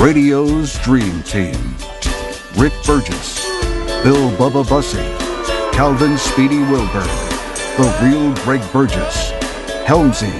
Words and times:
Radio's 0.00 0.78
Dream 0.78 1.22
Team. 1.24 1.54
Rick 2.56 2.72
Burgess, 2.86 3.44
Bill 4.02 4.30
Bubba 4.38 4.66
Bussey, 4.66 5.04
Calvin 5.74 6.16
Speedy 6.16 6.60
Wilburn, 6.60 7.06
The 7.76 8.00
Real 8.02 8.34
Greg 8.36 8.62
Burgess, 8.72 9.32
Helmsy, 9.84 10.32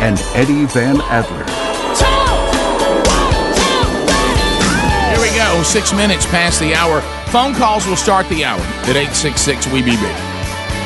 and 0.00 0.18
Eddie 0.34 0.66
Van 0.66 1.00
Adler. 1.02 1.44
Here 5.10 5.20
we 5.20 5.36
go. 5.36 5.62
Six 5.62 5.92
minutes 5.92 6.26
past 6.26 6.58
the 6.58 6.74
hour. 6.74 7.00
Phone 7.30 7.54
calls 7.54 7.86
will 7.86 7.94
start 7.94 8.28
the 8.28 8.44
hour 8.44 8.58
at 8.58 8.96
866 8.96 9.68
We 9.68 9.82
Be 9.82 9.92
Big. 9.92 10.16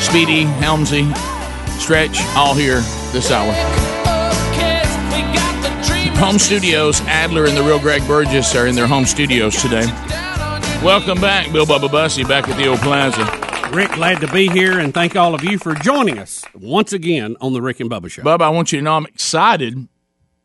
Speedy, 0.03 0.45
Helmsy, 0.61 1.11
Stretch, 1.81 2.21
all 2.37 2.53
here 2.53 2.83
this 3.13 3.31
hour. 3.31 3.94
Home 6.17 6.39
studios, 6.39 7.01
Adler 7.03 7.45
and 7.47 7.57
the 7.57 7.63
real 7.63 7.79
Greg 7.79 8.07
Burgess 8.07 8.55
are 8.55 8.67
in 8.67 8.75
their 8.75 8.87
home 8.87 9.05
studios 9.05 9.61
today. 9.61 9.85
Welcome 10.83 11.21
back, 11.21 11.53
Bill 11.53 11.67
Bubba 11.67 11.91
Bussey, 11.91 12.25
back 12.25 12.49
at 12.49 12.57
the 12.57 12.67
old 12.67 12.79
plaza. 12.79 13.25
Rick, 13.75 13.93
glad 13.93 14.21
to 14.21 14.33
be 14.33 14.49
here, 14.49 14.79
and 14.79 14.95
thank 14.95 15.17
all 15.17 15.35
of 15.35 15.45
you 15.45 15.59
for 15.59 15.75
joining 15.75 16.19
us 16.19 16.43
once 16.55 16.93
again 16.95 17.37
on 17.41 17.53
the 17.53 17.61
Rick 17.61 17.81
and 17.81 17.91
Bubba 17.91 18.11
Show. 18.11 18.23
Bubba, 18.23 18.43
I 18.43 18.49
want 18.49 18.73
you 18.73 18.79
to 18.79 18.85
know 18.85 18.97
I'm 18.97 19.05
excited 19.07 19.87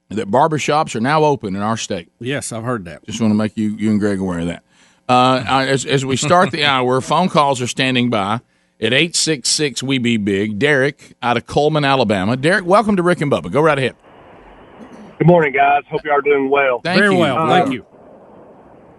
that 0.10 0.30
barbershops 0.30 0.96
are 0.96 1.00
now 1.00 1.24
open 1.24 1.56
in 1.56 1.62
our 1.62 1.78
state. 1.78 2.12
Yes, 2.20 2.52
I've 2.52 2.64
heard 2.64 2.86
that. 2.86 3.06
Just 3.06 3.22
want 3.22 3.32
to 3.32 3.36
make 3.36 3.56
you, 3.56 3.76
you 3.78 3.92
and 3.92 4.00
Greg 4.00 4.20
aware 4.20 4.40
of 4.40 4.48
that. 4.48 4.64
Uh, 5.08 5.44
as, 5.48 5.86
as 5.86 6.06
we 6.06 6.18
start 6.18 6.52
the 6.52 6.66
hour, 6.66 7.00
phone 7.00 7.30
calls 7.30 7.62
are 7.62 7.68
standing 7.68 8.10
by 8.10 8.42
at 8.82 8.92
866 8.94 9.82
We 9.84 9.98
Be 9.98 10.18
Big. 10.18 10.60
Derek 10.60 11.14
out 11.22 11.38
of 11.38 11.46
Cullman, 11.46 11.86
Alabama. 11.86 12.36
Derek, 12.36 12.66
welcome 12.66 12.96
to 12.98 13.04
Rick 13.04 13.22
and 13.22 13.32
Bubba. 13.32 13.52
Go 13.52 13.62
right 13.62 13.78
ahead. 13.78 13.96
Good 15.20 15.28
morning, 15.28 15.52
guys. 15.54 15.84
Hope 15.90 16.02
you 16.06 16.12
are 16.12 16.22
doing 16.22 16.50
well. 16.50 16.80
Thank 16.84 17.00
Very 17.00 17.14
you. 17.14 17.20
well, 17.20 17.38
Uh, 17.38 17.48
thank 17.50 17.74
you. 17.74 17.86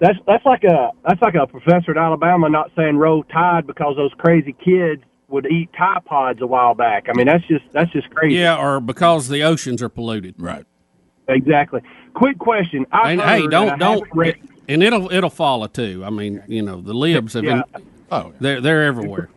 That's 0.01 0.19
that's 0.27 0.45
like 0.47 0.65
a 0.65 0.91
that's 1.07 1.21
like 1.21 1.35
a 1.35 1.47
professor 1.47 1.91
at 1.91 1.97
Alabama 1.99 2.49
not 2.49 2.71
saying 2.77 2.97
roll 2.97 3.23
tide 3.25 3.67
because 3.67 3.97
those 3.97 4.13
crazy 4.19 4.55
kids 4.65 5.03
would 5.29 5.47
eat 5.47 5.71
Tide 5.77 6.05
Pods 6.07 6.41
a 6.43 6.47
while 6.47 6.75
back. 6.75 7.07
I 7.09 7.13
mean, 7.13 7.27
that's 7.27 7.47
just 7.47 7.65
that's 7.73 7.91
just 7.93 8.09
crazy. 8.11 8.37
Yeah, 8.37 8.57
or 8.59 8.81
because 8.81 9.29
the 9.29 9.43
oceans 9.43 9.83
are 9.83 9.89
polluted. 9.91 10.35
Right. 10.39 10.65
exactly. 11.29 11.81
Quick 12.15 12.39
question. 12.39 12.87
I 12.93 13.13
And 13.13 13.21
heard, 13.21 13.29
hey, 13.43 13.47
don't 13.47 13.71
I 13.71 13.77
don't, 13.77 13.99
haven't 13.99 14.17
read- 14.17 14.37
and 14.69 14.83
it'll 14.83 15.13
it'll 15.13 15.29
follow 15.31 15.67
too. 15.67 16.03
I 16.05 16.11
mean, 16.11 16.43
you 16.49 16.63
know, 16.63 16.81
the 16.81 16.95
libs 16.95 17.35
have 17.35 17.45
Yeah. 17.45 17.63
been 17.73 17.87
Oh, 18.11 18.33
they're 18.41 18.61
they're 18.61 18.85
everywhere. 18.85 19.29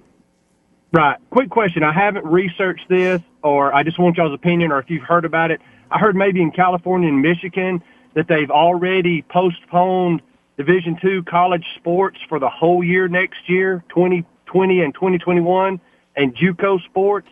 Right. 0.94 1.18
Quick 1.30 1.50
question. 1.50 1.84
I 1.84 1.92
haven't 1.92 2.26
researched 2.26 2.88
this, 2.88 3.20
or 3.44 3.74
I 3.74 3.84
just 3.84 4.00
want 4.00 4.16
y'all's 4.18 4.34
opinion, 4.34 4.72
or 4.72 4.80
if 4.80 4.90
you've 4.90 5.04
heard 5.04 5.26
about 5.26 5.52
it. 5.52 5.60
I 5.94 6.00
heard 6.00 6.16
maybe 6.16 6.42
in 6.42 6.52
California 6.52 7.08
and 7.08 7.22
Michigan 7.22 7.84
that 8.16 8.28
they've 8.28 8.50
already 8.50 9.22
postponed 9.22 10.22
Division 10.58 10.98
two 11.00 11.24
college 11.24 11.66
sports 11.76 12.18
for 12.28 12.40
the 12.40 12.50
whole 12.50 12.84
year 12.84 13.08
next 13.08 13.48
year, 13.48 13.84
2020 13.90 14.82
and 14.82 14.94
2021, 14.94 15.80
and 16.16 16.36
JUCO 16.36 16.84
sports. 16.84 17.28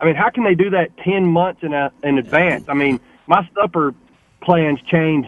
I 0.00 0.06
mean, 0.06 0.14
how 0.14 0.30
can 0.30 0.44
they 0.44 0.54
do 0.54 0.70
that 0.70 0.96
10 0.98 1.26
months 1.26 1.62
in, 1.62 1.72
a, 1.72 1.92
in 2.02 2.18
advance? 2.18 2.68
I 2.68 2.74
mean, 2.74 3.00
my 3.26 3.48
supper 3.54 3.94
plans 4.42 4.78
change 4.90 5.26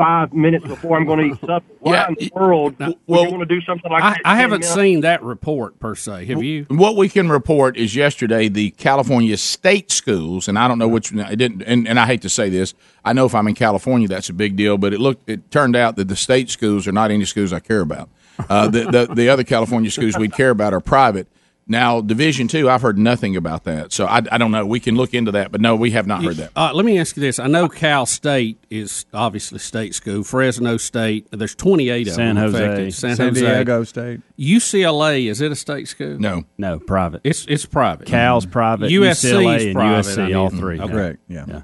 five 0.00 0.32
minutes 0.32 0.66
before 0.66 0.96
I'm 0.96 1.04
going 1.04 1.18
to 1.18 1.34
eat 1.34 1.40
supper. 1.46 1.64
Why 1.80 1.92
Yeah, 1.92 2.08
in 2.08 2.14
the 2.14 2.30
world 2.34 2.74
well- 2.78 2.94
would 3.06 3.24
you 3.30 3.36
want 3.36 3.48
to 3.48 3.54
do 3.54 3.60
something 3.60 3.90
like 3.90 4.02
I, 4.02 4.10
that? 4.12 4.20
I 4.24 4.36
haven't 4.36 4.60
minutes? 4.60 4.74
seen 4.74 5.00
that 5.02 5.22
report 5.22 5.78
per 5.78 5.94
se. 5.94 6.24
Have 6.26 6.42
you? 6.42 6.64
What 6.70 6.96
we 6.96 7.08
can 7.10 7.28
report 7.28 7.76
is 7.76 7.94
yesterday 7.94 8.48
the 8.48 8.70
California 8.70 9.36
state 9.36 9.90
schools, 9.90 10.48
and 10.48 10.58
I 10.58 10.68
don't 10.68 10.78
know 10.78 10.88
which 10.88 11.14
I 11.14 11.34
didn't, 11.34 11.62
and, 11.62 11.86
and 11.86 12.00
I 12.00 12.06
hate 12.06 12.22
to 12.22 12.30
say 12.30 12.48
this. 12.48 12.72
I 13.04 13.12
know 13.12 13.26
if 13.26 13.34
I'm 13.34 13.46
in 13.46 13.54
California, 13.54 14.08
that's 14.08 14.30
a 14.30 14.32
big 14.34 14.56
deal, 14.56 14.78
but 14.78 14.94
it 14.94 15.00
looked, 15.00 15.28
it 15.28 15.50
turned 15.50 15.76
out 15.76 15.96
that 15.96 16.08
the 16.08 16.16
state 16.16 16.48
schools 16.50 16.88
are 16.88 16.92
not 16.92 17.10
any 17.10 17.24
schools 17.26 17.52
I 17.52 17.60
care 17.60 17.80
about. 17.80 18.08
Uh, 18.48 18.68
the, 18.68 18.84
the 18.90 19.14
the 19.14 19.28
other 19.28 19.44
California 19.44 19.90
schools 19.90 20.16
we 20.16 20.28
care 20.28 20.48
about 20.50 20.72
are 20.72 20.80
private. 20.80 21.28
Now, 21.70 22.00
Division 22.00 22.48
two, 22.48 22.68
I've 22.68 22.82
heard 22.82 22.98
nothing 22.98 23.36
about 23.36 23.62
that, 23.62 23.92
so 23.92 24.04
I, 24.04 24.22
I 24.32 24.38
don't 24.38 24.50
know. 24.50 24.66
We 24.66 24.80
can 24.80 24.96
look 24.96 25.14
into 25.14 25.30
that, 25.30 25.52
but 25.52 25.60
no, 25.60 25.76
we 25.76 25.92
have 25.92 26.04
not 26.04 26.24
heard 26.24 26.36
that. 26.38 26.50
Uh, 26.56 26.72
let 26.74 26.84
me 26.84 26.98
ask 26.98 27.16
you 27.16 27.20
this: 27.20 27.38
I 27.38 27.46
know 27.46 27.68
Cal 27.68 28.06
State 28.06 28.58
is 28.70 29.06
obviously 29.14 29.60
state 29.60 29.94
school. 29.94 30.24
Fresno 30.24 30.76
State. 30.78 31.28
There's 31.30 31.54
28 31.54 32.08
of 32.08 32.14
San 32.14 32.34
them 32.34 32.44
Jose, 32.44 32.64
affected. 32.64 32.94
San, 32.94 33.14
San 33.16 33.28
Jose. 33.28 33.40
Diego 33.40 33.84
State. 33.84 34.20
UCLA 34.36 35.30
is 35.30 35.40
it 35.40 35.52
a 35.52 35.56
state 35.56 35.86
school? 35.86 36.18
No, 36.18 36.42
No, 36.58 36.80
private. 36.80 37.20
It's 37.22 37.46
it's 37.48 37.66
private. 37.66 38.06
Cal's 38.08 38.46
private, 38.46 38.90
USC 38.90 39.30
UCLA, 39.32 39.56
is 39.58 39.64
and 39.66 39.74
private, 39.74 40.06
USC, 40.06 40.18
I 40.18 40.26
mean. 40.26 40.34
all 40.34 40.50
three. 40.50 40.80
Okay. 40.80 40.92
Correct. 40.92 41.18
Yeah. 41.28 41.62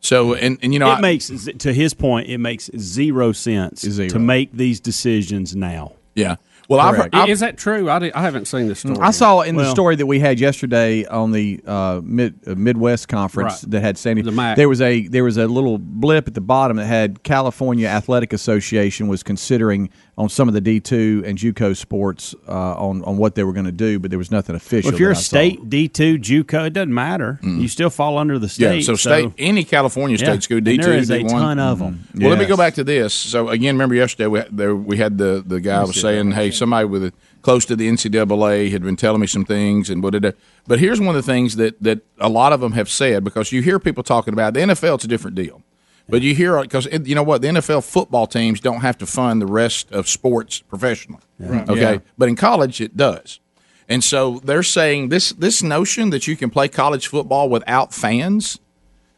so 0.00 0.34
and 0.34 0.58
and 0.62 0.72
you 0.72 0.78
know, 0.78 0.88
It 0.90 0.94
I- 0.96 1.00
makes, 1.02 1.28
to 1.58 1.72
his 1.72 1.92
point, 1.92 2.28
it 2.28 2.38
makes 2.38 2.70
zero 2.78 3.32
sense 3.32 3.82
Zero. 3.82 4.08
to 4.08 4.18
make 4.18 4.52
these 4.52 4.80
decisions 4.80 5.54
now. 5.54 5.92
yeah. 6.14 6.36
Well, 6.68 6.80
I've 6.80 6.96
heard, 6.96 7.14
I've, 7.14 7.28
Is 7.28 7.40
that 7.40 7.56
true? 7.56 7.90
I, 7.90 7.98
di- 7.98 8.12
I 8.12 8.22
haven't 8.22 8.46
seen 8.46 8.68
the 8.68 8.74
story. 8.74 8.96
I 9.00 9.10
saw 9.10 9.40
in 9.42 9.56
the 9.56 9.70
story 9.70 9.96
that 9.96 10.06
we 10.06 10.18
had 10.20 10.40
yesterday 10.40 11.04
on 11.06 11.32
the 11.32 11.60
uh, 11.66 12.00
mid 12.02 12.38
uh, 12.46 12.54
Midwest 12.54 13.08
conference 13.08 13.62
Right. 13.62 13.70
that 13.72 13.80
had 13.82 13.98
Sandy. 13.98 14.22
The 14.22 14.32
MAC. 14.32 14.56
There 14.56 14.68
was 14.68 14.80
a 14.80 15.06
there 15.08 15.24
was 15.24 15.36
a 15.36 15.46
little 15.46 15.78
blip 15.78 16.26
at 16.28 16.34
the 16.34 16.40
bottom 16.40 16.76
that 16.78 16.86
had 16.86 17.22
California 17.22 17.86
Athletic 17.86 18.32
Association 18.32 19.08
was 19.08 19.22
considering 19.22 19.90
on 20.16 20.28
some 20.28 20.46
of 20.48 20.54
the 20.54 20.60
D 20.60 20.80
two 20.80 21.22
and 21.26 21.36
JUCO 21.36 21.76
sports 21.76 22.34
uh, 22.48 22.52
on 22.52 23.02
on 23.04 23.16
what 23.16 23.34
they 23.34 23.42
were 23.42 23.52
going 23.52 23.66
to 23.66 23.72
do, 23.72 23.98
but 23.98 24.10
there 24.10 24.18
was 24.18 24.30
nothing 24.30 24.54
official. 24.54 24.88
Well, 24.88 24.94
if 24.94 25.00
you're 25.00 25.10
a 25.10 25.14
that 25.14 25.18
I 25.18 25.22
state 25.22 25.68
D 25.68 25.88
two 25.88 26.18
JUCO, 26.18 26.66
it 26.66 26.72
doesn't 26.72 26.94
matter. 26.94 27.38
You 27.42 27.68
still 27.68 27.90
fall 27.90 28.18
under 28.18 28.38
the 28.38 28.48
state. 28.48 28.64
yeah. 28.64 28.70
state. 28.82 28.84
So 28.84 28.94
state 28.94 29.32
any 29.38 29.64
California 29.64 30.16
state 30.16 30.26
yeah. 30.28 30.38
school 30.38 30.60
D 30.60 30.76
two, 30.76 30.82
there 30.82 30.94
is 30.94 31.10
a 31.10 31.20
D1. 31.20 31.28
ton 31.28 31.58
of 31.58 31.78
them. 31.78 32.06
Well, 32.14 32.30
let 32.30 32.38
me 32.38 32.46
go 32.46 32.56
back 32.56 32.74
to 32.74 32.84
this. 32.84 33.12
So 33.12 33.48
again, 33.48 33.74
remember 33.74 33.94
yesterday 33.94 34.26
we 34.26 34.38
had, 34.38 34.56
there, 34.56 34.76
we 34.76 34.96
had 34.98 35.18
the 35.18 35.42
the 35.44 35.60
guy 35.60 35.82
was 35.82 36.00
saying, 36.00 36.32
"Hey, 36.32 36.50
somebody 36.50 36.86
with 36.86 37.04
a, 37.04 37.12
close 37.42 37.64
to 37.66 37.76
the 37.76 37.88
NCAA 37.88 38.70
had 38.70 38.82
been 38.82 38.96
telling 38.96 39.20
me 39.20 39.26
some 39.26 39.44
things," 39.44 39.90
and 39.90 40.02
what 40.02 40.12
did. 40.12 40.36
But 40.66 40.78
here's 40.78 41.00
one 41.00 41.10
of 41.10 41.14
the 41.16 41.22
things 41.22 41.56
that 41.56 41.82
that 41.82 42.00
a 42.18 42.28
lot 42.28 42.52
of 42.52 42.60
them 42.60 42.72
have 42.72 42.88
said 42.88 43.24
because 43.24 43.52
you 43.52 43.62
hear 43.62 43.78
people 43.78 44.02
talking 44.02 44.32
about 44.32 44.54
the 44.54 44.60
NFL. 44.60 44.94
It's 44.96 45.04
a 45.04 45.08
different 45.08 45.36
deal, 45.36 45.62
but 46.08 46.22
you 46.22 46.34
hear 46.34 46.60
because 46.62 46.86
you 47.04 47.14
know 47.14 47.22
what 47.22 47.42
the 47.42 47.48
NFL 47.48 47.84
football 47.84 48.26
teams 48.26 48.60
don't 48.60 48.80
have 48.80 48.98
to 48.98 49.06
fund 49.06 49.40
the 49.42 49.46
rest 49.46 49.90
of 49.92 50.08
sports 50.08 50.60
professionally. 50.60 51.22
Okay, 51.42 51.80
Yeah. 51.80 51.98
but 52.18 52.28
in 52.28 52.36
college 52.36 52.80
it 52.80 52.96
does. 52.96 53.40
And 53.88 54.02
so 54.02 54.40
they're 54.44 54.62
saying 54.62 55.08
this 55.10 55.30
this 55.32 55.62
notion 55.62 56.10
that 56.10 56.26
you 56.26 56.36
can 56.36 56.50
play 56.50 56.68
college 56.68 57.06
football 57.08 57.48
without 57.48 57.92
fans 57.94 58.58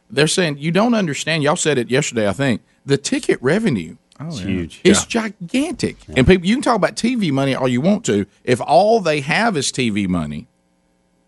they're 0.08 0.28
saying 0.28 0.58
you 0.58 0.70
don't 0.70 0.94
understand. 0.94 1.42
Y'all 1.42 1.56
said 1.56 1.78
it 1.78 1.90
yesterday, 1.90 2.28
I 2.28 2.32
think. 2.32 2.62
The 2.84 2.96
ticket 2.96 3.42
revenue 3.42 3.96
oh, 4.20 4.28
It's 4.28 4.38
huge. 4.38 4.80
is 4.84 5.04
gigantic, 5.04 5.96
and 6.16 6.24
people 6.24 6.46
you 6.46 6.54
can 6.54 6.62
talk 6.62 6.76
about 6.76 6.94
TV 6.94 7.32
money 7.32 7.56
all 7.56 7.66
you 7.66 7.80
want 7.80 8.04
to. 8.06 8.26
If 8.44 8.60
all 8.60 9.00
they 9.00 9.20
have 9.22 9.56
is 9.56 9.72
TV 9.72 10.06
money 10.06 10.46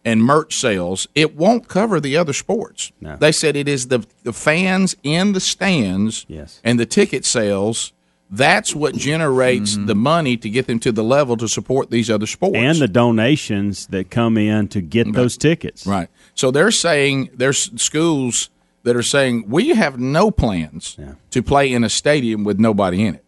and 0.08 0.22
merch 0.24 0.56
sales, 0.56 1.06
it 1.14 1.36
won't 1.36 1.69
cover 1.69 2.00
the 2.00 2.16
other 2.16 2.32
sports. 2.32 2.92
No. 2.98 3.16
They 3.16 3.30
said 3.30 3.56
it 3.56 3.69
is 3.69 3.88
the 3.88 4.06
the 4.22 4.32
fans 4.32 4.96
in 5.02 5.32
the 5.32 5.41
stands 5.41 6.24
Yes. 6.28 6.60
and 6.64 6.80
the 6.80 6.86
ticket 6.86 7.26
sales. 7.26 7.92
That's 8.30 8.74
what 8.74 8.94
generates 8.94 9.74
mm-hmm. 9.74 9.86
the 9.86 9.94
money 9.94 10.36
to 10.38 10.50
get 10.50 10.66
them 10.66 10.78
to 10.80 10.92
the 10.92 11.04
level 11.04 11.36
to 11.38 11.48
support 11.48 11.91
these 11.91 12.10
other 12.10 12.26
sports 12.26 12.56
And 12.56 12.78
the 12.78 12.88
donations 12.88 13.86
that 13.88 14.10
come 14.10 14.36
in 14.36 14.68
to 14.68 14.80
get 14.82 15.12
those 15.12 15.36
tickets. 15.38 15.86
Right. 15.86 16.08
So 16.34 16.50
they're 16.50 16.70
saying 16.70 17.30
there's 17.34 17.70
schools 17.80 18.50
that 18.82 18.97
are 18.97 19.02
saying 19.02 19.44
we 19.48 19.70
have 19.70 19.98
no 19.98 20.30
plans 20.30 20.97
Yeah. 20.98 21.14
to 21.30 21.42
play 21.42 21.72
in 21.72 21.84
a 21.84 21.88
stadium 21.91 22.44
with 22.44 22.58
nobody 22.58 23.04
in 23.06 23.14
it 23.14 23.24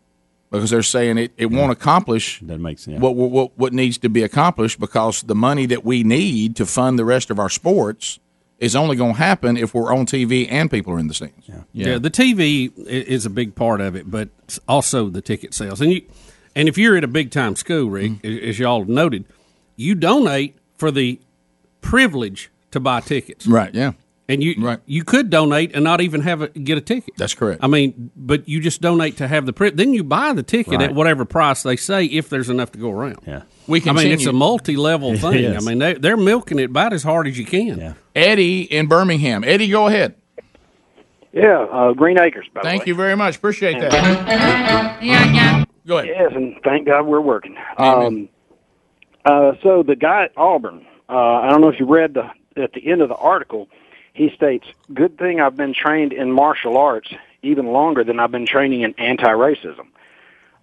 because 0.50 0.70
they're 0.70 0.82
saying 0.82 1.18
it, 1.18 1.32
it 1.36 1.46
won't 1.46 1.70
accomplish 1.72 2.40
That 2.40 2.58
makes 2.58 2.82
sense. 2.82 3.00
what, 3.00 3.14
what 3.16 3.56
what 3.58 3.72
needs 3.72 3.98
to 3.98 4.08
be 4.08 4.22
accomplished 4.22 4.80
because 4.80 5.22
the 5.22 5.34
money 5.34 5.66
that 5.66 5.84
we 5.84 6.02
need 6.02 6.56
to 6.56 6.66
fund 6.66 6.98
the 6.98 7.04
rest 7.04 7.30
of 7.30 7.38
our 7.38 7.48
sports 7.48 8.18
is 8.58 8.76
only 8.76 8.94
going 8.96 9.14
to 9.14 9.18
happen 9.18 9.56
if 9.56 9.72
we're 9.74 9.92
on 9.94 10.04
TV 10.06 10.46
and 10.50 10.70
people 10.70 10.92
are 10.92 10.98
in 10.98 11.06
the 11.08 11.14
stands. 11.14 11.48
Yeah. 11.48 11.62
Yeah. 11.72 11.98
the 11.98 12.10
TV 12.10 12.70
is 12.86 13.24
a 13.24 13.30
big 13.30 13.54
part 13.54 13.80
of 13.80 13.94
it, 13.96 14.10
but 14.10 14.28
also 14.68 15.08
the 15.08 15.22
ticket 15.22 15.54
sales. 15.54 15.80
And 15.80 15.92
you, 15.92 16.02
and 16.54 16.68
if 16.68 16.76
you're 16.76 16.94
at 16.96 17.04
a 17.04 17.08
big 17.08 17.30
time 17.30 17.56
school, 17.56 17.88
Rick, 17.88 18.10
Mm-hmm. 18.22 18.48
as 18.48 18.58
y'all 18.58 18.84
noted, 18.84 19.24
you 19.76 19.94
donate 19.94 20.56
for 20.76 20.90
the 20.90 21.18
privilege 21.80 22.50
to 22.72 22.80
buy 22.80 23.00
tickets, 23.00 23.46
Right. 23.46 23.74
Yeah. 23.74 23.92
And 24.30 24.42
you 24.42 24.54
Right. 24.58 24.78
you 24.86 25.04
could 25.04 25.28
donate 25.30 25.74
and 25.74 25.84
not 25.84 26.00
even 26.00 26.20
have 26.22 26.42
a, 26.42 26.48
get 26.48 26.78
a 26.78 26.80
ticket. 26.80 27.14
That's 27.16 27.34
correct. 27.34 27.62
I 27.62 27.66
mean, 27.66 28.10
but 28.16 28.48
you 28.48 28.60
just 28.60 28.80
donate 28.80 29.16
to 29.18 29.28
have 29.28 29.44
the 29.46 29.52
pri- 29.52 29.70
then 29.70 29.92
you 29.94 30.04
buy 30.04 30.32
the 30.32 30.42
ticket 30.42 30.74
Right. 30.74 30.82
at 30.90 30.94
whatever 30.94 31.24
price 31.24 31.62
they 31.62 31.76
say 31.76 32.04
if 32.06 32.28
there's 32.28 32.48
enough 32.48 32.72
to 32.72 32.78
go 32.78 32.90
around. 32.90 33.18
yeah. 33.26 33.42
we 33.66 33.82
I 33.86 33.92
mean, 33.92 34.08
it's 34.12 34.26
a 34.26 34.32
multi-level 34.32 35.16
thing. 35.18 35.44
is. 35.44 35.66
I 35.66 35.68
mean, 35.68 35.78
they, 35.78 35.94
they're 35.94 36.16
milking 36.16 36.58
it 36.58 36.70
about 36.70 36.92
as 36.92 37.02
hard 37.02 37.26
as 37.26 37.38
you 37.38 37.44
can. 37.44 37.78
Yeah. 37.78 37.92
Eddie 38.14 38.62
in 38.62 38.86
Birmingham. 38.86 39.44
Eddie, 39.44 39.68
go 39.68 39.86
ahead. 39.86 40.14
Yeah, 41.32 41.60
uh, 41.70 41.92
Green 41.92 42.18
Acres, 42.18 42.46
by 42.52 42.62
Thank 42.62 42.82
the 42.84 42.86
way. 42.86 42.88
you 42.90 42.94
very 42.96 43.16
much. 43.16 43.36
Appreciate 43.36 43.78
that. 43.78 43.92
Go 45.86 45.98
ahead. 45.98 46.08
Yes, 46.08 46.32
and 46.34 46.56
thank 46.64 46.86
God 46.86 47.06
we're 47.06 47.20
working. 47.20 47.56
Amen. 47.78 48.06
Um, 48.06 48.28
uh, 49.24 49.52
so 49.62 49.82
the 49.82 49.94
guy 49.96 50.24
at 50.24 50.32
Auburn, 50.36 50.84
uh, 51.08 51.12
I 51.12 51.50
don't 51.50 51.60
know 51.60 51.68
if 51.68 51.78
you 51.78 51.86
read 51.86 52.14
the, 52.14 52.24
at 52.60 52.72
the 52.72 52.90
end 52.90 53.00
of 53.00 53.08
the 53.08 53.14
article, 53.16 53.68
he 54.12 54.30
states, 54.30 54.66
"Good 54.92 55.18
thing 55.18 55.40
I've 55.40 55.56
been 55.56 55.74
trained 55.74 56.12
in 56.12 56.32
martial 56.32 56.76
arts. 56.76 57.08
even 57.42 57.68
longer 57.68 58.04
than 58.04 58.20
I've 58.20 58.30
been 58.30 58.44
training 58.44 58.82
in 58.82 58.94
anti-racism. 58.98 59.86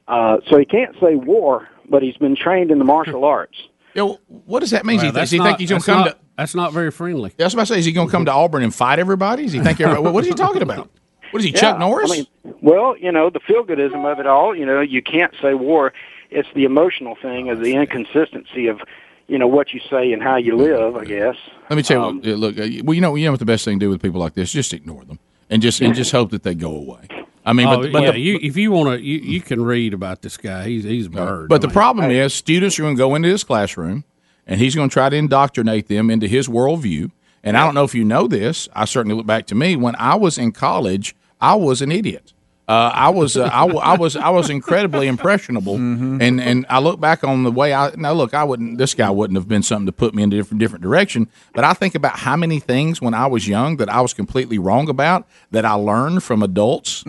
Uh, 0.08 0.38
so 0.48 0.60
he 0.60 0.66
can't 0.66 0.96
say 1.02 1.16
war, 1.16 1.68
but 1.90 2.04
he's 2.04 2.18
been 2.18 2.36
trained 2.36 2.70
in 2.70 2.78
the 2.78 2.86
martial 2.86 3.26
arts. 3.38 3.58
Yo, 3.96 4.20
what 4.46 4.60
does 4.60 4.70
that 4.70 4.86
mean? 4.86 4.98
Well, 5.00 5.12
does 5.12 5.32
he 5.32 5.40
not- 5.40 5.46
think 5.48 5.60
he's 5.60 5.70
going 5.72 5.82
to 5.82 5.86
come 5.86 6.00
not- 6.02 6.10
to? 6.12 6.18
That's 6.38 6.54
not 6.54 6.72
very 6.74 6.92
friendly. 6.92 7.34
That's 7.36 7.56
what 7.56 7.62
I 7.62 7.64
say. 7.64 7.80
Is 7.80 7.86
he 7.86 7.92
going 7.92 8.10
to 8.10 8.12
come 8.12 8.26
to 8.26 8.32
Auburn 8.32 8.62
and 8.62 8.74
fight 8.76 9.00
everybody? 9.00 9.42
Does 9.46 9.54
he 9.54 9.60
think 9.60 9.82
everybody? 9.82 10.14
what 10.14 10.24
is 10.24 10.28
he 10.28 10.36
talking 10.36 10.62
about? 10.62 10.88
What 11.32 11.40
is 11.40 11.46
he, 11.46 11.52
Chuck 11.52 11.80
Norris? 11.80 12.12
I 12.12 12.16
mean, 12.18 12.28
well, 12.62 12.96
you 12.96 13.12
know, 13.12 13.32
the 13.32 13.40
feel-goodism 13.40 14.06
of 14.10 14.20
it 14.20 14.28
all. 14.28 14.56
You 14.56 14.68
know, 14.68 14.82
you 14.82 15.02
can't 15.02 15.34
say 15.42 15.56
war. 15.56 15.94
It's 16.30 16.48
the 16.54 16.64
emotional 16.66 17.16
thing, 17.20 17.50
of 17.50 17.60
the 17.60 17.74
inconsistency 17.74 18.68
of, 18.68 18.82
you 19.28 19.38
know, 19.38 19.48
what 19.48 19.74
you 19.74 19.80
say 19.90 20.14
and 20.14 20.22
how 20.22 20.38
you 20.38 20.56
live. 20.56 20.96
I 20.96 21.06
guess. 21.06 21.36
Let 21.70 21.76
me 21.76 21.84
tell 21.84 22.02
you. 22.02 22.08
Um, 22.08 22.18
what, 22.18 22.56
look, 22.56 22.58
uh, 22.60 22.68
well, 22.84 22.94
you 22.94 23.02
know, 23.02 23.16
you 23.16 23.26
know 23.26 23.32
what 23.32 23.40
the 23.40 23.46
best 23.46 23.66
thing 23.66 23.80
to 23.80 23.86
do 23.86 23.90
with 23.90 24.02
people 24.02 24.20
like 24.20 24.34
this? 24.34 24.52
Just 24.52 24.74
ignore 24.74 25.04
them 25.06 25.20
and 25.50 25.62
just 25.62 25.82
and 25.82 25.96
just 25.96 26.12
hope 26.12 26.32
that 26.32 26.44
they 26.44 26.56
go 26.56 26.76
away. 26.76 27.08
I 27.46 27.54
mean, 27.54 27.68
oh, 27.68 27.82
but, 27.82 27.92
but 27.94 28.02
yeah, 28.04 28.12
the, 28.12 28.20
you, 28.20 28.40
if 28.42 28.58
you 28.58 28.72
want 28.72 28.90
to, 28.90 29.02
you, 29.02 29.20
you 29.20 29.40
can 29.40 29.64
read 29.64 29.94
about 29.94 30.22
this 30.22 30.36
guy. 30.36 30.68
He's 30.68 30.84
he's 30.84 31.06
a 31.06 31.10
bird. 31.10 31.48
But 31.48 31.62
the 31.62 31.68
I 31.68 31.70
mean, 31.70 31.74
problem 31.74 32.12
is, 32.12 32.34
students 32.34 32.78
are 32.78 32.82
going 32.82 32.96
to 32.96 33.00
go 33.00 33.16
into 33.16 33.30
this 33.30 33.46
classroom, 33.46 34.04
and 34.46 34.60
he's 34.60 34.76
going 34.76 34.90
to 34.90 34.94
try 34.94 35.08
to 35.10 35.16
indoctrinate 35.16 35.88
them 35.88 36.10
into 36.10 36.28
his 36.28 36.48
worldview. 36.50 37.12
And 37.44 37.56
I 37.56 37.64
don't 37.64 37.76
know 37.76 37.86
if 37.86 37.96
you 37.96 38.04
know 38.04 38.28
this. 38.28 38.68
I 38.74 38.84
certainly 38.84 39.16
look 39.16 39.26
back 39.26 39.46
to 39.48 39.56
me 39.56 39.78
when 39.78 39.96
I 39.96 40.16
was 40.16 40.38
in 40.38 40.52
college. 40.52 41.16
I 41.40 41.56
was 41.56 41.82
an 41.82 41.92
idiot. 41.92 42.34
Uh, 42.68 42.92
I 42.94 43.10
was 43.12 43.38
uh, 43.38 43.46
I, 43.46 43.62
w- 43.62 43.80
I 43.80 43.96
was 43.98 44.18
I 44.18 44.30
was 44.30 44.50
incredibly 44.50 45.08
impressionable, 45.08 45.76
and 46.22 46.42
and 46.42 46.66
I 46.70 46.80
look 46.80 47.00
back 47.00 47.24
on 47.24 47.44
the 47.44 47.52
way 47.52 47.74
I 47.74 47.92
now 47.96 48.12
look 48.12 48.34
I 48.34 48.44
wouldn't 48.44 48.78
this 48.78 48.94
guy 48.94 49.10
wouldn't 49.10 49.38
have 49.38 49.48
been 49.48 49.64
something 49.64 49.86
to 49.86 49.94
put 49.94 50.14
me 50.14 50.24
in 50.24 50.34
a 50.34 50.36
different 50.36 50.60
different 50.60 50.84
direction, 50.84 51.30
but 51.54 51.64
I 51.64 51.74
think 51.74 51.96
about 51.96 52.20
how 52.20 52.36
many 52.36 52.60
things 52.60 53.02
when 53.02 53.14
I 53.14 53.28
was 53.28 53.48
young 53.48 53.78
that 53.78 53.88
I 53.88 54.02
was 54.02 54.14
completely 54.14 54.58
wrong 54.60 54.90
about 54.90 55.26
that 55.52 55.64
I 55.64 55.74
learned 55.74 56.24
from 56.24 56.44
adults. 56.44 57.06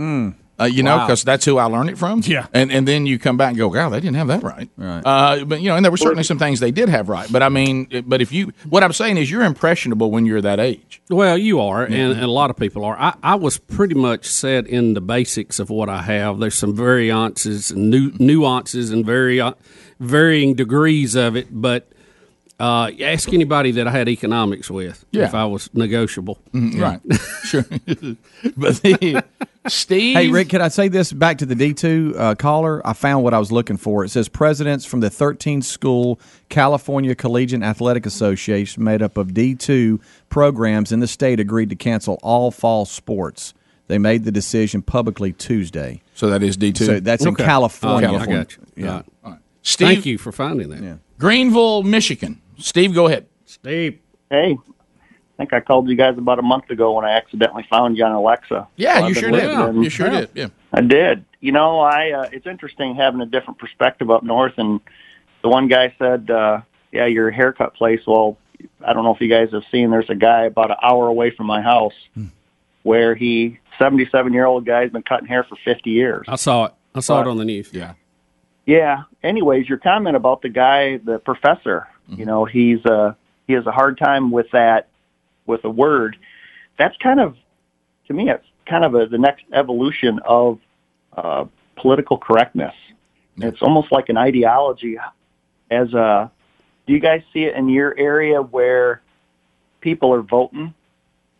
Uh, 0.60 0.64
you 0.64 0.82
know, 0.82 0.98
because 0.98 1.22
that's 1.22 1.44
who 1.44 1.56
I 1.58 1.64
learned 1.66 1.90
it 1.90 1.98
from. 1.98 2.20
Yeah. 2.24 2.46
and 2.52 2.72
and 2.72 2.86
then 2.86 3.06
you 3.06 3.18
come 3.18 3.36
back 3.36 3.50
and 3.50 3.58
go, 3.58 3.68
"Wow, 3.68 3.88
they 3.90 4.00
didn't 4.00 4.16
have 4.16 4.26
that 4.28 4.42
right." 4.42 4.68
Right. 4.76 5.02
Uh, 5.04 5.44
but 5.44 5.60
you 5.60 5.68
know, 5.68 5.76
and 5.76 5.84
there 5.84 5.92
were 5.92 5.96
certainly 5.96 6.24
some 6.24 6.38
things 6.38 6.58
they 6.60 6.70
did 6.72 6.88
have 6.88 7.08
right. 7.08 7.30
But 7.30 7.42
I 7.42 7.48
mean, 7.48 8.04
but 8.06 8.20
if 8.20 8.32
you, 8.32 8.52
what 8.68 8.82
I'm 8.82 8.92
saying 8.92 9.18
is, 9.18 9.30
you're 9.30 9.44
impressionable 9.44 10.10
when 10.10 10.26
you're 10.26 10.40
that 10.40 10.58
age. 10.58 11.00
Well, 11.08 11.38
you 11.38 11.60
are, 11.60 11.84
and, 11.84 11.94
and 11.94 12.22
a 12.22 12.30
lot 12.30 12.50
of 12.50 12.56
people 12.56 12.84
are. 12.84 12.98
I, 12.98 13.14
I 13.22 13.34
was 13.36 13.56
pretty 13.56 13.94
much 13.94 14.26
set 14.26 14.66
in 14.66 14.94
the 14.94 15.00
basics 15.00 15.58
of 15.58 15.70
what 15.70 15.88
I 15.88 16.02
have. 16.02 16.38
There's 16.40 16.56
some 16.56 16.74
variances 16.74 17.70
and 17.70 17.90
nu- 17.90 18.12
nuances 18.18 18.90
and 18.90 19.06
vari- 19.06 19.54
varying 20.00 20.54
degrees 20.54 21.14
of 21.14 21.36
it, 21.36 21.48
but 21.50 21.88
uh, 22.60 22.90
ask 23.00 23.32
anybody 23.32 23.70
that 23.72 23.86
I 23.86 23.90
had 23.92 24.08
economics 24.08 24.68
with 24.70 25.04
Yeah. 25.12 25.24
if 25.24 25.34
I 25.34 25.44
was 25.44 25.70
negotiable. 25.74 26.38
Right. 26.52 27.00
sure. 27.44 27.62
but 28.56 28.76
the, 28.82 29.22
Steve, 29.68 30.16
Hey, 30.16 30.28
Rick, 30.28 30.48
can 30.48 30.60
I 30.60 30.68
say 30.68 30.88
this 30.88 31.12
back 31.12 31.38
to 31.38 31.46
the 31.46 31.54
D2 31.54 32.18
uh, 32.18 32.34
caller? 32.34 32.84
I 32.86 32.94
found 32.94 33.22
what 33.22 33.34
I 33.34 33.38
was 33.38 33.52
looking 33.52 33.76
for. 33.76 34.04
It 34.04 34.08
says 34.08 34.28
presidents 34.28 34.84
from 34.84 35.00
the 35.00 35.10
13 35.10 35.62
school 35.62 36.18
California 36.48 37.14
Collegiate 37.14 37.62
Athletic 37.62 38.06
Association, 38.06 38.82
made 38.82 39.02
up 39.02 39.16
of 39.16 39.28
D2 39.28 40.00
programs 40.28 40.90
in 40.90 41.00
the 41.00 41.06
state, 41.06 41.38
agreed 41.38 41.70
to 41.70 41.76
cancel 41.76 42.18
all 42.22 42.50
fall 42.50 42.86
sports. 42.86 43.54
They 43.88 43.98
made 43.98 44.24
the 44.24 44.32
decision 44.32 44.82
publicly 44.82 45.32
Tuesday. 45.32 46.02
So 46.14 46.28
that 46.30 46.42
is 46.42 46.56
D 46.56 46.72
two. 46.72 46.84
So 46.84 47.00
that's 47.00 47.22
in 47.22 47.32
Okay. 47.34 47.44
California. 47.44 48.10
Oh, 48.10 48.16
I 48.16 48.26
got 48.26 48.56
you. 48.56 48.62
Yeah. 48.76 49.02
All 49.24 49.30
right. 49.32 49.38
Steve, 49.62 49.88
Thank 49.88 50.06
you 50.06 50.18
for 50.18 50.30
finding 50.32 50.68
that. 50.70 50.98
Greenville, 51.18 51.82
Michigan. 51.82 52.40
Steve, 52.58 52.94
go 52.94 53.06
ahead. 53.06 53.26
Steve. 53.44 53.98
Hey, 54.30 54.56
I 54.70 55.36
think 55.36 55.52
I 55.52 55.60
called 55.60 55.88
you 55.88 55.96
guys 55.96 56.18
about 56.18 56.38
a 56.38 56.42
month 56.42 56.68
ago 56.70 56.92
when 56.92 57.04
I 57.04 57.12
accidentally 57.12 57.66
found 57.70 57.96
you 57.96 58.04
on 58.04 58.12
Alexa. 58.12 58.68
Yeah, 58.76 58.94
So 58.98 59.00
you 59.00 59.06
I've 59.08 59.16
sure 59.16 59.30
did. 59.30 59.74
You 59.84 59.90
sure 59.90 60.10
did. 60.10 60.30
Yeah. 60.34 60.48
I 60.72 60.80
did. 60.82 61.24
You 61.40 61.52
know, 61.52 61.80
I 61.80 62.10
uh, 62.10 62.28
it's 62.32 62.46
interesting 62.46 62.94
having 62.96 63.20
a 63.20 63.26
different 63.26 63.58
perspective 63.58 64.10
up 64.10 64.22
north. 64.22 64.54
And 64.58 64.80
the 65.42 65.48
one 65.48 65.68
guy 65.68 65.94
said, 65.98 66.30
uh, 66.30 66.60
"Yeah, 66.92 67.06
your 67.06 67.30
haircut 67.30 67.74
place." 67.74 68.00
Well, 68.06 68.36
I 68.84 68.92
don't 68.92 69.04
know 69.04 69.14
if 69.14 69.20
you 69.20 69.28
guys 69.28 69.50
have 69.52 69.62
seen. 69.70 69.90
There's 69.90 70.10
a 70.10 70.16
guy 70.16 70.42
about 70.44 70.70
an 70.72 70.76
hour 70.82 71.06
away 71.06 71.30
from 71.30 71.46
my 71.46 71.62
house 71.62 71.94
where 72.82 73.14
he, 73.14 73.58
77 73.78 74.32
year 74.32 74.46
old 74.46 74.66
guy, 74.66 74.82
has 74.82 74.90
been 74.90 75.02
cutting 75.02 75.28
hair 75.28 75.44
for 75.44 75.56
50 75.64 75.90
years. 75.90 76.26
I 76.28 76.36
saw 76.36 76.66
it. 76.66 76.72
I 76.94 77.00
saw 77.00 77.20
it 77.20 77.24
But- 77.24 77.30
on 77.30 77.36
the 77.38 77.44
news. 77.44 77.70
Yeah. 77.72 77.92
Yeah. 78.66 79.04
Anyways, 79.22 79.68
your 79.68 79.78
comment 79.78 80.16
about 80.16 80.42
the 80.42 80.48
guy, 80.48 80.96
the 80.98 81.18
professor, 81.20 81.86
you 82.08 82.24
know, 82.24 82.44
he's 82.44 82.84
uh 82.86 83.14
he 83.46 83.52
has 83.54 83.66
a 83.66 83.72
hard 83.72 83.98
time 83.98 84.30
with 84.30 84.50
that 84.52 84.88
with 85.46 85.64
a 85.64 85.70
word. 85.70 86.16
That's 86.78 86.96
kind 86.98 87.20
of 87.20 87.36
to 88.06 88.14
me 88.14 88.30
it's 88.30 88.46
kind 88.66 88.84
of 88.84 88.94
a, 88.94 89.06
the 89.06 89.18
next 89.18 89.44
evolution 89.52 90.20
of 90.24 90.58
uh 91.16 91.44
political 91.76 92.18
correctness. 92.18 92.74
It's 93.36 93.62
almost 93.62 93.92
like 93.92 94.08
an 94.08 94.16
ideology 94.16 94.98
as 95.70 95.92
a 95.94 96.30
do 96.86 96.92
you 96.92 97.00
guys 97.00 97.22
see 97.32 97.44
it 97.44 97.54
in 97.54 97.68
your 97.68 97.96
area 97.96 98.40
where 98.40 99.02
people 99.80 100.12
are 100.12 100.22
voting 100.22 100.74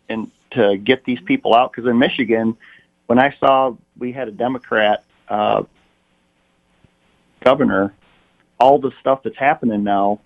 and 0.09 0.31
to 0.53 0.77
get 0.77 1.05
these 1.05 1.21
people 1.21 1.55
out 1.55 1.73
because 1.73 1.89
in 1.89 1.99
Michigan 1.99 2.57
when 3.07 3.19
I 3.19 3.35
saw 3.41 3.75
we 3.97 4.13
had 4.13 4.29
a 4.29 4.33
Democrat 4.33 5.05
uh 5.29 5.63
governor, 7.41 7.95
all 8.59 8.79
the 8.79 8.93
stuff 9.01 9.23
that's 9.23 9.37
happening 9.37 9.85
now, 9.85 10.21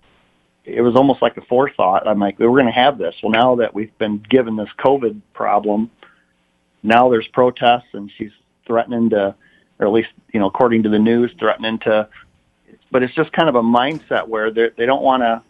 it 0.65 0.81
was 0.81 0.95
almost 0.95 1.21
like 1.21 1.37
a 1.37 1.41
forethought. 1.41 2.07
I'm 2.07 2.19
like, 2.19 2.39
we're 2.39 2.49
going 2.49 2.65
to 2.65 2.71
have 2.71 2.97
this. 2.97 3.15
Well, 3.21 3.31
now 3.31 3.55
that 3.55 3.73
we've 3.73 3.95
been 3.97 4.23
given 4.29 4.55
this 4.55 4.69
COVID 4.79 5.19
problem, 5.33 5.91
now 6.83 7.09
there's 7.09 7.27
protests, 7.27 7.87
and 7.93 8.11
she's 8.17 8.31
threatening 8.65 9.09
to, 9.11 9.35
or 9.79 9.87
at 9.87 9.91
least 9.93 10.09
you 10.33 10.39
know, 10.39 10.47
according 10.47 10.83
to 10.83 10.89
the 10.89 10.99
news, 10.99 11.31
threatening 11.39 11.79
to. 11.79 12.07
But 12.91 13.03
it's 13.03 13.13
just 13.15 13.31
kind 13.33 13.49
of 13.49 13.55
a 13.55 13.61
mindset 13.61 14.27
where 14.27 14.51
they 14.51 14.69
they 14.77 14.85
don't 14.85 15.03
want 15.03 15.23
to. 15.23 15.41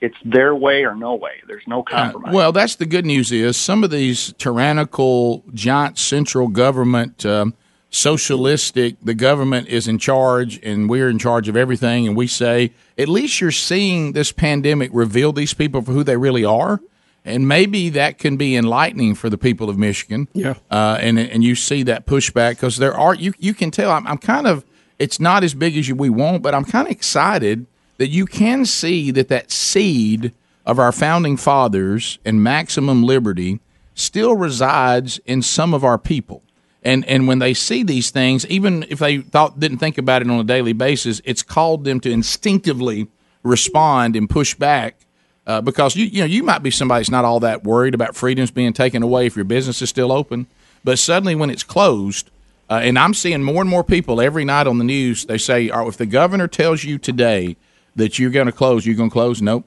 It's 0.00 0.16
their 0.24 0.54
way 0.54 0.84
or 0.84 0.94
no 0.94 1.14
way. 1.14 1.42
There's 1.46 1.66
no 1.66 1.82
compromise. 1.82 2.32
Well, 2.32 2.52
that's 2.52 2.76
the 2.76 2.86
good 2.86 3.04
news 3.04 3.32
is 3.32 3.58
some 3.58 3.84
of 3.84 3.90
these 3.90 4.32
tyrannical, 4.38 5.44
giant 5.52 5.98
central 5.98 6.48
government, 6.48 7.26
um, 7.26 7.54
socialistic, 7.90 8.96
the 9.02 9.14
government 9.14 9.68
is 9.68 9.88
in 9.88 9.98
charge 9.98 10.60
and 10.62 10.88
we're 10.88 11.08
in 11.08 11.18
charge 11.18 11.48
of 11.48 11.56
everything. 11.56 12.06
And 12.06 12.16
we 12.16 12.26
say, 12.26 12.72
at 12.96 13.08
least 13.08 13.40
you're 13.40 13.50
seeing 13.50 14.12
this 14.12 14.32
pandemic 14.32 14.90
reveal 14.92 15.32
these 15.32 15.54
people 15.54 15.82
for 15.82 15.92
who 15.92 16.04
they 16.04 16.16
really 16.16 16.44
are. 16.44 16.80
And 17.24 17.46
maybe 17.46 17.90
that 17.90 18.16
can 18.16 18.36
be 18.36 18.56
enlightening 18.56 19.14
for 19.14 19.28
the 19.28 19.36
people 19.36 19.68
of 19.68 19.76
Michigan. 19.76 20.28
Yeah. 20.32 20.54
Uh, 20.70 20.96
and, 21.00 21.18
and 21.18 21.44
you 21.44 21.54
see 21.54 21.82
that 21.82 22.06
pushback 22.06 22.52
because 22.52 22.78
there 22.78 22.96
are, 22.96 23.14
you, 23.14 23.34
you 23.38 23.52
can 23.52 23.70
tell, 23.70 23.90
I'm, 23.90 24.06
I'm 24.06 24.18
kind 24.18 24.46
of, 24.46 24.64
it's 24.98 25.20
not 25.20 25.44
as 25.44 25.52
big 25.52 25.76
as 25.76 25.88
you, 25.88 25.94
we 25.94 26.10
want, 26.10 26.42
but 26.42 26.54
I'm 26.54 26.64
kind 26.64 26.86
of 26.86 26.92
excited 26.92 27.66
that 27.98 28.08
you 28.08 28.24
can 28.24 28.64
see 28.64 29.10
that 29.10 29.28
that 29.28 29.50
seed 29.50 30.32
of 30.64 30.78
our 30.78 30.92
founding 30.92 31.36
fathers 31.36 32.18
and 32.24 32.42
maximum 32.42 33.02
liberty 33.02 33.60
still 33.94 34.34
resides 34.34 35.18
in 35.26 35.42
some 35.42 35.74
of 35.74 35.84
our 35.84 35.98
people. 35.98 36.42
And 36.82 37.04
and 37.06 37.28
when 37.28 37.40
they 37.40 37.52
see 37.54 37.82
these 37.82 38.10
things, 38.10 38.46
even 38.46 38.86
if 38.88 38.98
they 39.00 39.18
thought 39.18 39.60
didn't 39.60 39.78
think 39.78 39.98
about 39.98 40.22
it 40.22 40.30
on 40.30 40.40
a 40.40 40.44
daily 40.44 40.72
basis, 40.72 41.20
it's 41.24 41.42
called 41.42 41.84
them 41.84 42.00
to 42.00 42.10
instinctively 42.10 43.08
respond 43.42 44.16
and 44.16 44.28
push 44.28 44.54
back 44.54 45.06
uh, 45.46 45.60
because 45.60 45.96
you 45.96 46.06
you 46.06 46.20
know 46.20 46.26
you 46.26 46.42
might 46.42 46.62
be 46.62 46.70
somebody 46.70 47.00
that's 47.00 47.10
not 47.10 47.24
all 47.24 47.40
that 47.40 47.64
worried 47.64 47.94
about 47.94 48.16
freedoms 48.16 48.50
being 48.50 48.72
taken 48.72 49.02
away 49.02 49.26
if 49.26 49.36
your 49.36 49.44
business 49.44 49.82
is 49.82 49.90
still 49.90 50.10
open, 50.10 50.46
but 50.82 50.98
suddenly 50.98 51.34
when 51.34 51.50
it's 51.50 51.62
closed, 51.62 52.30
uh, 52.70 52.80
and 52.82 52.98
I'm 52.98 53.12
seeing 53.14 53.42
more 53.42 53.60
and 53.60 53.68
more 53.68 53.84
people 53.84 54.20
every 54.20 54.44
night 54.44 54.66
on 54.66 54.78
the 54.78 54.84
news. 54.84 55.26
They 55.26 55.38
say, 55.38 55.68
"Oh, 55.68 55.88
if 55.88 55.96
the 55.98 56.06
governor 56.06 56.48
tells 56.48 56.84
you 56.84 56.98
today 56.98 57.56
that 57.96 58.18
you're 58.18 58.30
going 58.30 58.46
to 58.46 58.52
close, 58.52 58.86
you're 58.86 58.94
going 58.96 59.10
to 59.10 59.14
close." 59.14 59.42
Nope. 59.42 59.66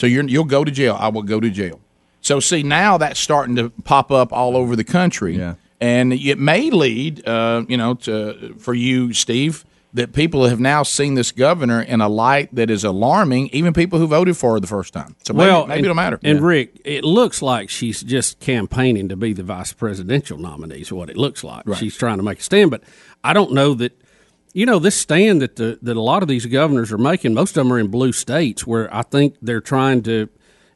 So 0.00 0.06
you're, 0.06 0.24
you'll 0.24 0.44
go 0.44 0.64
to 0.64 0.70
jail. 0.70 0.96
I 0.98 1.08
will 1.08 1.22
go 1.22 1.40
to 1.40 1.50
jail. 1.50 1.80
So 2.20 2.40
see 2.40 2.62
now 2.62 2.98
that's 2.98 3.20
starting 3.20 3.54
to 3.56 3.70
pop 3.84 4.10
up 4.10 4.32
all 4.32 4.56
over 4.56 4.74
the 4.74 4.84
country, 4.84 5.36
Yeah. 5.36 5.54
And 5.80 6.12
it 6.12 6.38
may 6.38 6.70
lead, 6.70 7.26
uh, 7.26 7.64
you 7.68 7.76
know, 7.76 7.94
to 7.94 8.54
for 8.58 8.74
you, 8.74 9.12
Steve, 9.12 9.64
that 9.94 10.12
people 10.12 10.46
have 10.46 10.60
now 10.60 10.82
seen 10.82 11.14
this 11.14 11.32
governor 11.32 11.80
in 11.80 12.00
a 12.00 12.08
light 12.08 12.54
that 12.54 12.70
is 12.70 12.84
alarming, 12.84 13.48
even 13.48 13.72
people 13.72 13.98
who 13.98 14.06
voted 14.06 14.36
for 14.36 14.52
her 14.52 14.60
the 14.60 14.66
first 14.66 14.92
time. 14.92 15.16
So 15.24 15.32
maybe, 15.32 15.48
well, 15.48 15.66
maybe 15.66 15.78
and, 15.78 15.86
it'll 15.86 15.94
matter. 15.94 16.20
And 16.22 16.40
Rick, 16.40 16.80
it 16.84 17.04
looks 17.04 17.40
like 17.40 17.70
she's 17.70 18.02
just 18.02 18.38
campaigning 18.40 19.08
to 19.08 19.16
be 19.16 19.32
the 19.32 19.42
vice 19.42 19.72
presidential 19.72 20.38
nominee. 20.38 20.80
Is 20.80 20.92
what 20.92 21.10
it 21.10 21.16
looks 21.16 21.42
like. 21.42 21.64
She's 21.76 21.96
trying 21.96 22.18
to 22.18 22.22
make 22.22 22.40
a 22.40 22.42
stand, 22.42 22.70
but 22.70 22.82
I 23.24 23.32
don't 23.32 23.52
know 23.52 23.74
that. 23.74 24.00
You 24.52 24.64
know, 24.64 24.78
this 24.78 24.98
stand 24.98 25.42
that 25.42 25.56
the 25.56 25.78
that 25.82 25.98
a 25.98 26.00
lot 26.00 26.22
of 26.22 26.28
these 26.28 26.46
governors 26.46 26.90
are 26.90 26.96
making, 26.96 27.34
most 27.34 27.58
of 27.58 27.64
them 27.64 27.72
are 27.74 27.78
in 27.78 27.88
blue 27.88 28.12
states, 28.12 28.66
where 28.66 28.94
I 28.94 29.02
think 29.02 29.36
they're 29.42 29.60
trying 29.60 30.02
to 30.04 30.30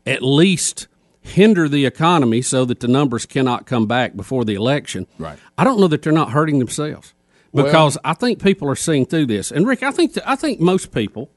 at 0.04 0.22
least 0.22 0.86
hinder 1.30 1.68
the 1.68 1.86
economy 1.86 2.42
so 2.42 2.64
that 2.64 2.80
the 2.80 2.88
numbers 2.88 3.26
cannot 3.26 3.66
come 3.66 3.86
back 3.86 4.16
before 4.16 4.44
the 4.44 4.54
election. 4.54 5.06
Right. 5.18 5.38
I 5.56 5.64
don't 5.64 5.80
know 5.80 5.88
that 5.88 6.02
they're 6.02 6.12
not 6.12 6.32
hurting 6.32 6.58
themselves 6.58 7.14
because 7.54 7.98
I 8.04 8.14
think 8.14 8.42
people 8.42 8.68
are 8.68 8.76
seeing 8.76 9.06
through 9.06 9.26
this. 9.26 9.50
And 9.50 9.66
Rick, 9.66 9.82
I 9.82 9.90
think 9.90 10.14
that, 10.14 10.28
I 10.28 10.36
think 10.36 10.60
most 10.60 10.92
people, 10.92 11.30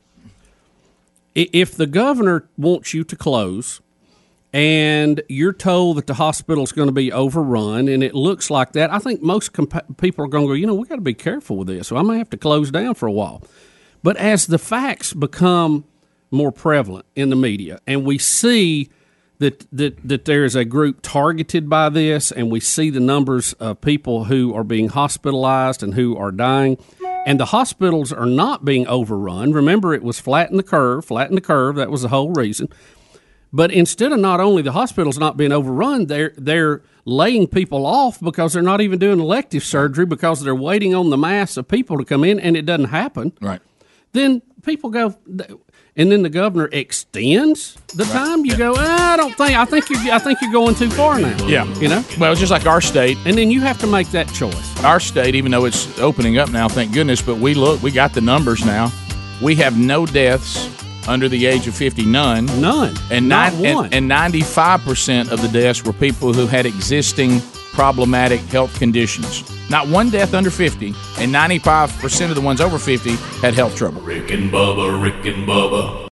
if 1.33 1.75
the 1.75 1.87
governor 1.87 2.47
wants 2.57 2.93
you 2.93 3.03
to 3.05 3.15
close, 3.15 3.81
and 4.53 5.23
you're 5.27 5.53
told 5.53 5.97
that 5.97 6.05
the 6.05 6.13
hospital's 6.13 6.71
going 6.71 6.87
to 6.87 6.93
be 6.93 7.11
overrun, 7.11 7.87
and 7.87 8.03
it 8.03 8.13
looks 8.13 8.51
like 8.51 8.73
that, 8.73 8.93
I 8.93 8.99
think 8.99 9.23
most 9.23 9.51
compa- 9.53 9.97
people 9.97 10.23
are 10.25 10.27
going 10.27 10.43
to 10.43 10.49
go, 10.49 10.53
you 10.53 10.67
know, 10.67 10.75
we 10.75 10.87
got 10.87 10.95
to 10.95 11.01
be 11.01 11.15
careful 11.15 11.57
with 11.57 11.67
this. 11.67 11.87
So 11.87 11.97
I 11.97 12.03
may 12.03 12.19
have 12.19 12.29
to 12.29 12.37
close 12.37 12.69
down 12.69 12.93
for 12.93 13.07
a 13.07 13.11
while. 13.11 13.41
But 14.03 14.15
as 14.17 14.45
the 14.45 14.59
facts 14.59 15.13
become 15.13 15.85
more 16.29 16.51
prevalent 16.51 17.07
in 17.15 17.31
the 17.31 17.35
media, 17.35 17.79
and 17.87 18.05
we 18.05 18.19
see 18.19 18.89
that 19.43 19.65
that 19.71 20.07
that 20.07 20.25
there 20.25 20.43
is 20.43 20.55
a 20.55 20.65
group 20.65 20.99
targeted 21.01 21.69
by 21.69 21.89
this, 21.89 22.31
and 22.31 22.51
we 22.51 22.59
see 22.59 22.89
the 22.89 22.99
numbers 22.99 23.53
of 23.53 23.81
people 23.81 24.25
who 24.25 24.53
are 24.53 24.63
being 24.63 24.89
hospitalized 24.89 25.83
and 25.83 25.93
who 25.93 26.17
are 26.17 26.31
dying, 26.31 26.77
and 27.25 27.39
the 27.39 27.45
hospitals 27.45 28.11
are 28.11 28.25
not 28.25 28.65
being 28.65 28.87
overrun. 28.87 29.51
Remember, 29.53 29.93
it 29.93 30.03
was 30.03 30.19
flatten 30.19 30.57
the 30.57 30.63
curve, 30.63 31.05
flatten 31.05 31.35
the 31.35 31.41
curve. 31.41 31.75
That 31.75 31.91
was 31.91 32.01
the 32.01 32.09
whole 32.09 32.31
reason. 32.31 32.69
But 33.55 33.71
instead 33.71 34.11
of 34.11 34.19
not 34.19 34.39
only 34.39 34.63
the 34.63 34.71
hospitals 34.71 35.19
not 35.19 35.37
being 35.37 35.51
overrun, 35.51 36.07
they're 36.07 36.33
they're 36.37 36.81
laying 37.05 37.47
people 37.47 37.85
off 37.85 38.19
because 38.19 38.53
they're 38.53 38.63
not 38.63 38.81
even 38.81 38.97
doing 38.97 39.19
elective 39.19 39.63
surgery 39.63 40.05
because 40.05 40.41
they're 40.41 40.55
waiting 40.55 40.95
on 40.95 41.11
the 41.11 41.17
mass 41.17 41.55
of 41.57 41.67
people 41.67 41.97
to 41.97 42.05
come 42.05 42.23
in, 42.23 42.39
and 42.39 42.57
it 42.57 42.65
doesn't 42.65 42.89
happen. 42.89 43.33
Right. 43.41 43.61
Then 44.13 44.41
people 44.63 44.89
go, 44.89 45.15
and 45.95 46.11
then 46.11 46.23
the 46.23 46.29
governor 46.29 46.69
extends 46.71 47.75
the 47.95 48.05
time. 48.05 48.45
You 48.45 48.57
go, 48.57 48.73
"Ah, 48.77 49.13
I 49.13 49.17
don't 49.17 49.35
think. 49.35 49.57
I 49.57 49.65
think 49.65 49.89
you. 49.89 49.97
I 50.11 50.19
think 50.19 50.39
you're 50.41 50.51
going 50.51 50.75
too 50.75 50.89
far 50.89 51.19
now. 51.19 51.45
Yeah. 51.45 51.65
You 51.79 51.87
know. 51.89 52.03
Well, 52.19 52.31
it's 52.31 52.39
just 52.39 52.51
like 52.51 52.65
our 52.65 52.81
state. 52.81 53.17
And 53.25 53.37
then 53.37 53.51
you 53.51 53.61
have 53.61 53.77
to 53.79 53.87
make 53.87 54.09
that 54.11 54.27
choice. 54.33 54.83
Our 54.83 54.99
state, 54.99 55.35
even 55.35 55.51
though 55.51 55.65
it's 55.65 55.99
opening 55.99 56.37
up 56.37 56.49
now, 56.51 56.67
thank 56.67 56.93
goodness, 56.93 57.21
but 57.21 57.37
we 57.37 57.53
look, 57.53 57.81
we 57.83 57.91
got 57.91 58.13
the 58.13 58.21
numbers 58.21 58.65
now. 58.65 58.91
We 59.41 59.55
have 59.55 59.77
no 59.77 60.05
deaths 60.05 60.69
under 61.07 61.27
the 61.27 61.45
age 61.45 61.67
of 61.67 61.75
50, 61.75 62.05
none. 62.05 62.45
None. 62.61 62.95
And, 63.11 63.27
Not 63.27 63.53
nine, 63.55 63.75
one. 63.75 63.85
and, 63.91 64.09
and 64.11 64.33
95% 64.33 65.31
of 65.31 65.41
the 65.41 65.49
deaths 65.49 65.83
were 65.83 65.91
people 65.91 66.31
who 66.33 66.47
had 66.47 66.65
existing 66.65 67.41
problematic 67.73 68.39
health 68.41 68.77
conditions. 68.79 69.43
Not 69.69 69.87
one 69.87 70.09
death 70.09 70.33
under 70.33 70.51
50, 70.51 70.87
and 71.17 71.33
95% 71.33 72.29
of 72.29 72.35
the 72.35 72.41
ones 72.41 72.61
over 72.61 72.77
50 72.77 73.15
had 73.41 73.53
health 73.55 73.75
trouble. 73.75 74.01
Rick 74.01 74.31
and 74.31 74.51
Bubba, 74.51 75.01
Rick 75.01 75.25
and 75.25 75.47
Bubba. 75.47 76.07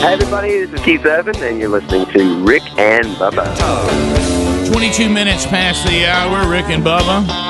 Hey 0.00 0.14
everybody, 0.14 0.48
this 0.64 0.72
is 0.72 0.80
Keith 0.84 1.04
Evans, 1.04 1.38
and 1.38 1.58
you're 1.60 1.68
listening 1.68 2.06
to 2.12 2.44
Rick 2.44 2.62
and 2.78 3.06
Bubba. 3.16 4.72
22 4.72 5.08
minutes 5.08 5.46
past 5.46 5.86
the 5.86 6.06
hour, 6.06 6.50
Rick 6.50 6.66
and 6.66 6.82
Bubba. 6.82 7.47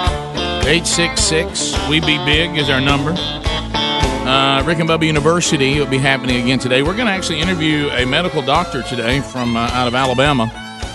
866 0.66 1.88
We 1.88 2.00
Be 2.00 2.22
Big 2.24 2.56
is 2.58 2.68
our 2.68 2.80
number. 2.80 3.14
Uh, 3.16 4.62
Rick 4.66 4.78
and 4.78 4.88
Bubba 4.88 5.06
University 5.06 5.78
will 5.78 5.86
be 5.86 5.98
happening 5.98 6.42
again 6.42 6.58
today. 6.58 6.82
We're 6.82 6.94
going 6.94 7.06
to 7.06 7.12
actually 7.12 7.40
interview 7.40 7.88
a 7.90 8.04
medical 8.04 8.42
doctor 8.42 8.82
today 8.82 9.20
from 9.20 9.56
uh, 9.56 9.70
out 9.72 9.88
of 9.88 9.94
Alabama 9.94 10.50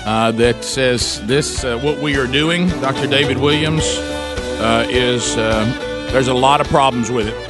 uh, 0.05 0.31
that 0.33 0.63
says 0.63 1.25
this 1.25 1.63
uh, 1.63 1.79
what 1.79 1.97
we 1.99 2.17
are 2.17 2.27
doing. 2.27 2.67
Dr. 2.67 3.07
David 3.07 3.37
Williams 3.37 3.83
uh, 3.85 4.85
is 4.89 5.35
uh, 5.37 5.65
there's 6.11 6.27
a 6.27 6.33
lot 6.33 6.61
of 6.61 6.67
problems 6.67 7.09
with 7.09 7.27
it. 7.27 7.49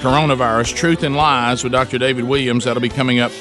Coronavirus, 0.00 0.74
Truth 0.74 1.02
and 1.04 1.14
Lies 1.14 1.62
with 1.62 1.72
Dr. 1.72 1.98
David 1.98 2.24
Williams. 2.24 2.64
That'll 2.64 2.82
be 2.82 2.88
coming 2.88 3.20
up 3.20 3.32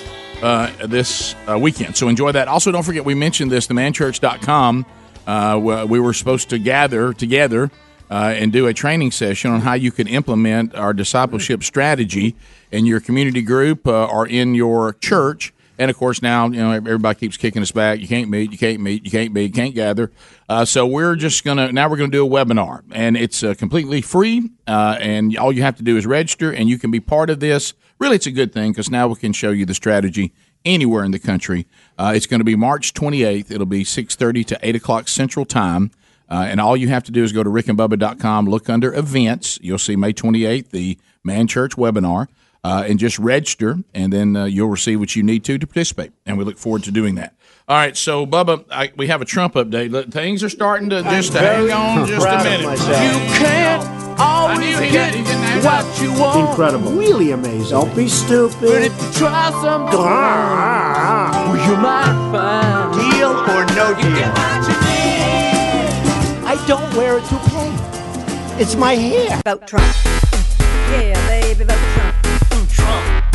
this 0.85 1.35
weekend. 1.59 1.97
So 1.97 2.07
enjoy 2.07 2.33
that. 2.33 2.47
Also, 2.47 2.71
don't 2.71 2.83
forget, 2.83 3.05
we 3.05 3.15
mentioned 3.15 3.51
this, 3.51 3.67
themanchurch.com. 3.67 4.85
Uh, 5.25 5.85
we 5.87 5.99
were 5.99 6.13
supposed 6.13 6.49
to 6.51 6.59
gather 6.59 7.13
together 7.13 7.71
uh, 8.09 8.33
and 8.35 8.51
do 8.51 8.67
a 8.67 8.73
training 8.73 9.11
session 9.11 9.51
on 9.51 9.61
how 9.61 9.73
you 9.73 9.91
can 9.91 10.07
implement 10.07 10.75
our 10.75 10.93
discipleship 10.93 11.63
strategy 11.63 12.35
in 12.71 12.85
your 12.85 12.99
community 12.99 13.41
group 13.41 13.87
uh, 13.87 14.05
or 14.05 14.27
in 14.27 14.55
your 14.55 14.93
church. 14.93 15.53
And 15.77 15.91
of 15.91 15.97
course, 15.97 16.21
now 16.21 16.45
you 16.47 16.57
know 16.57 16.71
everybody 16.71 17.19
keeps 17.19 17.35
kicking 17.35 17.61
us 17.61 17.71
back. 17.71 17.99
You 17.99 18.07
can't 18.07 18.29
meet, 18.29 18.51
you 18.51 18.57
can't 18.57 18.79
meet, 18.79 19.03
you 19.03 19.11
can't 19.11 19.33
meet, 19.33 19.43
you 19.43 19.51
can't 19.51 19.75
gather. 19.75 20.11
Uh, 20.47 20.63
so 20.63 20.87
we're 20.87 21.15
just 21.15 21.43
gonna 21.43 21.71
now 21.71 21.89
we're 21.89 21.97
gonna 21.97 22.09
do 22.11 22.25
a 22.25 22.29
webinar, 22.29 22.83
and 22.91 23.17
it's 23.17 23.43
uh, 23.43 23.53
completely 23.55 24.01
free. 24.01 24.49
Uh, 24.67 24.97
and 25.01 25.37
all 25.37 25.51
you 25.51 25.63
have 25.63 25.75
to 25.75 25.83
do 25.83 25.97
is 25.97 26.05
register, 26.05 26.51
and 26.51 26.69
you 26.69 26.79
can 26.79 26.91
be 26.91 27.01
part 27.01 27.29
of 27.29 27.41
this. 27.41 27.73
Really, 27.99 28.15
it's 28.15 28.27
a 28.27 28.31
good 28.31 28.53
thing 28.53 28.71
because 28.71 28.89
now 28.89 29.07
we 29.07 29.15
can 29.15 29.33
show 29.33 29.51
you 29.51 29.65
the 29.65 29.73
strategy 29.73 30.33
anywhere 30.65 31.03
in 31.03 31.11
the 31.11 31.19
country. 31.19 31.67
Uh, 31.97 32.13
it's 32.15 32.25
going 32.25 32.39
to 32.39 32.45
be 32.45 32.55
March 32.55 32.93
28th. 32.93 33.51
It'll 33.51 33.65
be 33.65 33.83
6:30 33.83 34.45
to 34.47 34.59
8 34.61 34.75
o'clock 34.75 35.07
Central 35.07 35.45
Time. 35.45 35.91
Uh, 36.29 36.45
and 36.49 36.59
all 36.59 36.75
you 36.75 36.87
have 36.87 37.03
to 37.03 37.11
do 37.11 37.23
is 37.23 37.31
go 37.31 37.43
to 37.43 37.49
rickandbubba.com, 37.49 38.47
look 38.47 38.69
under 38.69 38.93
events. 38.93 39.59
You'll 39.61 39.77
see 39.77 39.95
May 39.95 40.13
28th, 40.13 40.69
the 40.71 40.97
Man 41.23 41.47
Church 41.47 41.75
webinar, 41.75 42.27
uh, 42.63 42.83
and 42.87 42.97
just 42.97 43.19
register, 43.19 43.77
and 43.93 44.11
then 44.11 44.35
uh, 44.35 44.45
you'll 44.45 44.69
receive 44.69 44.99
what 44.99 45.15
you 45.15 45.21
need 45.21 45.43
to 45.45 45.57
to 45.59 45.67
participate. 45.67 46.11
And 46.25 46.37
we 46.37 46.43
look 46.43 46.57
forward 46.57 46.83
to 46.85 46.91
doing 46.91 47.15
that. 47.15 47.35
All 47.67 47.77
right, 47.77 47.95
so 47.97 48.25
Bubba, 48.25 48.65
I, 48.71 48.91
we 48.95 49.07
have 49.07 49.21
a 49.21 49.25
Trump 49.25 49.53
update. 49.55 49.91
Look, 49.91 50.11
Things 50.11 50.43
are 50.43 50.49
starting 50.49 50.89
to 50.91 51.01
just 51.03 51.31
to 51.33 51.39
hang 51.39 51.71
on 51.71 52.07
just 52.07 52.25
a 52.27 52.43
minute. 52.43 52.79
You 52.79 53.35
can't 53.37 54.19
always 54.19 54.79
get 54.91 55.15
what 55.63 56.01
you 56.01 56.13
want. 56.13 56.49
Incredible. 56.49 56.91
Really 56.91 57.31
amazing. 57.31 57.69
Don't 57.69 57.95
be 57.95 58.07
stupid. 58.07 58.55
But 58.61 58.81
if 58.83 58.93
you 59.01 59.11
try 59.13 59.49
something, 59.63 59.99
well, 59.99 61.69
you 61.69 61.75
might 61.77 62.31
find 62.31 62.93
deal 62.93 63.31
or 63.31 63.65
no 63.75 63.93
deal. 63.99 64.64
I 66.57 66.67
don't 66.67 66.95
wear 66.95 67.17
a 67.17 67.21
toupee. 67.21 68.61
It's 68.61 68.77
my 68.77 68.93
hair. 68.95 69.41
Vote 69.43 69.67
Trump. 69.67 69.93
Yeah, 70.89 71.27
baby, 71.27 71.65
vote 71.65 71.77
Trump. 71.93 72.15
Trump. 72.69 73.25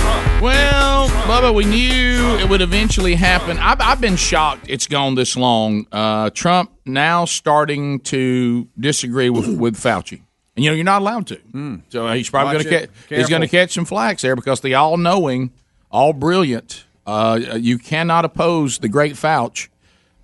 Trump. 0.00 0.42
Well, 0.42 1.08
Bubba, 1.28 1.54
we 1.54 1.64
knew 1.64 2.36
it 2.38 2.50
would 2.50 2.60
eventually 2.60 3.14
happen. 3.14 3.56
I've, 3.58 3.80
I've 3.80 4.00
been 4.00 4.16
shocked 4.16 4.66
it's 4.68 4.88
gone 4.88 5.14
this 5.14 5.36
long. 5.36 5.86
Uh, 5.92 6.30
Trump 6.30 6.72
now 6.84 7.24
starting 7.24 8.00
to 8.00 8.66
disagree 8.76 9.30
with, 9.30 9.56
with 9.56 9.76
Fauci. 9.76 10.22
And, 10.56 10.64
you 10.64 10.70
know, 10.72 10.74
you're 10.74 10.84
not 10.84 11.02
allowed 11.02 11.28
to. 11.28 11.82
So 11.90 12.08
he's 12.14 12.30
probably 12.30 12.54
going 12.54 12.64
to 12.64 12.70
catch 12.70 12.90
he's 13.08 13.28
going 13.28 13.42
to 13.42 13.48
catch 13.48 13.74
some 13.74 13.84
flags 13.84 14.22
there 14.22 14.34
because 14.34 14.60
the 14.60 14.74
all 14.74 14.96
knowing, 14.96 15.52
all 15.92 16.12
brilliant, 16.12 16.84
uh, 17.06 17.38
you 17.56 17.78
cannot 17.78 18.24
oppose 18.24 18.78
the 18.78 18.88
great 18.88 19.14
Fauci. 19.14 19.68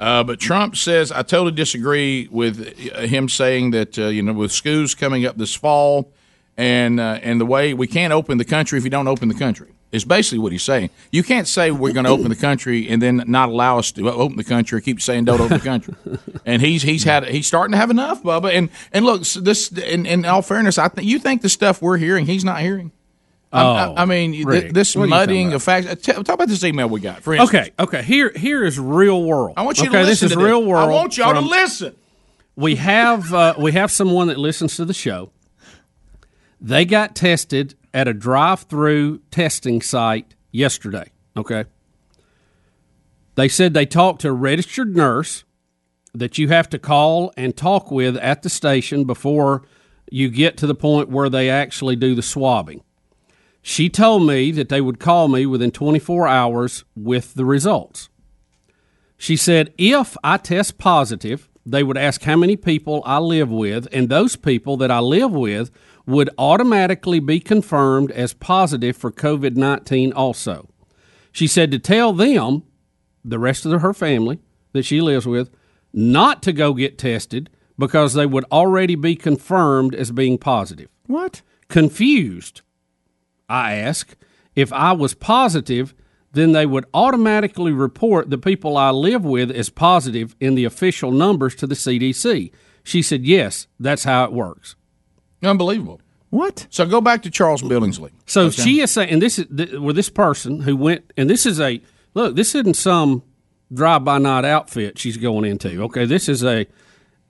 Uh, 0.03 0.25
but 0.25 0.41
Trump 0.41 0.75
says 0.75 1.13
I 1.13 1.23
totally 1.23 1.53
disagree 1.53 2.27
with 2.29 2.77
him 2.77 3.29
saying 3.29 3.71
that 3.71 3.97
uh, 3.97 4.09
you 4.09 4.21
know 4.21 4.33
with 4.33 4.51
schools 4.51 4.97
coming 4.97 5.25
up 5.25 5.37
this 5.37 5.55
fall 5.55 6.11
and 6.57 6.99
uh, 6.99 7.21
and 7.23 7.41
the 7.41 7.47
way 7.47 7.73
we 7.73 7.87
can't 7.87 8.13
open 8.13 8.37
the 8.37 8.45
country 8.45 8.79
if 8.79 8.85
you 8.85 8.91
don't 8.91 9.07
open 9.07 9.29
the 9.29 9.35
country 9.35 9.69
is 9.93 10.05
basically 10.05 10.41
what 10.41 10.51
he's 10.51 10.65
saying. 10.65 10.91
You 11.13 11.23
can't 11.23 11.47
say 11.47 11.71
we're 11.71 11.93
going 11.93 12.07
to 12.07 12.11
open 12.11 12.31
the 12.31 12.37
country 12.37 12.89
and 12.89 13.01
then 13.01 13.23
not 13.29 13.51
allow 13.51 13.79
us 13.79 13.93
to 13.93 14.11
open 14.11 14.37
the 14.37 14.43
country. 14.43 14.83
Keep 14.83 15.01
saying 15.01 15.27
don't 15.27 15.41
open 15.41 15.59
the 15.59 15.65
country, 15.65 15.95
and 16.45 16.61
he's 16.61 16.83
he's 16.83 17.05
had 17.05 17.29
he's 17.29 17.47
starting 17.47 17.71
to 17.71 17.79
have 17.79 17.91
enough, 17.91 18.25
Bubba. 18.25 18.53
And 18.53 18.71
and 18.93 19.05
look, 19.05 19.23
this 19.23 19.71
in, 19.71 20.05
in 20.07 20.25
all 20.25 20.43
fairness, 20.43 20.79
I 20.79 20.89
think 20.89 21.07
you 21.07 21.21
think 21.21 21.43
the 21.43 21.49
stuff 21.49 21.81
we're 21.81 21.99
hearing 21.99 22.27
he's 22.27 22.45
not 22.45 22.61
hearing. 22.61 22.91
Oh, 23.55 23.59
I, 23.95 24.03
I 24.03 24.05
mean, 24.07 24.33
th- 24.33 24.73
this 24.73 24.97
what 24.97 25.03
are 25.03 25.07
you 25.07 25.11
talking 25.11 25.27
muddying 25.27 25.53
of 25.53 25.63
facts. 25.63 25.87
uh, 25.87 25.95
t- 25.95 26.13
Talk 26.13 26.29
about 26.31 26.49
this 26.49 26.65
email 26.65 26.89
we 26.89 27.01
got. 27.01 27.23
For 27.23 27.35
instance. 27.35 27.69
Okay, 27.69 27.83
okay. 27.83 28.03
Here, 28.03 28.33
here 28.35 28.65
is 28.65 28.79
real 28.79 29.23
world. 29.25 29.55
I 29.59 29.63
want 29.63 29.79
you 29.79 29.89
okay, 29.89 30.01
to 30.01 30.07
this 30.07 30.23
listen 30.23 30.27
is 30.27 30.33
to 30.33 30.45
real 30.45 30.61
this. 30.61 30.69
world. 30.71 30.89
I 30.89 30.93
want 30.93 31.17
y'all 31.19 31.35
from- 31.35 31.45
to 31.45 31.51
listen. 31.51 31.95
We 32.57 32.77
have 32.77 33.33
uh, 33.33 33.55
we 33.59 33.73
have 33.73 33.91
someone 33.91 34.29
that 34.29 34.39
listens 34.39 34.77
to 34.77 34.85
the 34.85 34.95
show. 34.95 35.33
They 36.61 36.85
got 36.85 37.15
tested 37.15 37.75
at 37.95 38.09
a 38.09 38.15
drive-through 38.15 39.19
testing 39.31 39.83
site 39.83 40.35
yesterday. 40.51 41.11
Okay. 41.37 41.65
They 43.35 43.49
said 43.49 43.75
they 43.75 43.87
talked 43.87 44.21
to 44.23 44.29
a 44.29 44.33
registered 44.33 44.95
nurse 44.95 45.45
that 46.15 46.37
you 46.39 46.49
have 46.49 46.69
to 46.71 46.79
call 46.79 47.33
and 47.37 47.57
talk 47.57 47.91
with 47.91 48.17
at 48.19 48.43
the 48.43 48.51
station 48.51 49.05
before 49.05 49.63
you 50.11 50.29
get 50.29 50.57
to 50.59 50.67
the 50.67 50.75
point 50.75 51.09
where 51.09 51.31
they 51.31 51.49
actually 51.49 51.97
do 51.97 52.15
the 52.15 52.23
swabbing. 52.23 52.83
She 53.63 53.89
told 53.89 54.27
me 54.27 54.51
that 54.51 54.69
they 54.69 54.81
would 54.81 54.99
call 54.99 55.29
me 55.29 55.47
within 55.47 55.71
24 55.71 56.27
hours 56.27 56.85
with 56.97 57.35
the 57.35 57.45
results. 57.45 58.09
She 59.17 59.37
said, 59.37 59.73
if 59.79 60.17
I 60.25 60.37
test 60.37 60.79
positive, 60.79 61.49
they 61.65 61.85
would 61.85 61.97
ask 61.97 62.23
how 62.23 62.37
many 62.37 62.57
people 62.57 63.03
I 63.07 63.19
live 63.19 63.51
with, 63.51 63.87
and 63.93 64.09
those 64.09 64.35
people 64.35 64.77
that 64.79 64.91
I 64.91 64.99
live 64.99 65.31
with 65.31 65.71
would 66.07 66.29
automatically 66.37 67.21
be 67.21 67.39
confirmed 67.39 68.11
as 68.11 68.35
positive 68.35 68.97
for 68.97 69.13
COVID 69.13 69.55
19 69.55 70.13
also. 70.13 70.69
She 71.31 71.47
said 71.47 71.71
to 71.71 71.79
tell 71.79 72.13
them, 72.13 72.65
the 73.25 73.39
rest 73.39 73.65
of 73.65 73.81
her 73.81 73.95
family 73.95 74.41
that 74.73 74.85
she 74.85 75.01
lives 75.01 75.27
with, 75.27 75.51
not 75.93 76.43
to 76.43 76.53
go 76.53 76.75
get 76.75 76.99
tested 76.99 77.49
because 77.79 78.15
they 78.15 78.27
would 78.27 78.45
already 78.51 78.95
be 78.95 79.15
confirmed 79.15 79.95
as 79.95 80.11
being 80.11 80.39
positive. 80.39 80.89
What? 81.07 81.43
Confused, 81.69 82.63
I 83.53 83.75
ask, 83.75 84.15
if 84.55 84.73
I 84.73 84.93
was 84.93 85.15
positive, 85.15 85.95
then 86.33 86.53
they 86.53 86.65
would 86.67 86.87
automatically 86.95 87.73
report 87.73 88.31
the 88.31 88.39
people 88.39 88.77
I 88.77 88.91
live 88.91 89.25
with 89.25 89.51
as 89.51 89.69
positive 89.69 90.35
in 90.41 90.55
the 90.55 90.65
official 90.65 91.11
numbers 91.11 91.55
to 91.57 91.67
the 91.67 91.75
CDC. 91.75 92.51
She 92.83 93.03
said, 93.03 93.25
"Yes, 93.27 93.67
that's 93.79 94.05
how 94.05 94.25
it 94.25 94.33
works." 94.33 94.75
Unbelievable. 95.43 96.01
What? 96.31 96.67
So 96.71 96.87
go 96.87 97.01
back 97.03 97.23
to 97.25 97.31
Charles 97.31 97.63
Billingsley. 97.63 98.11
So 98.27 98.47
Okay. 98.47 98.63
she 98.63 98.81
is 98.81 98.91
saying, 98.91 99.11
and 99.11 99.21
this 99.21 99.39
is 99.39 99.47
th- 99.55 99.75
where 99.75 99.93
this 99.93 100.09
person 100.09 100.61
who 100.63 100.75
went, 100.77 101.13
and 101.17 101.29
this 101.29 101.45
is 101.45 101.61
a 101.61 101.83
look. 102.15 102.35
This 102.37 102.55
isn't 102.55 102.75
some 102.77 103.23
drive-by 103.73 104.19
night 104.19 104.45
outfit 104.47 104.99
she's 104.99 105.19
going 105.19 105.45
into. 105.45 105.83
Okay, 105.83 106.07
this 106.07 106.29
is 106.31 106.43
a 106.43 106.67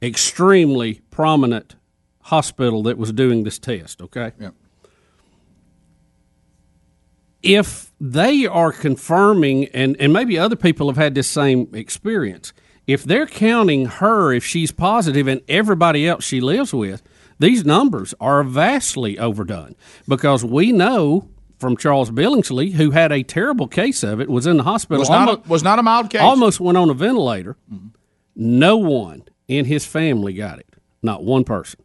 extremely 0.00 1.00
prominent 1.10 1.74
hospital 2.22 2.82
that 2.84 2.98
was 2.98 3.12
doing 3.12 3.42
this 3.44 3.58
test. 3.58 4.00
Okay. 4.02 4.32
Yeah. 4.40 4.50
If 7.42 7.92
they 8.00 8.46
are 8.46 8.72
confirming, 8.72 9.66
and 9.68 9.96
and 9.98 10.12
maybe 10.12 10.38
other 10.38 10.56
people 10.56 10.88
have 10.88 10.96
had 10.96 11.14
this 11.14 11.28
same 11.28 11.68
experience. 11.74 12.52
If 12.86 13.04
they're 13.04 13.26
counting 13.26 13.86
her, 13.86 14.32
if 14.32 14.44
she's 14.44 14.72
positive, 14.72 15.28
and 15.28 15.40
everybody 15.48 16.06
else 16.08 16.24
she 16.24 16.40
lives 16.40 16.74
with, 16.74 17.00
these 17.38 17.64
numbers 17.64 18.12
are 18.20 18.42
vastly 18.42 19.18
overdone 19.20 19.76
because 20.08 20.44
we 20.44 20.72
know 20.72 21.28
from 21.58 21.76
Charles 21.76 22.10
Billingsley, 22.10 22.72
who 22.72 22.90
had 22.90 23.12
a 23.12 23.22
terrible 23.22 23.68
case 23.68 24.02
of 24.02 24.20
it, 24.20 24.28
was 24.28 24.46
in 24.46 24.56
the 24.56 24.64
hospital. 24.64 24.98
Was 24.98 25.08
not 25.10 25.28
a- 25.28 25.48
was 25.48 25.62
not 25.62 25.78
a 25.78 25.82
mild 25.84 26.10
case. 26.10 26.20
Almost 26.22 26.58
went 26.60 26.76
on 26.76 26.90
a 26.90 26.94
ventilator. 26.94 27.56
Mm-hmm. 27.72 27.88
No 28.34 28.76
one 28.78 29.22
in 29.46 29.64
his 29.66 29.86
family 29.86 30.32
got 30.32 30.58
it. 30.58 30.66
Not 31.04 31.22
one 31.24 31.44
person. 31.44 31.80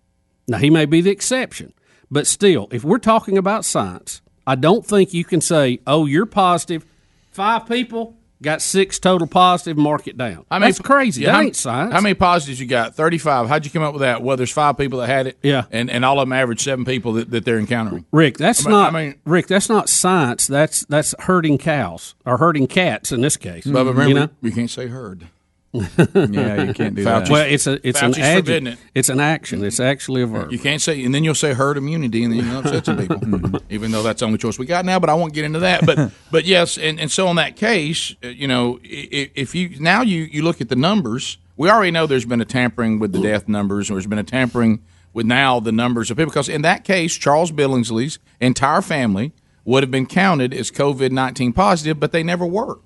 Now 0.47 0.57
he 0.57 0.69
may 0.71 0.85
be 0.85 1.01
the 1.01 1.11
exception, 1.11 1.73
but 2.09 2.25
still, 2.25 2.67
if 2.71 2.83
we're 2.83 2.97
talking 2.99 3.37
about 3.37 3.65
science, 3.65 4.21
I 4.47 4.55
don't 4.55 4.85
think 4.85 5.13
you 5.13 5.23
can 5.25 5.41
say, 5.41 5.79
"Oh, 5.85 6.05
you're 6.05 6.25
positive." 6.25 6.85
Five 7.31 7.67
people 7.67 8.15
got 8.41 8.61
six 8.61 8.97
total 8.97 9.27
positive. 9.27 9.77
Mark 9.77 10.07
it 10.07 10.17
down. 10.17 10.45
I 10.49 10.57
mean, 10.57 10.67
That's 10.69 10.79
crazy. 10.79 11.21
Yeah, 11.23 11.27
that 11.27 11.35
how- 11.35 11.41
ain't 11.41 11.55
science. 11.55 11.93
How 11.93 12.01
many 12.01 12.15
positives 12.15 12.59
you 12.59 12.65
got? 12.65 12.95
Thirty-five. 12.95 13.47
How'd 13.49 13.65
you 13.65 13.71
come 13.71 13.83
up 13.83 13.93
with 13.93 14.01
that? 14.01 14.23
Well, 14.23 14.37
there's 14.37 14.51
five 14.51 14.77
people 14.77 14.99
that 14.99 15.07
had 15.07 15.27
it. 15.27 15.37
Yeah. 15.43 15.65
and 15.71 15.91
and 15.91 16.05
all 16.05 16.19
of 16.19 16.27
them 16.27 16.33
average 16.33 16.63
seven 16.63 16.85
people 16.85 17.13
that, 17.13 17.29
that 17.31 17.45
they're 17.45 17.59
encountering. 17.59 18.05
Rick, 18.11 18.37
that's 18.37 18.65
I 18.65 18.69
mean- 18.69 18.71
not 18.79 18.93
I 18.95 19.03
mean- 19.03 19.15
Rick. 19.25 19.47
That's 19.47 19.69
not 19.69 19.89
science. 19.89 20.47
That's 20.47 20.85
that's 20.85 21.13
herding 21.19 21.57
cows 21.57 22.15
or 22.25 22.37
herding 22.37 22.67
cats 22.67 23.11
in 23.11 23.21
this 23.21 23.37
case. 23.37 23.65
But 23.65 23.71
mm-hmm. 23.79 23.89
remember, 23.89 24.07
you 24.07 24.13
know? 24.13 24.29
you 24.41 24.51
can't 24.51 24.71
say 24.71 24.87
herd. 24.87 25.27
Yeah, 25.73 26.63
you 26.63 26.73
can't 26.73 26.95
do 26.95 27.03
that. 27.03 27.29
Well, 27.29 27.45
it's 27.45 27.67
a 27.67 27.87
it's 27.87 28.01
an 28.01 28.13
Fauci's 28.13 28.35
forbidding 28.37 28.67
it. 28.67 28.79
It's 28.95 29.09
an 29.09 29.19
action. 29.19 29.63
It's 29.63 29.79
actually 29.79 30.21
a 30.21 30.25
verb. 30.25 30.51
You 30.51 30.59
can't 30.59 30.81
say, 30.81 31.03
and 31.03 31.13
then 31.13 31.23
you'll 31.23 31.35
say 31.35 31.53
herd 31.53 31.77
immunity, 31.77 32.23
and 32.23 32.33
then 32.33 32.45
you'll 32.45 32.59
upset 32.59 32.85
some 32.85 32.97
people. 32.97 33.61
Even 33.69 33.91
though 33.91 34.01
that's 34.01 34.21
the 34.21 34.25
only 34.25 34.37
choice 34.37 34.57
we 34.57 34.65
got 34.65 34.85
now, 34.85 34.99
but 34.99 35.09
I 35.09 35.13
won't 35.13 35.33
get 35.33 35.45
into 35.45 35.59
that. 35.59 35.85
But 35.85 36.11
but 36.31 36.45
yes, 36.45 36.77
and, 36.77 36.99
and 36.99 37.11
so 37.11 37.29
in 37.29 37.35
that 37.35 37.55
case, 37.55 38.15
uh, 38.23 38.27
you 38.29 38.47
know, 38.47 38.79
if, 38.83 39.31
if 39.35 39.55
you 39.55 39.79
now 39.79 40.01
you 40.01 40.23
you 40.23 40.41
look 40.41 40.61
at 40.61 40.69
the 40.69 40.75
numbers, 40.75 41.37
we 41.57 41.69
already 41.69 41.91
know 41.91 42.07
there's 42.07 42.25
been 42.25 42.41
a 42.41 42.45
tampering 42.45 42.99
with 42.99 43.11
the 43.11 43.21
death 43.21 43.47
numbers, 43.47 43.89
or 43.89 43.95
there's 43.95 44.07
been 44.07 44.19
a 44.19 44.23
tampering 44.23 44.81
with 45.13 45.25
now 45.25 45.59
the 45.59 45.71
numbers 45.71 46.09
of 46.09 46.17
people. 46.17 46.31
Because 46.31 46.49
in 46.49 46.61
that 46.63 46.85
case, 46.85 47.15
Charles 47.15 47.51
Billingsley's 47.51 48.19
entire 48.39 48.81
family 48.81 49.33
would 49.65 49.83
have 49.83 49.91
been 49.91 50.05
counted 50.05 50.53
as 50.53 50.71
COVID 50.71 51.11
nineteen 51.11 51.51
positive, 51.53 51.99
but 51.99 52.11
they 52.11 52.23
never 52.23 52.45
were. 52.45 52.79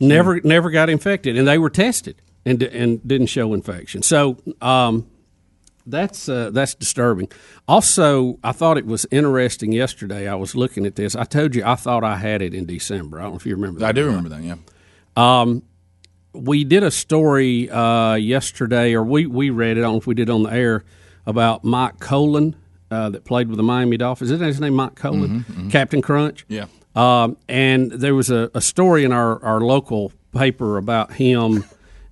Never 0.00 0.40
never 0.42 0.70
got 0.70 0.88
infected, 0.90 1.36
and 1.36 1.46
they 1.46 1.58
were 1.58 1.70
tested 1.70 2.20
and 2.44 2.62
and 2.62 3.06
didn't 3.06 3.28
show 3.28 3.54
infection. 3.54 4.02
So 4.02 4.36
um, 4.60 5.06
that's 5.86 6.28
uh, 6.28 6.50
that's 6.50 6.74
disturbing. 6.74 7.28
Also, 7.68 8.38
I 8.42 8.52
thought 8.52 8.76
it 8.78 8.86
was 8.86 9.06
interesting 9.10 9.72
yesterday. 9.72 10.28
I 10.28 10.34
was 10.34 10.54
looking 10.54 10.84
at 10.86 10.96
this. 10.96 11.14
I 11.14 11.24
told 11.24 11.54
you 11.54 11.64
I 11.64 11.74
thought 11.76 12.04
I 12.04 12.16
had 12.16 12.42
it 12.42 12.54
in 12.54 12.66
December. 12.66 13.18
I 13.18 13.22
don't 13.22 13.32
know 13.32 13.36
if 13.36 13.46
you 13.46 13.54
remember. 13.54 13.80
that 13.80 13.88
I 13.88 13.92
do 13.92 14.06
remember 14.06 14.28
that. 14.30 14.42
Yeah. 14.42 14.56
Um, 15.16 15.62
we 16.32 16.64
did 16.64 16.82
a 16.82 16.90
story 16.90 17.70
uh, 17.70 18.14
yesterday, 18.14 18.94
or 18.94 19.04
we, 19.04 19.26
we 19.26 19.50
read 19.50 19.76
it. 19.76 19.80
I 19.80 19.82
don't 19.84 19.92
know 19.92 19.98
if 19.98 20.06
we 20.08 20.14
did 20.16 20.28
on 20.30 20.42
the 20.42 20.50
air 20.52 20.84
about 21.26 21.62
Mike 21.62 22.00
Kolen 22.00 22.56
uh, 22.90 23.10
that 23.10 23.24
played 23.24 23.46
with 23.48 23.56
the 23.56 23.62
Miami 23.62 23.96
Dolphins. 23.96 24.32
Isn't 24.32 24.44
his 24.44 24.60
name 24.60 24.74
Mike 24.74 24.96
Kolen? 24.96 25.44
Mhm, 25.44 25.44
mhm. 25.44 25.70
Captain 25.70 26.02
Crunch? 26.02 26.44
Yeah. 26.48 26.66
Um, 26.94 27.36
and 27.48 27.90
there 27.90 28.14
was 28.14 28.30
a, 28.30 28.50
a 28.54 28.60
story 28.60 29.04
in 29.04 29.12
our, 29.12 29.42
our 29.44 29.60
local 29.60 30.12
paper 30.32 30.78
about 30.78 31.14
him 31.14 31.64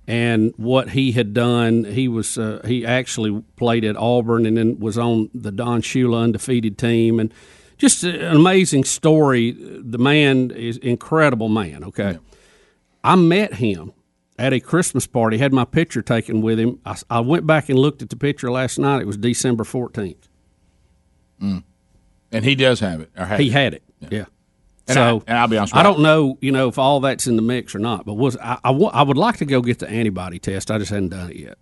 and 0.07 0.53
what 0.57 0.89
he 0.89 1.13
had 1.13 1.33
done. 1.33 1.85
He 1.85 2.09
was 2.09 2.37
uh, 2.37 2.61
he 2.65 2.85
actually 2.85 3.41
played 3.55 3.85
at 3.85 3.95
Auburn 3.95 4.45
and 4.45 4.57
then 4.57 4.79
was 4.79 4.97
on 4.97 5.29
the 5.33 5.51
Don 5.51 5.81
Shula 5.81 6.23
undefeated 6.23 6.77
team 6.77 7.21
and 7.21 7.33
just 7.77 8.03
an 8.03 8.35
amazing 8.35 8.83
story. 8.83 9.51
The 9.51 9.97
man 9.97 10.51
is 10.51 10.77
incredible 10.77 11.47
man. 11.47 11.85
Okay, 11.85 12.17
I 13.03 13.15
met 13.15 13.53
him 13.55 13.93
at 14.37 14.51
a 14.51 14.59
Christmas 14.59 15.07
party. 15.07 15.37
Had 15.37 15.53
my 15.53 15.65
picture 15.65 16.01
taken 16.01 16.41
with 16.41 16.59
him. 16.59 16.79
I, 16.85 16.97
I 17.09 17.19
went 17.21 17.47
back 17.47 17.69
and 17.69 17.79
looked 17.79 18.01
at 18.01 18.09
the 18.09 18.17
picture 18.17 18.51
last 18.51 18.77
night. 18.77 19.01
It 19.01 19.07
was 19.07 19.15
December 19.15 19.63
fourteenth. 19.63 20.27
Mm. 21.41 21.63
And 22.33 22.43
he 22.43 22.55
does 22.55 22.81
have 22.81 22.99
it. 22.99 23.09
He 23.37 23.47
it. 23.47 23.53
had 23.53 23.73
it. 23.73 23.83
Yeah. 24.11 24.25
And 24.87 24.95
so 24.95 25.23
I- 25.25 25.31
and 25.31 25.37
I'll 25.37 25.47
be 25.47 25.57
honest 25.57 25.73
with 25.73 25.79
I 25.79 25.83
don't 25.83 26.01
know, 26.01 26.37
you 26.41 26.51
know, 26.51 26.67
if 26.67 26.77
all 26.77 26.99
that's 26.99 27.25
in 27.27 27.35
the 27.35 27.41
mix 27.41 27.73
or 27.73 27.79
not. 27.79 28.05
But 28.05 28.15
was 28.15 28.35
I, 28.37 28.59
I, 28.63 28.71
would 28.71 29.17
like 29.17 29.37
to 29.37 29.45
go 29.45 29.61
get 29.61 29.79
the 29.79 29.89
antibody 29.89 30.39
test. 30.39 30.69
I 30.69 30.77
just 30.77 30.91
hadn't 30.91 31.09
done 31.09 31.29
it 31.29 31.37
yet. 31.37 31.57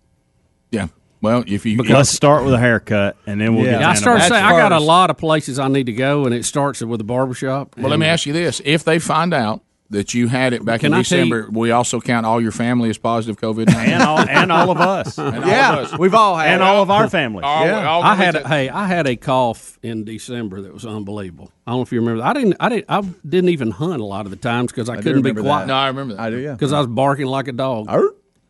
Yeah. 0.70 0.88
Well, 1.20 1.44
if 1.46 1.64
you 1.64 1.78
Let's 1.84 2.10
start 2.10 2.44
with 2.44 2.52
a 2.52 2.58
haircut, 2.58 3.16
and 3.28 3.40
then 3.40 3.54
we'll 3.54 3.64
Yeah, 3.64 3.78
get. 3.78 3.88
I 3.88 3.92
to 3.92 3.98
started 4.00 4.22
saying. 4.22 4.44
I 4.44 4.58
got 4.58 4.72
a 4.72 4.80
lot 4.80 5.08
of 5.08 5.16
places 5.18 5.60
I 5.60 5.68
need 5.68 5.86
to 5.86 5.92
go, 5.92 6.24
and 6.26 6.34
it 6.34 6.44
starts 6.44 6.82
with 6.82 7.00
a 7.00 7.04
barbershop. 7.04 7.76
Well, 7.76 7.90
let 7.90 8.00
me 8.00 8.06
ask 8.06 8.26
you 8.26 8.32
this: 8.32 8.60
If 8.64 8.82
they 8.82 8.98
find 8.98 9.32
out 9.32 9.62
that 9.92 10.12
you 10.14 10.26
had 10.28 10.52
it 10.52 10.64
back 10.64 10.80
Can 10.80 10.92
in 10.92 10.98
I 10.98 11.02
tell 11.02 11.18
you- 11.20 11.24
December, 11.24 11.48
we 11.50 11.70
also 11.70 12.00
count 12.00 12.26
all 12.26 12.40
your 12.40 12.50
family 12.52 12.90
as 12.90 12.98
positive 12.98 13.38
COVID 13.40 13.72
and 13.72 14.02
all 14.02 14.18
and 14.18 14.50
all 14.50 14.70
of 14.70 14.78
us. 14.78 15.18
And 15.18 15.44
Yeah, 15.46 15.70
all 15.72 15.78
of 15.78 15.92
us. 15.92 15.98
we've 15.98 16.14
all 16.14 16.36
had 16.36 16.54
and 16.54 16.62
it. 16.62 16.64
all 16.64 16.82
of 16.82 16.90
our 16.90 17.08
families. 17.08 17.44
All- 17.44 17.64
Yeah. 17.66 17.86
all 17.88 18.02
I 18.02 18.14
had 18.16 18.34
ones 18.34 18.46
a, 18.46 18.48
hey, 18.48 18.68
I 18.68 18.86
had 18.86 19.06
a 19.06 19.16
cough 19.16 19.78
in 19.82 20.04
December 20.04 20.62
that 20.62 20.72
was 20.74 20.84
unbelievable. 20.84 21.52
I 21.66 21.70
don't 21.70 21.78
know 21.78 21.82
if 21.82 21.92
you 21.92 22.00
remember. 22.00 22.22
I 22.24 22.32
didn't, 22.32 22.56
I 22.58 22.68
didn't, 22.68 22.86
I 22.88 23.00
didn't 23.28 23.50
even 23.50 23.70
hunt 23.70 24.00
a 24.00 24.04
lot 24.04 24.24
of 24.24 24.30
the 24.30 24.36
times 24.36 24.72
because 24.72 24.88
I, 24.88 24.96
do 24.96 25.02
couldn't 25.02 25.22
be 25.22 25.30
remember 25.30 25.42
quiet 25.48 25.66
No, 25.68 25.74
I 25.74 25.86
remember 25.88 26.14
that. 26.14 26.22
I 26.22 26.30
do, 26.30 26.38
yeah. 26.38 26.52
because 26.52 26.72
I 26.72 26.78
was 26.78 26.88
barking 26.88 27.26
like 27.26 27.48
a 27.48 27.52
dog. 27.52 27.86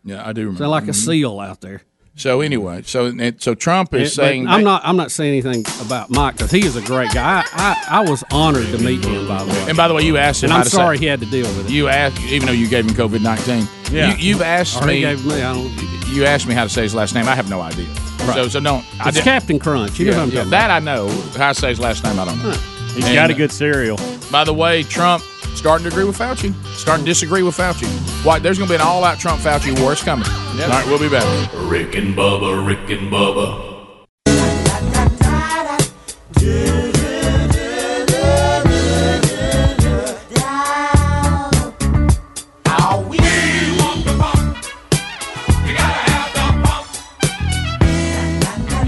Yeah, 0.04 0.26
I 0.26 0.32
do 0.32 0.40
remember. 0.42 0.58
Sound 0.58 0.70
like 0.70 0.88
a 0.88 0.92
seal 0.94 1.38
out 1.40 1.60
there. 1.60 1.82
So 2.14 2.42
anyway, 2.42 2.82
so 2.84 3.10
so 3.38 3.54
Trump 3.54 3.94
is 3.94 4.12
It- 4.12 4.14
saying 4.14 4.46
I'm 4.46 4.62
not. 4.62 4.82
I'm 4.84 4.96
not 4.96 5.10
saying 5.10 5.32
anything 5.42 5.64
about 5.84 6.10
Mike 6.10 6.36
because 6.36 6.50
he 6.50 6.60
is 6.64 6.76
a 6.76 6.82
great 6.82 7.10
guy. 7.12 7.42
I, 7.52 7.84
I, 7.88 8.00
I 8.00 8.10
was 8.10 8.22
honored 8.30 8.66
to 8.66 8.78
meet 8.78 9.02
him. 9.04 9.26
By 9.26 9.42
the 9.44 9.50
way, 9.50 9.64
And 9.68 9.76
by 9.76 9.88
the 9.88 9.94
way, 9.94 10.02
you 10.02 10.18
asked 10.18 10.42
him. 10.42 10.50
and 10.50 10.58
I'm 10.58 10.64
sorry 10.66 10.98
say, 10.98 11.04
he 11.04 11.06
had 11.06 11.20
to 11.20 11.26
deal 11.26 11.46
with 11.56 11.66
it. 11.66 11.72
You 11.72 11.88
asked, 11.88 12.20
even 12.24 12.46
though 12.46 12.52
you 12.52 12.68
gave 12.68 12.84
him 12.86 12.94
COVID 12.94 13.22
nineteen. 13.22 13.66
Yeah. 13.90 14.10
You, 14.16 14.16
you've 14.34 14.42
asked 14.42 14.76
Or 14.82 14.86
he 14.88 14.96
me. 14.96 15.00
gave 15.00 15.24
me. 15.24 15.42
I 15.42 15.54
don't. 15.54 16.08
You 16.14 16.26
asked 16.26 16.46
me 16.46 16.52
how 16.54 16.64
to 16.64 16.68
say 16.70 16.82
his 16.82 16.94
last 16.94 17.14
name. 17.14 17.26
I 17.26 17.34
have 17.34 17.48
no 17.48 17.62
idea. 17.62 17.86
Right. 18.24 18.34
So 18.34 18.48
so 18.48 18.60
don't. 18.60 18.84
I 19.00 19.08
It's 19.08 19.16
did- 19.16 19.24
Captain 19.24 19.58
Crunch. 19.58 19.98
You 19.98 20.10
know 20.10 20.18
what 20.18 20.22
I'm 20.24 20.28
yeah, 20.28 20.34
talking 20.36 20.50
that 20.50 20.70
I 20.70 20.78
know. 20.80 21.08
How 21.36 21.52
to 21.54 21.58
say 21.58 21.70
his 21.70 21.80
last 21.80 22.04
name, 22.04 22.18
I 22.20 22.26
don't 22.26 22.38
know. 22.42 22.50
He's 22.94 23.06
And, 23.06 23.14
got 23.14 23.30
a 23.30 23.34
uh, 23.34 23.36
good 23.38 23.50
cereal. 23.50 23.98
By 24.30 24.44
the 24.44 24.52
way, 24.52 24.82
Trump 24.82 25.24
starting 25.54 25.84
to 25.84 25.90
agree 25.90 26.04
with 26.04 26.18
Fauci, 26.18 26.52
starting 26.74 27.04
to 27.04 27.10
disagree 27.10 27.42
with 27.42 27.56
Fauci. 27.56 27.86
Why? 28.24 28.38
There's 28.38 28.58
going 28.58 28.68
to 28.68 28.72
be 28.72 28.76
an 28.76 28.86
all-out 28.86 29.18
Trump 29.18 29.40
Fauci 29.40 29.78
war. 29.80 29.92
It's 29.92 30.02
coming. 30.02 30.26
All 30.26 30.68
right, 30.68 30.86
we'll 30.86 30.98
be 30.98 31.08
back. 31.08 31.24
Rick 31.54 31.94
and 31.96 32.14
Bubba, 32.14 32.66
Rick 32.66 32.90
and 32.90 33.10
Bubba. 33.10 33.70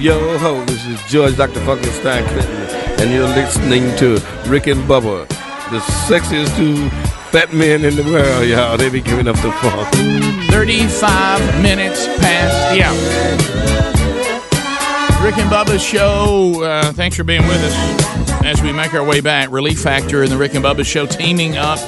Yo 0.04 0.36
ho, 0.36 0.62
this 0.66 0.84
is 0.84 1.02
George 1.10 1.34
Dr. 1.34 1.60
Funkenstein 1.60 2.26
Clinton, 2.26 3.00
and 3.00 3.10
you're 3.10 3.26
listening 3.26 3.96
to 3.96 4.20
Rick 4.46 4.66
and 4.66 4.82
Bubba, 4.82 5.26
the 5.70 5.78
sexiest 5.80 6.56
two 6.56 6.90
fat 7.30 7.52
men 7.52 7.84
in 7.84 7.96
the 7.96 8.04
world, 8.04 8.46
y'all. 8.46 8.76
They 8.76 8.90
be 8.90 9.00
giving 9.00 9.26
up 9.26 9.36
the 9.36 9.50
funk. 9.52 9.88
35 10.50 11.62
minutes 11.62 12.06
past 12.18 12.74
the 12.74 12.82
hour. 12.82 13.64
Rick 15.24 15.38
and 15.38 15.50
Bubba's 15.50 15.82
show. 15.82 16.62
Uh, 16.62 16.92
thanks 16.92 17.16
for 17.16 17.24
being 17.24 17.42
with 17.48 17.56
us 17.64 18.44
as 18.44 18.62
we 18.62 18.72
make 18.72 18.92
our 18.92 19.02
way 19.02 19.20
back. 19.22 19.50
Relief 19.50 19.80
Factor 19.80 20.22
and 20.22 20.30
the 20.30 20.36
Rick 20.36 20.54
and 20.54 20.64
Bubba 20.64 20.84
show 20.84 21.06
teaming 21.06 21.56
up. 21.56 21.78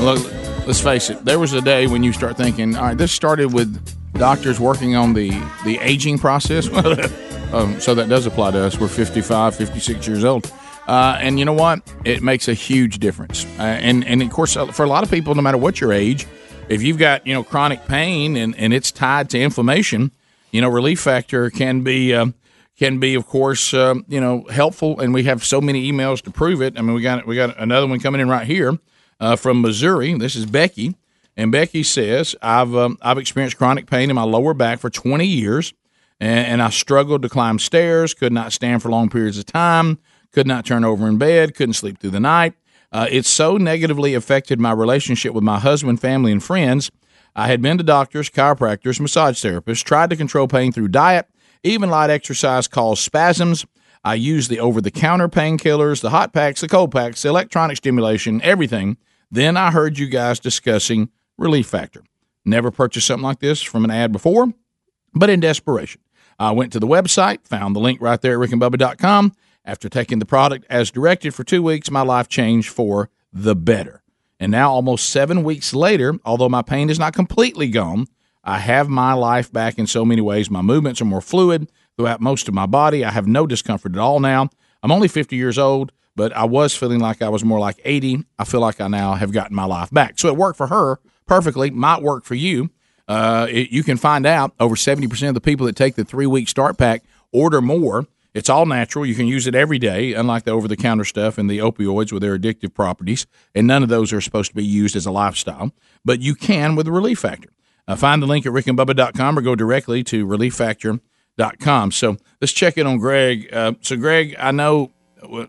Look, 0.00 0.18
let's 0.66 0.80
face 0.80 1.08
it, 1.08 1.24
there 1.24 1.38
was 1.38 1.52
a 1.52 1.60
day 1.60 1.86
when 1.86 2.02
you 2.02 2.12
start 2.12 2.36
thinking, 2.36 2.74
all 2.76 2.82
right, 2.82 2.98
this 2.98 3.12
started 3.12 3.52
with 3.52 3.78
doctors 4.14 4.58
working 4.58 4.96
on 4.96 5.12
the, 5.14 5.30
the 5.64 5.78
aging 5.80 6.18
process. 6.18 6.68
um, 7.52 7.78
so 7.80 7.94
that 7.94 8.08
does 8.08 8.26
apply 8.26 8.50
to 8.50 8.64
us. 8.64 8.78
We're 8.78 8.88
55, 8.88 9.54
56 9.54 10.06
years 10.08 10.24
old. 10.24 10.52
Uh, 10.90 11.16
and 11.20 11.38
you 11.38 11.44
know 11.44 11.52
what? 11.52 11.80
It 12.04 12.20
makes 12.20 12.48
a 12.48 12.52
huge 12.52 12.98
difference. 12.98 13.44
Uh, 13.60 13.62
and, 13.62 14.04
and 14.04 14.20
of 14.22 14.30
course, 14.30 14.56
uh, 14.56 14.66
for 14.72 14.82
a 14.82 14.88
lot 14.88 15.04
of 15.04 15.10
people, 15.10 15.32
no 15.36 15.40
matter 15.40 15.56
what 15.56 15.80
your 15.80 15.92
age, 15.92 16.26
if 16.68 16.82
you've 16.82 16.98
got 16.98 17.24
you 17.24 17.32
know 17.32 17.44
chronic 17.44 17.86
pain 17.86 18.36
and, 18.36 18.56
and 18.56 18.74
it's 18.74 18.90
tied 18.90 19.30
to 19.30 19.38
inflammation, 19.38 20.10
you 20.50 20.60
know 20.60 20.68
Relief 20.68 20.98
Factor 20.98 21.48
can 21.48 21.82
be 21.82 22.12
um, 22.12 22.34
can 22.76 22.98
be 22.98 23.14
of 23.14 23.24
course 23.28 23.72
um, 23.72 24.04
you 24.08 24.20
know 24.20 24.44
helpful, 24.50 24.98
and 24.98 25.14
we 25.14 25.22
have 25.24 25.44
so 25.44 25.60
many 25.60 25.92
emails 25.92 26.22
to 26.22 26.32
prove 26.32 26.60
it. 26.60 26.76
I 26.76 26.82
mean 26.82 26.94
we 26.94 27.02
got 27.02 27.24
we 27.24 27.36
got 27.36 27.56
another 27.56 27.86
one 27.86 28.00
coming 28.00 28.20
in 28.20 28.28
right 28.28 28.46
here 28.46 28.76
uh, 29.20 29.36
from 29.36 29.60
Missouri. 29.60 30.12
This 30.14 30.34
is 30.34 30.44
Becky, 30.44 30.96
and 31.36 31.52
Becky 31.52 31.84
says 31.84 32.34
I've 32.42 32.74
um, 32.74 32.98
I've 33.00 33.18
experienced 33.18 33.58
chronic 33.58 33.86
pain 33.86 34.10
in 34.10 34.16
my 34.16 34.24
lower 34.24 34.54
back 34.54 34.80
for 34.80 34.90
20 34.90 35.24
years. 35.24 35.72
and, 36.18 36.46
and 36.48 36.62
I 36.62 36.70
struggled 36.70 37.22
to 37.22 37.28
climb 37.28 37.60
stairs, 37.60 38.12
could 38.12 38.32
not 38.32 38.52
stand 38.52 38.82
for 38.82 38.90
long 38.90 39.08
periods 39.08 39.38
of 39.38 39.46
time, 39.46 40.00
could 40.32 40.46
not 40.46 40.64
turn 40.64 40.84
over 40.84 41.08
in 41.08 41.18
bed, 41.18 41.54
couldn't 41.54 41.74
sleep 41.74 41.98
through 41.98 42.10
the 42.10 42.20
night. 42.20 42.54
Uh, 42.92 43.06
it 43.10 43.24
so 43.24 43.56
negatively 43.56 44.14
affected 44.14 44.58
my 44.58 44.72
relationship 44.72 45.32
with 45.32 45.44
my 45.44 45.58
husband, 45.58 46.00
family, 46.00 46.32
and 46.32 46.42
friends. 46.42 46.90
I 47.36 47.46
had 47.46 47.62
been 47.62 47.78
to 47.78 47.84
doctors, 47.84 48.28
chiropractors, 48.28 49.00
massage 49.00 49.42
therapists, 49.44 49.84
tried 49.84 50.10
to 50.10 50.16
control 50.16 50.48
pain 50.48 50.72
through 50.72 50.88
diet, 50.88 51.28
even 51.62 51.90
light 51.90 52.10
exercise 52.10 52.66
caused 52.66 53.02
spasms. 53.02 53.64
I 54.02 54.14
used 54.14 54.50
the 54.50 54.58
over 54.58 54.80
the 54.80 54.90
counter 54.90 55.28
painkillers, 55.28 56.00
the 56.00 56.10
hot 56.10 56.32
packs, 56.32 56.62
the 56.62 56.68
cold 56.68 56.90
packs, 56.90 57.22
the 57.22 57.28
electronic 57.28 57.76
stimulation, 57.76 58.40
everything. 58.42 58.96
Then 59.30 59.56
I 59.56 59.70
heard 59.70 59.98
you 59.98 60.08
guys 60.08 60.40
discussing 60.40 61.10
Relief 61.38 61.66
Factor. 61.66 62.02
Never 62.44 62.70
purchased 62.70 63.06
something 63.06 63.24
like 63.24 63.40
this 63.40 63.62
from 63.62 63.84
an 63.84 63.90
ad 63.90 64.10
before, 64.10 64.52
but 65.14 65.30
in 65.30 65.40
desperation. 65.40 66.00
I 66.38 66.52
went 66.52 66.72
to 66.72 66.80
the 66.80 66.86
website, 66.86 67.46
found 67.46 67.76
the 67.76 67.80
link 67.80 68.00
right 68.00 68.20
there 68.20 68.42
at 68.42 68.48
rickandbubba.com. 68.48 69.34
After 69.70 69.88
taking 69.88 70.18
the 70.18 70.26
product 70.26 70.66
as 70.68 70.90
directed 70.90 71.32
for 71.32 71.44
two 71.44 71.62
weeks, 71.62 71.92
my 71.92 72.00
life 72.00 72.28
changed 72.28 72.70
for 72.70 73.08
the 73.32 73.54
better. 73.54 74.02
And 74.40 74.50
now, 74.50 74.72
almost 74.72 75.08
seven 75.08 75.44
weeks 75.44 75.72
later, 75.72 76.18
although 76.24 76.48
my 76.48 76.60
pain 76.60 76.90
is 76.90 76.98
not 76.98 77.14
completely 77.14 77.68
gone, 77.68 78.08
I 78.42 78.58
have 78.58 78.88
my 78.88 79.12
life 79.12 79.52
back 79.52 79.78
in 79.78 79.86
so 79.86 80.04
many 80.04 80.22
ways. 80.22 80.50
My 80.50 80.60
movements 80.60 81.00
are 81.00 81.04
more 81.04 81.20
fluid 81.20 81.70
throughout 81.96 82.20
most 82.20 82.48
of 82.48 82.54
my 82.54 82.66
body. 82.66 83.04
I 83.04 83.12
have 83.12 83.28
no 83.28 83.46
discomfort 83.46 83.92
at 83.92 84.00
all 84.00 84.18
now. 84.18 84.48
I'm 84.82 84.90
only 84.90 85.06
50 85.06 85.36
years 85.36 85.56
old, 85.56 85.92
but 86.16 86.32
I 86.32 86.46
was 86.46 86.74
feeling 86.74 86.98
like 86.98 87.22
I 87.22 87.28
was 87.28 87.44
more 87.44 87.60
like 87.60 87.80
80. 87.84 88.24
I 88.40 88.44
feel 88.44 88.60
like 88.60 88.80
I 88.80 88.88
now 88.88 89.14
have 89.14 89.30
gotten 89.30 89.54
my 89.54 89.66
life 89.66 89.92
back. 89.92 90.18
So 90.18 90.26
it 90.26 90.36
worked 90.36 90.56
for 90.56 90.66
her 90.66 90.98
perfectly, 91.28 91.70
might 91.70 92.02
work 92.02 92.24
for 92.24 92.34
you. 92.34 92.70
Uh, 93.06 93.46
it, 93.48 93.70
you 93.70 93.84
can 93.84 93.98
find 93.98 94.26
out 94.26 94.52
over 94.58 94.74
70% 94.74 95.28
of 95.28 95.34
the 95.34 95.40
people 95.40 95.66
that 95.66 95.76
take 95.76 95.94
the 95.94 96.04
three 96.04 96.26
week 96.26 96.48
start 96.48 96.76
pack 96.76 97.04
order 97.30 97.60
more. 97.60 98.08
It's 98.32 98.48
all 98.48 98.64
natural. 98.66 99.04
You 99.04 99.14
can 99.14 99.26
use 99.26 99.46
it 99.46 99.54
every 99.54 99.78
day, 99.78 100.14
unlike 100.14 100.44
the 100.44 100.52
over 100.52 100.68
the 100.68 100.76
counter 100.76 101.04
stuff 101.04 101.36
and 101.38 101.50
the 101.50 101.58
opioids 101.58 102.12
with 102.12 102.22
their 102.22 102.38
addictive 102.38 102.72
properties. 102.74 103.26
And 103.54 103.66
none 103.66 103.82
of 103.82 103.88
those 103.88 104.12
are 104.12 104.20
supposed 104.20 104.50
to 104.50 104.54
be 104.56 104.64
used 104.64 104.94
as 104.94 105.06
a 105.06 105.10
lifestyle, 105.10 105.72
but 106.04 106.20
you 106.20 106.34
can 106.34 106.76
with 106.76 106.86
the 106.86 106.92
Relief 106.92 107.18
Factor. 107.18 107.50
Uh, 107.88 107.96
find 107.96 108.22
the 108.22 108.26
link 108.26 108.46
at 108.46 108.52
rickandbubba.com 108.52 109.38
or 109.38 109.42
go 109.42 109.56
directly 109.56 110.04
to 110.04 110.24
relieffactor.com. 110.26 111.90
So 111.90 112.16
let's 112.40 112.52
check 112.52 112.78
in 112.78 112.86
on 112.86 112.98
Greg. 112.98 113.48
Uh, 113.52 113.72
so, 113.80 113.96
Greg, 113.96 114.36
I 114.38 114.52
know 114.52 114.92
uh, 115.22 115.46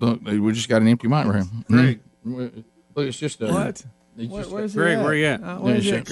look, 0.00 0.20
we 0.22 0.52
just 0.52 0.68
got 0.68 0.82
an 0.82 0.88
empty 0.88 1.08
mic 1.08 1.24
right 1.26 1.36
here. 1.36 1.44
Greg. 1.70 2.00
Mm. 2.26 2.64
Look, 2.94 3.06
it's 3.06 3.18
just 3.18 3.40
a. 3.40 3.46
What? 3.46 3.82
It's 4.18 4.30
Where- 4.30 4.42
just 4.42 4.52
where's 4.52 4.74
a, 4.74 4.78
Greg, 4.78 4.98
at? 4.98 5.04
where 5.04 5.14
you 5.14 5.26
at? 5.26 5.42
Uh, 5.42 5.58
where 5.58 5.76
is 5.76 5.84
he 5.84 5.92
at, 5.92 6.08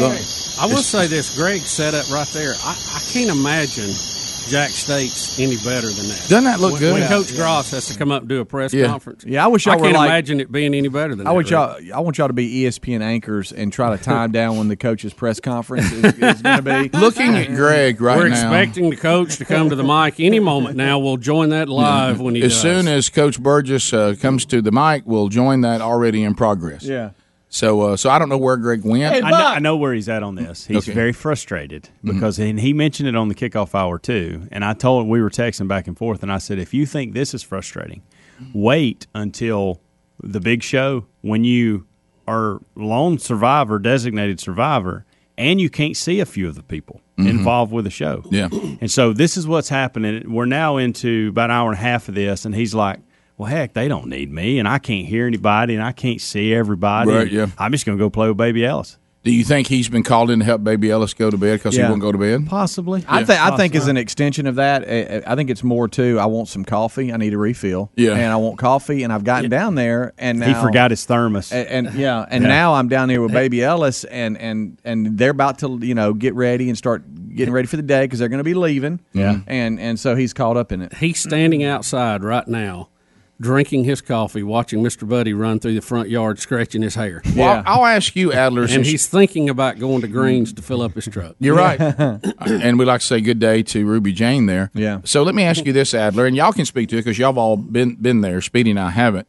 Look. 0.00 0.18
I 0.60 0.66
will 0.66 0.82
say 0.82 1.06
this: 1.06 1.34
Greg 1.36 1.60
set 1.60 1.94
up 1.94 2.10
right 2.10 2.26
there. 2.28 2.52
I, 2.62 2.76
I 2.96 3.00
can't 3.12 3.30
imagine 3.30 3.90
Jack 4.48 4.70
States 4.70 5.38
any 5.40 5.56
better 5.56 5.88
than 5.88 6.06
that. 6.08 6.26
Doesn't 6.28 6.44
that 6.44 6.60
look 6.60 6.72
when, 6.72 6.80
good? 6.80 6.92
When 6.92 7.02
Yeah. 7.02 7.08
Coach 7.08 7.34
Gross 7.34 7.70
has 7.70 7.86
to 7.88 7.98
come 7.98 8.12
up 8.12 8.20
and 8.22 8.28
do 8.28 8.40
a 8.40 8.44
press 8.44 8.72
Yeah. 8.74 8.86
conference. 8.86 9.24
Yeah, 9.26 9.44
I 9.44 9.48
wish 9.48 9.64
y'all 9.66 9.74
I 9.74 9.76
were 9.76 9.82
can't 9.84 9.96
like- 9.96 10.08
imagine 10.10 10.40
it 10.40 10.52
being 10.52 10.74
any 10.74 10.88
better 10.88 11.14
than 11.14 11.26
I 11.26 11.30
that. 11.30 11.34
want 11.34 11.46
Rick. 11.46 11.52
y'all. 11.52 11.96
I 11.96 12.00
want 12.00 12.18
y'all 12.18 12.26
to 12.28 12.32
be 12.34 12.64
ESPN 12.64 13.02
anchors 13.02 13.52
and 13.52 13.72
try 13.72 13.96
to 13.96 14.02
time 14.02 14.32
down 14.32 14.56
when 14.58 14.68
the 14.68 14.76
coach's 14.76 15.12
press 15.14 15.40
conference 15.40 15.90
is, 15.92 16.04
is 16.04 16.42
going 16.42 16.56
to 16.56 16.62
be. 16.62 16.88
Looking 16.98 17.36
at 17.36 17.54
Greg 17.54 18.00
right 18.00 18.18
We're 18.18 18.28
now. 18.28 18.34
expecting 18.34 18.90
the 18.90 18.96
coach 18.96 19.36
to 19.38 19.44
come 19.44 19.70
to 19.70 19.76
the 19.76 19.84
mic 19.84 20.20
any 20.20 20.40
moment 20.40 20.76
now. 20.76 20.98
We'll 20.98 21.16
join 21.16 21.48
that 21.50 21.68
live 21.68 22.20
when 22.20 22.34
he 22.34 22.42
as 22.42 22.52
does. 22.52 22.60
soon 22.60 22.88
as 22.88 23.08
Coach 23.08 23.40
Burgess 23.42 23.92
uh, 23.92 24.14
comes 24.20 24.44
to 24.46 24.60
the 24.62 24.72
mic, 24.72 25.02
we'll 25.06 25.28
join 25.28 25.62
that 25.62 25.80
already 25.80 26.22
in 26.22 26.34
progress. 26.34 26.84
Yeah. 26.84 27.10
So, 27.54 27.82
uh, 27.82 27.96
so 27.96 28.10
I 28.10 28.18
don't 28.18 28.28
know 28.28 28.36
where 28.36 28.56
Greg 28.56 28.84
went. 28.84 29.24
I, 29.24 29.30
know, 29.30 29.36
I 29.46 29.58
know 29.60 29.76
where 29.76 29.94
he's 29.94 30.08
at 30.08 30.24
on 30.24 30.34
this. 30.34 30.66
He's 30.66 30.78
Okay. 30.78 30.92
very 30.92 31.12
frustrated 31.12 31.88
because, 32.02 32.40
and 32.40 32.58
he 32.58 32.72
mentioned 32.72 33.08
it 33.08 33.14
on 33.14 33.28
the 33.28 33.34
kickoff 33.36 33.76
hour 33.76 33.96
too. 33.96 34.48
And 34.50 34.64
I 34.64 34.72
told 34.74 35.06
we 35.06 35.22
were 35.22 35.30
texting 35.30 35.68
back 35.68 35.86
and 35.86 35.96
forth, 35.96 36.24
and 36.24 36.32
I 36.32 36.38
said, 36.38 36.58
if 36.58 36.74
you 36.74 36.84
think 36.84 37.14
this 37.14 37.32
is 37.32 37.44
frustrating, 37.44 38.02
wait 38.52 39.06
until 39.14 39.80
the 40.20 40.40
big 40.40 40.64
show 40.64 41.04
when 41.20 41.44
you 41.44 41.86
are 42.26 42.58
lone 42.74 43.18
survivor, 43.20 43.78
designated 43.78 44.40
survivor, 44.40 45.04
and 45.38 45.60
you 45.60 45.70
can't 45.70 45.96
see 45.96 46.18
a 46.18 46.26
few 46.26 46.48
of 46.48 46.56
the 46.56 46.62
people 46.64 47.02
Mhm. 47.20 47.28
involved 47.30 47.70
with 47.72 47.84
the 47.84 47.90
show. 47.90 48.24
Yeah. 48.32 48.48
And 48.80 48.90
so 48.90 49.12
this 49.12 49.36
is 49.36 49.46
what's 49.46 49.68
happening. 49.68 50.32
We're 50.32 50.46
now 50.46 50.76
into 50.76 51.28
about 51.30 51.50
an 51.50 51.56
hour 51.56 51.70
and 51.70 51.78
a 51.78 51.82
half 51.82 52.08
of 52.08 52.16
this, 52.16 52.44
and 52.44 52.52
he's 52.52 52.74
like, 52.74 52.98
well, 53.36 53.48
heck, 53.50 53.72
they 53.74 53.88
don't 53.88 54.06
need 54.08 54.30
me, 54.32 54.58
and 54.58 54.68
I 54.68 54.78
can't 54.78 55.06
hear 55.06 55.26
anybody, 55.26 55.74
and 55.74 55.82
I 55.82 55.92
can't 55.92 56.20
see 56.20 56.54
everybody. 56.54 57.10
Right, 57.10 57.30
yeah. 57.30 57.46
I'm 57.58 57.72
just 57.72 57.84
going 57.86 57.98
to 57.98 58.02
go 58.04 58.10
play 58.10 58.28
with 58.28 58.36
Baby 58.36 58.64
Ellis. 58.64 58.96
Do 59.24 59.32
you 59.32 59.42
think 59.42 59.68
he's 59.68 59.88
been 59.88 60.02
called 60.02 60.30
in 60.30 60.40
to 60.40 60.44
help 60.44 60.62
Baby 60.62 60.90
Ellis 60.90 61.14
go 61.14 61.30
to 61.30 61.38
bed 61.38 61.54
because 61.58 61.74
Yeah. 61.74 61.84
he 61.84 61.88
won't 61.90 62.02
go 62.02 62.12
to 62.12 62.18
bed? 62.18 62.46
Possibly. 62.46 63.02
I 63.08 63.20
Yeah. 63.20 63.24
think 63.24 63.40
I 63.40 63.56
think 63.56 63.74
as 63.74 63.88
an 63.88 63.96
extension 63.96 64.46
of 64.46 64.56
that, 64.56 64.84
I 65.26 65.34
think 65.34 65.48
it's 65.48 65.64
more 65.64 65.88
too. 65.88 66.18
I 66.20 66.26
want 66.26 66.48
some 66.48 66.62
coffee. 66.62 67.10
I 67.10 67.16
need 67.16 67.32
a 67.32 67.38
refill. 67.38 67.90
Yeah. 67.96 68.12
and 68.12 68.30
I 68.30 68.36
want 68.36 68.58
coffee, 68.58 69.02
and 69.02 69.10
I've 69.10 69.24
gotten 69.24 69.48
down 69.48 69.76
there, 69.76 70.12
and 70.18 70.40
now, 70.40 70.48
He 70.48 70.52
forgot 70.62 70.90
his 70.90 71.06
thermos. 71.06 71.52
And, 71.52 71.86
and 71.88 71.94
yeah, 71.98 72.26
and 72.30 72.42
Yeah. 72.44 72.48
now 72.50 72.74
I'm 72.74 72.88
down 72.88 73.08
here 73.08 73.22
with 73.22 73.32
Baby 73.32 73.64
Ellis, 73.64 74.04
and 74.04 74.36
and 74.36 74.76
and 74.84 75.16
they're 75.16 75.30
about 75.30 75.58
to 75.60 75.78
you 75.80 75.94
know 75.94 76.12
get 76.12 76.34
ready 76.34 76.68
and 76.68 76.76
start 76.76 77.02
getting 77.34 77.54
ready 77.54 77.66
for 77.66 77.76
the 77.76 77.82
day 77.82 78.04
because 78.04 78.18
they're 78.18 78.28
going 78.28 78.38
to 78.38 78.44
be 78.44 78.52
leaving. 78.52 79.00
Yeah. 79.14 79.38
and 79.46 79.80
and 79.80 79.98
so 79.98 80.14
he's 80.16 80.34
caught 80.34 80.58
up 80.58 80.70
in 80.70 80.82
it. 80.82 80.92
He's 80.98 81.18
standing 81.18 81.64
outside 81.64 82.22
right 82.22 82.46
now, 82.46 82.90
drinking 83.40 83.84
his 83.84 84.00
coffee, 84.00 84.42
watching 84.42 84.82
Mr. 84.82 85.08
Buddy 85.08 85.32
run 85.32 85.58
through 85.58 85.74
the 85.74 85.80
front 85.80 86.08
yard, 86.08 86.38
scratching 86.38 86.82
his 86.82 86.94
hair. 86.94 87.22
Well, 87.36 87.62
I'll 87.66 87.84
ask 87.84 88.14
you, 88.16 88.32
Adler. 88.32 88.66
and 88.70 88.84
he's 88.86 89.06
thinking 89.06 89.48
about 89.50 89.78
going 89.78 90.00
to 90.02 90.08
Greens 90.08 90.52
to 90.52 90.62
fill 90.62 90.82
up 90.82 90.94
his 90.94 91.06
truck. 91.06 91.36
You're 91.40 91.56
right. 91.56 91.80
Uh, 91.94 92.18
and 92.62 92.78
we 92.78 92.84
like 92.84 93.00
to 93.00 93.06
say 93.06 93.20
good 93.20 93.38
day 93.38 93.62
to 93.62 93.86
Ruby 93.86 94.12
Jane 94.12 94.46
there. 94.46 94.70
Yeah. 94.74 95.00
So 95.04 95.22
let 95.22 95.34
me 95.34 95.42
ask 95.44 95.64
you 95.64 95.72
this, 95.72 95.94
Adler, 95.94 96.26
and 96.26 96.36
y'all 96.36 96.52
can 96.52 96.64
speak 96.64 96.88
to 96.90 96.96
it 96.96 97.00
because 97.00 97.18
y'all 97.18 97.28
have 97.32 97.38
all 97.38 97.56
been 97.56 97.96
been 97.96 98.20
there. 98.20 98.40
Speedy 98.40 98.70
and 98.70 98.78
I 98.80 98.90
haven't. 98.90 99.26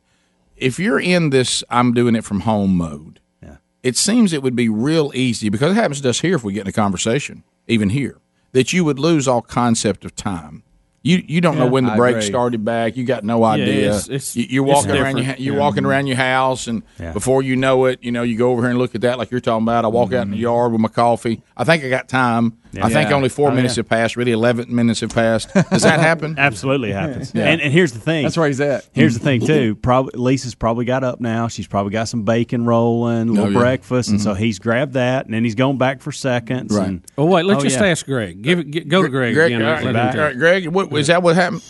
If 0.56 0.80
you're 0.80 1.00
in 1.00 1.30
this, 1.30 1.64
I'm 1.70 1.94
doing 1.94 2.16
it 2.16 2.24
from 2.24 2.42
home 2.42 2.76
mode. 2.76 3.20
Yeah. 3.42 3.58
It 3.84 3.98
seems 3.98 4.34
it 4.34 4.44
would 4.44 4.56
be 4.56 4.70
real 4.70 5.12
easy 5.14 5.50
because 5.50 5.72
it 5.72 5.76
happens 5.76 6.02
to 6.02 6.10
us 6.10 6.20
here 6.22 6.36
if 6.36 6.44
we 6.44 6.54
get 6.54 6.62
in 6.62 6.68
a 6.68 6.74
conversation, 6.74 7.44
even 7.68 7.90
here, 7.90 8.18
that 8.52 8.74
you 8.74 8.84
would 8.86 9.00
lose 9.00 9.28
all 9.28 9.42
concept 9.42 10.06
of 10.06 10.16
time. 10.16 10.64
You 11.06 11.24
you 11.28 11.40
don't 11.40 11.60
know 11.60 11.68
when 11.68 11.86
the 11.86 11.92
I 11.92 11.98
break 11.98 12.16
agree. 12.16 12.26
started 12.28 12.66
back. 12.66 12.98
You 12.98 13.04
got 13.06 13.24
no 13.24 13.44
idea. 13.44 13.90
it's- 13.90 14.06
it's- 14.08 14.36
You- 14.36 14.48
you're 14.50 14.66
it's 14.66 14.74
walking 14.76 15.00
around 15.00 15.18
your 15.18 15.36
you're 15.38 15.54
Yeah. 15.54 15.60
walking 15.60 15.86
around 15.86 16.08
your 16.08 16.18
house, 16.18 16.66
and 16.66 16.82
Yeah. 17.00 17.12
before 17.12 17.44
you 17.44 17.56
know 17.56 17.86
it, 17.86 18.00
you 18.02 18.12
know 18.12 18.24
you 18.24 18.36
go 18.36 18.50
over 18.52 18.64
here 18.64 18.72
and 18.72 18.80
look 18.80 18.96
at 18.96 19.02
that 19.02 19.20
like 19.20 19.30
you're 19.30 19.40
talking 19.40 19.62
about. 19.66 19.86
I 19.86 19.88
walk 19.90 20.14
out 20.14 20.24
in 20.24 20.32
the 20.32 20.38
mm-hmm. 20.38 20.42
yard 20.42 20.72
with 20.72 20.82
my 20.82 20.88
coffee. 20.88 21.44
I 21.56 21.64
think 21.64 21.84
I 21.84 21.90
got 21.90 22.10
time. 22.10 22.54
I 22.82 22.90
think 22.90 23.12
only 23.12 23.30
four 23.30 23.50
Oh, 23.52 23.54
minutes 23.56 23.76
yeah. 23.78 23.82
have 23.82 23.90
passed. 23.90 24.16
Really, 24.18 24.32
eleven 24.32 24.74
minutes 24.74 25.00
have 25.02 25.12
passed. 25.14 25.54
Does 25.54 25.84
that 25.84 26.00
happen? 26.10 26.36
Absolutely 26.38 26.92
happens. 26.92 27.34
Yeah. 27.34 27.46
And, 27.46 27.62
and 27.62 27.72
here's 27.74 27.92
the 27.94 28.00
thing. 28.00 28.24
That's 28.24 28.38
where 28.38 28.48
he's 28.48 28.60
at. 28.62 28.88
Here's 28.94 29.14
the 29.14 29.20
thing 29.20 29.46
too. 29.46 29.76
Probably 29.82 30.12
Lisa's 30.20 30.56
probably 30.56 30.86
got 30.86 31.04
up 31.04 31.20
now. 31.22 31.48
She's 31.48 31.68
probably 31.68 31.92
got 31.92 32.08
some 32.08 32.24
bacon 32.24 32.66
rolling, 32.66 33.30
a 33.30 33.32
little 33.32 33.46
Oh, 33.46 33.50
yeah. 33.50 33.60
breakfast, 33.60 34.10
and 34.10 34.22
so 34.22 34.32
mm-hmm. 34.34 34.44
he's 34.44 34.60
grabbed 34.60 34.94
that, 34.94 35.26
and 35.26 35.34
then 35.34 35.44
he's 35.44 35.56
going 35.56 35.78
back 35.78 36.02
for 36.02 36.12
seconds. 36.12 36.76
Right. 36.76 36.88
And, 36.88 37.06
Oh 37.18 37.26
wait, 37.26 37.46
let's 37.46 37.62
Oh, 37.62 37.64
just 37.64 37.80
yeah. 37.80 37.86
ask 37.88 38.06
Greg. 38.06 38.42
Give 38.42 38.60
it. 38.60 38.72
Get, 38.72 38.88
go 38.88 39.02
to 39.04 39.10
Greg, 39.10 39.34
Greg, 39.34 39.52
again. 39.52 39.62
all 39.62 39.68
Let 39.70 39.76
right, 39.84 39.90
him 39.90 39.96
all 39.96 40.12
tell 40.12 40.34
Greg, 40.36 40.68
what, 40.68 40.92
is 40.94 41.08
that 41.08 41.22
what 41.24 41.36
happened? 41.36 41.62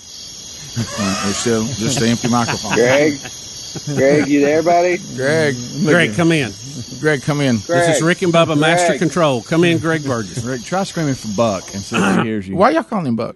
All 0.77 0.83
right, 0.83 0.85
uh, 1.25 1.29
it's 1.29 1.37
still 1.37 1.63
just 1.63 1.99
the 1.99 2.07
empty 2.07 2.29
microphone. 2.29 2.73
Greg, 2.75 3.13
Greg, 3.83 4.27
you 4.27 4.41
there, 4.41 4.63
buddy? 4.63 4.97
Greg. 5.15 5.55
Greg, 5.83 6.13
come 6.15 6.31
in. 6.31 6.51
Greg, 6.99 7.21
come 7.21 7.41
in. 7.41 7.57
This 7.67 7.97
is 7.97 8.01
Rick 8.01 8.21
and 8.21 8.33
Bubba, 8.33 8.57
Master 8.57 8.89
Greg. 8.89 8.99
Control. 8.99 9.43
Come 9.43 9.63
in, 9.63 9.79
Greg 9.79 10.03
Burgess. 10.03 10.43
Rick, 10.43 10.63
try 10.63 10.83
screaming 10.83 11.15
for 11.15 11.27
Buck 11.35 11.63
and 11.73 11.81
see 11.83 11.95
if 11.97 12.17
he 12.17 12.23
hears 12.23 12.47
you. 12.47 12.55
Why 12.55 12.71
y'all 12.71 12.83
calling 12.83 13.07
him 13.07 13.15
Buck? 13.15 13.35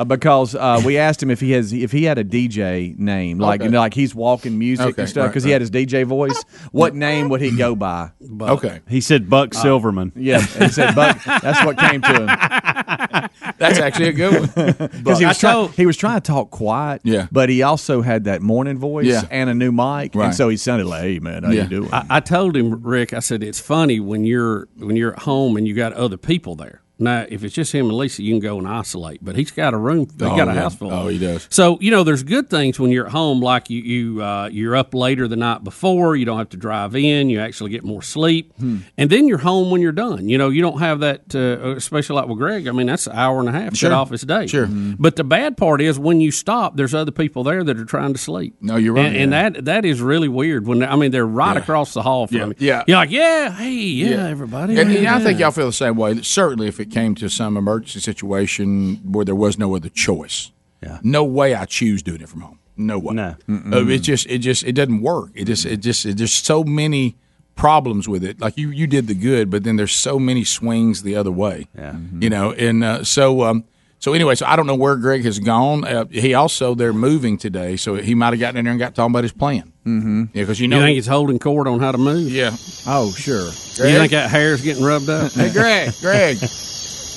Uh, 0.00 0.04
because 0.04 0.54
uh, 0.54 0.80
we 0.82 0.96
asked 0.96 1.22
him 1.22 1.30
if 1.30 1.40
he 1.40 1.50
has 1.50 1.74
if 1.74 1.92
he 1.92 2.04
had 2.04 2.16
a 2.16 2.24
DJ 2.24 2.98
name, 2.98 3.38
like 3.38 3.60
Okay. 3.60 3.66
you 3.66 3.70
know, 3.70 3.80
like 3.80 3.92
he's 3.92 4.14
walking 4.14 4.58
music 4.58 4.86
Okay, 4.86 5.02
and 5.02 5.08
stuff, 5.10 5.22
right, 5.24 5.28
because 5.28 5.44
he 5.44 5.50
right. 5.50 5.60
had 5.60 5.60
his 5.60 5.70
DJ 5.70 6.04
voice. 6.06 6.42
What 6.72 6.94
name 6.94 7.28
would 7.28 7.42
he 7.42 7.54
go 7.54 7.74
by? 7.74 8.12
Okay, 8.40 8.80
he 8.88 9.02
said 9.02 9.28
Buck 9.28 9.52
Silverman. 9.52 10.12
Yeah, 10.16 10.40
he 10.40 10.68
said 10.68 10.94
Buck. 10.94 11.22
That's 11.42 11.62
what 11.66 11.76
came 11.76 12.00
to 12.00 12.14
him 12.14 12.26
that's 13.58 13.78
actually 13.78 14.08
a 14.08 14.12
good 14.12 14.40
one. 14.40 14.72
because 15.02 15.18
he 15.18 15.26
was 15.26 15.38
trying. 15.38 15.68
He 15.72 15.84
was 15.84 15.96
trying 15.98 16.20
to 16.22 16.26
talk 16.32 16.50
quiet. 16.50 17.02
Yeah. 17.04 17.26
but 17.30 17.50
he 17.50 17.62
also 17.62 18.00
had 18.00 18.24
that 18.24 18.40
morning 18.40 18.78
voice 18.78 19.04
Yeah. 19.06 19.22
and 19.30 19.50
a 19.50 19.54
new 19.54 19.70
mic, 19.70 20.14
Right. 20.14 20.26
and 20.26 20.34
so 20.34 20.48
he 20.48 20.56
sounded 20.56 20.86
like, 20.86 21.02
"Hey 21.02 21.18
man, 21.18 21.42
how 21.44 21.50
Yeah. 21.50 21.64
you 21.64 21.68
doing?" 21.68 21.90
I, 21.92 22.06
I 22.08 22.20
told 22.20 22.56
him, 22.56 22.82
Rick. 22.82 23.12
I 23.12 23.18
said 23.20 23.42
it's 23.42 23.60
funny 23.60 24.00
when 24.00 24.24
you're 24.24 24.66
when 24.78 24.96
you're 24.96 25.12
at 25.12 25.20
home 25.20 25.56
and 25.58 25.68
you 25.68 25.74
got 25.74 25.92
other 25.92 26.16
people 26.16 26.54
there. 26.56 26.79
Now, 27.00 27.26
if 27.28 27.42
it's 27.44 27.54
just 27.54 27.72
him 27.72 27.86
and 27.86 27.96
Lisa, 27.96 28.22
you 28.22 28.32
can 28.32 28.40
go 28.40 28.58
and 28.58 28.68
isolate. 28.68 29.24
But 29.24 29.36
he's 29.36 29.50
got 29.50 29.74
a 29.74 29.78
room. 29.78 30.06
He 30.18 30.24
Oh, 30.24 30.36
got 30.36 30.48
a 30.48 30.52
yeah. 30.54 30.60
house 30.60 30.74
full. 30.76 30.92
Oh, 30.92 31.08
he 31.08 31.18
does. 31.18 31.46
So 31.50 31.78
you 31.80 31.90
know, 31.90 32.04
there's 32.04 32.22
good 32.22 32.50
things 32.50 32.78
when 32.78 32.90
you're 32.90 33.06
at 33.06 33.12
home, 33.12 33.40
like 33.40 33.70
you 33.70 33.80
you 33.80 34.22
uh, 34.22 34.48
you're 34.52 34.76
up 34.76 34.94
later 34.94 35.26
the 35.26 35.36
night 35.36 35.64
before. 35.64 36.16
You 36.16 36.24
don't 36.24 36.38
have 36.38 36.50
to 36.50 36.56
drive 36.56 36.94
in. 36.94 37.30
You 37.30 37.40
actually 37.40 37.70
get 37.70 37.84
more 37.84 38.02
sleep, 38.02 38.52
Hmm. 38.58 38.78
and 38.98 39.08
then 39.10 39.26
you're 39.26 39.38
home 39.38 39.70
when 39.70 39.80
you're 39.80 39.92
done. 39.92 40.28
You 40.28 40.38
know, 40.38 40.48
you 40.50 40.62
don't 40.62 40.78
have 40.80 41.00
that, 41.00 41.34
uh, 41.34 41.70
especially 41.76 42.16
like 42.16 42.28
with 42.28 42.38
Greg. 42.38 42.68
I 42.68 42.72
mean, 42.72 42.86
that's 42.86 43.06
an 43.06 43.14
hour 43.16 43.40
and 43.40 43.48
a 43.48 43.52
half. 43.52 43.74
Sure. 43.76 43.90
Get 43.90 43.94
off 43.96 44.10
his 44.10 44.22
day. 44.22 44.46
Sure. 44.46 44.68
But 44.98 45.16
the 45.16 45.24
bad 45.24 45.56
part 45.56 45.80
is 45.80 45.98
when 45.98 46.20
you 46.20 46.30
stop, 46.30 46.76
there's 46.76 46.94
other 46.94 47.10
people 47.12 47.44
there 47.44 47.64
that 47.64 47.78
are 47.78 47.84
trying 47.84 48.12
to 48.12 48.18
sleep. 48.18 48.56
No, 48.60 48.76
you're 48.76 48.92
right. 48.94 49.06
And, 49.06 49.16
and 49.16 49.32
that 49.32 49.64
that 49.64 49.84
is 49.84 50.00
really 50.00 50.28
weird. 50.28 50.66
When 50.66 50.82
I 50.82 50.96
mean, 50.96 51.10
they're 51.10 51.26
right 51.26 51.56
across 51.56 51.94
the 51.94 52.02
hall 52.02 52.26
from 52.26 52.36
Yeah. 52.36 52.46
you. 52.46 52.54
Yeah. 52.58 52.84
You're 52.86 52.96
like, 52.98 53.10
yeah, 53.10 53.50
hey, 53.52 53.72
yeah, 53.72 54.28
everybody. 54.28 54.78
And, 54.78 54.90
and. 54.90 55.06
I 55.08 55.20
think 55.20 55.38
y'all 55.40 55.50
feel 55.50 55.66
the 55.66 55.72
same 55.72 55.96
way. 55.96 56.20
Certainly, 56.22 56.68
if 56.68 56.78
it 56.80 56.89
it 56.90 56.94
came 56.94 57.14
to 57.16 57.28
some 57.28 57.56
emergency 57.56 58.00
situation 58.00 58.96
where 59.12 59.24
there 59.24 59.34
was 59.34 59.58
no 59.58 59.74
other 59.76 59.88
choice. 59.88 60.50
Yeah. 60.82 60.98
No 61.02 61.24
way 61.24 61.54
I 61.54 61.64
choose 61.66 62.02
doing 62.02 62.20
it 62.20 62.28
from 62.28 62.40
home. 62.40 62.58
No 62.76 62.98
way. 62.98 63.14
No. 63.14 63.36
Uh, 63.48 63.86
it 63.86 63.98
just 63.98 64.26
it 64.26 64.38
just 64.38 64.64
it 64.64 64.72
doesn't 64.72 65.02
work. 65.02 65.30
It 65.34 65.44
just 65.44 65.66
it 65.66 65.78
just 65.78 66.06
it, 66.06 66.16
there's 66.16 66.32
so 66.32 66.64
many 66.64 67.16
problems 67.54 68.08
with 68.08 68.24
it. 68.24 68.40
Like 68.40 68.56
you 68.56 68.70
you 68.70 68.86
did 68.86 69.06
the 69.06 69.14
good, 69.14 69.50
but 69.50 69.64
then 69.64 69.76
there's 69.76 69.92
so 69.92 70.18
many 70.18 70.44
swings 70.44 71.02
the 71.02 71.16
other 71.16 71.30
way. 71.30 71.68
Yeah. 71.76 71.96
You 72.18 72.30
know, 72.30 72.52
and 72.52 72.82
uh, 72.82 73.04
so 73.04 73.42
um 73.42 73.64
so 73.98 74.14
anyway, 74.14 74.34
so 74.34 74.46
I 74.46 74.56
don't 74.56 74.66
know 74.66 74.76
where 74.76 74.96
Greg 74.96 75.24
has 75.24 75.38
gone. 75.38 75.84
Uh, 75.84 76.06
he 76.06 76.32
also 76.32 76.74
they're 76.74 76.94
moving 76.94 77.36
today, 77.36 77.76
so 77.76 77.96
he 77.96 78.14
might 78.14 78.30
have 78.32 78.40
gotten 78.40 78.56
in 78.56 78.64
there 78.64 78.72
and 78.72 78.80
got 78.80 78.94
talking 78.94 79.12
about 79.12 79.24
his 79.24 79.32
plan. 79.32 79.74
Mm-hmm. 79.84 80.24
Yeah, 80.32 80.42
because 80.42 80.58
you 80.58 80.64
You, 80.64 80.68
know 80.68 80.80
think 80.80 80.94
he's 80.94 81.06
holding 81.06 81.38
court 81.38 81.66
on 81.66 81.80
how 81.80 81.92
to 81.92 81.98
move? 81.98 82.30
Yeah. 82.32 82.56
Oh, 82.86 83.10
sure. 83.12 83.44
You 83.86 83.98
think 83.98 84.12
that 84.12 84.30
hair's 84.30 84.62
getting 84.62 84.82
rubbed 84.82 85.10
up? 85.10 85.32
Hey, 85.32 85.52
Greg. 85.52 85.92
Greg. 86.00 86.38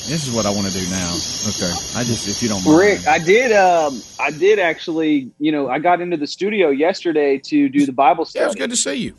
This 0.07 0.27
is 0.27 0.35
what 0.35 0.45
I 0.45 0.49
want 0.49 0.67
to 0.67 0.73
do 0.73 0.83
now. 0.89 1.13
Okay. 1.13 1.71
I 1.95 2.03
just, 2.03 2.27
if 2.27 2.43
you 2.43 2.49
don't 2.49 2.63
mind. 2.65 2.77
Rick, 2.77 3.07
I 3.07 3.19
did. 3.19 3.51
Um, 3.53 4.01
I 4.19 4.31
did 4.31 4.59
actually. 4.59 5.31
You 5.39 5.51
know, 5.51 5.69
I 5.69 5.79
got 5.79 6.01
into 6.01 6.17
the 6.17 6.27
studio 6.27 6.69
yesterday 6.69 7.37
to 7.45 7.69
do 7.69 7.85
the 7.85 7.93
Bible 7.93 8.25
study. 8.25 8.41
Yeah, 8.41 8.45
it 8.45 8.47
was 8.49 8.55
good 8.55 8.69
to 8.71 8.75
see 8.75 8.95
you. 8.95 9.15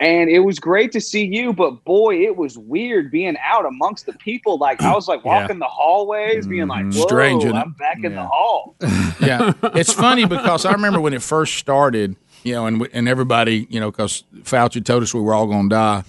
And 0.00 0.28
it 0.28 0.40
was 0.40 0.58
great 0.58 0.90
to 0.92 1.00
see 1.00 1.24
you, 1.24 1.52
but 1.52 1.84
boy, 1.84 2.16
it 2.22 2.36
was 2.36 2.58
weird 2.58 3.10
being 3.12 3.36
out 3.44 3.64
amongst 3.64 4.06
the 4.06 4.12
people. 4.14 4.58
Like 4.58 4.82
I 4.82 4.92
was 4.92 5.06
like 5.08 5.24
Yeah. 5.24 5.40
walking 5.42 5.58
the 5.60 5.66
hallways, 5.66 6.46
being 6.46 6.66
like, 6.66 6.84
"Whoa, 6.92 7.06
Strange, 7.06 7.44
isn't? 7.44 7.56
I'm 7.56 7.72
back 7.72 8.02
in 8.02 8.14
the 8.14 8.24
hall." 8.24 8.74
yeah, 9.20 9.52
it's 9.74 9.92
funny 9.92 10.26
because 10.26 10.64
I 10.64 10.72
remember 10.72 11.00
when 11.00 11.14
it 11.14 11.22
first 11.22 11.54
started, 11.54 12.16
you 12.42 12.54
know, 12.54 12.66
and 12.66 12.88
and 12.92 13.08
everybody, 13.08 13.66
you 13.70 13.78
know, 13.80 13.90
because 13.90 14.24
Fauci 14.42 14.84
told 14.84 15.04
us 15.04 15.14
we 15.14 15.20
were 15.20 15.32
all 15.32 15.46
going 15.46 15.68
to 15.70 15.74
die, 15.74 16.04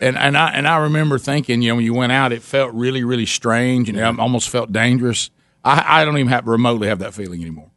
and 0.00 0.16
and 0.16 0.36
I 0.36 0.50
and 0.50 0.66
I 0.68 0.78
remember 0.78 1.18
thinking, 1.18 1.62
you 1.62 1.70
know, 1.70 1.76
when 1.76 1.84
you 1.84 1.94
went 1.94 2.12
out, 2.12 2.32
it 2.32 2.42
felt 2.42 2.72
really 2.74 3.04
really 3.04 3.26
strange 3.26 3.88
and 3.88 3.98
it 3.98 4.02
almost 4.18 4.48
felt 4.48 4.72
dangerous. 4.72 5.30
I, 5.64 6.02
I 6.02 6.04
don't 6.04 6.16
even 6.16 6.28
have 6.28 6.46
remotely 6.46 6.88
have 6.88 7.00
that 7.00 7.14
feeling 7.14 7.40
anymore. 7.42 7.70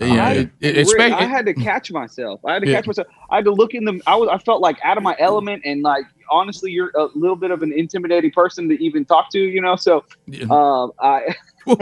Yeah, 0.00 0.24
I, 0.24 0.32
it, 0.34 0.50
it, 0.60 0.78
it's 0.78 0.94
Rick, 0.94 1.12
spe- 1.12 1.20
I 1.20 1.24
had 1.24 1.46
to 1.46 1.54
catch 1.54 1.90
myself. 1.90 2.44
I 2.44 2.54
had 2.54 2.62
to 2.62 2.68
Yeah. 2.68 2.76
catch 2.76 2.86
myself. 2.86 3.08
I 3.28 3.36
had 3.36 3.44
to 3.46 3.50
look 3.50 3.74
in 3.74 3.84
the. 3.84 4.00
I 4.06 4.14
was. 4.14 4.28
I 4.28 4.38
felt 4.38 4.60
like 4.60 4.78
out 4.84 4.96
of 4.96 5.02
my 5.02 5.16
element, 5.18 5.62
and 5.64 5.82
like 5.82 6.04
honestly, 6.30 6.70
you're 6.70 6.92
a 6.96 7.08
little 7.16 7.34
bit 7.34 7.50
of 7.50 7.62
an 7.62 7.72
intimidating 7.72 8.30
person 8.30 8.68
to 8.68 8.80
even 8.82 9.04
talk 9.04 9.30
to. 9.32 9.38
You 9.40 9.60
know, 9.60 9.74
so 9.74 10.04
um, 10.48 10.92
I, 11.00 11.34
I, 11.66 11.78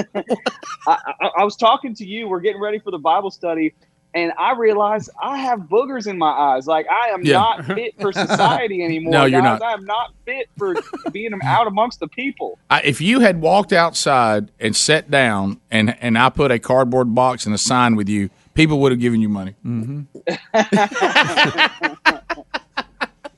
I 0.87 1.31
I 1.39 1.45
was 1.45 1.57
talking 1.57 1.95
to 1.97 2.05
you. 2.07 2.29
We're 2.29 2.41
getting 2.41 2.63
ready 2.63 2.79
for 2.79 2.91
the 2.91 2.99
Bible 2.99 3.31
study, 3.31 3.75
and 4.17 4.33
I 4.39 4.55
realized 4.55 5.11
I 5.23 5.37
have 5.39 5.61
boogers 5.61 6.07
in 6.09 6.19
my 6.19 6.31
eyes. 6.31 6.67
Like 6.67 6.87
I 6.91 7.11
am 7.11 7.23
Yeah. 7.25 7.35
not 7.35 7.65
fit 7.67 7.95
for 8.01 8.13
society 8.25 8.83
anymore. 8.83 9.13
No, 9.13 9.25
you're 9.27 9.41
guys. 9.43 9.61
not. 9.61 9.71
I 9.71 9.73
am 9.75 9.85
not 9.85 10.13
fit 10.25 10.49
for 10.57 10.75
being 11.13 11.33
out 11.45 11.67
amongst 11.67 12.01
the 12.01 12.09
people. 12.09 12.59
I, 12.71 12.81
if 12.83 13.01
you 13.01 13.21
had 13.21 13.41
walked 13.41 13.73
outside 13.73 14.51
and 14.59 14.75
sat 14.75 15.11
down 15.11 15.61
and 15.71 15.97
and 16.01 16.19
I 16.19 16.31
put 16.31 16.51
a 16.51 16.59
cardboard 16.59 17.15
box 17.15 17.47
and 17.47 17.55
a 17.55 17.59
sign 17.59 17.95
with 17.95 18.09
you, 18.09 18.31
people 18.55 18.81
would 18.81 18.91
have 18.93 19.01
given 19.01 19.21
you 19.21 19.29
money. 19.29 19.55
Mm-hmm. 19.65 20.03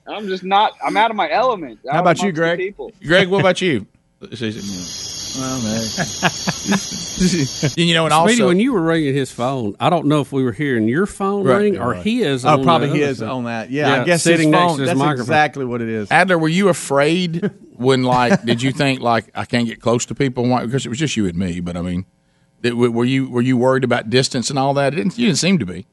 I'm 0.08 0.26
just 0.28 0.42
not. 0.44 0.72
I'm 0.82 0.96
out 0.96 1.10
of 1.10 1.16
my 1.16 1.30
element. 1.30 1.80
How 1.86 1.98
out 1.98 2.00
about 2.00 2.22
you, 2.22 2.32
Greg? 2.32 2.58
People. 2.58 2.92
Greg, 3.04 3.28
what 3.28 3.40
about 3.40 3.60
you? 3.60 3.86
Well, 5.36 5.62
man. 5.62 5.82
you 7.76 7.94
know, 7.94 8.06
and 8.06 8.12
Speedy, 8.12 8.42
also 8.42 8.46
when 8.48 8.60
you 8.60 8.72
were 8.72 8.80
ringing 8.82 9.14
his 9.14 9.30
phone, 9.30 9.76
I 9.80 9.90
don't 9.90 10.06
know 10.06 10.20
if 10.20 10.32
we 10.32 10.42
were 10.42 10.52
hearing 10.52 10.88
your 10.88 11.06
phone 11.06 11.44
Right. 11.44 11.56
ring 11.56 11.78
or 11.78 11.90
Right. 11.90 12.02
his. 12.04 12.44
Oh, 12.44 12.50
on 12.50 12.62
probably 12.64 12.88
the 12.88 12.94
other 12.96 13.06
his 13.06 13.18
side. 13.18 13.28
on 13.28 13.44
that. 13.44 13.70
Yeah, 13.70 14.00
I 14.02 14.04
guess 14.04 14.22
his 14.24 14.34
sitting 14.36 14.50
next 14.50 14.74
to 14.74 14.78
his 14.80 14.88
that's 14.88 14.98
microphone. 14.98 15.20
exactly 15.22 15.64
what 15.64 15.80
it 15.82 15.88
is. 15.88 16.10
Adler, 16.10 16.38
were 16.38 16.48
you 16.48 16.68
afraid 16.68 17.50
when, 17.76 18.02
like, 18.02 18.42
did 18.46 18.62
you 18.62 18.72
think 18.72 19.00
like 19.00 19.30
I 19.34 19.44
can't 19.44 19.66
get 19.66 19.80
close 19.80 20.06
to 20.06 20.14
people? 20.14 20.46
Why- 20.48 20.64
Because 20.64 20.86
it 20.86 20.88
was 20.88 20.98
just 20.98 21.16
you 21.16 21.26
and 21.26 21.36
me. 21.36 21.60
But 21.60 21.76
I 21.76 21.82
mean, 21.82 22.06
did, 22.62 22.74
were 22.74 23.04
you 23.04 23.28
were 23.28 23.42
you 23.42 23.56
worried 23.56 23.84
about 23.84 24.10
distance 24.10 24.50
and 24.50 24.58
all 24.58 24.74
that? 24.74 24.92
It 24.92 24.96
didn't, 24.96 25.18
you 25.18 25.26
didn't 25.26 25.38
seem 25.38 25.58
to 25.58 25.66
be. 25.66 25.86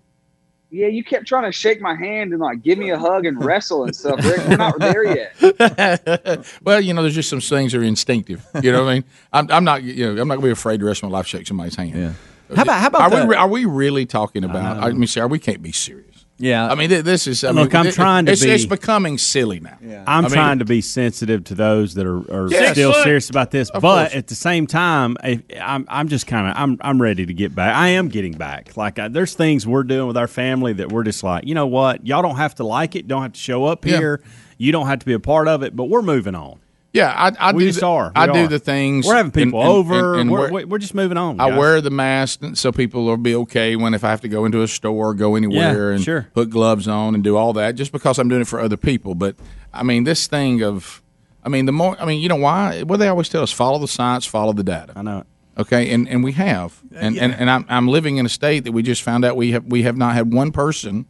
Yeah, 0.72 0.88
you 0.88 1.04
kept 1.04 1.26
trying 1.28 1.44
to 1.46 1.52
shake 1.52 1.80
my 1.80 1.96
hand 1.96 2.32
and 2.34 2.42
like 2.42 2.62
give 2.62 2.78
me 2.78 2.90
a 2.90 2.98
hug 2.98 3.26
and 3.26 3.42
wrestle 3.44 3.84
and 3.86 3.96
stuff. 3.96 4.24
Rick, 4.26 4.46
we're 4.48 4.58
not 4.58 4.78
there 4.80 5.04
yet. 5.06 6.46
well, 6.64 6.82
you 6.82 6.94
know, 6.94 7.02
there's 7.02 7.16
just 7.16 7.30
some 7.30 7.40
things 7.40 7.72
that 7.72 7.80
are 7.80 7.84
instinctive. 7.84 8.46
You 8.62 8.72
know 8.72 8.84
what 8.84 8.90
I 8.90 8.94
mean? 8.96 9.04
I'm, 9.32 9.52
I'm 9.52 9.64
not, 9.64 9.84
you 9.84 10.14
know, 10.14 10.22
I'm 10.22 10.28
not 10.28 10.36
gonna 10.36 10.48
be 10.48 10.52
afraid 10.52 10.82
the 10.82 10.86
rest 10.86 11.04
of 11.04 11.10
my 11.10 11.18
life 11.18 11.28
shake 11.28 11.48
somebody's 11.48 11.76
hand. 11.76 11.92
Yeah. 11.96 12.14
How 12.56 12.64
about- 12.64 12.80
how 12.82 12.88
about 12.88 13.02
are 13.14 13.22
we 13.22 13.28
re- 13.30 13.36
are 13.38 13.48
we 13.48 13.66
really 13.66 14.06
talking 14.06 14.44
about? 14.44 14.84
I, 14.84 14.92
mean, 14.92 15.08
Sarah, 15.08 15.28
we 15.28 15.40
can't 15.40 15.62
be 15.62 15.72
serious. 15.72 16.15
Yeah. 16.38 16.68
I 16.70 16.76
mean, 16.76 16.90
th- 16.90 17.06
this 17.06 17.28
is. 17.28 17.44
I 17.46 17.52
Look, 17.52 17.72
mean, 17.72 17.80
I'm 17.80 17.88
it- 17.88 17.94
trying 17.94 18.26
to 18.26 18.34
it's, 18.34 18.44
be- 18.44 18.52
It's 18.52 18.66
becoming 18.66 19.18
silly 19.18 19.62
now. 19.62 19.78
I'm 19.82 20.08
I 20.08 20.22
mean- 20.22 20.32
trying 20.32 20.60
to 20.60 20.66
be 20.66 20.82
sensitive 20.82 21.46
to 21.46 21.56
those 21.56 21.94
that 21.94 22.06
are, 22.06 22.18
are 22.30 22.50
Yes. 22.50 22.72
still 22.74 22.90
Excellent. 22.90 23.04
serious 23.06 23.30
about 23.30 23.52
this, 23.52 23.70
Of 23.70 23.82
but 23.82 24.04
course. 24.10 24.16
at 24.16 24.28
the 24.28 24.36
same 24.36 24.68
time, 24.68 25.16
I, 25.24 25.42
I'm 25.62 25.86
I'm 25.88 26.08
just 26.10 26.28
kind 26.28 26.48
of 26.50 26.54
I'm 26.58 26.78
I'm 26.82 27.02
ready 27.02 27.26
to 27.26 27.34
get 27.34 27.56
back. 27.56 27.74
I 27.74 27.90
am 27.90 28.10
getting 28.10 28.34
back. 28.34 28.76
Like 28.76 29.00
I, 29.00 29.08
there's 29.08 29.34
things 29.34 29.66
we're 29.66 29.84
doing 29.84 30.08
with 30.08 30.18
our 30.18 30.28
family 30.28 30.74
that 30.74 30.92
we're 30.92 31.04
just 31.04 31.24
like, 31.24 31.46
you 31.48 31.56
know 31.56 31.68
what, 31.68 32.06
y'all 32.06 32.22
don't 32.22 32.36
have 32.36 32.56
to 32.56 32.66
like 32.66 32.96
it, 32.98 33.08
don't 33.08 33.22
have 33.22 33.32
to 33.34 33.40
show 33.40 33.64
up 33.66 33.86
Yeah. 33.86 33.98
here, 33.98 34.22
you 34.58 34.74
don't 34.74 34.88
have 34.88 35.00
to 35.00 35.06
be 35.06 35.14
a 35.14 35.20
part 35.20 35.48
of 35.48 35.64
it, 35.64 35.74
but 35.76 35.86
we're 35.86 36.02
moving 36.02 36.36
on. 36.36 36.60
Yeah, 36.96 37.14
I, 37.14 37.50
I 37.50 37.52
We 37.52 37.66
do. 37.66 37.72
the, 37.74 37.86
are. 37.86 38.12
I 38.16 38.28
We 38.28 38.34
do 38.34 38.48
the 38.48 38.58
things. 38.60 39.06
We're 39.06 39.16
having 39.16 39.32
people 39.32 39.60
and- 39.60 39.70
over. 39.70 40.14
and- 40.14 40.22
and 40.22 40.32
we're, 40.32 40.50
we're- 40.52 40.66
we're 40.66 40.78
just 40.78 40.96
moving 40.96 41.18
on. 41.18 41.40
I 41.42 41.50
guys. 41.50 41.60
wear 41.60 41.82
the 41.82 41.90
mask 41.90 42.40
so 42.54 42.72
people 42.72 43.04
will 43.06 43.18
be 43.18 43.36
okay 43.36 43.76
when 43.76 43.94
if 43.94 44.04
I 44.06 44.10
have 44.10 44.22
to 44.22 44.30
go 44.30 44.46
into 44.46 44.62
a 44.62 44.68
store, 44.68 45.14
go 45.14 45.36
anywhere, 45.36 45.90
Yeah, 45.90 45.96
and 45.96 46.04
sure. 46.04 46.28
put 46.34 46.50
gloves 46.50 46.88
on 46.88 47.14
and 47.14 47.24
do 47.24 47.36
all 47.36 47.52
that, 47.54 47.76
just 47.76 47.92
because 47.92 48.18
I'm 48.18 48.30
doing 48.30 48.42
it 48.42 48.48
for 48.48 48.60
other 48.62 48.78
people. 48.78 49.14
But 49.14 49.36
I 49.74 49.84
mean, 49.84 50.06
this 50.06 50.28
thing 50.28 50.64
of, 50.64 51.02
I 51.44 51.50
mean, 51.50 51.66
the 51.66 51.74
more, 51.74 51.98
I 52.02 52.06
mean, 52.06 52.22
you 52.22 52.30
know 52.30 52.38
why? 52.38 52.84
What 52.84 52.98
they 53.00 53.10
always 53.10 53.28
tell 53.30 53.44
us: 53.44 53.52
follow 53.52 53.78
the 53.78 53.88
science, 53.90 54.26
follow 54.26 54.54
the 54.54 54.64
data. 54.64 54.94
I 54.96 55.02
know 55.02 55.20
it. 55.20 55.28
Okay, 55.58 55.92
and 55.94 56.08
and 56.10 56.24
we 56.24 56.32
have, 56.34 56.82
uh, 56.94 56.98
and 57.00 57.18
and, 57.18 57.34
and 57.34 57.50
I'm 57.50 57.66
I'm 57.70 57.88
living 57.90 58.18
in 58.18 58.26
a 58.26 58.30
state 58.30 58.64
that 58.64 58.72
we 58.72 58.84
just 58.84 59.02
found 59.04 59.24
out 59.26 59.36
we 59.38 59.52
have 59.52 59.66
we 59.66 59.84
have 59.84 59.98
not 59.98 60.14
had 60.16 60.34
one 60.34 60.52
person 60.52 61.06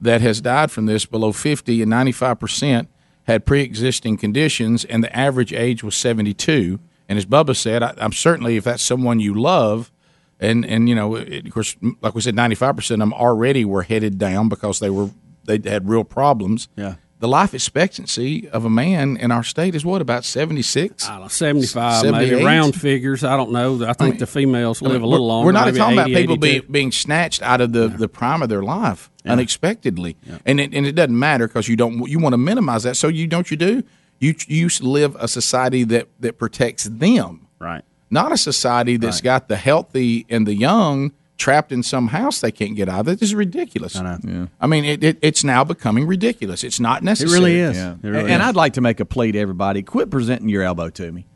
that 0.00 0.20
has 0.20 0.40
died 0.40 0.70
from 0.70 0.86
this 0.86 1.04
below 1.04 1.32
50, 1.32 1.82
and 1.82 1.90
95 1.90 2.38
percent 2.40 2.88
had 3.26 3.44
pre-existing 3.44 4.16
conditions, 4.16 4.84
and 4.84 5.02
the 5.02 5.16
average 5.16 5.52
age 5.52 5.82
was 5.82 5.94
72. 5.96 6.78
And 7.08 7.18
as 7.18 7.26
Bubba 7.26 7.56
said, 7.56 7.82
I, 7.82 7.94
I'm 7.98 8.12
certainly 8.12 8.56
if 8.56 8.64
that's 8.64 8.82
someone 8.82 9.20
you 9.20 9.34
love, 9.34 9.92
and 10.40 10.64
and 10.64 10.88
you 10.88 10.94
know, 10.94 11.14
it, 11.16 11.46
of 11.46 11.52
course, 11.52 11.76
like 12.00 12.14
we 12.14 12.20
said, 12.20 12.34
95 12.34 12.76
percent 12.76 13.02
of 13.02 13.08
them 13.08 13.14
already 13.18 13.64
were 13.64 13.82
headed 13.82 14.18
down 14.18 14.48
because 14.48 14.80
they 14.80 14.90
were 14.90 15.10
they 15.44 15.60
had 15.64 15.88
real 15.88 16.04
problems. 16.04 16.68
Yeah. 16.76 16.96
The 17.18 17.28
life 17.28 17.54
expectancy 17.54 18.46
of 18.50 18.66
a 18.66 18.70
man 18.70 19.16
in 19.16 19.30
our 19.30 19.42
state 19.42 19.74
is 19.74 19.86
what 19.86 20.02
about 20.02 20.26
76? 20.26 21.08
I 21.08 21.12
don't 21.12 21.22
know, 21.22 21.28
75, 21.28 22.10
maybe 22.12 22.44
round 22.44 22.78
figures. 22.78 23.24
I 23.24 23.38
don't 23.38 23.52
know. 23.52 23.82
I 23.86 23.94
think 23.94 24.14
mean, 24.14 24.18
the 24.18 24.26
females 24.26 24.82
live 24.82 24.96
a 24.96 24.98
we're- 24.98 25.08
little 25.12 25.26
longer. 25.26 25.46
We're 25.46 25.52
not 25.52 25.74
talking 25.74 25.80
80, 25.80 25.92
about 25.94 26.06
people 26.08 26.34
82. 26.34 26.40
being 26.40 26.62
being 26.70 26.92
snatched 26.92 27.40
out 27.40 27.62
of 27.62 27.72
the, 27.72 27.88
the 27.88 28.08
prime 28.08 28.42
of 28.42 28.50
their 28.50 28.62
life 28.62 29.10
unexpectedly, 29.26 30.16
and 30.44 30.60
it, 30.60 30.74
and 30.74 30.86
it 30.86 30.92
doesn't 30.92 31.18
matter 31.18 31.46
because 31.46 31.68
you 31.68 31.76
don't 31.76 32.08
you 32.08 32.18
want 32.18 32.32
to 32.32 32.38
minimize 32.38 32.82
that. 32.84 32.96
So 32.96 33.08
you 33.08 33.26
don't 33.26 33.50
you 33.50 33.56
do 33.56 33.82
you 34.18 34.34
you 34.46 34.68
live 34.80 35.16
a 35.16 35.28
society 35.28 35.84
that 35.84 36.08
that 36.20 36.38
protects 36.38 36.84
them, 36.84 37.46
right? 37.58 37.82
Not 38.10 38.32
a 38.32 38.36
society 38.36 38.96
that's 38.96 39.20
got 39.20 39.48
the 39.48 39.56
healthy 39.56 40.26
and 40.28 40.46
the 40.46 40.54
young 40.54 41.12
trapped 41.36 41.70
in 41.72 41.82
some 41.82 42.08
house 42.08 42.40
they 42.40 42.50
can't 42.50 42.76
get 42.76 42.88
out 42.88 43.00
of. 43.00 43.06
This 43.06 43.22
is 43.22 43.34
ridiculous. 43.34 43.96
I 43.96 44.18
know. 44.22 44.48
I 44.60 44.66
mean, 44.66 44.84
it, 44.84 45.04
it, 45.04 45.18
it's 45.20 45.44
now 45.44 45.64
becoming 45.64 46.06
ridiculous. 46.06 46.64
It's 46.64 46.80
not 46.80 47.02
necessary. 47.02 47.30
It 47.30 47.40
really 47.40 47.60
is. 47.60 47.76
Yeah. 47.76 47.92
It 47.92 47.98
really 48.02 48.18
and, 48.18 48.28
is. 48.28 48.34
and 48.34 48.42
I'd 48.42 48.56
like 48.56 48.74
to 48.74 48.80
make 48.80 49.00
a 49.00 49.04
plea 49.04 49.32
to 49.32 49.38
everybody: 49.38 49.82
quit 49.82 50.10
presenting 50.10 50.48
your 50.48 50.62
elbow 50.62 50.88
to 50.90 51.12
me. 51.12 51.26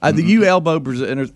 Uh, 0.00 0.10
the 0.10 0.22
you 0.22 0.44
elbow 0.44 0.80
presenters. 0.80 1.32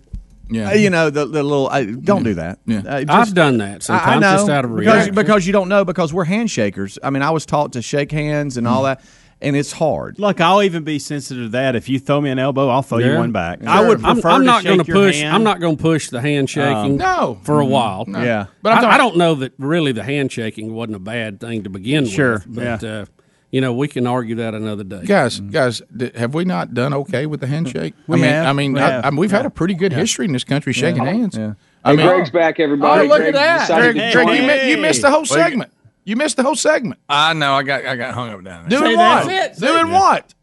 Yeah. 0.49 0.69
uh, 0.69 0.73
you 0.73 0.89
know 0.89 1.09
the, 1.09 1.25
the 1.25 1.43
little. 1.43 1.67
Uh, 1.69 1.83
don't 1.83 2.23
do 2.23 2.35
that. 2.35 2.59
Yeah. 2.65 2.83
Uh, 2.85 3.05
I've 3.09 3.33
done 3.33 3.57
that 3.57 3.83
sometimes 3.83 4.21
just 4.23 4.49
out 4.49 4.65
of 4.65 4.75
because, 4.75 4.93
reaction. 4.95 5.15
because 5.15 5.45
you 5.47 5.53
don't 5.53 5.69
know 5.69 5.83
because 5.85 6.13
we're 6.13 6.25
handshakers. 6.25 6.97
I 7.03 7.09
mean, 7.09 7.21
I 7.23 7.31
was 7.31 7.45
taught 7.45 7.73
to 7.73 7.81
shake 7.81 8.11
hands 8.11 8.57
and 8.57 8.65
Mm. 8.67 8.71
all 8.71 8.83
that, 8.83 9.01
and 9.41 9.55
it's 9.55 9.71
hard. 9.71 10.17
Look, 10.19 10.39
I'll 10.41 10.63
even 10.63 10.83
be 10.83 10.99
sensitive 10.99 11.43
to 11.45 11.49
that. 11.49 11.75
If 11.75 11.89
you 11.89 11.99
throw 11.99 12.19
me 12.21 12.29
an 12.29 12.39
elbow, 12.39 12.69
I'll 12.69 12.81
throw 12.81 12.97
you 12.99 13.15
one 13.15 13.31
back. 13.31 13.59
Sure. 13.61 13.69
I 13.69 13.81
would 13.81 13.99
prefer. 13.99 14.07
I'm- 14.07 14.15
prefer 14.15 14.29
I'm, 14.29 14.39
to 14.41 14.45
not 14.45 14.63
shake 14.63 14.69
gonna 14.71 14.83
your 14.85 14.95
push. 14.95 15.19
hand. 15.21 15.35
I'm 15.35 15.43
not 15.43 15.59
going 15.59 15.75
to 15.77 15.81
push 15.81 16.09
the 16.09 16.21
handshaking. 16.21 16.73
Um, 16.75 16.97
no. 16.97 17.37
for 17.43 17.59
a 17.59 17.65
while. 17.65 18.05
No. 18.07 18.23
Yeah. 18.23 18.45
but 18.61 18.63
But 18.63 18.71
I'm 18.71 18.77
I, 18.77 18.81
talking- 18.81 18.93
I 18.93 18.97
don't 18.97 19.17
know 19.17 19.35
that 19.35 19.53
really 19.59 19.91
the 19.91 20.03
handshaking 20.03 20.73
wasn't 20.73 20.95
a 20.95 20.99
bad 20.99 21.39
thing 21.39 21.63
to 21.63 21.69
begin 21.69 22.05
Sure, 22.05 22.43
with. 22.47 22.55
But 22.55 22.83
uh, 22.83 23.05
you 23.51 23.61
know, 23.61 23.73
we 23.73 23.87
can 23.87 24.05
argue 24.05 24.35
that 24.35 24.53
another 24.53 24.83
day. 24.83 25.03
Guys, 25.05 25.39
mm-hmm. 25.39 25.51
guys, 25.51 25.81
d- 25.95 26.11
have 26.15 26.33
we 26.33 26.43
not 26.45 26.73
done 26.73 26.93
okay 26.93 27.25
with 27.25 27.39
the 27.39 27.47
handshake? 27.47 27.93
We 28.07 28.17
I 28.17 28.21
mean, 28.21 28.29
have. 28.31 28.45
I 28.47 28.53
mean, 28.53 28.73
We 28.73 28.79
I, 28.81 28.89
have. 28.89 29.05
I 29.05 29.09
mean, 29.09 29.19
we've 29.19 29.31
had 29.31 29.45
a 29.45 29.49
pretty 29.49 29.73
good 29.73 29.91
Yeah. 29.93 29.99
history 29.99 30.25
in 30.25 30.33
this 30.33 30.43
country 30.43 30.73
shaking 30.73 31.03
Yeah. 31.03 31.11
hands. 31.11 31.37
Yeah. 31.37 31.53
I 31.85 31.91
Hey, 31.91 31.97
mean, 31.97 32.07
Greg's 32.07 32.29
back, 32.31 32.59
everybody. 32.59 33.05
Oh, 33.05 33.09
look 33.09 33.19
Greg 33.19 33.35
at 33.35 33.67
that, 33.67 33.79
Greg. 33.93 34.11
Greg, 34.13 34.27
you, 34.41 34.47
mi- 34.47 34.69
you 34.71 34.77
missed 34.77 35.01
the 35.01 35.09
whole 35.11 35.25
segment. 35.25 35.71
You 36.03 36.15
missed 36.15 36.37
the 36.37 36.43
whole 36.43 36.55
segment. 36.55 36.99
Uh, 37.09 37.13
I 37.13 37.33
know. 37.33 37.53
I 37.53 37.63
got 37.63 37.85
I 37.85 37.95
got 37.95 38.13
hung 38.13 38.29
up 38.29 38.43
down 38.43 38.67
there. 38.67 38.79
Doing 38.79 38.91
See, 38.91 38.95
what? 38.97 39.27
that's 39.27 39.57
it. 39.59 39.65
Doing 39.65 39.87
Yeah. 39.87 39.99
what? 39.99 40.33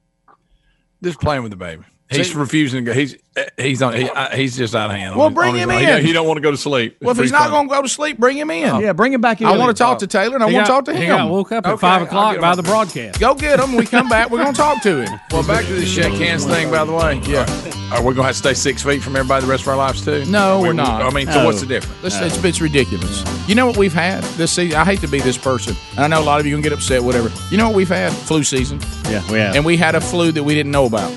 Just 1.02 1.20
playing 1.20 1.42
with 1.42 1.50
the 1.50 1.56
baby. 1.56 1.82
He's 2.10 2.34
refusing 2.34 2.84
to 2.84 2.92
go. 2.92 2.96
He's 2.98 3.16
he's 3.58 3.82
on. 3.82 3.94
He, 3.94 4.08
uh, 4.08 4.36
he's 4.36 4.56
just 4.56 4.74
out 4.74 4.90
of 4.90 4.96
hand. 4.96 5.16
Well, 5.16 5.26
on 5.26 5.34
bring 5.34 5.54
on 5.54 5.58
him 5.58 5.70
in. 5.70 6.00
He, 6.00 6.08
he 6.08 6.12
don't 6.12 6.28
want 6.28 6.36
to 6.36 6.42
go 6.42 6.50
to 6.52 6.56
sleep. 6.56 6.98
Well, 7.00 7.10
if 7.10 7.18
he's 7.18 7.32
not 7.32 7.50
going 7.50 7.68
to 7.68 7.74
go 7.74 7.82
to 7.82 7.88
sleep, 7.88 8.18
bring 8.18 8.36
him 8.36 8.50
in. 8.50 8.80
Yeah, 8.80 8.92
bring 8.92 9.12
him 9.12 9.20
back 9.20 9.40
in. 9.40 9.46
I 9.48 9.56
want 9.56 9.76
to 9.76 9.82
talk 9.82 9.98
to 10.00 10.06
Taylor, 10.06 10.34
and 10.36 10.44
I 10.44 10.48
He 10.48 10.54
want 10.54 10.66
to 10.66 10.72
talk 10.72 10.84
to 10.84 10.92
him. 10.92 11.00
he 11.00 11.06
got 11.08 11.28
woke 11.28 11.50
up 11.50 11.66
at 11.66 11.72
Okay, 11.72 11.80
five 11.80 12.02
o'clock 12.02 12.38
by 12.40 12.50
him. 12.50 12.56
the 12.56 12.62
broadcast. 12.62 13.18
Go 13.18 13.34
get 13.34 13.58
him. 13.58 13.74
We 13.74 13.86
come 13.86 14.08
back. 14.08 14.30
We're 14.30 14.42
going 14.42 14.52
to 14.54 14.60
talk 14.60 14.82
to 14.82 15.02
him. 15.04 15.18
Well, 15.32 15.44
back 15.46 15.64
to 15.64 15.72
the 15.72 15.84
shake 15.86 16.12
hands 16.14 16.44
thing. 16.44 16.70
By 16.70 16.84
the 16.84 16.92
way, 16.92 17.20
yeah. 17.26 17.46
Are 17.92 17.98
we 18.00 18.14
going 18.14 18.16
to 18.16 18.22
have 18.24 18.32
to 18.32 18.38
stay 18.38 18.54
six 18.54 18.82
feet 18.82 19.02
from 19.02 19.16
everybody 19.16 19.44
the 19.44 19.50
rest 19.50 19.62
of 19.64 19.68
our 19.68 19.76
lives 19.76 20.04
too? 20.04 20.24
No, 20.26 20.60
We- 20.60 20.68
we're 20.68 20.72
not. 20.74 21.02
I 21.02 21.10
mean, 21.10 21.26
so 21.26 21.44
what's 21.44 21.60
the 21.60 21.66
difference? 21.66 22.04
It's, 22.04 22.20
it's, 22.36 22.44
it's 22.44 22.60
ridiculous. 22.60 23.24
You 23.48 23.54
know 23.56 23.66
what 23.66 23.76
we've 23.76 23.92
had 23.92 24.22
this 24.36 24.52
season? 24.52 24.78
I 24.78 24.84
hate 24.84 25.00
to 25.00 25.08
be 25.08 25.20
this 25.20 25.38
person, 25.38 25.74
and 25.92 26.00
I 26.00 26.06
know 26.08 26.20
a 26.22 26.24
lot 26.24 26.38
of 26.38 26.46
you 26.46 26.54
can 26.54 26.62
get 26.62 26.72
upset, 26.72 27.02
whatever. 27.02 27.30
You 27.50 27.56
know 27.56 27.66
what 27.68 27.76
we've 27.76 27.88
had? 27.88 28.12
Flu 28.12 28.44
season. 28.44 28.78
Yeah, 29.08 29.28
we 29.32 29.38
have. 29.38 29.56
And 29.56 29.64
we 29.64 29.76
had 29.76 29.94
a 29.96 30.00
flu 30.00 30.30
that 30.32 30.44
we 30.44 30.54
didn't 30.54 30.70
know 30.72 30.84
about. 30.86 31.10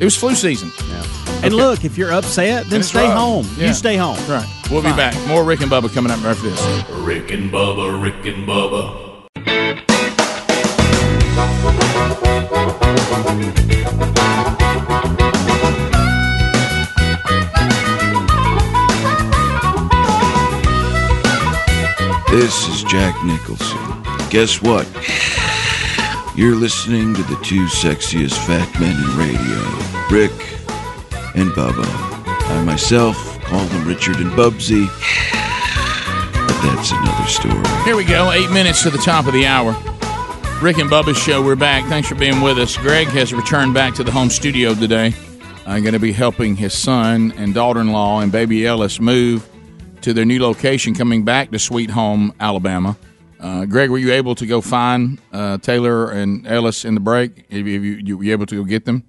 It 0.00 0.04
was 0.04 0.16
flu 0.16 0.34
season. 0.34 0.72
Yeah. 0.88 1.04
And 1.44 1.52
look, 1.52 1.84
if 1.84 1.98
you're 1.98 2.10
upset, 2.10 2.64
then 2.70 2.82
stay 2.82 3.06
rough. 3.06 3.18
home. 3.18 3.46
Yeah. 3.58 3.68
You 3.68 3.74
stay 3.74 3.96
home. 3.98 4.16
Right. 4.26 4.48
We'll 4.70 4.80
be 4.82 4.92
back. 4.92 5.14
More 5.28 5.44
Rick 5.44 5.60
and 5.60 5.70
Bubba 5.70 5.92
coming 5.92 6.10
up 6.10 6.20
after 6.24 6.48
this. 6.48 6.88
Rick 6.90 7.30
and 7.32 7.50
Bubba, 7.50 8.02
Rick 8.02 8.24
and 8.24 8.48
Bubba. 8.48 9.08
This 22.30 22.68
is 22.68 22.84
Jack 22.84 23.22
Nicholson. 23.24 23.78
Guess 24.30 24.62
what? 24.62 24.86
You're 26.40 26.56
listening 26.56 27.12
to 27.16 27.22
the 27.24 27.36
two 27.44 27.66
sexiest 27.66 28.32
fat 28.46 28.66
men 28.80 28.96
in 28.96 29.18
radio, 29.18 29.60
Rick 30.10 30.32
and 31.36 31.50
Bubba. 31.50 31.84
I 32.24 32.64
myself 32.64 33.14
call 33.42 33.62
them 33.66 33.86
Richard 33.86 34.16
and 34.16 34.30
Bubsy, 34.30 34.86
but 36.32 36.62
that's 36.62 36.92
another 36.92 37.26
story. 37.26 37.84
Here 37.84 37.94
we 37.94 38.06
go. 38.06 38.32
Eight 38.32 38.50
minutes 38.50 38.82
to 38.84 38.90
the 38.90 38.96
top 38.96 39.26
of 39.26 39.34
the 39.34 39.44
hour. 39.44 39.72
Rick 40.62 40.78
and 40.78 40.88
Bubba's 40.88 41.18
show. 41.18 41.44
We're 41.44 41.56
back. 41.56 41.84
Thanks 41.90 42.08
for 42.08 42.14
being 42.14 42.40
with 42.40 42.56
us. 42.56 42.74
Greg 42.78 43.08
has 43.08 43.34
returned 43.34 43.74
back 43.74 43.92
to 43.96 44.02
the 44.02 44.10
home 44.10 44.30
studio 44.30 44.72
today. 44.74 45.12
I'm 45.66 45.82
going 45.82 45.92
to 45.92 46.00
be 46.00 46.12
helping 46.12 46.56
his 46.56 46.72
son 46.72 47.34
and 47.36 47.52
daughter-in-law 47.52 48.20
and 48.20 48.32
baby 48.32 48.66
Ellis 48.66 48.98
move 48.98 49.46
to 50.00 50.14
their 50.14 50.24
new 50.24 50.40
location, 50.40 50.94
coming 50.94 51.22
back 51.22 51.50
to 51.50 51.58
Sweet 51.58 51.90
Home, 51.90 52.32
Alabama. 52.40 52.96
Uh, 53.40 53.64
Greg, 53.64 53.88
were 53.88 53.98
you 53.98 54.12
able 54.12 54.34
to 54.34 54.46
go 54.46 54.60
find 54.60 55.18
uh, 55.32 55.56
Taylor 55.58 56.10
and 56.10 56.46
Ellis 56.46 56.84
in 56.84 56.92
the 56.94 57.00
break? 57.00 57.50
Have 57.50 57.66
you, 57.66 57.74
have 57.74 57.84
you, 57.84 57.92
you 57.94 58.18
were 58.18 58.24
you 58.24 58.32
able 58.32 58.44
to 58.46 58.56
go 58.56 58.64
get 58.64 58.84
them? 58.84 59.04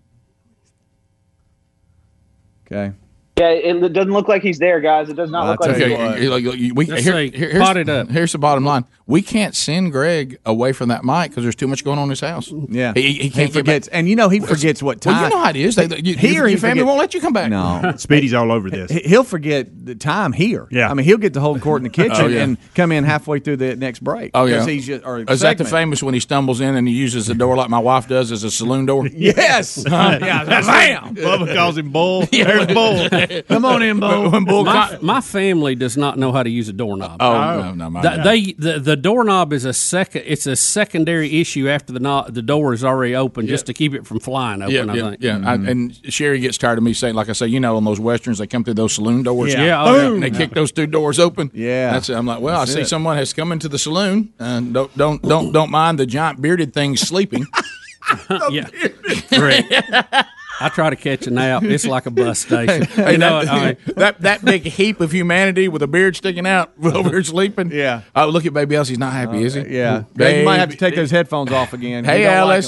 Okay. 2.65 2.93
Yeah, 3.37 3.49
it, 3.49 3.81
it 3.83 3.93
doesn't 3.93 4.11
look 4.11 4.27
like 4.27 4.43
he's 4.43 4.59
there, 4.59 4.81
guys. 4.81 5.09
It 5.09 5.15
does 5.15 5.31
not 5.31 5.47
look 5.47 5.61
like 5.61 5.69
he's 5.77 5.79
there. 5.79 6.11
Okay, 6.15 6.27
like, 6.27 6.43
like, 6.43 6.59
we, 6.75 6.85
Let's 6.85 7.01
here- 7.03 7.13
say, 7.13 7.29
here- 7.31 7.49
here's, 7.49 7.63
pot 7.63 7.77
it 7.77 7.87
up. 7.89 8.09
Here's 8.09 8.33
the 8.33 8.37
bottom 8.37 8.65
line: 8.65 8.85
we 9.07 9.21
can't 9.21 9.55
send 9.55 9.93
Greg 9.93 10.37
away 10.45 10.73
from 10.73 10.89
that 10.89 11.03
mic 11.05 11.31
because 11.31 11.43
there's 11.43 11.55
too 11.55 11.67
much 11.67 11.83
going 11.85 11.97
on 11.97 12.03
in 12.03 12.09
his 12.11 12.19
house. 12.19 12.51
Yeah, 12.69 12.91
he, 12.93 13.13
he 13.13 13.29
can't 13.29 13.51
get 13.51 13.59
forgets, 13.59 13.87
back. 13.87 13.97
and 13.97 14.07
you 14.09 14.15
know 14.17 14.27
he 14.29 14.41
forgets 14.41 14.83
what 14.83 14.99
time. 15.01 15.13
Well, 15.13 15.23
you 15.23 15.29
know 15.29 15.41
how 15.43 15.49
it 15.49 15.55
is. 15.55 15.75
They, 15.75 15.87
you, 16.01 16.15
here, 16.17 16.41
your 16.41 16.47
he 16.49 16.55
family 16.57 16.81
forget- 16.81 16.85
won't 16.85 16.99
let 16.99 17.13
you 17.13 17.21
come 17.21 17.33
back. 17.33 17.49
No, 17.49 17.93
Speedy's 17.97 18.33
all 18.33 18.51
over 18.51 18.69
this. 18.69 18.91
He- 18.91 18.99
He'll 19.09 19.23
forget 19.23 19.85
the 19.85 19.95
time 19.95 20.33
here. 20.33 20.67
Yeah. 20.69 20.91
I 20.91 20.93
mean 20.93 21.05
he'll 21.05 21.17
get 21.17 21.33
to 21.33 21.39
hold 21.39 21.61
court 21.61 21.79
in 21.79 21.83
the 21.83 21.89
kitchen 22.01 22.11
Oh, 22.19 22.27
yeah. 22.27 22.43
and 22.43 22.57
come 22.75 22.91
in 22.91 23.05
halfway 23.05 23.39
through 23.39 23.57
the 23.57 23.75
next 23.77 24.03
break. 24.03 24.31
Oh 24.33 24.45
yeah, 24.45 24.65
he's 24.65 24.85
just, 24.85 25.05
or 25.05 25.19
is 25.19 25.39
that 25.39 25.57
the 25.57 25.65
famous 25.65 26.03
when 26.03 26.13
he 26.13 26.19
stumbles 26.19 26.59
in 26.61 26.75
and 26.75 26.85
he 26.87 26.93
uses 26.93 27.27
the 27.27 27.33
door 27.33 27.55
like 27.55 27.69
my 27.69 27.79
wife 27.79 28.07
does 28.09 28.31
as 28.31 28.43
a 28.43 28.51
saloon 28.51 28.85
door? 28.85 29.07
Yes. 29.13 29.83
yeah, 29.87 30.19
Bam. 30.19 31.15
Bubba 31.15 31.55
calls 31.55 31.77
him 31.77 31.91
Bull. 31.91 32.25
There's 32.25 32.67
Bull. 32.67 33.07
Come 33.47 33.65
on 33.65 33.81
in, 33.81 33.99
Bo. 33.99 34.29
When 34.29 34.45
Bull 34.45 34.63
My, 34.65 34.97
my 35.01 35.21
family 35.21 35.75
does 35.75 35.97
not 35.97 36.17
know 36.17 36.31
how 36.31 36.43
to 36.43 36.49
use 36.49 36.69
a 36.69 36.73
doorknob. 36.73 37.17
oh, 37.19 37.31
oh. 37.31 37.61
no, 37.61 37.73
no, 37.73 37.89
my 37.89 38.01
Th- 38.01 38.23
they 38.23 38.53
the, 38.53 38.79
the 38.79 38.95
doorknob 38.95 39.53
is 39.53 39.65
a 39.65 39.73
second. 39.73 40.23
It's 40.25 40.45
a 40.45 40.55
secondary 40.55 41.39
issue 41.41 41.69
after 41.69 41.93
the 41.93 41.99
no, 41.99 42.25
the 42.27 42.41
door 42.41 42.73
is 42.73 42.83
already 42.83 43.15
open, 43.15 43.47
just 43.47 43.65
to 43.67 43.73
keep 43.73 43.93
it 43.93 44.05
from 44.05 44.19
flying 44.19 44.61
open. 44.61 44.73
yeah, 44.73 44.91
I 44.91 44.95
yeah, 44.95 45.09
think. 45.09 45.21
yeah. 45.21 45.35
I, 45.37 45.57
mm-hmm. 45.57 45.67
and 45.67 46.13
Sherry 46.13 46.39
gets 46.39 46.57
tired 46.57 46.77
of 46.77 46.83
me 46.83 46.93
saying, 46.93 47.15
like 47.15 47.29
I 47.29 47.33
say, 47.33 47.47
you 47.47 47.59
know, 47.59 47.77
on 47.77 47.83
those 47.83 47.99
westerns, 47.99 48.37
they 48.37 48.47
come 48.47 48.63
through 48.63 48.75
those 48.75 48.93
saloon 48.93 49.23
doors. 49.23 49.53
Yeah. 49.53 49.63
Yeah, 49.63 49.83
oh, 49.83 49.95
yeah. 49.95 50.13
and 50.13 50.23
they 50.23 50.31
kick 50.31 50.51
those 50.51 50.71
two 50.71 50.87
doors 50.87 51.19
open. 51.19 51.51
Yeah. 51.53 51.91
that's. 51.91 52.09
it. 52.09 52.15
I'm 52.15 52.25
like, 52.25 52.41
well, 52.41 52.59
That's 52.59 52.71
I 52.71 52.75
see 52.75 52.81
it. 52.81 52.87
someone 52.87 53.17
has 53.17 53.33
come 53.33 53.51
into 53.51 53.67
the 53.67 53.79
saloon, 53.79 54.33
and 54.39 54.73
don't 54.73 54.95
don't 54.97 55.21
don't 55.21 55.51
don't 55.51 55.71
mind 55.71 55.99
the 55.99 56.05
giant 56.05 56.41
bearded 56.41 56.73
thing 56.73 56.97
sleeping. 56.97 57.45
yeah. 58.49 58.67
Rick, 59.31 59.65
I 60.61 60.69
try 60.69 60.89
to 60.89 60.95
catch 60.95 61.27
a 61.27 61.31
nap. 61.31 61.63
It's 61.63 61.85
like 61.85 62.05
a 62.05 62.11
bus 62.11 62.39
station. 62.39 62.83
Hey, 62.83 63.13
you 63.13 63.17
know, 63.17 63.43
that, 63.43 63.53
I 63.53 63.65
mean, 63.65 63.77
that 63.97 64.21
that 64.21 64.45
big 64.45 64.63
heap 64.63 64.99
of 65.01 65.11
humanity 65.11 65.67
with 65.67 65.81
a 65.81 65.87
beard 65.87 66.15
sticking 66.15 66.45
out 66.47 66.71
over 66.83 67.09
here 67.09 67.23
sleeping. 67.23 67.71
Yeah. 67.71 68.01
Oh, 68.15 68.27
look 68.27 68.45
at 68.45 68.53
Baby 68.53 68.75
Ellis. 68.75 68.87
He's 68.87 68.99
not 68.99 69.13
happy, 69.13 69.37
uh, 69.37 69.41
is 69.41 69.53
he? 69.55 69.61
Yeah, 69.75 70.03
Greg, 70.15 70.39
you 70.39 70.45
might 70.45 70.57
have 70.57 70.69
to 70.71 70.77
take 70.77 70.95
those 70.95 71.11
headphones 71.11 71.51
off 71.51 71.73
again. 71.73 72.03
Hey, 72.05 72.19
We 72.19 72.23
don't 72.25 72.47
like 72.47 72.65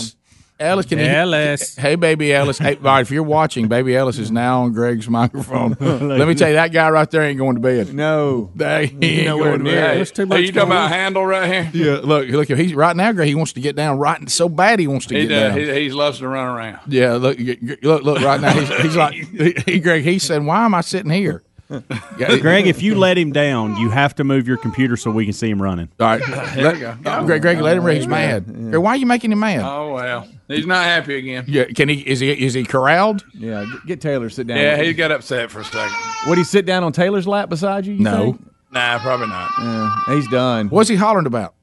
Alice. 0.60 0.72
Alice, 0.74 0.86
can 0.86 1.00
you? 1.00 1.06
Alice. 1.06 1.76
Hey, 1.76 1.96
baby 1.96 2.34
Ellis. 2.34 2.58
Hey, 2.58 2.76
all 2.76 2.82
right, 2.84 3.02
if 3.02 3.12
you're 3.12 3.24
watching, 3.24 3.68
baby 3.68 3.96
Ellis 3.98 4.18
is 4.20 4.32
now 4.32 4.62
on 4.64 4.72
Greg's 4.74 5.10
microphone. 5.10 5.76
Let 5.80 6.28
me 6.28 6.36
tell 6.36 6.48
you, 6.50 6.56
that 6.56 6.72
guy 6.72 6.90
right 6.90 7.10
there 7.10 7.24
ain't 7.24 7.38
going 7.40 7.56
to 7.56 7.62
bed. 7.62 7.94
No, 7.94 8.52
They 8.56 8.88
he 8.88 9.20
ain't 9.20 9.26
Nowhere 9.28 9.50
going 9.58 9.60
to 9.60 9.66
bed. 9.72 9.98
There's 9.98 10.12
too 10.12 10.28
Are 10.32 10.40
you 10.40 10.52
talking 10.52 10.70
about 10.72 10.90
handle 10.90 11.26
right 11.26 11.50
here? 11.72 11.86
Yeah, 11.86 12.00
look, 12.04 12.28
look. 12.30 12.48
He's 12.48 12.74
right 12.74 12.96
now, 12.96 13.12
Greg. 13.12 13.28
He 13.28 13.36
wants 13.36 13.54
to 13.54 13.62
get 13.62 13.76
down 13.76 13.98
right 13.98 14.30
so 14.30 14.48
bad. 14.48 14.80
He 14.80 14.88
wants 14.88 15.08
to 15.08 15.16
He 15.16 15.28
get 15.28 15.30
does. 15.30 15.56
down. 15.68 15.76
He, 15.76 15.84
he 15.86 15.90
loves 15.92 16.20
to 16.20 16.28
run 16.28 16.48
around. 16.48 16.80
yeah, 16.88 17.14
look, 17.14 17.38
y- 17.40 17.58
y- 17.62 17.78
look, 17.82 18.04
look. 18.04 18.22
Right 18.22 18.40
now, 18.40 18.52
he's, 18.54 18.70
he's 18.82 18.96
like, 18.96 19.14
he, 19.14 19.80
Greg. 19.80 20.04
He 20.04 20.20
said, 20.20 20.46
"Why 20.46 20.66
am 20.66 20.74
I 20.76 20.82
sitting 20.82 21.12
here?" 21.12 21.44
Yeah, 22.20 22.38
Greg, 22.38 22.68
if 22.68 22.84
you 22.84 22.94
let 22.94 23.18
him 23.18 23.32
down, 23.32 23.78
you 23.78 23.90
have 23.90 24.14
to 24.16 24.24
move 24.24 24.48
your 24.48 24.58
computer 24.58 24.96
so 24.96 25.10
we 25.10 25.24
can 25.26 25.34
see 25.34 25.50
him 25.50 25.60
running. 25.60 25.90
All 26.00 26.06
right, 26.06 26.22
let, 26.56 26.84
uh, 27.08 27.24
Greg. 27.24 27.42
Greg, 27.42 27.60
let 27.62 27.78
him. 27.78 27.84
run. 27.84 27.96
He's 27.96 28.06
mad. 28.06 28.46
Greg, 28.46 28.78
why 28.78 28.92
are 28.92 28.96
you 28.98 29.08
making 29.08 29.32
him 29.32 29.40
mad? 29.40 29.62
Oh 29.64 29.94
well, 29.94 30.28
he's 30.54 30.66
not 30.66 30.84
happy 30.84 31.16
again. 31.18 31.46
Yeah, 31.48 31.66
can 31.66 31.90
he? 31.90 31.96
Is 32.08 32.20
he? 32.20 32.32
Is 32.32 32.54
he 32.54 32.64
corralled? 32.64 33.24
yeah, 33.34 33.66
get, 33.72 33.86
get 33.86 34.02
Taylor 34.02 34.30
sit 34.30 34.48
down. 34.48 34.58
Yeah, 34.58 34.82
he 34.82 34.94
got 34.94 35.12
upset 35.12 35.52
for 35.52 35.60
a 35.62 35.66
second. 35.66 35.96
Would 36.28 36.38
he 36.38 36.44
sit 36.44 36.66
down 36.66 36.84
on 36.84 36.92
Taylor's 36.92 37.28
lap 37.28 37.50
beside 37.50 37.86
you? 37.86 37.94
you 37.96 38.00
No. 38.04 38.18
think? 38.34 38.48
Nah, 38.72 39.00
probably 39.00 39.28
not. 39.28 39.52
Yeah, 39.60 40.16
he's 40.16 40.28
done. 40.30 40.70
What's 40.70 40.90
he 40.90 40.96
hollering 40.96 41.28
about? 41.28 41.54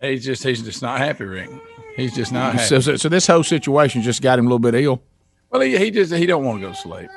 He's 0.00 0.24
just 0.24 0.42
he's 0.42 0.62
just 0.62 0.82
not 0.82 0.98
happy, 0.98 1.24
Rick. 1.24 1.50
He's 1.96 2.14
just 2.14 2.32
not 2.32 2.54
happy. 2.54 2.64
So, 2.66 2.80
so, 2.80 2.96
so 2.96 3.08
this 3.08 3.26
whole 3.26 3.42
situation 3.42 4.02
just 4.02 4.20
got 4.22 4.38
him 4.38 4.46
a 4.46 4.48
little 4.48 4.58
bit 4.58 4.74
ill. 4.74 5.02
well, 5.50 5.60
he, 5.62 5.76
he 5.78 5.90
just 5.90 6.12
he 6.12 6.26
don't 6.26 6.44
want 6.44 6.60
to 6.60 6.66
go 6.66 6.72
to 6.72 6.78
sleep. 6.78 7.08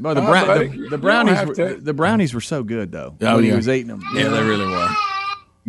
Well, 0.00 0.14
the, 0.14 0.22
Oh, 0.22 0.26
brown, 0.26 0.46
buddy, 0.46 0.68
the, 0.68 0.88
the 0.90 0.98
brownies, 0.98 1.44
were, 1.46 1.54
to. 1.54 1.74
the 1.80 1.92
brownies 1.94 2.32
were 2.32 2.40
so 2.40 2.62
good 2.62 2.92
though. 2.92 3.16
Oh, 3.20 3.34
when 3.36 3.44
he 3.44 3.52
was 3.52 3.68
eating 3.68 3.88
them. 3.88 4.02
Yeah, 4.14 4.28
they 4.28 4.42
really 4.42 4.66
were. 4.66 4.88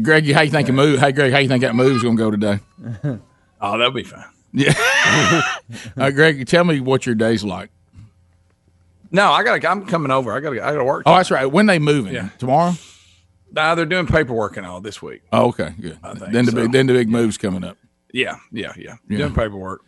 Greg, 0.02 0.26
you- 0.28 0.34
how 0.36 0.42
you 0.42 0.52
think 0.52 0.70
it 0.70 0.74
move? 0.74 1.00
Hey, 1.00 1.12
Greg, 1.12 1.32
how 1.34 1.40
you 1.40 1.48
think 1.48 1.62
that 1.62 1.76
move's 1.76 2.04
going 2.04 2.16
to 2.16 2.24
go 2.24 2.32
today? 2.32 2.60
Oh, 3.62 3.78
that'll 3.78 3.92
be 3.92 4.04
fine. 4.04 4.24
Yeah. 4.52 4.74
uh, 5.98 6.12
Greg, 6.12 6.46
tell 6.48 6.64
me 6.64 6.80
what 6.80 7.06
your 7.06 7.16
day's 7.16 7.44
like. 7.44 7.70
No, 9.12 9.32
I 9.32 9.44
got. 9.44 9.60
to 9.60 9.70
I'm 9.70 9.86
coming 9.86 10.12
over. 10.12 10.34
I 10.34 10.40
got. 10.40 10.52
to 10.52 10.62
I 10.64 10.72
got 10.72 10.78
to 10.78 10.84
work. 10.84 11.04
Oh, 11.06 11.16
that's 11.16 11.32
right. 11.32 11.46
When 11.46 11.66
they 11.66 11.80
moving? 11.80 12.14
Yeah. 12.14 12.30
Tomorrow? 12.38 12.74
Nah, 13.52 13.74
they're 13.76 13.86
doing 13.86 14.06
paperwork 14.06 14.58
and 14.58 14.66
all 14.66 14.82
this 14.82 15.02
week. 15.02 15.22
Oh, 15.32 15.48
okay, 15.50 15.74
good. 15.80 16.00
think 16.02 16.32
Then 16.32 16.46
the 16.46 16.52
so. 16.52 16.58
big 16.58 16.72
then 16.72 16.86
the 16.88 16.94
big 16.94 17.10
move's 17.10 17.38
coming 17.38 17.64
up. 17.64 17.78
Yeah, 18.14 18.38
yeah, 18.52 18.74
yeah. 18.78 18.96
Yeah. 19.08 19.18
Doing 19.18 19.34
paperwork. 19.34 19.82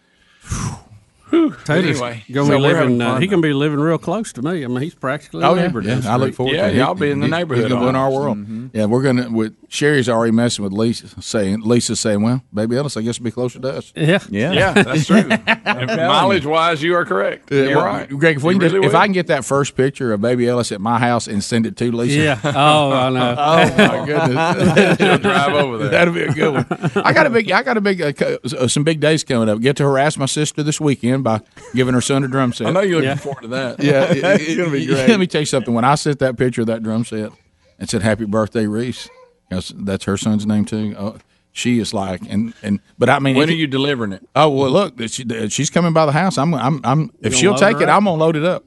Taylor's 1.31 1.69
Anyway, 2.01 2.23
gonna 2.31 2.47
so 2.47 2.57
be 2.57 2.61
living. 2.61 3.01
Uh, 3.01 3.13
fun, 3.13 3.21
he 3.21 3.27
can 3.27 3.41
be 3.41 3.53
living 3.53 3.79
real 3.79 3.97
close 3.97 4.33
to 4.33 4.41
me. 4.41 4.63
I 4.63 4.67
mean, 4.67 4.81
he's 4.81 4.95
practically 4.95 5.43
Oh 5.43 5.53
a 5.53 5.55
yeah, 5.55 5.61
neighbor. 5.67 5.81
down 5.81 5.99
the 6.01 6.05
yeah. 6.05 6.13
I 6.13 6.17
look 6.17 6.27
street. 6.27 6.35
forward. 6.35 6.53
Yeah, 6.55 6.67
to 6.67 6.73
it. 6.73 6.77
y'all 6.77 6.93
be 6.95 7.09
in 7.11 7.19
the 7.19 7.27
He's- 7.27 7.39
neighborhood 7.39 7.63
He's 7.65 7.69
gonna 7.73 7.85
be 7.85 7.89
in 7.89 7.95
our 7.95 8.11
world. 8.11 8.69
Yeah, 8.73 8.85
we're 8.85 9.01
gonna. 9.03 9.29
With 9.31 9.55
Sherry's 9.69 10.09
already 10.09 10.31
messing 10.33 10.63
with 10.63 10.73
Lisa, 10.73 11.07
saying 11.21 11.61
Lisa 11.61 11.95
saying, 11.95 12.21
"Well, 12.21 12.41
baby 12.53 12.75
Ellis, 12.77 12.97
I 12.97 13.01
guess 13.01 13.19
will 13.19 13.25
be 13.25 13.31
closer 13.31 13.59
to 13.59 13.69
us." 13.77 13.93
Yeah, 13.95 14.19
Yeah. 14.29 14.51
Yeah, 14.51 14.73
that's 14.83 15.05
true. 15.07 15.23
Mileage 15.25 16.45
wise, 16.45 16.81
you 16.83 16.95
are 16.95 17.05
correct. 17.05 17.51
You're 17.51 17.75
Well, 17.77 17.85
right. 17.85 18.09
Greg. 18.09 18.37
If 18.37 18.43
we 18.43 18.53
You 18.55 18.59
can 18.59 18.69
just, 18.69 18.85
if. 18.85 18.95
I 18.95 19.05
can 19.05 19.13
get 19.13 19.27
that 19.27 19.45
first 19.45 19.75
picture 19.75 20.13
of 20.13 20.21
baby 20.21 20.47
Ellis 20.47 20.71
at 20.71 20.81
my 20.81 20.99
house 20.99 21.27
and 21.27 21.43
send 21.43 21.65
it 21.65 21.77
to 21.77 21.91
Lisa, 21.91 22.17
Yeah. 22.17 22.39
Oh, 22.43 22.91
I 22.91 23.09
know. 23.09 23.35
oh 23.37 23.77
my 23.77 24.05
goodness, 24.05 24.99
You'll 24.99 25.17
drive 25.17 25.53
over 25.53 25.77
there. 25.77 25.89
That'll 25.89 26.13
be 26.13 26.23
a 26.23 26.31
good 26.33 26.53
one. 26.53 26.65
I 27.05 27.13
got 27.13 27.25
a 27.25 27.29
big, 27.29 27.49
I 27.51 27.63
got 27.63 27.77
a 27.77 27.81
big, 27.81 28.01
uh, 28.01 28.11
uh, 28.57 28.67
some 28.67 28.83
big 28.83 28.99
days 28.99 29.23
coming 29.23 29.49
up. 29.49 29.59
Get 29.61 29.77
to 29.77 29.84
harass 29.84 30.17
my 30.17 30.25
sister 30.25 30.63
this 30.63 30.79
weekend 30.82 31.20
by 31.24 31.41
giving 31.76 31.93
her 31.93 32.01
son 32.01 32.24
a 32.24 32.28
drum 32.28 32.53
set. 32.53 32.67
I 32.67 32.72
know 32.72 32.82
you're 32.82 32.95
looking 32.97 33.09
Yeah. 33.09 33.15
forward 33.15 33.41
to 33.41 33.47
that. 33.49 33.80
Yeah, 33.84 34.03
it- 34.11 34.17
it- 34.17 34.41
It's 34.41 34.55
gonna 34.57 34.69
be 34.72 34.84
it- 34.84 34.88
great. 34.88 35.09
Let 35.09 35.19
me 35.19 35.28
tell 35.28 35.41
you 35.41 35.45
something. 35.45 35.74
When 35.74 35.86
I 35.86 35.95
sent 35.95 36.19
that 36.19 36.38
picture 36.38 36.61
of 36.61 36.67
that 36.67 36.84
drum 36.84 37.03
set 37.05 37.32
and 37.80 37.89
said 37.89 38.01
"Happy 38.01 38.26
Birthday, 38.26 38.67
Reese," 38.67 39.09
that's, 39.49 39.74
that's 39.76 40.05
her 40.05 40.17
son's 40.17 40.45
name 40.45 40.65
too. 40.65 40.95
Oh, 40.97 41.17
she 41.53 41.80
is 41.80 41.93
like, 41.93 42.22
and 42.30 42.53
and 42.63 42.80
but 42.97 43.09
I 43.09 43.19
mean, 43.19 43.36
When 43.36 43.49
are 43.49 43.53
you 43.53 43.67
delivering 43.67 44.13
it? 44.13 44.26
Oh 44.36 44.49
well, 44.49 44.72
look, 44.72 44.93
she, 45.09 45.26
she's 45.49 45.69
coming 45.69 45.91
by 45.93 46.05
the 46.05 46.11
house. 46.13 46.38
I'm, 46.38 46.53
I'm, 46.53 46.80
I'm. 46.86 47.11
If 47.22 47.34
she'll 47.36 47.55
take 47.55 47.78
it, 47.82 47.89
up? 47.89 47.97
I'm 47.97 48.05
gonna 48.05 48.17
load 48.17 48.36
it 48.38 48.45
up. 48.45 48.63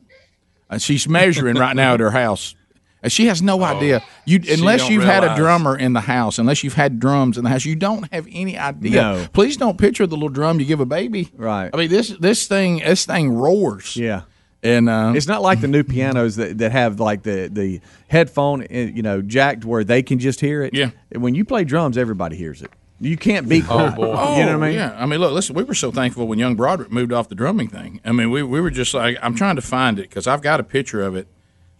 And 0.71 0.81
she's 0.83 1.09
measuring 1.09 1.57
right 1.57 1.75
now 1.77 1.95
at 1.95 2.01
her 2.01 2.11
house. 2.11 2.55
And 3.05 3.13
she 3.13 3.27
has 3.27 3.41
no 3.43 3.63
idea. 3.63 4.03
You 4.25 4.41
unless 4.51 4.89
you've 4.89 5.05
had 5.05 5.23
a 5.23 5.37
drummer 5.37 5.77
in 5.77 5.93
the 5.93 6.01
house, 6.01 6.39
unless 6.41 6.65
you've 6.65 6.75
had 6.75 6.99
drums 6.99 7.39
in 7.39 7.45
the 7.45 7.51
house, 7.51 7.65
you 7.65 7.77
don't 7.77 8.13
have 8.13 8.27
any 8.33 8.59
idea. 8.59 9.01
No. 9.03 9.27
Please 9.33 9.57
don't 9.57 9.79
picture 9.79 10.07
the 10.07 10.17
little 10.17 10.31
drum 10.31 10.59
you 10.59 10.67
give 10.67 10.81
a 10.81 10.87
baby. 10.87 11.31
Right. 11.37 11.71
I 11.73 11.77
mean 11.77 11.91
this 11.91 12.09
this 12.09 12.49
thing 12.49 12.79
this 12.79 13.05
thing 13.07 13.31
roars. 13.33 13.95
Yeah. 13.95 14.23
And 14.63 14.89
uh, 14.89 15.13
It's 15.15 15.27
not 15.27 15.43
like 15.43 15.61
the 15.61 15.69
new 15.69 15.85
pianos 15.85 16.37
that, 16.37 16.57
that 16.59 16.73
have 16.73 16.99
like 16.99 17.23
the 17.23 17.51
the 17.53 17.81
headphone, 18.09 18.63
uh, 18.63 18.67
you 18.71 19.03
know, 19.03 19.21
jacked 19.21 19.67
where 19.67 19.85
they 19.85 20.03
can 20.03 20.19
just 20.19 20.41
hear 20.41 20.63
it. 20.63 20.73
Yeah. 20.73 20.91
When 21.13 21.35
you 21.35 21.45
play 21.45 21.65
drums, 21.65 21.99
everybody 21.99 22.37
hears 22.37 22.63
it. 22.63 22.71
You 23.01 23.19
can't 23.19 23.47
be 23.49 23.61
Oh 23.63 23.67
quiet. 23.67 23.97
boy! 23.97 24.05
You 24.39 24.47
know 24.47 24.59
what 24.59 24.65
I 24.65 24.69
mean? 24.69 24.79
Yeah, 24.79 24.97
I 24.99 25.05
mean, 25.05 25.21
look, 25.21 25.33
listen. 25.33 25.55
We 25.55 25.65
were 25.65 25.75
so 25.75 25.91
thankful 25.91 26.27
when 26.27 26.39
young 26.39 26.55
Broderick 26.55 26.91
moved 26.91 27.13
off 27.13 27.29
the 27.29 27.35
drumming 27.35 27.69
thing. 27.69 28.01
I 28.05 28.13
mean, 28.13 28.31
we 28.31 28.43
we 28.43 28.61
were 28.63 28.71
just 28.71 28.95
like, 28.95 29.19
I'm 29.21 29.35
trying 29.35 29.57
to 29.57 29.63
find 29.63 29.99
it 29.99 30.09
because 30.09 30.27
I've 30.27 30.41
got 30.41 30.61
a 30.61 30.65
picture 30.65 31.03
of 31.03 31.15
it 31.17 31.27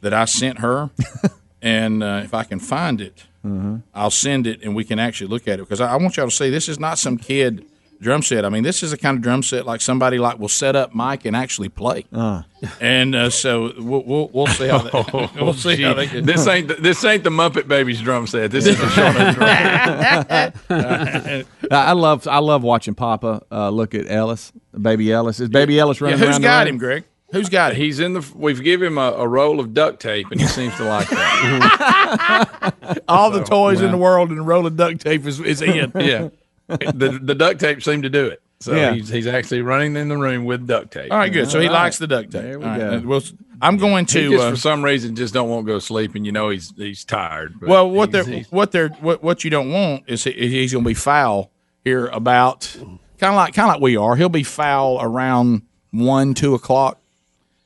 that 0.05 0.15
I 0.15 0.25
sent 0.27 0.61
her, 0.61 0.91
and 1.63 2.03
uh, 2.03 2.21
if 2.25 2.33
I 2.33 2.45
can 2.45 2.61
find 2.61 3.01
it, 3.01 3.25
Mm-hmm. 3.45 3.77
I'll 3.95 4.11
send 4.11 4.47
it 4.47 4.63
and 4.63 4.75
we 4.75 4.85
can 4.85 4.99
actually 4.99 5.27
look 5.27 5.47
at 5.47 5.59
it 5.59 5.65
because 5.69 5.79
I, 5.79 5.93
I 5.93 5.97
want 5.97 6.17
y'all 6.17 6.25
to 6.31 6.35
see 6.35 6.49
this 6.49 6.67
is 6.67 6.81
not 6.81 6.99
some 6.99 7.19
kid 7.19 7.67
drum 8.01 8.23
set. 8.23 8.43
I 8.43 8.49
mean, 8.49 8.63
this 8.63 8.83
is 8.83 8.91
a 8.95 8.97
kind 8.97 9.19
of 9.19 9.23
drum 9.23 9.43
set 9.43 9.67
like 9.67 9.83
somebody 9.83 10.17
like 10.17 10.39
will 10.39 10.49
set 10.49 10.75
up 10.75 10.95
mic 10.95 11.27
and 11.27 11.37
actually 11.37 11.69
play. 11.69 12.07
Uh. 12.11 12.45
And 12.81 13.15
uh, 13.15 13.29
so 13.29 13.75
we'll, 13.77 14.03
we'll 14.05 14.31
we'll 14.33 14.47
see 14.47 14.69
how 14.69 14.79
that, 14.79 15.31
we'll 15.37 15.53
see 15.53 15.83
how 15.83 15.93
they 15.93 16.07
get. 16.07 16.25
this 16.25 16.47
ain't 16.47 16.69
the, 16.69 16.75
this 16.77 17.05
ain't 17.05 17.23
the 17.23 17.29
Muppet 17.29 17.69
Babies 17.69 18.01
drum 18.01 18.27
set. 18.27 18.51
This 18.51 18.67
is 18.67 18.79
the 18.79 18.87
Shauna 18.87 19.35
drum. 19.35 20.65
I 20.71 21.77
I 21.91 21.93
love 21.93 22.27
I 22.27 22.39
love 22.39 22.63
watching 22.63 22.95
Papa 22.95 23.43
uh, 23.53 23.69
look 23.69 23.95
at 23.95 24.11
Ellis, 24.11 24.53
baby 24.81 25.13
Ellis. 25.13 25.41
Is 25.41 25.51
baby 25.51 25.79
Ellis 25.79 26.01
running 26.01 26.19
who's 26.19 26.29
around? 26.29 26.41
the 26.41 26.47
got 26.47 26.59
room? 26.61 26.69
him, 26.75 26.79
Greg? 26.79 27.05
Who's 27.35 27.49
got 27.49 27.73
it? 27.73 27.77
He's 27.79 28.01
in 28.01 28.13
the. 28.15 28.27
We've 28.35 28.63
given 28.63 28.87
him 28.89 28.99
a, 28.99 29.13
a 29.13 29.29
roll 29.29 29.61
of 29.61 29.75
duct 29.75 30.01
tape, 30.01 30.31
and 30.31 30.41
he 30.41 30.47
seems 30.47 30.75
to 30.77 30.85
like 30.85 31.09
that. 31.11 33.03
All 33.09 33.31
the 33.31 33.45
So, 33.45 33.51
toys 33.51 33.81
in 33.81 33.91
the 33.91 33.97
world 33.99 34.31
and 34.31 34.39
a 34.41 34.43
roll 34.43 34.67
of 34.67 34.77
duct 34.77 35.01
tape 35.01 35.27
is, 35.27 35.41
is 35.41 35.61
in. 35.63 35.93
yeah, 35.97 36.29
the 36.69 37.19
the 37.23 37.35
duct 37.35 37.61
tape 37.61 37.83
seemed 37.83 38.05
to 38.05 38.11
do 38.11 38.27
it. 38.27 38.41
So 38.61 38.75
Yeah. 38.75 38.95
he's 38.95 39.09
he's 39.09 39.27
actually 39.27 39.63
running 39.63 39.97
in 39.97 40.09
the 40.09 40.17
room 40.17 40.45
with 40.45 40.67
duct 40.67 40.93
tape. 40.93 41.13
All 41.13 41.19
right, 41.19 41.33
good. 41.33 41.51
So 41.51 41.61
he 41.61 41.69
likes 41.69 41.99
the 41.99 42.07
duct 42.07 42.31
tape. 42.31 42.43
There 42.43 42.59
we 42.59 42.65
All 42.65 42.71
right, 42.79 43.03
go. 43.03 43.09
well, 43.09 43.21
I'm 43.61 43.77
going 43.77 44.07
He 44.07 44.13
to. 44.15 44.31
just 44.31 44.45
uh, 44.45 44.51
for 44.51 44.57
some 44.57 44.83
reason 44.85 45.17
just 45.17 45.35
don't 45.35 45.49
want 45.51 45.67
to 45.67 45.73
go 45.73 45.79
to 45.79 45.85
sleep, 45.85 46.15
and 46.15 46.25
you 46.25 46.33
know 46.33 46.49
he's 46.51 46.73
he's 46.77 47.05
tired. 47.05 47.55
but 47.61 47.69
well, 47.69 47.91
what 47.91 48.13
they're 48.13 48.25
what 48.51 48.73
they're 48.73 48.89
what, 48.89 49.23
what 49.23 49.45
you 49.45 49.51
don't 49.51 49.71
want 49.73 50.05
is 50.07 50.25
he, 50.25 50.33
he's 50.33 50.73
going 50.73 50.85
to 50.85 50.89
be 50.89 50.95
foul 50.95 51.51
here 51.85 52.07
about 52.07 52.75
kind 53.19 53.33
of 53.33 53.35
like 53.35 53.55
kind 53.55 53.69
of 53.69 53.75
like 53.75 53.83
we 53.83 53.97
are. 53.97 54.17
He'll 54.17 54.29
be 54.29 54.45
foul 54.45 54.99
around 55.03 55.63
one 55.91 56.33
two 56.35 56.55
o'clock. 56.55 57.01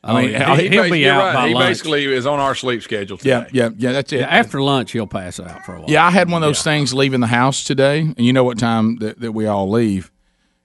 I 0.05 0.22
mean, 0.22 0.30
yeah. 0.30 0.57
he- 0.57 0.68
He'll 0.68 0.82
bas- 0.84 0.92
be 0.92 1.09
out 1.09 1.18
right. 1.18 1.34
by 1.34 1.49
he 1.49 1.55
lunch. 1.55 1.66
basically 1.68 2.05
is 2.07 2.24
on 2.26 2.38
our 2.38 2.55
sleep 2.55 2.82
schedule. 2.82 3.18
Today. 3.18 3.30
yeah, 3.30 3.46
yeah, 3.53 3.70
yeah. 3.76 3.92
That's 3.92 4.12
it. 4.12 4.20
Yeah, 4.20 4.26
after 4.26 4.62
lunch, 4.62 4.92
he'll 4.92 5.07
pass 5.09 5.40
out 5.40 5.64
for 5.64 5.74
a 5.74 5.80
while. 5.80 5.90
Yeah, 5.90 6.07
I 6.07 6.11
had 6.11 6.30
one 6.30 6.42
of 6.42 6.49
those 6.49 6.62
things 6.62 6.94
leaving 6.94 7.20
the 7.20 7.26
house 7.26 7.64
today, 7.64 8.01
and 8.01 8.20
you 8.20 8.32
know 8.32 8.44
what 8.44 8.59
time 8.59 8.96
that, 8.99 9.18
that 9.20 9.32
we 9.32 9.46
all 9.46 9.68
leave. 9.70 10.11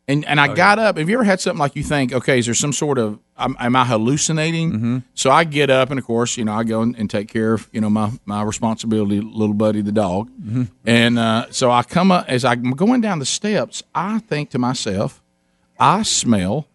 And 0.08 0.26
and 0.26 0.38
I 0.40 0.50
Oh, 0.50 0.56
got 0.56 0.80
up. 0.80 0.98
Have 0.98 1.08
you 1.10 1.16
ever 1.16 1.24
had 1.24 1.40
something 1.40 1.60
like 1.60 1.78
you 1.78 1.84
think, 1.84 2.12
okay, 2.12 2.38
is 2.38 2.46
there 2.46 2.54
some 2.54 2.74
sort 2.74 2.98
of 2.98 3.20
am, 3.38 3.56
am 3.58 3.74
I 3.76 3.86
hallucinating? 3.86 4.72
Mm-hmm. 4.74 4.98
So 5.14 5.32
I 5.32 5.46
get 5.46 5.70
up, 5.70 5.92
and 5.92 5.98
of 5.98 6.06
course, 6.06 6.36
you 6.38 6.44
know, 6.44 6.52
I 6.54 6.66
go 6.66 6.82
and, 6.82 6.94
and 6.98 7.10
take 7.10 7.30
care 7.30 7.54
of 7.54 7.70
you 7.72 7.80
know 7.82 7.90
my 7.90 8.12
my 8.26 8.44
responsibility, 8.44 9.22
little 9.22 9.54
buddy, 9.56 9.82
the 9.82 9.94
dog. 9.94 10.30
Mm-hmm. 10.30 10.64
And 10.86 11.18
uh, 11.18 11.46
so 11.52 11.72
I 11.72 11.84
come 11.84 12.12
up 12.12 12.26
as 12.28 12.44
I'm 12.44 12.72
going 12.72 13.00
down 13.00 13.20
the 13.20 13.26
steps. 13.26 13.82
I 13.96 14.20
think 14.20 14.50
to 14.52 14.60
myself, 14.60 15.24
I 15.80 16.04
smell 16.04 16.68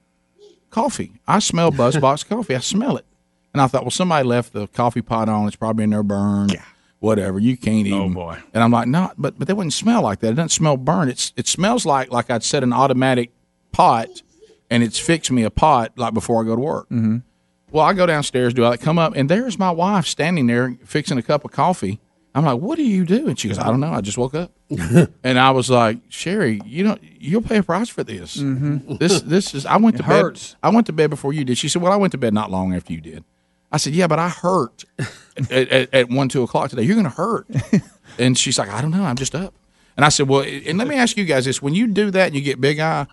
coffee. 0.71 1.13
I 1.27 1.39
smell 1.39 1.71
Buzzbox 1.73 2.27
coffee. 2.29 2.55
I 2.55 2.61
smell 2.61 2.97
it, 2.97 3.07
and 3.53 3.61
I 3.61 3.67
thought, 3.67 3.83
well, 3.83 3.91
somebody 3.91 4.27
left 4.27 4.53
the 4.53 4.67
coffee 4.69 5.03
pot 5.03 5.29
on. 5.29 5.47
It's 5.47 5.57
probably 5.57 5.85
in 5.85 5.91
there 5.91 6.03
burned. 6.03 6.57
Whatever 7.01 7.39
you 7.39 7.57
can't 7.57 7.87
even. 7.87 8.01
Oh 8.01 8.09
boy! 8.09 8.39
And 8.53 8.63
I'm 8.63 8.73
like, 8.73 8.89
no, 8.89 9.13
but 9.17 9.39
but 9.39 9.47
that 9.47 9.55
wouldn't 9.55 9.73
smell 9.73 10.03
like 10.03 10.19
that. 10.21 10.33
It 10.33 10.35
doesn't 10.35 10.49
smell 10.49 10.77
burnt. 10.77 11.11
It's 11.11 11.33
it 11.37 11.47
smells 11.47 11.87
like 11.87 12.11
like 12.11 12.29
I'd 12.29 12.43
set 12.43 12.65
an 12.65 12.73
automatic 12.73 13.31
pot, 13.71 14.09
and 14.69 14.83
it's 14.83 14.99
fixed 14.99 15.31
me 15.31 15.45
a 15.45 15.51
pot 15.51 15.93
like 15.97 16.13
before 16.13 16.43
I 16.43 16.47
go 16.47 16.57
to 16.57 16.61
work. 16.61 16.89
Mm-hmm. 16.89 17.19
Well, 17.71 17.85
I 17.85 17.93
go 17.93 18.07
downstairs, 18.07 18.55
do 18.55 18.65
I 18.65 18.77
come 18.79 18.99
up, 18.99 19.13
and 19.15 19.29
there's 19.29 19.59
my 19.59 19.71
wife 19.71 20.07
standing 20.07 20.47
there 20.49 20.77
fixing 20.85 21.19
a 21.19 21.23
cup 21.23 21.45
of 21.45 21.51
coffee. 21.53 22.01
I'm 22.39 22.45
like, 22.45 22.61
"What 22.61 22.77
do 22.77 22.85
you 22.85 23.05
do?" 23.05 23.29
And 23.29 23.39
she 23.39 23.49
goes, 23.49 23.59
"I 23.59 23.65
don't 23.65 23.81
know. 23.81 23.93
I 23.93 24.01
just 24.01 24.17
woke 24.17 24.35
up." 24.35 24.53
and 25.25 25.39
I 25.39 25.51
was 25.51 25.69
like, 25.69 25.99
"Sherry, 26.09 26.61
you 26.65 26.85
don't. 26.85 27.03
You'll 27.03 27.43
pay 27.43 27.59
a 27.59 27.63
price 27.63 27.89
for 27.89 28.05
this. 28.05 28.37
Mm-hmm. 28.37 28.97
This 28.97 29.21
this 29.23 29.55
is. 29.55 29.67
I 29.67 29.77
went 29.77 29.97
to 29.99 30.05
It 30.05 30.07
bed. 30.09 30.41
I 30.63 30.71
went 30.71 30.87
to 30.87 30.93
bed 30.93 31.11
before 31.11 31.33
you 31.33 31.45
did." 31.45 31.59
She 31.59 31.69
said, 31.69 31.83
"Well, 31.83 31.93
I 31.93 31.97
went 31.97 32.13
to 32.13 32.19
bed 32.19 32.33
not 32.33 32.51
long 32.51 32.75
after 32.75 32.93
you 32.93 33.01
did." 33.01 33.25
I 33.73 33.77
said, 33.77 33.93
"Yeah, 33.93 34.07
but 34.07 34.19
I 34.19 34.29
hurt 34.29 34.85
at, 35.51 35.51
at, 35.51 35.95
at 35.95 36.09
one 36.11 36.29
two 36.29 36.43
o'clock 36.43 36.71
today. 36.71 36.83
You're 36.83 36.95
going 36.95 37.05
to 37.05 37.11
hurt." 37.11 37.47
and 38.19 38.39
she's 38.39 38.59
like, 38.59 38.69
"I 38.71 38.81
don't 38.81 38.93
know. 38.93 39.05
I'm 39.05 39.17
just 39.17 39.35
up." 39.35 39.53
And 39.97 40.05
I 40.05 40.09
said, 40.11 40.29
"Well, 40.29 40.43
and 40.43 40.79
let 40.79 40.87
me 40.87 40.97
ask 40.97 41.17
you 41.17 41.25
guys 41.25 41.45
this: 41.45 41.61
when 41.61 41.75
you 41.75 41.89
do 41.89 42.11
that 42.13 42.27
and 42.29 42.35
you 42.35 42.41
get 42.41 42.61
big 42.61 42.79
eye." 42.79 43.07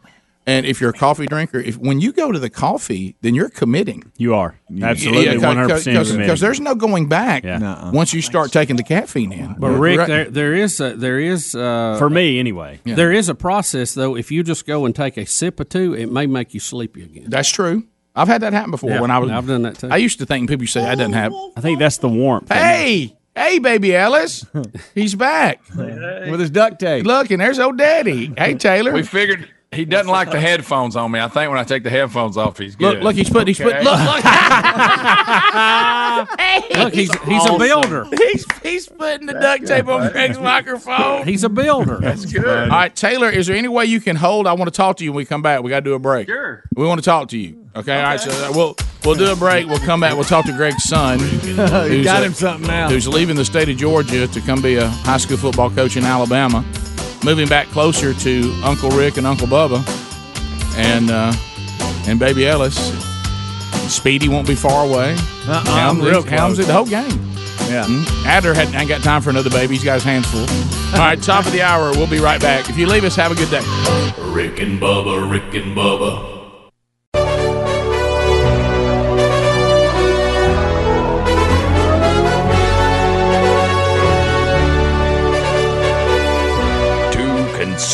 And 0.48 0.66
if 0.68 0.80
you're 0.80 0.92
a 0.92 0.94
coffee 0.94 1.26
drinker, 1.26 1.58
if 1.60 1.76
when 1.78 2.00
you 2.02 2.12
go 2.14 2.32
to 2.32 2.38
the 2.38 2.52
coffee, 2.52 3.16
then 3.22 3.34
you're 3.34 3.50
committing. 3.50 4.12
You 4.18 4.36
are 4.36 4.60
absolutely 4.82 5.38
one 5.40 5.58
hundred 5.58 5.70
percent 5.74 6.20
because 6.20 6.40
there's 6.40 6.60
no 6.60 6.76
going 6.76 7.10
back 7.10 7.44
Yeah. 7.44 7.90
Once 7.92 8.14
you 8.14 8.22
start 8.22 8.52
taking 8.52 8.76
the 8.76 8.84
caffeine 8.84 9.32
in. 9.32 9.56
But 9.58 9.72
Rick, 9.72 9.98
Right. 10.00 10.08
there 10.08 10.26
there 10.30 10.54
is 10.54 10.80
a, 10.80 10.94
there 10.96 11.20
is 11.20 11.56
uh, 11.56 11.96
For 11.98 12.10
me, 12.12 12.38
anyway. 12.40 12.80
Yeah. 12.86 12.94
There 12.96 13.12
is 13.12 13.28
a 13.28 13.34
process 13.36 13.96
though. 13.96 14.16
If 14.16 14.32
you 14.32 14.44
just 14.44 14.68
go 14.68 14.86
and 14.86 14.96
take 14.96 15.18
a 15.18 15.26
sip 15.26 15.60
or 15.60 15.64
two, 15.64 15.96
it 15.96 16.12
may 16.12 16.28
make 16.28 16.54
you 16.54 16.60
sleepy 16.60 17.02
again. 17.04 17.26
That's 17.30 17.50
true. 17.50 17.84
I've 18.16 18.28
had 18.28 18.42
that 18.42 18.54
happen 18.54 18.72
before 18.72 18.92
Yeah, 18.92 19.02
when 19.02 19.12
I 19.12 19.18
was. 19.20 19.32
I've 19.32 19.48
done 19.48 19.64
that 19.64 19.80
too. 19.80 19.90
I 19.90 19.98
used 19.98 20.20
to 20.20 20.26
think 20.28 20.48
people 20.50 20.68
say 20.68 20.82
that 20.82 20.98
doesn't 21.00 21.14
happen. 21.14 21.54
I 21.58 21.62
think 21.62 21.80
that's 21.80 21.98
the 21.98 22.08
warmth. 22.08 22.50
Hey, 22.54 23.18
hey, 23.36 23.58
baby 23.60 23.96
Ellis, 23.96 24.46
he's 24.94 25.16
back 25.16 25.60
with 25.76 26.40
his 26.40 26.52
duct 26.52 26.80
tape. 26.80 27.04
Look, 27.06 27.32
and 27.32 27.42
there's 27.42 27.58
old 27.60 27.78
daddy. 27.80 28.32
Hey, 28.38 28.54
Taylor. 28.54 28.94
We 28.94 29.02
figured 29.04 29.50
he 29.76 29.86
doesn't 29.86 30.12
like 30.12 30.32
the 30.32 30.40
headphones 30.40 30.96
on 30.96 31.12
me. 31.12 31.20
I 31.20 31.28
think 31.28 31.50
when 31.50 31.60
I 31.60 31.64
take 31.64 31.84
the 31.84 31.90
headphones 31.90 32.38
off, 32.38 32.58
he's 32.58 32.76
good. 32.76 32.96
Look, 32.96 33.04
look, 33.04 33.16
he's 33.16 33.30
putting, 33.30 33.48
he's 33.48 33.58
putting, 33.58 33.76
Okay. 33.78 33.86
look, 33.86 34.00
look. 34.00 34.24
Look, 36.76 36.94
he's 36.94 37.14
he's 37.24 37.46
a 37.46 37.58
builder. 37.58 38.06
He's 38.18 38.46
he's 38.64 38.88
putting 38.88 39.28
the 39.28 39.34
duct 39.34 39.68
tape 39.68 39.88
on 39.88 40.12
Greg's 40.12 40.40
microphone. 40.40 41.28
He's 41.28 41.44
a 41.44 41.50
builder. 41.50 41.98
That's 42.02 42.26
good. 42.26 42.46
All 42.46 42.68
right, 42.70 42.96
Taylor, 42.96 43.30
is 43.30 43.48
there 43.48 43.56
any 43.56 43.68
way 43.68 43.86
you 43.86 44.02
can 44.02 44.16
hold? 44.16 44.48
I 44.48 44.54
want 44.54 44.72
to 44.72 44.76
talk 44.76 44.98
to 44.98 45.04
you 45.04 45.12
when 45.12 45.18
we 45.18 45.26
come 45.26 45.42
back. 45.42 45.64
We 45.64 45.70
got 45.70 45.82
to 45.82 45.84
do 45.84 45.94
a 45.94 46.00
break. 46.00 46.28
Sure. 46.28 46.64
We 46.76 46.86
want 46.86 47.00
to 47.02 47.06
talk 47.06 47.30
to 47.30 47.38
you. 47.38 47.66
Okay. 47.76 47.98
All 47.98 48.04
right. 48.04 48.20
So 48.20 48.32
uh, 48.32 48.52
we'll 48.54 48.76
we'll 49.04 49.16
do 49.16 49.32
a 49.32 49.36
break. 49.36 49.68
We'll 49.68 49.80
come 49.80 50.00
back. 50.00 50.14
We'll 50.16 50.24
talk 50.24 50.46
to 50.46 50.54
Greg's 50.54 50.84
son. 50.84 51.20
You 51.46 52.04
got 52.04 52.22
uh, 52.22 52.26
him 52.26 52.34
something 52.34 52.68
now. 52.68 52.90
Who's 52.90 53.08
leaving 53.08 53.36
the 53.36 53.46
state 53.46 53.70
of 53.70 53.78
Georgia 53.78 54.28
to 54.28 54.42
come 54.42 54.62
be 54.62 54.76
a 54.76 54.88
high 54.88 55.18
school 55.18 55.38
football 55.38 55.70
coach 55.70 55.96
in 55.98 56.04
Alabama, 56.04 56.66
moving 57.24 57.48
back 57.48 57.68
closer 57.68 58.14
to 58.14 58.62
Uncle 58.64 58.90
Rick 58.92 59.18
and 59.18 59.26
Uncle 59.28 59.48
Bubba, 59.48 59.84
and 60.78 61.10
uh, 61.12 61.34
and 62.08 62.20
Baby 62.20 62.48
Ellis. 62.48 62.76
Speedy 63.94 64.28
won't 64.28 64.48
be 64.48 64.56
far 64.56 64.86
away. 64.86 65.14
Uh-uh, 65.48 65.64
Helmsy, 65.64 66.02
real 66.04 66.24
close. 66.24 66.58
Helmsy, 66.58 66.66
the 66.66 66.74
whole 66.74 66.86
game. 66.86 67.12
Yeah. 67.70 67.86
Mm. 67.86 68.26
Adler 68.26 68.54
had, 68.54 68.74
ain't 68.74 68.90
got 68.90 69.02
time 69.04 69.22
for 69.22 69.30
another 69.30 69.50
baby. 69.50 69.76
He's 69.76 69.84
got 69.84 69.96
his 69.96 70.04
hands 70.04 70.26
full. 70.28 70.46
All 70.94 71.06
right, 71.06 71.22
top 71.22 71.46
of 71.46 71.52
the 71.52 71.62
hour. 71.62 71.92
We'll 71.92 72.08
be 72.08 72.20
right 72.20 72.42
back. 72.42 72.70
If 72.70 72.78
you 72.78 72.88
leave 72.88 73.04
us, 73.04 73.16
have 73.16 73.32
a 73.32 73.36
good 73.36 73.50
day. 73.50 73.62
Rick 74.32 74.60
and 74.60 74.80
Bubba, 74.80 75.30
Rick 75.30 75.54
and 75.54 75.76
Bubba. 75.76 76.35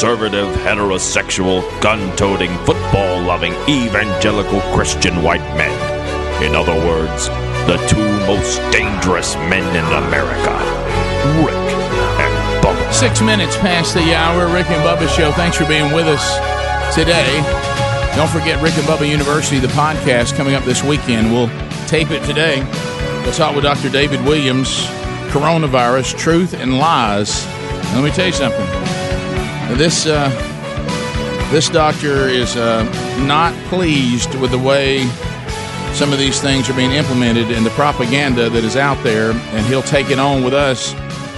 Conservative, 0.01 0.49
heterosexual, 0.65 1.61
gun 1.79 1.99
toting, 2.17 2.49
football 2.65 3.21
loving, 3.21 3.53
evangelical 3.69 4.59
Christian 4.73 5.21
white 5.21 5.43
men. 5.55 5.71
In 6.43 6.55
other 6.55 6.73
words, 6.73 7.27
the 7.67 7.77
two 7.87 8.09
most 8.25 8.57
dangerous 8.71 9.35
men 9.35 9.61
in 9.75 9.85
America 10.03 10.57
Rick 11.45 11.53
and 11.53 12.65
Bubba. 12.65 12.91
Six 12.91 13.21
minutes 13.21 13.55
past 13.57 13.93
the 13.93 14.15
hour. 14.15 14.51
Rick 14.51 14.71
and 14.71 14.81
Bubba 14.83 15.07
Show. 15.15 15.31
Thanks 15.33 15.55
for 15.55 15.67
being 15.67 15.93
with 15.93 16.07
us 16.07 16.95
today. 16.95 17.37
Don't 18.15 18.27
forget 18.27 18.59
Rick 18.59 18.73
and 18.79 18.87
Bubba 18.87 19.07
University, 19.07 19.59
the 19.59 19.67
podcast 19.67 20.35
coming 20.35 20.55
up 20.55 20.63
this 20.63 20.83
weekend. 20.83 21.31
We'll 21.31 21.49
tape 21.85 22.09
it 22.09 22.23
today. 22.25 22.63
We'll 23.23 23.33
talk 23.33 23.53
with 23.53 23.65
Dr. 23.65 23.89
David 23.89 24.25
Williams, 24.25 24.83
coronavirus, 25.29 26.17
truth 26.17 26.55
and 26.55 26.79
lies. 26.79 27.45
Let 27.93 28.03
me 28.03 28.09
tell 28.09 28.25
you 28.25 28.33
something. 28.33 29.00
This 29.77 30.05
uh, 30.05 30.29
this 31.51 31.69
doctor 31.69 32.27
is 32.27 32.55
uh, 32.55 32.83
not 33.25 33.53
pleased 33.65 34.35
with 34.35 34.51
the 34.51 34.59
way 34.59 35.05
some 35.93 36.13
of 36.13 36.19
these 36.19 36.39
things 36.39 36.69
are 36.69 36.73
being 36.73 36.91
implemented 36.91 37.51
and 37.51 37.65
the 37.65 37.69
propaganda 37.71 38.49
that 38.49 38.63
is 38.63 38.75
out 38.75 39.01
there, 39.03 39.31
and 39.31 39.65
he'll 39.65 39.81
take 39.81 40.09
it 40.09 40.19
on 40.19 40.43
with 40.43 40.53
us. 40.53 40.93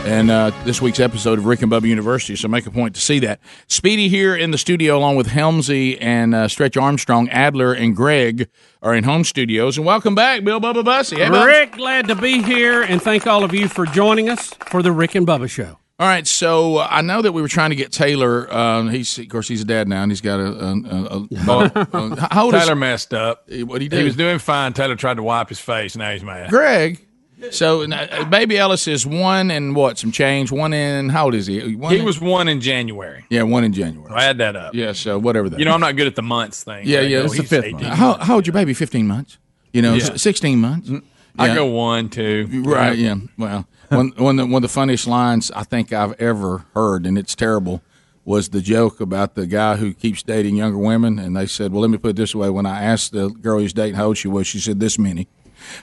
And 0.05 0.29
uh, 0.29 0.51
this 0.65 0.81
week's 0.81 0.99
episode 0.99 1.39
of 1.39 1.45
Rick 1.45 1.61
and 1.61 1.71
Bubba 1.71 1.88
University, 1.88 2.36
so 2.36 2.49
make 2.49 2.65
a 2.65 2.71
point 2.71 2.93
to 2.95 3.01
see 3.01 3.19
that. 3.19 3.39
Speedy 3.67 4.09
here 4.09 4.36
in 4.36 4.51
the 4.51 4.57
studio, 4.57 4.97
along 4.97 5.15
with 5.15 5.27
Helmsy 5.27 5.97
and 6.01 6.36
uh, 6.36 6.49
Stretch 6.49 6.75
Armstrong, 6.75 7.29
Adler 7.29 7.73
and 7.73 7.95
Greg 7.95 8.49
are 8.81 8.93
in 8.93 9.05
home 9.05 9.23
studios. 9.23 9.77
And 9.77 9.86
welcome 9.88 10.13
back, 10.13 10.43
Bill 10.43 10.59
Bubba 10.59 10.84
Bussey. 10.84 11.15
Hey, 11.15 11.29
Rick, 11.29 11.77
glad 11.77 12.07
to 12.09 12.15
be 12.15 12.41
here, 12.41 12.84
and 12.84 13.01
thank 13.01 13.25
all 13.25 13.45
of 13.45 13.53
you 13.53 13.69
for 13.69 13.86
joining 13.86 14.29
us 14.29 14.53
for 14.67 14.84
the 14.84 14.91
Rick 14.91 15.15
and 15.15 15.25
Bubba 15.25 15.49
Show. 15.49 15.77
All 15.99 16.07
right, 16.07 16.25
so 16.25 16.77
uh, 16.77 16.87
I 16.89 17.01
know 17.01 17.21
that 17.21 17.33
we 17.33 17.41
were 17.41 17.47
trying 17.47 17.69
to 17.69 17.75
get 17.75 17.91
Taylor. 17.91 18.51
Uh, 18.51 18.83
he's 18.87 19.17
of 19.19 19.29
course 19.29 19.47
he's 19.47 19.61
a 19.61 19.65
dad 19.65 19.87
now, 19.87 20.01
and 20.01 20.11
he's 20.11 20.21
got 20.21 20.39
a. 20.39 20.45
a, 20.45 20.73
a, 20.73 21.27
a- 21.37 21.51
uh, 21.51 22.27
how 22.31 22.45
old 22.45 22.55
is 22.55 22.63
Taylor 22.63 22.75
messed 22.75 23.13
up. 23.13 23.47
What 23.49 23.79
he 23.79 23.89
He 23.89 24.03
was 24.03 24.15
doing 24.15 24.39
fine. 24.39 24.73
Taylor 24.73 24.95
tried 24.95 25.15
to 25.17 25.23
wipe 25.23 25.49
his 25.49 25.59
face. 25.59 25.95
Now 25.95 26.11
he's 26.11 26.23
mad. 26.23 26.49
Greg. 26.49 27.05
So 27.51 27.83
uh, 27.83 28.23
baby 28.25 28.57
Ellis 28.57 28.87
is 28.87 29.05
one 29.05 29.51
and 29.51 29.75
what? 29.75 29.99
Some 29.99 30.11
change. 30.11 30.51
One 30.51 30.73
in 30.73 31.09
how 31.09 31.25
old 31.25 31.35
is 31.35 31.45
he? 31.45 31.75
One 31.75 31.91
He 31.93 31.99
in- 31.99 32.05
was 32.05 32.19
one 32.19 32.47
in 32.47 32.59
January. 32.59 33.25
yeah, 33.29 33.43
one 33.43 33.63
in 33.63 33.71
January. 33.73 34.11
I 34.13 34.25
add 34.25 34.37
that 34.39 34.55
up. 34.55 34.73
Yeah, 34.73 34.93
so 34.93 35.19
whatever 35.19 35.47
that. 35.49 35.59
You 35.59 35.65
know, 35.65 35.71
is. 35.71 35.75
I'm 35.75 35.81
not 35.81 35.95
good 35.95 36.07
at 36.07 36.15
the 36.15 36.21
months 36.23 36.63
thing. 36.63 36.87
Yeah, 36.87 36.99
I 36.99 37.01
yeah. 37.01 37.23
It's 37.25 37.37
the 37.37 37.43
fifth 37.43 37.65
18. 37.65 37.73
month. 37.81 37.85
How, 37.97 38.13
how 38.15 38.35
old 38.35 38.47
your 38.47 38.53
baby? 38.53 38.73
Fifteen 38.73 39.07
months. 39.07 39.37
You 39.73 39.81
know, 39.83 39.93
Yeah. 39.93 40.15
sixteen 40.15 40.59
months. 40.59 40.89
I 41.37 41.53
go 41.53 41.65
one, 41.65 42.09
two. 42.09 42.63
Right. 42.65 42.97
Yeah. 42.97 43.15
Well, 43.37 43.67
one 43.97 44.13
one 44.17 44.39
of 44.39 44.47
the, 44.47 44.51
one 44.53 44.63
of 44.63 44.69
the 44.69 44.73
funniest 44.73 45.07
lines 45.07 45.51
I 45.51 45.63
think 45.63 45.91
I've 45.93 46.13
ever 46.21 46.65
heard, 46.73 47.05
and 47.05 47.17
it's 47.17 47.35
terrible, 47.35 47.81
was 48.25 48.49
the 48.49 48.61
joke 48.61 48.99
about 49.01 49.35
the 49.35 49.45
guy 49.47 49.75
who 49.75 49.93
keeps 49.93 50.23
dating 50.23 50.55
younger 50.55 50.77
women, 50.77 51.19
and 51.19 51.35
they 51.35 51.45
said, 51.45 51.71
"Well, 51.71 51.81
let 51.81 51.89
me 51.89 51.97
put 51.97 52.09
it 52.11 52.15
this 52.15 52.33
way: 52.35 52.49
when 52.49 52.65
I 52.65 52.83
asked 52.83 53.11
the 53.11 53.29
girl 53.29 53.59
he's 53.59 53.73
dating 53.73 53.95
how 53.95 54.05
old 54.07 54.17
she 54.17 54.27
was, 54.27 54.47
she 54.47 54.59
said 54.59 54.79
this 54.79 54.97
many." 54.99 55.27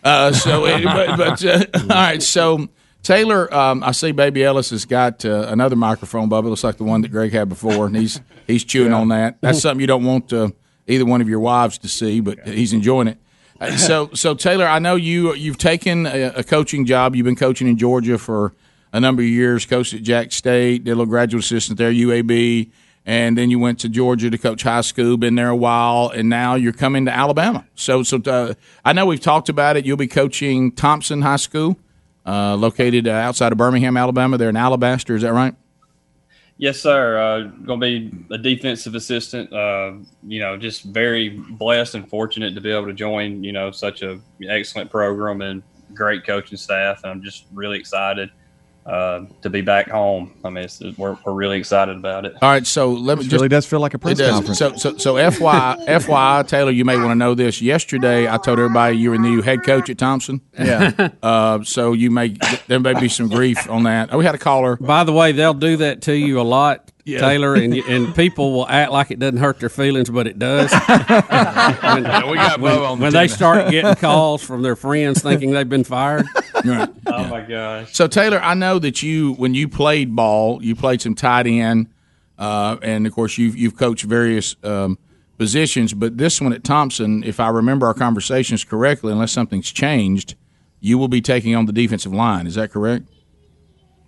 Uh, 0.05 0.33
so, 0.33 0.67
it- 0.67 0.85
but, 0.85 1.17
but 1.17 1.45
uh, 1.45 1.65
all 1.83 1.87
right. 1.89 2.23
So 2.23 2.69
Taylor, 3.03 3.53
um, 3.55 3.83
I 3.83 3.93
see 3.93 4.13
Baby 4.13 4.45
Ellis 4.45 4.71
has 4.71 4.85
got 4.85 5.25
uh, 5.25 5.47
another 5.49 5.77
microphone, 5.77 6.29
Bubba. 6.29 6.45
Looks 6.45 6.65
like 6.65 6.77
the 6.77 6.85
one 6.85 7.01
that 7.03 7.09
Greg 7.09 7.33
had 7.33 7.49
before, 7.49 7.87
and 7.87 7.97
he's 7.97 8.21
he's 8.47 8.65
chewing 8.65 8.93
on 8.93 9.09
that. 9.09 9.39
That's 9.41 9.61
something 9.61 9.81
you 9.81 9.87
don't 9.87 10.05
want 10.05 10.33
uh, 10.33 10.51
either 10.87 11.05
one 11.07 11.21
of 11.21 11.29
your 11.29 11.41
wives 11.41 11.79
to 11.79 11.89
see, 11.89 12.21
but 12.21 12.47
he's 12.47 12.73
enjoying 12.73 13.09
it. 13.09 13.19
So, 13.77 14.11
so 14.15 14.35
Taylor, 14.35 14.67
I 14.67 14.79
know 14.79 14.97
you 14.97 15.35
you've 15.35 15.59
taken 15.59 16.07
a, 16.07 16.33
a 16.37 16.45
coaching 16.45 16.87
job. 16.87 17.15
You've 17.15 17.27
been 17.27 17.37
coaching 17.37 17.69
in 17.69 17.77
Georgia 17.77 18.17
for 18.17 18.55
a 18.93 19.01
number 19.01 19.23
of 19.23 19.29
years. 19.29 19.67
Coached 19.67 19.95
at 19.95 20.03
Jax 20.03 20.37
State, 20.37 20.85
did 20.85 20.93
a 20.93 20.95
little 20.95 21.07
graduate 21.07 21.45
assistant 21.45 21.79
there, 21.79 21.93
UAB, 21.93 22.71
and 23.05 23.37
then 23.37 23.51
you 23.51 23.59
went 23.59 23.79
to 23.81 23.89
Georgia 23.89 24.31
to 24.31 24.39
coach 24.39 24.63
high 24.63 24.81
school. 24.81 25.17
Been 25.17 25.35
there 25.35 25.51
a 25.51 25.57
while, 25.57 26.09
and 26.09 26.29
now 26.29 26.55
you're 26.55 26.73
coming 26.73 27.05
to 27.05 27.15
Alabama. 27.15 27.67
So, 27.75 28.03
so 28.03 28.21
uh, 28.27 28.55
I 28.85 28.93
know 28.93 29.07
we've 29.07 29.21
talked 29.21 29.49
about 29.49 29.77
it. 29.77 29.85
You'll 29.85 29.97
be 29.97 30.09
coaching 30.09 30.73
Thompson 30.73 31.23
High 31.23 31.37
School, 31.37 31.77
uh, 32.25 32.57
located 32.57 33.07
outside 33.07 33.53
of 33.53 33.59
Birmingham, 33.59 33.97
Alabama. 33.97 34.39
They're 34.39 34.49
in 34.49 34.57
Alabaster. 34.57 35.15
Is 35.15 35.23
that 35.23 35.33
right? 35.33 35.55
Yes, 36.61 36.79
sir. 36.79 37.19
Uh, 37.19 37.41
going 37.65 37.81
to 37.81 37.87
be 37.87 38.35
a 38.35 38.37
defensive 38.37 38.95
assistant. 38.95 39.51
Uh, 39.51 39.93
you 40.23 40.41
know, 40.41 40.59
just 40.59 40.83
very 40.83 41.31
blessed 41.31 41.95
and 41.95 42.07
fortunate 42.07 42.55
to 42.55 42.61
be 42.61 42.71
able 42.71 42.85
to 42.85 42.93
join. 42.93 43.43
You 43.43 43.53
know, 43.53 43.71
such 43.71 44.03
a 44.03 44.21
excellent 44.47 44.91
program 44.91 45.41
and 45.41 45.63
great 45.95 46.27
coaching 46.27 46.59
staff. 46.59 47.03
And 47.03 47.13
I'm 47.13 47.23
just 47.23 47.47
really 47.55 47.79
excited 47.79 48.31
uh, 48.87 49.25
to 49.43 49.51
be 49.51 49.61
back 49.61 49.89
home. 49.89 50.33
I 50.45 50.51
mean, 50.51 50.65
it's, 50.65 50.81
we're, 50.97 51.17
we're 51.25 51.33
really 51.33 51.59
excited 51.59 51.97
about 51.97 52.25
it. 52.25 52.35
All 52.43 52.51
right, 52.51 52.67
so 52.67 52.91
let 52.93 53.19
me 53.19 53.25
This 53.25 53.31
just 53.31 53.41
really 53.41 53.49
does 53.49 53.67
feel 53.67 53.81
like 53.81 53.95
a 53.95 53.99
press 53.99 54.19
It 54.19 54.23
does. 54.23 54.31
conference. 54.33 54.59
So, 54.59 54.77
so, 54.77 54.97
so, 54.97 55.15
FYI, 55.15 55.87
FYI, 55.87 56.49
Taylor, 56.49 56.71
you 56.71 56.85
may 56.85 56.97
want 56.97 57.11
to 57.11 57.15
know 57.15 57.35
this. 57.35 57.61
Yesterday, 57.63 58.29
I 58.29 58.37
told 58.39 58.59
everybody 58.59 58.97
you 58.97 59.11
were 59.11 59.17
the 59.17 59.23
new 59.23 59.43
head 59.43 59.63
coach 59.65 59.91
at 59.91 59.99
Thompson. 59.99 60.41
Yeah. 60.59 61.09
Uh, 61.23 61.63
so 61.63 61.93
you 61.93 62.11
may 62.11 62.35
there 62.67 62.81
may 62.81 62.99
be 62.99 63.09
some 63.09 63.29
grief 63.29 63.69
on 63.69 63.83
that. 63.85 64.13
Oh, 64.13 64.19
we 64.19 64.25
had 64.25 64.35
a 64.35 64.39
caller. 64.39 64.77
By 64.77 65.05
the 65.05 65.13
way, 65.13 65.33
they'll 65.33 65.53
do 65.55 65.77
that 65.79 66.03
to 66.03 66.15
you 66.15 66.41
a 66.41 66.43
lot, 66.43 66.91
Yeah. 67.11 67.21
Taylor, 67.21 67.55
and 67.55 67.75
and 67.75 68.15
people 68.15 68.53
will 68.53 68.69
act 68.69 68.93
like 68.93 69.11
it 69.11 69.19
doesn't 69.19 69.39
hurt 69.39 69.61
their 69.61 69.69
feelings, 69.69 70.09
but 70.11 70.27
it 70.27 70.39
does. 70.39 70.71
when 70.73 70.81
Yeah, 72.05 72.31
we 72.31 72.37
got 72.37 72.61
when, 72.61 72.77
Bo 72.77 72.85
on 72.85 72.99
the 72.99 73.03
when 73.05 73.13
they 73.13 73.29
start 73.29 73.71
getting 73.71 73.95
calls 73.97 74.43
from 74.43 74.63
their 74.63 74.77
friends 74.77 75.23
thinking 75.23 75.51
they've 75.53 75.69
been 75.69 75.85
fired. 75.85 76.27
Right. 76.65 76.89
Oh 77.07 77.25
my 77.25 77.41
gosh! 77.41 77.95
So 77.95 78.07
Taylor, 78.07 78.39
I 78.41 78.55
know 78.55 78.79
that 78.79 79.03
you 79.03 79.33
when 79.35 79.55
you 79.55 79.69
played 79.69 80.15
ball, 80.15 80.63
you 80.63 80.77
played 80.77 81.01
some 81.01 81.15
tight 81.15 81.47
end, 81.47 81.89
uh, 82.39 82.77
and 82.83 83.07
of 83.07 83.15
course 83.15 83.39
you've 83.39 83.57
you've 83.57 83.77
coached 83.77 84.05
various 84.05 84.57
um, 84.63 84.99
positions. 85.39 85.95
But 85.95 86.19
this 86.19 86.41
one 86.41 86.53
at 86.53 86.63
Thompson, 86.63 87.25
if 87.25 87.41
I 87.41 87.49
remember 87.49 87.87
our 87.87 87.95
conversations 87.95 88.63
correctly, 88.63 89.13
unless 89.13 89.33
something's 89.33 89.73
changed, 89.73 90.35
you 90.81 90.99
will 90.99 91.09
be 91.09 91.21
taking 91.21 91.57
on 91.57 91.67
the 91.67 91.73
defensive 91.73 92.13
line. 92.13 92.47
Is 92.47 92.55
that 92.57 92.71
correct? 92.71 93.09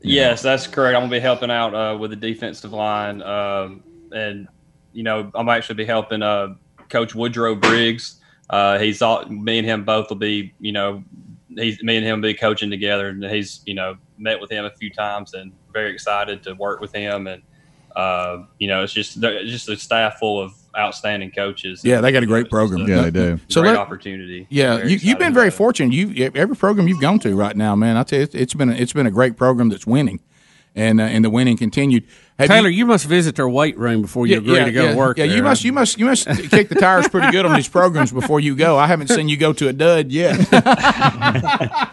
Yes, 0.03 0.43
that's 0.43 0.67
correct. 0.67 0.97
I'm 0.97 1.03
gonna 1.03 1.13
be 1.13 1.21
helping 1.21 1.51
out 1.51 1.75
uh, 1.75 1.97
with 1.97 2.11
the 2.11 2.17
defensive 2.17 2.73
line, 2.73 3.23
um, 3.23 3.83
and 4.13 4.49
you 4.93 5.03
know, 5.03 5.31
I'm 5.35 5.49
actually 5.49 5.77
be 5.77 5.85
helping 5.85 6.23
uh, 6.23 6.55
Coach 6.89 7.15
Woodrow 7.15 7.55
Briggs. 7.55 8.21
Uh, 8.51 8.79
he's 8.79 9.01
all 9.01 9.25
me 9.27 9.59
and 9.59 9.67
him 9.67 9.85
both 9.85 10.11
will 10.11 10.17
be, 10.17 10.53
you 10.61 10.73
know, 10.73 11.03
he's 11.57 11.83
me 11.83 11.97
and 11.97 12.07
him 12.07 12.21
will 12.21 12.29
be 12.29 12.35
coaching 12.35 12.71
together, 12.71 13.09
and 13.09 13.25
he's 13.25 13.63
you 13.65 13.75
know 13.75 13.97
met 14.19 14.41
with 14.41 14.51
him 14.51 14.65
a 14.65 14.71
few 14.71 14.91
times, 14.91 15.35
and 15.35 15.53
very 15.73 15.93
excited 15.93 16.43
to 16.43 16.55
work 16.55 16.81
with 16.81 16.93
him, 16.93 17.27
and 17.27 17.43
uh, 17.95 18.45
you 18.59 18.69
know, 18.69 18.83
it's 18.83 18.93
just 18.93 19.21
just 19.21 19.69
a 19.69 19.77
staff 19.77 20.19
full 20.19 20.41
of 20.41 20.55
outstanding 20.77 21.31
coaches. 21.31 21.83
Yeah, 21.85 22.01
they 22.01 22.13
got 22.13 22.23
a 22.23 22.27
great 22.27 22.51
program. 22.51 22.89
Yeah, 22.89 23.03
they 23.03 23.11
do. 23.11 23.41
So 23.49 23.61
great 23.61 23.71
let- 23.71 23.79
opportunity. 23.79 24.47
Yeah, 24.51 24.77
Very 24.77 24.93
you, 24.93 24.99
you've 25.03 25.19
been 25.19 25.35
very 25.35 25.51
fortunate. 25.51 25.93
You 25.95 26.31
every 26.35 26.57
program 26.57 26.89
you've 26.89 27.01
gone 27.01 27.19
to 27.21 27.35
right 27.37 27.57
now, 27.57 27.75
man. 27.77 27.97
I 27.97 28.03
tell 28.03 28.19
you, 28.19 28.25
it's- 28.25 28.41
it's 28.41 28.55
been 28.55 28.71
a, 28.71 28.73
it's 28.75 28.93
been 28.93 29.07
a 29.07 29.11
great 29.11 29.37
program 29.37 29.69
that's 29.69 29.87
winning, 29.87 30.21
and 30.75 31.01
uh, 31.01 31.05
and 31.05 31.25
the 31.25 31.31
winning 31.31 31.57
continued. 31.57 32.05
Have 32.39 32.49
Taylor, 32.49 32.71
you, 32.71 32.87
must 32.87 33.07
visit 33.07 33.37
their 33.37 33.49
weight 33.49 33.79
room 33.79 34.03
before 34.03 34.27
you 34.27 34.39
agree 34.39 34.59
to 34.59 34.73
go 34.73 34.85
yeah, 34.85 34.93
to 34.93 34.97
work. 34.97 35.19
Yeah, 35.19 35.27
there, 35.27 35.37
you 35.37 35.43
must 35.43 35.65
you 35.65 35.73
must 35.73 35.99
you 35.99 36.07
must 36.07 36.27
kick 36.27 36.69
the 36.69 36.75
tires 36.75 37.07
pretty 37.09 37.31
good 37.31 37.45
on 37.47 37.55
these 37.55 37.69
programs 37.69 38.11
before 38.11 38.41
you 38.41 38.57
go. 38.57 38.79
I 38.79 38.87
haven't 38.87 39.09
seen 39.09 39.29
you 39.29 39.37
go 39.37 39.53
to 39.53 39.69
a 39.69 39.73
dud 39.73 40.11
yet. 40.11 40.39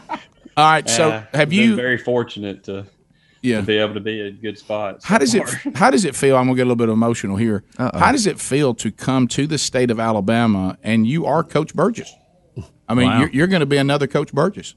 All 0.57 0.65
right, 0.65 0.89
so 0.89 1.23
have 1.33 1.49
been 1.49 1.59
you? 1.59 1.75
very 1.75 1.97
fortunate 1.97 2.63
to 2.65 2.85
Yeah. 3.41 3.61
to 3.61 3.65
be 3.65 3.77
able 3.77 3.93
to 3.93 3.99
be 3.99 4.21
a 4.21 4.31
good 4.31 4.57
spot. 4.57 5.03
How 5.03 5.17
does 5.17 5.33
it. 5.33 5.47
How 5.75 5.89
does 5.89 6.05
it 6.05 6.15
feel? 6.15 6.35
I'm 6.35 6.45
gonna 6.47 6.55
get 6.57 6.63
a 6.63 6.69
little 6.69 6.75
bit 6.75 6.89
emotional 6.89 7.37
here. 7.37 7.63
Uh-oh. 7.77 7.97
How 7.97 8.11
does 8.11 8.27
it 8.27 8.39
feel 8.39 8.73
to 8.75 8.91
come 8.91 9.27
to 9.29 9.47
the 9.47 9.57
state 9.57 9.91
of 9.91 9.99
Alabama 9.99 10.77
and 10.83 11.07
you 11.07 11.25
are 11.25 11.43
Coach 11.43 11.73
Burgess? 11.73 12.13
I 12.89 12.95
mean, 12.95 13.07
Wow. 13.07 13.19
you're, 13.19 13.29
you're 13.29 13.47
going 13.47 13.59
to 13.59 13.67
be 13.67 13.77
another 13.77 14.07
Coach 14.07 14.33
Burgess. 14.33 14.73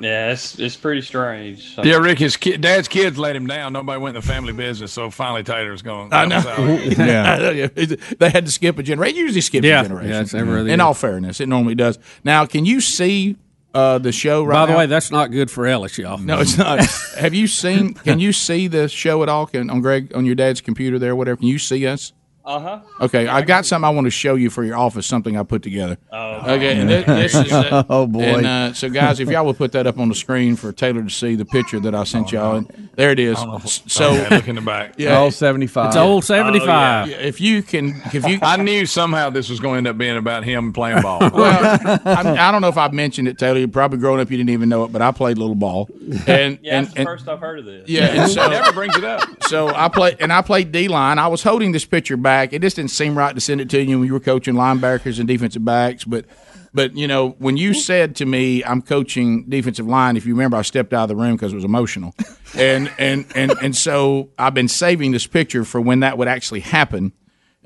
Yeah, 0.00 0.32
it's 0.32 0.58
it's 0.58 0.74
pretty 0.74 1.02
strange. 1.02 1.78
Yeah, 1.82 1.98
Rick, 1.98 2.18
his 2.18 2.36
kid, 2.36 2.60
dad's 2.60 2.88
kids 2.88 3.16
let 3.16 3.36
him 3.36 3.46
down. 3.46 3.72
Nobody 3.72 4.00
went 4.00 4.16
in 4.16 4.22
the 4.22 4.26
family 4.26 4.52
business, 4.52 4.92
so 4.92 5.08
finally 5.08 5.44
Taylor's 5.44 5.82
going. 5.82 6.12
I 6.12 6.24
know. 6.24 6.40
Yeah. 6.96 7.68
they 8.18 8.30
had 8.30 8.46
to 8.46 8.50
skip 8.50 8.76
a 8.78 8.82
generation. 8.82 9.16
Usually 9.18 9.40
skip 9.40 9.62
Yeah. 9.62 9.80
a 9.80 9.82
generation. 9.84 10.10
Yeah, 10.10 10.20
it's 10.22 10.34
every 10.34 10.46
mm-hmm. 10.48 10.60
other 10.60 10.68
In 10.70 10.78
year. 10.80 10.86
all 10.86 10.94
fairness, 10.94 11.40
it 11.40 11.48
normally 11.48 11.76
does. 11.76 12.00
Now, 12.24 12.44
can 12.44 12.64
you 12.64 12.80
see 12.80 13.36
uh, 13.74 13.98
the 13.98 14.12
show 14.12 14.44
right 14.44 14.54
By 14.54 14.66
the 14.66 14.72
now? 14.72 14.78
way, 14.78 14.86
that's 14.86 15.10
not 15.10 15.30
good 15.30 15.50
for 15.50 15.66
Ellis, 15.66 15.98
y'all. 15.98 16.18
no, 16.18 16.40
it's 16.40 16.56
not. 16.56 16.80
Have 17.18 17.34
you 17.34 17.46
seen? 17.46 17.94
Can 17.94 18.20
you 18.20 18.32
see 18.32 18.68
the 18.68 18.88
show 18.88 19.22
at 19.22 19.28
all? 19.28 19.46
Can 19.46 19.68
on 19.70 19.80
Greg 19.80 20.14
on 20.14 20.24
your 20.24 20.34
dad's 20.36 20.60
computer 20.60 20.98
there, 20.98 21.14
whatever? 21.16 21.36
Can 21.38 21.48
you 21.48 21.58
see 21.58 21.86
us? 21.86 22.12
Uh 22.46 22.60
huh. 22.60 22.80
Okay, 23.00 23.26
I've 23.26 23.46
got 23.46 23.64
something 23.64 23.86
I 23.86 23.90
want 23.90 24.04
to 24.06 24.10
show 24.10 24.34
you 24.34 24.50
for 24.50 24.62
your 24.64 24.76
office. 24.76 25.06
Something 25.06 25.38
I 25.38 25.44
put 25.44 25.62
together. 25.62 25.96
Oh. 26.12 26.52
Okay, 26.52 26.78
and 26.78 26.90
this, 26.90 27.06
this 27.06 27.46
is. 27.46 27.52
Uh, 27.52 27.84
Oh, 27.88 28.06
boy. 28.06 28.20
And 28.22 28.46
uh, 28.46 28.72
so, 28.74 28.90
guys, 28.90 29.18
if 29.20 29.28
y'all 29.30 29.46
would 29.46 29.56
put 29.56 29.72
that 29.72 29.86
up 29.86 29.98
on 29.98 30.08
the 30.10 30.14
screen 30.14 30.54
for 30.56 30.70
Taylor 30.72 31.02
to 31.02 31.08
see 31.10 31.36
the 31.36 31.44
picture 31.46 31.80
that 31.80 31.94
I 31.94 32.04
sent 32.04 32.32
y'all, 32.32 32.56
and 32.56 32.90
there 32.96 33.10
it 33.12 33.18
is. 33.18 33.38
So, 33.86 34.10
Okay, 34.14 34.36
look 34.36 34.48
in 34.48 34.56
the 34.56 34.60
back. 34.60 34.94
yeah, 34.98 35.16
All 35.16 35.30
75. 35.30 35.86
It's 35.88 35.96
old 35.96 36.24
75. 36.24 37.08
yeah, 37.08 37.16
if 37.16 37.40
you 37.40 37.62
can, 37.62 38.00
if 38.12 38.26
you, 38.28 38.38
I 38.42 38.58
knew 38.58 38.84
somehow 38.84 39.30
this 39.30 39.48
was 39.48 39.58
going 39.60 39.74
to 39.74 39.78
end 39.78 39.86
up 39.88 39.98
being 39.98 40.16
about 40.18 40.44
him 40.44 40.72
playing 40.74 41.00
ball. 41.00 41.20
well, 41.32 41.78
I'm, 42.04 42.26
I 42.26 42.52
don't 42.52 42.60
know 42.60 42.68
if 42.68 42.76
I've 42.76 42.92
mentioned 42.92 43.26
it, 43.28 43.38
Taylor. 43.38 43.58
You 43.60 43.68
probably 43.68 43.98
growing 43.98 44.20
up, 44.20 44.30
you 44.30 44.36
didn't 44.36 44.50
even 44.50 44.68
know 44.68 44.84
it, 44.84 44.92
but 44.92 45.00
I 45.00 45.12
played 45.12 45.38
little 45.38 45.54
ball, 45.54 45.88
and 46.26 46.58
Yeah, 46.62 46.78
and, 46.78 46.86
that's 46.86 46.92
the 46.94 47.00
and 47.00 47.06
first 47.06 47.26
I've 47.28 47.40
heard 47.40 47.60
of 47.60 47.64
this. 47.64 47.88
yeah, 47.88 48.22
and 48.22 48.30
so 48.30 48.50
never 48.50 48.72
brings 48.72 48.96
it 48.96 49.04
up. 49.04 49.22
so 49.44 49.68
I 49.68 49.88
played 49.88 50.18
and 50.20 50.30
I 50.32 50.42
played 50.42 50.72
D 50.72 50.88
line. 50.88 51.18
I 51.18 51.28
was 51.28 51.42
holding 51.42 51.72
this 51.72 51.84
picture 51.86 52.16
back. 52.18 52.33
It 52.42 52.62
just 52.62 52.76
didn't 52.76 52.90
seem 52.90 53.16
right 53.16 53.34
to 53.34 53.40
send 53.40 53.60
it 53.60 53.70
to 53.70 53.82
you 53.82 53.98
when 53.98 54.06
you 54.06 54.12
were 54.12 54.20
coaching 54.20 54.54
linebackers 54.54 55.18
and 55.18 55.28
defensive 55.28 55.64
backs, 55.64 56.04
but. 56.04 56.26
But 56.76 56.96
you 56.96 57.06
know, 57.06 57.36
when 57.38 57.56
you 57.56 57.72
said 57.72 58.16
to 58.16 58.26
me, 58.26 58.64
"I'm 58.64 58.82
coaching 58.82 59.44
defensive 59.48 59.86
line," 59.86 60.16
if 60.16 60.26
you 60.26 60.34
remember, 60.34 60.56
I 60.56 60.62
stepped 60.62 60.92
out 60.92 61.04
of 61.04 61.08
the 61.08 61.14
room 61.14 61.36
because 61.36 61.52
it 61.52 61.54
was 61.54 61.64
emotional, 61.64 62.16
and 62.58 62.90
and 62.98 63.26
and 63.36 63.52
and 63.62 63.76
so 63.76 64.30
I've 64.36 64.54
been 64.54 64.66
saving 64.66 65.12
this 65.12 65.24
picture 65.24 65.64
for 65.64 65.80
when 65.80 66.00
that 66.00 66.18
would 66.18 66.26
actually 66.26 66.60
happen. 66.60 67.12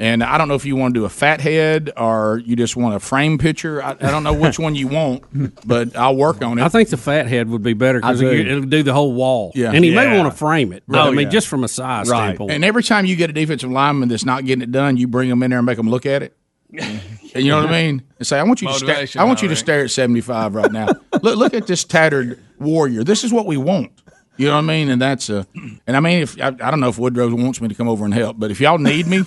And 0.01 0.23
I 0.23 0.39
don't 0.39 0.47
know 0.47 0.55
if 0.55 0.65
you 0.65 0.77
want 0.77 0.95
to 0.95 1.01
do 1.01 1.05
a 1.05 1.09
fat 1.09 1.41
head 1.41 1.91
or 1.97 2.41
you 2.45 2.55
just 2.55 2.77
want 2.77 2.95
a 2.95 3.01
frame 3.01 3.37
picture. 3.37 3.83
I, 3.83 3.91
I 3.93 4.11
don't 4.13 4.23
know 4.23 4.33
which 4.33 4.57
one 4.57 4.77
you 4.77 4.87
want, 4.87 5.25
but 5.67 5.97
I'll 5.97 6.15
work 6.15 6.41
on 6.45 6.57
it. 6.59 6.63
I 6.63 6.69
think 6.69 6.89
the 6.91 6.97
fat 6.97 7.27
head 7.27 7.49
would 7.49 7.65
be 7.65 7.73
better 7.73 7.99
because 8.01 8.23
I 8.23 8.25
do. 8.25 8.31
it'll 8.31 8.61
do 8.63 8.85
the 8.85 8.93
whole 8.95 9.13
wall. 9.13 9.51
Yeah. 9.57 9.73
and 9.73 9.85
he 9.85 9.93
may 9.93 10.05
Yeah. 10.05 10.23
want 10.23 10.33
to 10.33 10.39
frame 10.39 10.73
it. 10.73 10.85
Oh, 10.89 10.99
I 11.01 11.11
mean, 11.11 11.23
yeah. 11.23 11.31
just 11.31 11.49
from 11.49 11.65
a 11.65 11.69
size 11.69 12.09
Right. 12.09 12.27
standpoint. 12.27 12.53
And 12.53 12.65
every 12.65 12.85
time 12.85 13.07
you 13.07 13.17
get 13.17 13.29
a 13.31 13.33
defensive 13.33 13.71
lineman 13.73 14.09
that's 14.09 14.25
not 14.25 14.45
getting 14.45 14.63
it 14.63 14.71
done, 14.71 14.97
you 14.97 15.09
bring 15.09 15.29
them 15.31 15.43
in 15.43 15.51
there 15.51 15.59
and 15.59 15.67
make 15.67 15.77
them 15.79 15.91
look 15.91 16.07
at 16.07 16.23
it. 16.23 16.37
And 16.79 17.01
you 17.35 17.51
know 17.51 17.61
what 17.63 17.71
I 17.71 17.83
mean? 17.83 18.03
And 18.19 18.27
say, 18.27 18.39
I 18.39 18.45
want 18.45 18.63
you 18.63 18.69
to 18.69 18.75
stare. 18.75 18.89
Motivation, 18.89 19.21
I 19.21 19.25
want 19.25 19.43
you 19.43 19.49
to 19.49 19.57
stare 19.57 19.83
at 19.85 19.91
seventy 19.91 20.21
five 20.21 20.55
right 20.55 20.71
now. 20.71 20.87
look, 21.23 21.37
look 21.37 21.55
at 21.55 21.67
this 21.67 21.83
tattered 21.83 22.39
warrior. 22.61 23.03
This 23.03 23.25
is 23.25 23.33
what 23.33 23.47
we 23.47 23.57
want. 23.57 23.91
You 24.37 24.47
know 24.47 24.53
what 24.55 24.59
I 24.59 24.67
mean? 24.67 24.91
And 24.91 25.03
that's 25.03 25.29
uh, 25.31 25.43
and 25.89 25.97
I 25.97 26.01
mean, 26.01 26.23
if 26.23 26.41
I, 26.41 26.49
I 26.49 26.71
don't 26.71 26.79
know 26.79 26.89
if 26.89 26.99
Woodrow 26.99 27.35
wants 27.35 27.61
me 27.61 27.67
to 27.69 27.75
come 27.75 27.89
over 27.89 28.05
and 28.05 28.15
help, 28.15 28.39
but 28.39 28.53
if 28.53 28.61
y'all 28.61 28.79
need 28.79 29.07
me, 29.09 29.25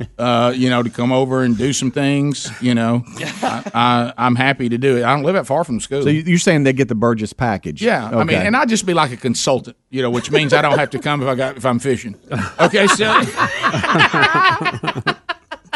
uh, 0.18 0.52
you 0.54 0.70
know, 0.70 0.82
to 0.82 0.90
come 0.90 1.12
over 1.12 1.42
and 1.42 1.56
do 1.58 1.72
some 1.72 1.90
things. 1.90 2.50
You 2.60 2.74
know, 2.74 3.04
I, 3.42 3.62
I, 3.74 4.12
I'm 4.16 4.36
happy 4.36 4.68
to 4.68 4.78
do 4.78 4.96
it. 4.98 5.04
I 5.04 5.14
don't 5.14 5.24
live 5.24 5.34
that 5.34 5.46
far 5.46 5.64
from 5.64 5.80
school. 5.80 6.02
So 6.02 6.08
you- 6.08 6.22
you're 6.26 6.38
saying 6.38 6.64
they 6.64 6.72
get 6.72 6.88
the 6.88 6.94
Burgess 6.94 7.32
package? 7.32 7.82
Yeah, 7.82 8.08
I 8.08 8.24
mean, 8.24 8.36
and 8.36 8.56
I'd 8.56 8.68
just 8.68 8.86
be 8.86 8.94
like 8.94 9.12
a 9.12 9.16
consultant, 9.16 9.76
you 9.90 10.02
know, 10.02 10.10
which 10.10 10.30
means 10.30 10.52
I 10.52 10.62
don't 10.62 10.78
have 10.78 10.90
to 10.90 10.98
come 10.98 11.22
if 11.22 11.28
I 11.28 11.34
got 11.34 11.56
if 11.56 11.66
I'm 11.66 11.78
fishing. 11.78 12.16
Okay, 12.60 12.86
so 12.88 13.04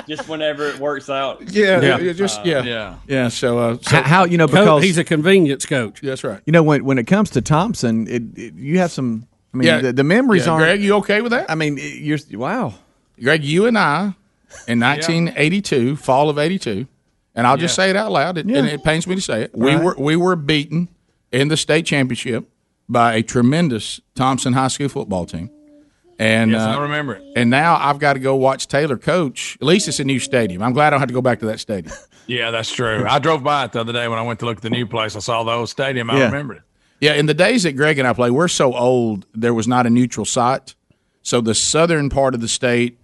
Just 0.08 0.28
whenever 0.28 0.66
it 0.68 0.80
works 0.80 1.08
out. 1.08 1.42
yeah, 1.52 1.98
yeah, 1.98 2.12
just 2.12 2.40
Uh, 2.40 2.42
yeah, 2.44 2.96
yeah, 3.06 3.28
So, 3.28 3.58
uh, 3.58 3.76
so 3.80 3.96
How, 3.96 4.02
how 4.02 4.24
you 4.24 4.36
know 4.36 4.48
because 4.48 4.82
he's 4.82 4.98
a 4.98 5.04
convenience 5.04 5.64
coach. 5.64 6.00
That's 6.00 6.24
right. 6.24 6.40
You 6.44 6.52
know 6.52 6.62
when 6.64 6.84
when 6.84 6.98
it 6.98 7.06
comes 7.06 7.30
to 7.30 7.40
Thompson, 7.40 8.08
it, 8.08 8.22
it 8.36 8.54
you 8.54 8.78
have 8.78 8.90
some. 8.90 9.28
I 9.54 9.58
mean, 9.58 9.68
Yeah. 9.68 9.80
the, 9.80 9.92
the 9.92 10.04
memories 10.04 10.46
Yeah, 10.46 10.52
aren't. 10.52 10.64
Greg, 10.64 10.82
you 10.82 10.94
okay 10.96 11.20
with 11.20 11.30
that? 11.30 11.48
I 11.50 11.54
mean, 11.54 11.78
you're 11.80 12.18
wow. 12.32 12.74
Greg, 13.20 13.44
you 13.44 13.66
and 13.66 13.78
I 13.78 14.14
in 14.68 14.78
1982, 14.80 15.96
fall 15.96 16.28
of 16.28 16.38
82, 16.38 16.86
and 17.34 17.46
I'll 17.46 17.56
just 17.56 17.74
say 17.74 17.90
it 17.90 17.96
out 17.96 18.12
loud, 18.12 18.38
it, 18.38 18.46
and 18.46 18.66
it 18.66 18.82
pains 18.84 19.06
me 19.06 19.14
to 19.14 19.20
say 19.20 19.42
it. 19.42 19.50
We 19.54 19.74
Right. 19.74 19.82
were 19.84 19.94
we 19.98 20.16
were 20.16 20.36
beaten 20.36 20.88
in 21.30 21.48
the 21.48 21.56
state 21.56 21.86
championship 21.86 22.48
by 22.88 23.14
a 23.14 23.22
tremendous 23.22 24.00
Thompson 24.14 24.52
High 24.52 24.68
School 24.68 24.88
football 24.88 25.24
team. 25.26 25.50
And 26.18 26.50
Yes, 26.52 26.60
uh, 26.60 26.78
I 26.78 26.82
remember 26.82 27.14
it. 27.14 27.22
And 27.36 27.48
now 27.50 27.76
I've 27.80 27.98
got 27.98 28.12
to 28.12 28.18
go 28.20 28.36
watch 28.36 28.68
Taylor 28.68 28.96
coach. 28.98 29.56
At 29.60 29.66
least 29.66 29.88
it's 29.88 29.98
a 29.98 30.04
new 30.04 30.18
stadium. 30.18 30.62
I'm 30.62 30.72
glad 30.74 30.88
I 30.88 30.90
don't 30.90 31.00
have 31.00 31.08
to 31.08 31.14
go 31.14 31.22
back 31.22 31.40
to 31.40 31.46
that 31.46 31.60
stadium. 31.60 31.94
Yeah, 32.28 32.52
that's 32.52 32.70
true. 32.72 33.04
I 33.08 33.18
drove 33.18 33.42
by 33.42 33.64
it 33.64 33.72
the 33.72 33.80
other 33.80 33.92
day 33.92 34.06
when 34.06 34.16
I 34.16 34.22
went 34.22 34.38
to 34.40 34.46
look 34.46 34.58
at 34.58 34.62
the 34.62 34.70
new 34.70 34.86
place. 34.86 35.16
I 35.16 35.18
saw 35.18 35.42
the 35.42 35.50
old 35.50 35.68
stadium. 35.68 36.08
I 36.08 36.18
Yeah. 36.18 36.24
remembered 36.26 36.58
it. 36.58 36.62
Yeah, 37.00 37.14
in 37.14 37.26
the 37.26 37.34
days 37.34 37.64
that 37.64 37.72
Greg 37.72 37.98
and 37.98 38.06
I 38.06 38.12
played, 38.12 38.30
we're 38.30 38.46
so 38.46 38.72
old, 38.76 39.26
there 39.34 39.52
was 39.52 39.66
not 39.66 39.86
a 39.88 39.90
neutral 39.90 40.24
site. 40.24 40.76
So 41.22 41.40
the 41.40 41.52
southern 41.54 42.10
part 42.10 42.34
of 42.36 42.40
the 42.40 42.46
state 42.46 42.96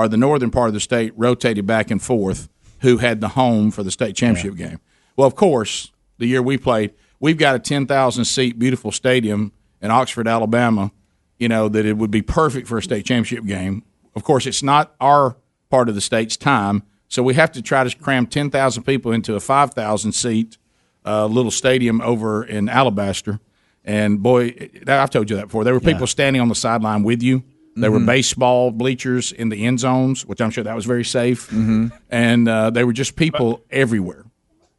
or 0.00 0.08
the 0.08 0.16
northern 0.16 0.50
part 0.50 0.68
of 0.68 0.74
the 0.74 0.80
state 0.80 1.12
rotated 1.14 1.66
back 1.66 1.90
and 1.90 2.02
forth 2.02 2.48
who 2.80 2.96
had 2.96 3.20
the 3.20 3.28
home 3.28 3.70
for 3.70 3.82
the 3.82 3.90
state 3.90 4.16
championship 4.16 4.56
game. 4.56 4.80
Well, 5.14 5.26
of 5.26 5.34
course, 5.34 5.92
the 6.16 6.26
year 6.26 6.40
we 6.40 6.56
played, 6.56 6.94
we've 7.18 7.36
got 7.36 7.54
a 7.54 7.58
10,000 7.58 8.24
seat 8.24 8.58
beautiful 8.58 8.92
stadium 8.92 9.52
in 9.82 9.90
Oxford, 9.90 10.26
Alabama, 10.26 10.90
you 11.38 11.48
know, 11.48 11.68
that 11.68 11.84
it 11.84 11.98
would 11.98 12.10
be 12.10 12.22
perfect 12.22 12.66
for 12.66 12.78
a 12.78 12.82
state 12.82 13.04
championship 13.04 13.44
game. 13.44 13.82
Of 14.14 14.24
course, 14.24 14.46
it's 14.46 14.62
not 14.62 14.94
our 15.00 15.36
part 15.68 15.90
of 15.90 15.94
the 15.94 16.00
state's 16.00 16.38
time, 16.38 16.82
so 17.08 17.22
we 17.22 17.34
have 17.34 17.52
to 17.52 17.60
try 17.60 17.84
to 17.84 17.94
cram 17.98 18.26
10,000 18.26 18.82
people 18.84 19.12
into 19.12 19.34
a 19.34 19.40
5,000 19.40 20.12
seat 20.12 20.56
uh, 21.04 21.26
little 21.26 21.50
stadium 21.50 22.00
over 22.00 22.42
in 22.42 22.70
Alabaster. 22.70 23.38
And 23.84 24.22
boy, 24.22 24.70
I've 24.86 25.10
told 25.10 25.28
you 25.28 25.36
that 25.36 25.46
before. 25.46 25.64
There 25.64 25.74
were 25.74 25.80
people 25.80 26.06
standing 26.06 26.40
on 26.40 26.48
the 26.48 26.54
sideline 26.54 27.02
with 27.02 27.22
you. 27.22 27.42
There 27.76 27.90
were 27.92 28.00
Mhm. 28.00 28.06
baseball 28.06 28.70
bleachers 28.72 29.30
in 29.32 29.48
the 29.48 29.64
end 29.64 29.78
zones, 29.80 30.26
which 30.26 30.40
I'm 30.40 30.50
sure 30.50 30.64
that 30.64 30.74
was 30.74 30.84
very 30.86 31.04
safe. 31.04 31.46
Mm-hmm. 31.50 31.86
And 32.10 32.48
uh, 32.48 32.70
they 32.70 32.82
were 32.84 32.92
just 32.92 33.14
people 33.16 33.62
everywhere. 33.70 34.24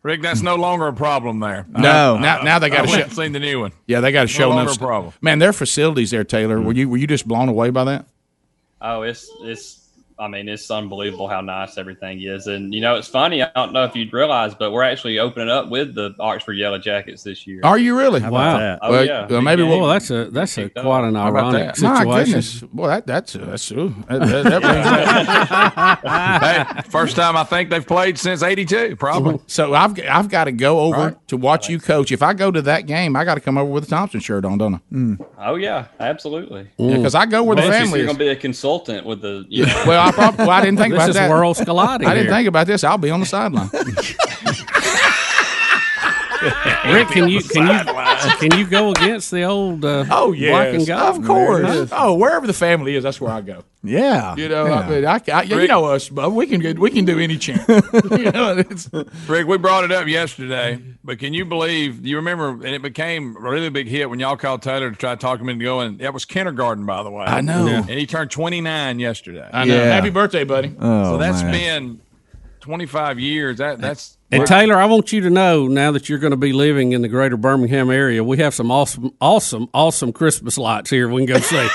Rick, 0.04 0.22
that's 0.22 0.42
no 0.42 0.56
longer 0.56 0.88
a 0.88 0.94
problem 0.94 1.40
there. 1.40 1.66
No, 1.70 2.18
now, 2.18 2.42
now 2.42 2.58
they 2.60 2.70
got 2.70 2.88
I 2.90 3.04
to 3.04 3.10
show. 3.10 3.24
seen 3.24 3.34
the 3.34 3.40
new 3.40 3.60
one. 3.62 3.72
Yeah, 3.88 4.00
they 4.02 4.12
got 4.12 4.24
to 4.24 4.28
show. 4.28 4.46
No 4.50 4.50
show 4.52 4.56
longer 4.56 4.72
a 4.72 4.74
st- 4.74 4.82
problem. 4.82 5.14
Man, 5.22 5.40
their 5.40 5.54
facilities 5.54 6.10
there, 6.12 6.24
Taylor. 6.24 6.60
Were 6.60 6.74
you 6.74 6.90
were 6.90 6.98
you 6.98 7.06
just 7.08 7.28
blown 7.28 7.48
away 7.50 7.70
by 7.70 7.84
that? 7.84 8.06
Oh, 8.82 9.04
it's 9.04 9.30
it's. 9.44 9.81
I 10.22 10.28
mean, 10.28 10.48
it's 10.48 10.70
unbelievable 10.70 11.28
how 11.28 11.42
nice 11.42 11.78
everything 11.78 12.22
is, 12.22 12.46
and 12.48 12.74
you 12.74 12.82
know, 12.82 12.96
it's 12.96 13.08
funny. 13.08 13.42
I 13.42 13.50
don't 13.56 13.74
know 13.74 13.84
if 13.86 13.96
you'd 13.96 14.14
realize, 14.14 14.54
but 14.54 14.72
we're 14.72 14.84
actually 14.84 15.18
opening 15.20 15.50
up 15.50 15.70
with 15.70 15.96
the 15.96 16.14
Oxford 16.20 16.54
Yellow 16.54 16.78
Jackets 16.78 17.24
this 17.24 17.48
year. 17.48 17.62
Are 17.64 17.78
you 17.80 17.98
really? 17.98 18.22
Wow. 18.22 18.78
Oh 18.82 18.92
Well, 18.92 19.06
yeah. 19.06 19.28
well, 19.28 19.42
maybe 19.42 19.64
we'll. 19.64 19.80
Well, 19.82 19.90
that's 19.90 20.12
a 20.12 20.26
that's 20.26 20.58
a 20.60 20.70
quite 20.70 21.06
an 21.06 21.16
ironic 21.18 21.76
that? 21.76 21.82
My 21.82 22.00
situation. 22.00 22.26
goodness, 22.26 22.60
boy, 22.62 22.88
that, 22.88 23.08
that's 23.08 23.34
that's 23.34 23.72
ooh, 23.72 23.96
that, 24.08 24.20
that, 24.20 24.62
that 24.62 26.76
hey, 26.76 26.82
first 26.90 27.16
time 27.16 27.36
I 27.36 27.44
think 27.44 27.70
they've 27.70 27.86
played 27.86 28.18
since 28.18 28.44
'82, 28.44 28.96
probably. 28.98 29.40
So 29.48 29.74
I've 29.74 30.00
I've 30.08 30.30
got 30.30 30.46
to 30.46 30.52
go 30.52 30.80
over 30.82 30.92
Right. 31.02 31.28
to 31.30 31.38
watch 31.38 31.70
you 31.70 31.80
coach. 31.80 32.12
If 32.12 32.22
I 32.22 32.34
go 32.34 32.52
to 32.52 32.62
that 32.64 32.86
game, 32.86 33.16
I 33.16 33.24
got 33.24 33.36
to 33.36 33.42
come 33.42 33.58
over 33.58 33.72
with 33.72 33.86
a 33.86 33.88
Thompson 33.88 34.20
shirt 34.20 34.44
on, 34.46 34.58
don't 34.58 34.76
I? 34.76 34.80
Oh 35.52 35.56
yeah, 35.56 35.86
absolutely. 36.00 36.68
Yeah, 36.78 36.98
'cause 37.02 37.16
I 37.16 37.26
go 37.26 37.44
where 37.44 37.56
the 37.56 37.64
family 37.64 38.02
You're 38.02 38.10
is. 38.10 38.18
going 38.18 38.18
to 38.18 38.24
be 38.26 38.30
a 38.30 38.36
consultant 38.36 39.06
with 39.06 39.22
the. 39.22 39.46
You 39.50 39.66
know, 39.66 39.84
Well, 39.88 40.11
I 40.12 40.16
probably 40.16 40.46
well, 40.46 40.50
I 40.58 40.62
didn't 40.62 40.78
think 40.80 40.94
This 40.94 40.98
about 41.00 41.10
is 41.10 41.16
that. 41.16 41.30
World 41.30 41.58
Scalati 41.58 42.06
I 42.06 42.14
didn't 42.14 42.26
here. 42.28 42.32
think 42.34 42.48
about 42.48 42.68
this. 42.68 42.84
I'll 42.84 42.98
be 42.98 43.10
on 43.12 43.20
the 43.20 43.26
sideline. 43.26 43.70
Rick, 46.92 47.10
can 47.10 47.28
you 47.30 47.42
can 47.42 47.68
you 47.68 48.38
can 48.50 48.60
you 48.60 48.66
go 48.66 48.92
against 48.92 49.30
the 49.30 49.44
old 49.44 49.86
uh, 49.86 50.06
oh 50.10 50.34
black 50.34 50.74
and 50.74 50.88
yes, 50.88 50.88
gold? 50.88 51.18
of 51.18 51.26
course. 51.26 51.90
Oh, 51.92 52.16
wherever 52.16 52.48
the 52.48 52.54
family 52.54 52.96
is, 52.96 53.04
that's 53.04 53.22
where 53.22 53.32
I 53.32 53.42
go. 53.42 53.64
Yeah, 53.84 54.36
You 54.36 54.48
know, 54.48 54.68
yeah. 54.68 54.80
I 54.80 54.90
mean, 54.90 55.06
I, 55.06 55.22
I, 55.34 55.42
you 55.42 55.68
know 55.68 55.86
us, 55.86 56.08
but 56.08 56.32
we 56.32 56.46
can 56.46 56.62
get 56.62 56.78
we 56.78 56.92
can 56.92 57.04
do 57.04 57.20
any 57.20 57.38
chant. 57.38 57.68
you 57.68 58.32
know, 58.32 58.58
it's, 58.58 58.90
Rick, 59.28 59.48
we 59.48 59.58
brought 59.58 59.84
it 59.84 59.92
up 59.92 60.08
yesterday, 60.08 60.80
but 61.04 61.18
can 61.18 61.34
you 61.34 61.46
believe? 61.46 62.06
You 62.06 62.18
remember, 62.18 62.50
and 62.50 62.76
it 62.76 62.84
became 62.84 63.36
a 63.38 63.40
really 63.40 63.70
big 63.70 63.88
hit 63.88 64.10
when 64.10 64.20
y'all 64.20 64.38
called 64.38 64.62
Taylor 64.62 64.92
to 64.92 64.96
try 64.96 65.16
to 65.16 65.20
talk 65.20 65.40
him 65.40 65.50
into 65.50 65.64
going. 65.64 65.98
That 65.98 66.14
was 66.14 66.26
kindergarten, 66.26 66.86
by 66.86 67.02
the 67.02 67.10
way. 67.10 67.26
I 67.26 67.42
know. 67.42 67.66
Yeah. 67.66 67.80
and 67.80 67.90
he 67.90 68.06
turned 68.06 68.30
29 68.30 69.00
yesterday. 69.00 69.50
I 69.52 69.66
know. 69.66 69.76
Yeah. 69.76 69.86
Happy 69.86 70.12
birthday, 70.12 70.44
buddy. 70.44 70.76
Oh, 70.80 71.14
so 71.14 71.18
that's 71.18 71.42
man. 71.42 71.52
been 71.52 72.02
25 72.62 73.20
years. 73.20 73.58
That 73.58 73.82
that's 73.82 74.18
And 74.34 74.48
Taylor, 74.48 74.78
I 74.78 74.86
want 74.86 75.12
you 75.12 75.20
to 75.22 75.30
know 75.30 75.68
now 75.68 75.92
that 75.92 76.08
you're 76.08 76.18
going 76.20 76.32
to 76.32 76.38
be 76.38 76.54
living 76.54 76.94
in 76.94 77.02
the 77.02 77.10
greater 77.10 77.36
Birmingham 77.36 77.92
area, 77.92 78.24
we 78.24 78.38
have 78.38 78.54
some 78.54 78.72
awesome, 78.72 79.12
awesome, 79.20 79.68
awesome 79.74 80.14
Christmas 80.14 80.58
lights 80.58 80.90
here 80.90 81.10
we 81.10 81.26
can 81.26 81.36
go 81.36 81.42
see. 81.42 81.58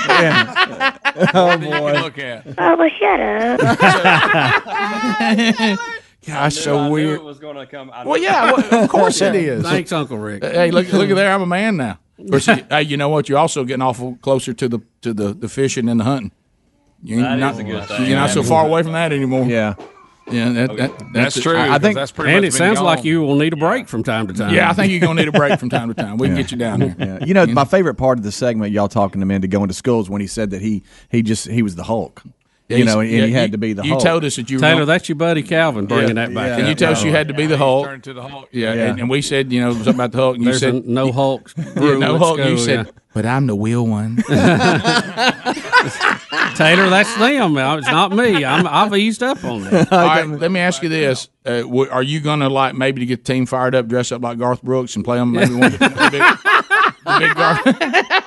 oh 1.35 1.57
that 1.57 1.61
you 1.61 1.67
boy. 1.69 1.93
can 1.93 2.03
look 2.03 2.19
at. 2.19 2.47
Oh, 2.59 2.77
well, 2.77 2.89
shut 2.89 3.21
up. 3.21 3.61
Gosh, 6.27 6.57
I 6.57 6.59
so 6.61 6.87
knew 6.87 6.91
weird. 6.93 7.21
it 7.21 7.25
was 7.25 7.39
going 7.39 7.57
to 7.57 7.67
come. 7.67 7.91
I 7.93 8.05
Well, 8.05 8.21
yeah, 8.21 8.51
well, 8.53 8.85
of 8.85 8.91
course 8.91 9.21
it 9.21 9.37
is. 9.37 9.63
Thanks, 9.63 9.93
Uncle 9.93 10.19
Rick. 10.19 10.43
Hey, 10.43 10.73
look, 10.73 10.93
look 10.93 11.09
at 11.09 11.15
there. 11.15 11.33
I'm 11.33 11.43
a 11.43 11.47
man 11.47 11.77
now. 11.77 12.01
Of 12.19 12.31
course, 12.31 12.49
you- 12.49 12.67
hey, 12.69 12.83
you 12.83 12.97
know 12.97 13.09
what? 13.09 13.29
You're 13.29 13.39
also 13.39 13.63
getting 13.65 13.83
awful 13.83 14.19
closer 14.23 14.53
to 14.55 14.69
the 14.69 14.81
to 15.03 15.15
the, 15.15 15.33
the 15.35 15.49
fishing 15.49 15.89
and 15.89 16.01
the 16.01 16.05
hunting. 16.05 16.33
You're 17.03 17.21
That 17.21 17.39
not, 17.39 17.53
is 17.55 17.61
a 17.61 17.65
good 17.65 17.85
thing. 17.85 18.07
You're 18.07 18.19
not 18.19 18.31
so 18.31 18.43
far 18.43 18.67
away 18.67 18.83
from 18.83 18.93
that 18.93 19.13
anymore. 19.13 19.45
Yeah. 19.45 19.75
Yeah, 20.29 20.51
that, 20.53 20.77
that, 20.77 20.93
That's 21.13 21.37
it. 21.37 21.43
true. 21.43 21.57
I- 21.57 21.65
I 21.65 21.69
'cause 21.69 21.81
think- 21.83 21.95
that's 21.97 22.11
pretty 22.11 22.33
And 22.33 22.39
much 22.43 22.49
it 22.49 22.59
been 22.59 22.75
sounds 22.75 22.81
like 22.81 23.05
you 23.05 23.23
will 23.23 23.37
need 23.37 23.53
a 23.53 23.57
break 23.57 23.87
from 23.89 24.03
time 24.03 24.27
to 24.27 24.35
time. 24.35 24.53
Yeah, 24.53 24.69
I 24.69 24.73
think 24.73 24.91
you're 24.91 25.01
gonna 25.01 25.21
need 25.21 25.29
a 25.29 25.33
break 25.33 25.59
from 25.61 25.71
time 25.71 25.89
to 25.89 25.95
time. 26.03 26.17
We 26.19 26.27
can 26.27 26.37
get 26.37 26.51
you 26.51 26.57
down 26.59 26.81
there. 26.81 26.97
Yeah. 26.99 27.25
You 27.25 27.33
know, 27.35 27.47
my 27.47 27.65
favorite 27.65 27.95
part 27.95 28.19
of 28.19 28.25
the 28.25 28.33
segment, 28.33 28.73
y'all 28.73 28.89
talking 28.89 29.21
to 29.21 29.27
men 29.27 29.41
to 29.43 29.49
go 29.49 29.63
into 29.63 29.75
schools 29.75 30.11
when 30.11 30.21
he 30.21 30.27
said 30.27 30.51
that 30.51 30.61
he 30.63 30.83
he 31.11 31.23
just 31.23 31.49
he 31.49 31.63
was 31.63 31.77
the 31.77 31.85
Hulk. 31.85 32.23
Yeah, 32.69 32.79
you 32.79 32.85
know, 32.85 32.99
and, 32.99 33.09
yeah, 33.09 33.27
he 33.27 33.33
had 33.33 33.51
you- 33.51 33.53
to 33.53 33.59
be 33.59 33.73
the 33.75 33.85
You 33.85 33.91
Hulk. 33.91 34.03
told 34.03 34.25
us 34.25 34.35
that 34.35 34.51
you 34.51 34.57
were 34.57 34.61
Taylor, 34.63 34.75
gonna- 34.75 34.87
that's 34.87 35.09
your 35.09 35.15
buddy 35.15 35.45
Calvin 35.45 35.87
bringing 35.87 36.17
that 36.17 36.35
back. 36.35 36.49
Yeah. 36.49 36.57
and 36.59 36.67
you 36.69 36.75
told 36.75 36.97
us 36.97 37.05
you 37.05 37.13
had 37.13 37.29
to 37.29 37.35
be 37.35 37.47
the 37.47 37.57
Hulk. 37.57 37.87
turned 37.87 38.03
to 38.03 38.13
the 38.13 38.23
Hulk. 38.27 38.49
Yeah, 38.51 38.75
Yeah. 38.75 38.85
And, 38.91 38.99
and 39.03 39.09
we 39.09 39.23
said, 39.23 39.53
you 39.53 39.61
know, 39.61 39.73
something 39.75 39.95
about 39.95 40.11
the 40.11 40.19
Hulk, 40.19 40.35
and 40.35 40.45
you 40.45 40.51
There's 40.51 40.59
said 40.61 40.85
no 40.85 41.13
Hulk. 41.13 41.53
no 41.77 42.19
Hulk. 42.19 42.39
You 42.41 42.59
said, 42.59 42.91
but 43.15 43.25
I'm 43.25 43.47
the 43.47 43.55
wheel 43.55 43.87
one. 43.87 44.17
Taylor, 46.57 46.89
that's 46.89 47.15
them. 47.17 47.57
It's 47.57 47.87
not 47.87 48.13
me. 48.13 48.45
I'm, 48.45 48.67
I've 48.67 48.95
eased 48.97 49.23
up 49.23 49.45
on 49.45 49.63
that. 49.65 49.93
All 49.93 49.99
right, 49.99 50.27
let 50.27 50.51
me 50.51 50.61
ask 50.61 50.83
you 50.83 50.89
this: 50.89 51.29
uh, 51.45 51.61
w- 51.63 51.91
Are 51.91 52.03
you 52.03 52.21
going 52.21 52.41
to 52.41 52.49
like 52.49 52.75
maybe 52.75 53.01
to 53.01 53.07
get 53.07 53.25
the 53.25 53.33
team 53.33 53.47
fired 53.47 53.75
up, 53.75 53.87
dress 53.87 54.13
up 54.13 54.23
like 54.23 54.39
Garth 54.39 54.63
Brooks, 54.63 54.97
and 54.97 55.05
play 55.05 55.19
them 55.19 55.33
maybe 55.33 55.55
one 55.55 55.73
the 55.73 55.79
big, 55.79 56.23
the 57.05 57.19
big 57.19 57.35
Garth? 57.35 58.23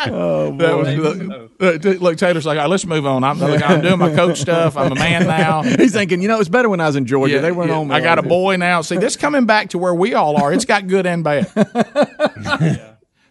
oh, 0.06 0.56
That 0.56 0.76
was, 0.76 0.96
look, 0.96 1.82
look, 1.84 2.00
look, 2.00 2.18
Taylor's 2.18 2.46
like, 2.46 2.58
all 2.58 2.64
right, 2.64 2.70
let's 2.70 2.86
move 2.86 3.06
on. 3.06 3.24
I'm, 3.24 3.38
look, 3.38 3.68
I'm 3.68 3.80
doing 3.80 3.98
my 3.98 4.14
coach 4.14 4.38
stuff. 4.38 4.76
I'm 4.76 4.92
a 4.92 4.94
man 4.94 5.26
now. 5.26 5.62
He's 5.78 5.92
thinking, 5.92 6.22
you 6.22 6.28
know, 6.28 6.40
it's 6.40 6.48
better 6.48 6.68
when 6.68 6.80
I 6.80 6.86
was 6.86 6.96
in 6.96 7.06
Georgia. 7.06 7.36
Yeah, 7.36 7.40
they 7.40 7.52
weren't 7.52 7.70
yeah. 7.70 7.78
on. 7.78 7.88
me 7.88 7.94
I 7.94 8.00
got 8.00 8.18
a 8.18 8.22
like 8.22 8.28
boy 8.28 8.56
now. 8.56 8.82
See, 8.82 8.96
this 8.96 9.16
coming 9.16 9.46
back 9.46 9.70
to 9.70 9.78
where 9.78 9.94
we 9.94 10.14
all 10.14 10.36
are. 10.40 10.52
It's 10.52 10.64
got 10.64 10.86
good 10.86 11.06
and 11.06 11.24
bad. 11.24 11.50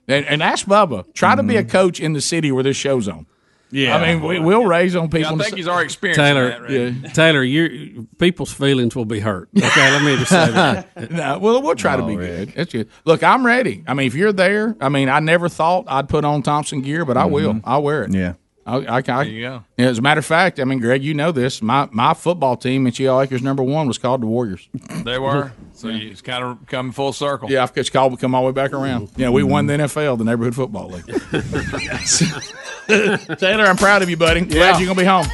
and, 0.07 0.25
and 0.25 0.43
ask 0.43 0.65
Bubba. 0.65 1.13
Try 1.13 1.35
to 1.35 1.43
be 1.43 1.55
a 1.55 1.63
coach 1.63 1.99
in 1.99 2.13
the 2.13 2.21
city 2.21 2.51
where 2.51 2.63
this 2.63 2.77
show's 2.77 3.07
on. 3.07 3.25
Yeah. 3.71 3.95
I 3.95 4.13
mean, 4.13 4.23
we, 4.23 4.39
we'll 4.39 4.65
raise 4.65 4.95
on 4.95 5.09
people. 5.09 5.37
Yeah, 5.37 5.41
I 5.41 5.43
think 5.43 5.57
he's 5.57 5.67
already 5.67 5.85
experienced 5.85 6.19
Taylor, 6.19 6.49
that. 6.49 6.61
Rick. 6.61 6.95
yeah. 7.01 7.09
Taylor, 7.09 7.43
you 7.43 8.07
people's 8.17 8.51
feelings 8.51 8.95
will 8.95 9.05
be 9.05 9.19
hurt. 9.19 9.49
Okay, 9.55 9.91
let 9.91 10.03
me 10.03 10.17
just 10.17 10.29
say 10.29 10.51
that. 10.51 11.11
no, 11.11 11.39
well, 11.39 11.61
we'll 11.61 11.75
try 11.75 11.95
to 11.95 12.03
be 12.03 12.13
oh, 12.13 12.17
good. 12.17 12.53
That's 12.55 12.71
good. 12.71 12.89
Look, 13.05 13.23
I'm 13.23 13.45
ready. 13.45 13.83
I 13.87 13.93
mean, 13.93 14.07
if 14.07 14.15
you're 14.15 14.33
there, 14.33 14.75
I 14.81 14.89
mean, 14.89 15.09
I 15.09 15.19
never 15.19 15.49
thought 15.49 15.85
I'd 15.87 16.09
put 16.09 16.25
on 16.25 16.41
Thompson 16.41 16.81
gear, 16.81 17.05
but 17.05 17.17
I 17.17 17.23
mm-hmm. 17.23 17.33
will. 17.33 17.61
I'll 17.63 17.83
wear 17.83 18.03
it. 18.03 18.13
Yeah. 18.13 18.33
I, 18.69 18.77
I, 18.77 18.97
I, 18.97 19.01
There 19.01 19.23
you 19.25 19.41
go. 19.41 19.63
Yeah, 19.77 19.87
as 19.87 19.97
a 19.97 20.01
matter 20.01 20.19
of 20.19 20.25
fact, 20.25 20.59
I 20.59 20.63
mean, 20.63 20.79
Greg, 20.79 21.03
you 21.03 21.13
know 21.13 21.31
this. 21.31 21.61
My 21.61 21.87
my 21.91 22.13
football 22.13 22.55
team 22.57 22.85
in 22.87 22.93
Cheal 22.93 23.19
Acres 23.19 23.41
number 23.41 23.63
one 23.63 23.87
was 23.87 23.97
called 23.97 24.21
the 24.21 24.27
Warriors. 24.27 24.67
They 25.03 25.17
were. 25.19 25.51
So 25.73 25.87
you- 25.87 26.11
it's 26.11 26.21
kind 26.21 26.43
of 26.43 26.57
come 26.67 26.91
full 26.91 27.13
circle. 27.13 27.49
Yeah, 27.49 27.63
I've 27.63 27.71
it's 27.77 27.89
called 27.89 28.19
come 28.19 28.35
all 28.35 28.41
the 28.41 28.47
way 28.47 28.51
back 28.51 28.73
around. 28.73 29.11
Yeah, 29.15 29.29
we 29.29 29.43
won 29.43 29.65
the 29.65 29.75
NFL, 29.77 30.17
the 30.17 30.25
neighborhood 30.25 30.53
football 30.53 30.89
league. 30.89 31.05
Taylor, 33.39 33.63
I'm 33.63 33.77
proud 33.77 34.01
of 34.01 34.09
you, 34.09 34.17
buddy. 34.17 34.41
Glad 34.41 34.77
you're 34.81 34.87
gonna 34.93 34.99
be 34.99 35.05
home. 35.05 35.25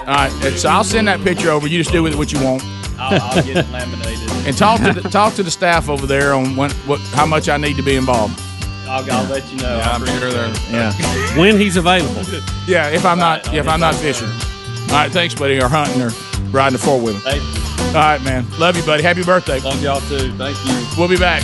All 0.00 0.06
right, 0.06 0.52
so 0.56 0.68
I'll 0.68 0.82
send 0.82 1.06
that 1.06 1.20
picture 1.20 1.50
over. 1.50 1.68
You 1.68 1.78
just 1.78 1.92
do 1.92 2.02
with 2.02 2.14
it 2.14 2.18
what 2.18 2.32
you 2.32 2.42
want, 2.42 2.64
I'll, 2.98 3.22
I'll 3.22 3.42
get 3.44 3.58
it 3.58 3.70
laminated. 3.70 4.28
and 4.46 4.56
talk 4.56 4.80
to 4.82 4.92
the, 4.92 5.08
talk 5.08 5.34
to 5.34 5.44
the 5.44 5.50
staff 5.52 5.88
over 5.88 6.04
there 6.06 6.34
on 6.34 6.56
when, 6.56 6.72
what 6.88 6.98
how 7.14 7.24
much 7.24 7.48
I 7.48 7.56
need 7.56 7.76
to 7.76 7.82
be 7.82 7.94
involved. 7.94 8.40
I'll, 8.86 9.10
I'll 9.10 9.28
let 9.30 9.50
you 9.52 9.58
know. 9.58 9.76
Yeah, 9.78 9.90
I'm 9.90 10.04
sure 10.06 10.30
they're. 10.30 10.54
Yeah. 10.70 10.92
When 11.38 11.58
he's 11.58 11.76
available. 11.76 12.22
Yeah, 12.66 12.90
if 12.90 13.04
I'm 13.04 13.18
not 13.18 13.52
if 13.52 13.66
I'm 13.66 13.80
not 13.80 13.94
fishing. 13.96 14.28
All 14.28 15.00
right, 15.00 15.10
thanks, 15.10 15.34
buddy. 15.34 15.60
Or 15.60 15.68
hunting 15.68 16.00
or 16.00 16.10
riding 16.50 16.76
a 16.76 16.78
four 16.78 17.00
wheeler. 17.00 17.20
All 17.26 17.94
right, 17.94 18.22
man. 18.22 18.46
Love 18.58 18.76
you, 18.76 18.84
buddy. 18.84 19.02
Happy 19.02 19.24
birthday. 19.24 19.58
Love 19.60 19.82
y'all 19.82 20.00
too. 20.02 20.32
Thank 20.36 20.56
you. 20.64 20.86
We'll 20.96 21.08
be 21.08 21.16
back. 21.16 21.42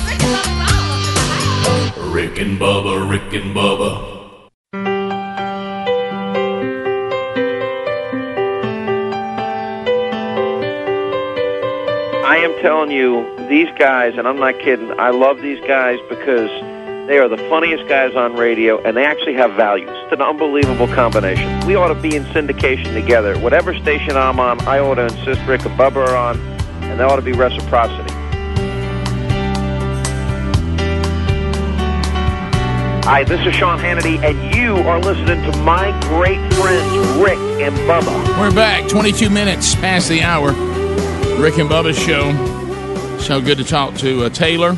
Rick 2.12 2.38
and 2.38 2.58
Bubba, 2.58 3.08
Rick 3.08 3.32
and 3.34 3.54
Bubba. 3.54 4.10
I 12.24 12.36
am 12.36 12.52
telling 12.60 12.90
you, 12.90 13.24
these 13.48 13.68
guys, 13.78 14.16
and 14.16 14.26
I'm 14.26 14.38
not 14.38 14.58
kidding, 14.58 14.92
I 14.98 15.10
love 15.10 15.40
these 15.40 15.60
guys 15.66 15.98
because 16.08 16.50
they 17.10 17.18
are 17.18 17.28
the 17.28 17.38
funniest 17.48 17.88
guys 17.88 18.14
on 18.14 18.36
radio, 18.36 18.80
and 18.84 18.96
they 18.96 19.04
actually 19.04 19.34
have 19.34 19.50
values. 19.54 19.90
It's 19.90 20.12
an 20.12 20.22
unbelievable 20.22 20.86
combination. 20.86 21.66
We 21.66 21.74
ought 21.74 21.88
to 21.88 21.96
be 21.96 22.14
in 22.14 22.22
syndication 22.26 22.94
together. 22.94 23.36
Whatever 23.40 23.76
station 23.76 24.16
I'm 24.16 24.38
on, 24.38 24.60
I 24.60 24.78
ought 24.78 24.94
to 24.94 25.06
insist 25.06 25.40
Rick 25.44 25.66
and 25.66 25.76
Bubba 25.76 26.06
are 26.06 26.16
on, 26.16 26.38
and 26.84 27.00
there 27.00 27.08
ought 27.08 27.16
to 27.16 27.22
be 27.22 27.32
reciprocity. 27.32 28.14
Hi, 33.02 33.24
this 33.24 33.44
is 33.44 33.56
Sean 33.56 33.80
Hannity, 33.80 34.22
and 34.22 34.54
you 34.54 34.76
are 34.88 35.00
listening 35.00 35.42
to 35.50 35.58
my 35.62 35.90
great 36.02 36.38
friends, 36.54 37.18
Rick 37.18 37.38
and 37.60 37.74
Bubba. 37.88 38.38
We're 38.38 38.54
back. 38.54 38.88
22 38.88 39.30
minutes 39.30 39.74
past 39.74 40.08
the 40.08 40.22
hour. 40.22 40.52
Rick 41.42 41.58
and 41.58 41.68
Bubba's 41.68 41.98
show. 41.98 42.30
So 43.18 43.40
good 43.40 43.58
to 43.58 43.64
talk 43.64 43.96
to 43.96 44.26
uh, 44.26 44.28
Taylor, 44.28 44.76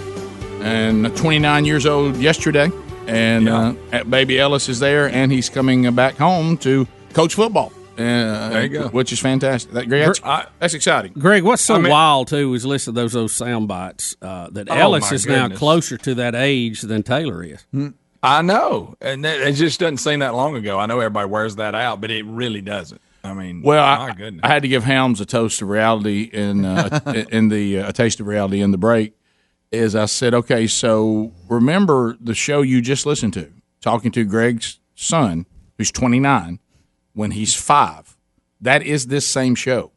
and 0.62 1.14
29 1.16 1.64
years 1.64 1.86
old 1.86 2.16
yesterday. 2.16 2.70
And 3.06 3.48
uh, 3.48 3.74
baby 4.08 4.38
Ellis 4.38 4.68
is 4.68 4.78
there, 4.78 5.08
and 5.08 5.32
he's 5.32 5.48
coming 5.48 5.92
back 5.94 6.16
home 6.16 6.56
to 6.58 6.86
coach 7.14 7.34
football. 7.34 7.72
Uh, 7.94 8.48
There 8.48 8.62
you 8.62 8.68
go. 8.68 8.88
Which 8.88 9.12
is 9.12 9.20
fantastic. 9.20 9.72
That, 9.72 9.88
that's, 9.88 10.22
I- 10.24 10.46
that's 10.60 10.72
exciting. 10.74 11.12
Greg, 11.18 11.42
what's 11.42 11.62
so 11.62 11.74
I 11.74 11.78
mean- 11.78 11.90
wild 11.92 12.28
too 12.28 12.54
is 12.54 12.64
listen 12.64 12.94
to 12.94 13.00
those 13.00 13.12
those 13.12 13.32
sound 13.34 13.68
bites 13.68 14.16
uh, 14.22 14.48
that 14.52 14.70
Oh, 14.70 14.74
Ellis 14.74 15.10
my 15.10 15.14
is 15.16 15.26
now 15.26 15.48
closer 15.48 15.98
to 15.98 16.14
that 16.14 16.34
age 16.34 16.80
than 16.82 17.02
Taylor 17.02 17.42
is. 17.42 17.64
I 18.22 18.40
know, 18.40 18.94
and 19.00 19.24
that, 19.24 19.40
it 19.40 19.54
just 19.54 19.80
doesn't 19.80 19.98
seem 19.98 20.20
that 20.20 20.32
long 20.34 20.54
ago. 20.54 20.78
I 20.78 20.86
know 20.86 21.00
everybody 21.00 21.28
wears 21.28 21.56
that 21.56 21.74
out, 21.74 22.00
but 22.00 22.10
it 22.12 22.24
really 22.24 22.60
doesn't. 22.60 23.00
I 23.24 23.34
mean, 23.34 23.62
Well, 23.62 23.84
my 23.84 24.10
I, 24.10 24.14
goodness. 24.14 24.40
I 24.44 24.48
had 24.48 24.62
to 24.62 24.68
give 24.68 24.84
Helms 24.84 25.20
a 25.20 25.26
toast 25.26 25.60
of 25.60 25.68
reality 25.68 26.30
in 26.32 26.64
uh, 26.64 27.00
in 27.30 27.48
the 27.48 27.80
uh, 27.80 27.88
a 27.88 27.92
taste 27.92 28.20
of 28.20 28.26
reality 28.28 28.60
in 28.62 28.70
the 28.70 28.78
break. 28.78 29.14
Is 29.72 29.96
I 29.96 30.04
said, 30.04 30.34
okay, 30.34 30.66
so 30.66 31.32
remember 31.48 32.16
the 32.20 32.34
show 32.34 32.60
you 32.60 32.82
just 32.82 33.06
listened 33.06 33.32
to, 33.34 33.50
talking 33.80 34.12
to 34.12 34.24
Greg's 34.24 34.78
son, 34.94 35.46
who's 35.78 35.90
29, 35.90 36.58
when 37.14 37.30
he's 37.30 37.54
five. 37.54 38.16
That 38.60 38.82
is 38.82 39.06
this 39.06 39.26
same 39.26 39.54
show. 39.54 39.90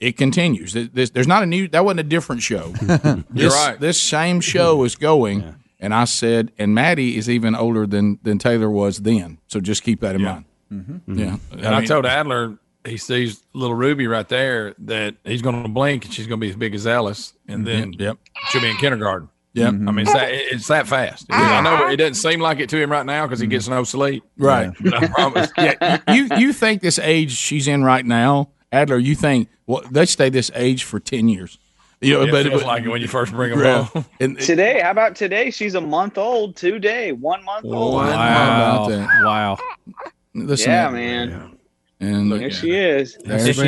It 0.00 0.16
continues. 0.16 0.72
There's 0.74 1.28
not 1.28 1.42
a 1.42 1.46
new. 1.46 1.68
That 1.68 1.84
wasn't 1.84 2.00
a 2.00 2.04
different 2.04 2.40
show. 2.42 2.72
You're 2.82 3.24
This- 3.30 3.54
right. 3.54 3.78
This 3.78 4.00
same 4.00 4.40
show 4.40 4.82
is 4.84 4.96
going, 4.96 5.56
and 5.78 5.92
I 5.92 6.04
said, 6.04 6.50
and 6.58 6.74
Maddie 6.74 7.16
is 7.18 7.28
even 7.28 7.54
older 7.54 7.86
than 7.86 8.18
than 8.22 8.38
Taylor 8.38 8.70
was 8.70 8.98
then. 8.98 9.38
So 9.48 9.60
just 9.60 9.82
keep 9.82 10.00
that 10.00 10.14
in 10.14 10.22
mind. 10.22 10.44
Mm-hmm. 10.72 10.92
Mm-hmm. 11.12 11.18
Yeah, 11.18 11.36
And 11.52 11.74
I, 11.74 11.84
told 11.84 12.06
Adler 12.06 12.58
he 12.88 12.96
sees 12.96 13.42
little 13.52 13.74
Ruby 13.76 14.06
right 14.06 14.28
there 14.28 14.74
that 14.80 15.14
he's 15.24 15.42
going 15.42 15.62
to 15.62 15.68
blink 15.68 16.04
and 16.04 16.12
she's 16.14 16.26
going 16.26 16.40
to 16.40 16.44
be 16.44 16.50
as 16.50 16.56
big 16.56 16.74
as 16.74 16.86
Ellis, 16.86 17.34
and 17.46 17.66
then 17.66 17.92
Mm-hmm. 17.92 18.02
Yep. 18.02 18.18
she'll 18.50 18.60
be 18.62 18.70
in 18.70 18.76
kindergarten. 18.76 19.28
Yep. 19.54 19.68
I 19.68 19.70
mean, 19.70 19.98
it's 20.00 20.12
that, 20.12 20.28
it's 20.30 20.68
that 20.68 20.86
fast. 20.86 21.26
I 21.30 21.60
know 21.62 21.88
it 21.88 21.96
doesn't 21.96 22.14
seem 22.14 22.38
like 22.40 22.60
it 22.60 22.68
to 22.68 22.76
him 22.80 22.92
right 22.92 23.04
now 23.06 23.26
because 23.26 23.40
he 23.40 23.46
gets 23.46 23.66
no 23.66 23.82
sleep. 23.82 24.22
Right. 24.36 24.70
But 24.80 24.94
I 24.94 25.06
promise. 25.08 25.50
yeah, 25.58 25.98
you 26.14 26.28
you 26.36 26.52
think 26.52 26.80
this 26.82 26.98
age 27.00 27.32
she's 27.32 27.66
in 27.66 27.82
right 27.82 28.04
now, 28.04 28.50
Adler? 28.70 28.98
You 28.98 29.14
think 29.16 29.48
well 29.66 29.82
they 29.90 30.06
stay 30.06 30.28
this 30.28 30.50
age 30.54 30.84
for 30.84 31.00
ten 31.00 31.28
years? 31.28 31.58
You 32.00 32.14
know, 32.14 32.22
It 32.22 32.30
but 32.30 32.46
feels 32.46 32.62
like 32.62 32.84
it 32.84 32.88
when 32.88 33.00
you 33.00 33.08
first 33.08 33.32
bring 33.32 33.50
them 33.50 33.60
Yeah. 33.60 33.82
home. 33.84 34.04
And, 34.20 34.38
Today, 34.38 34.80
how 34.80 34.92
about 34.92 35.16
today? 35.16 35.50
She's 35.50 35.74
a 35.74 35.80
month 35.80 36.18
old. 36.18 36.54
Today, 36.54 37.10
one 37.10 37.42
month 37.44 37.64
old. 37.64 37.94
Wow. 37.94 38.04
about 38.84 38.88
that? 38.90 39.24
Wow. 39.24 39.58
Listen 40.34 40.70
yeah, 40.70 40.86
to- 40.86 40.92
man. 40.92 41.57
And 42.00 42.30
look 42.30 42.38
There 42.38 42.48
at 42.48 42.54
she 42.54 42.70
is. 42.76 43.16
There 43.24 43.52
she 43.52 43.60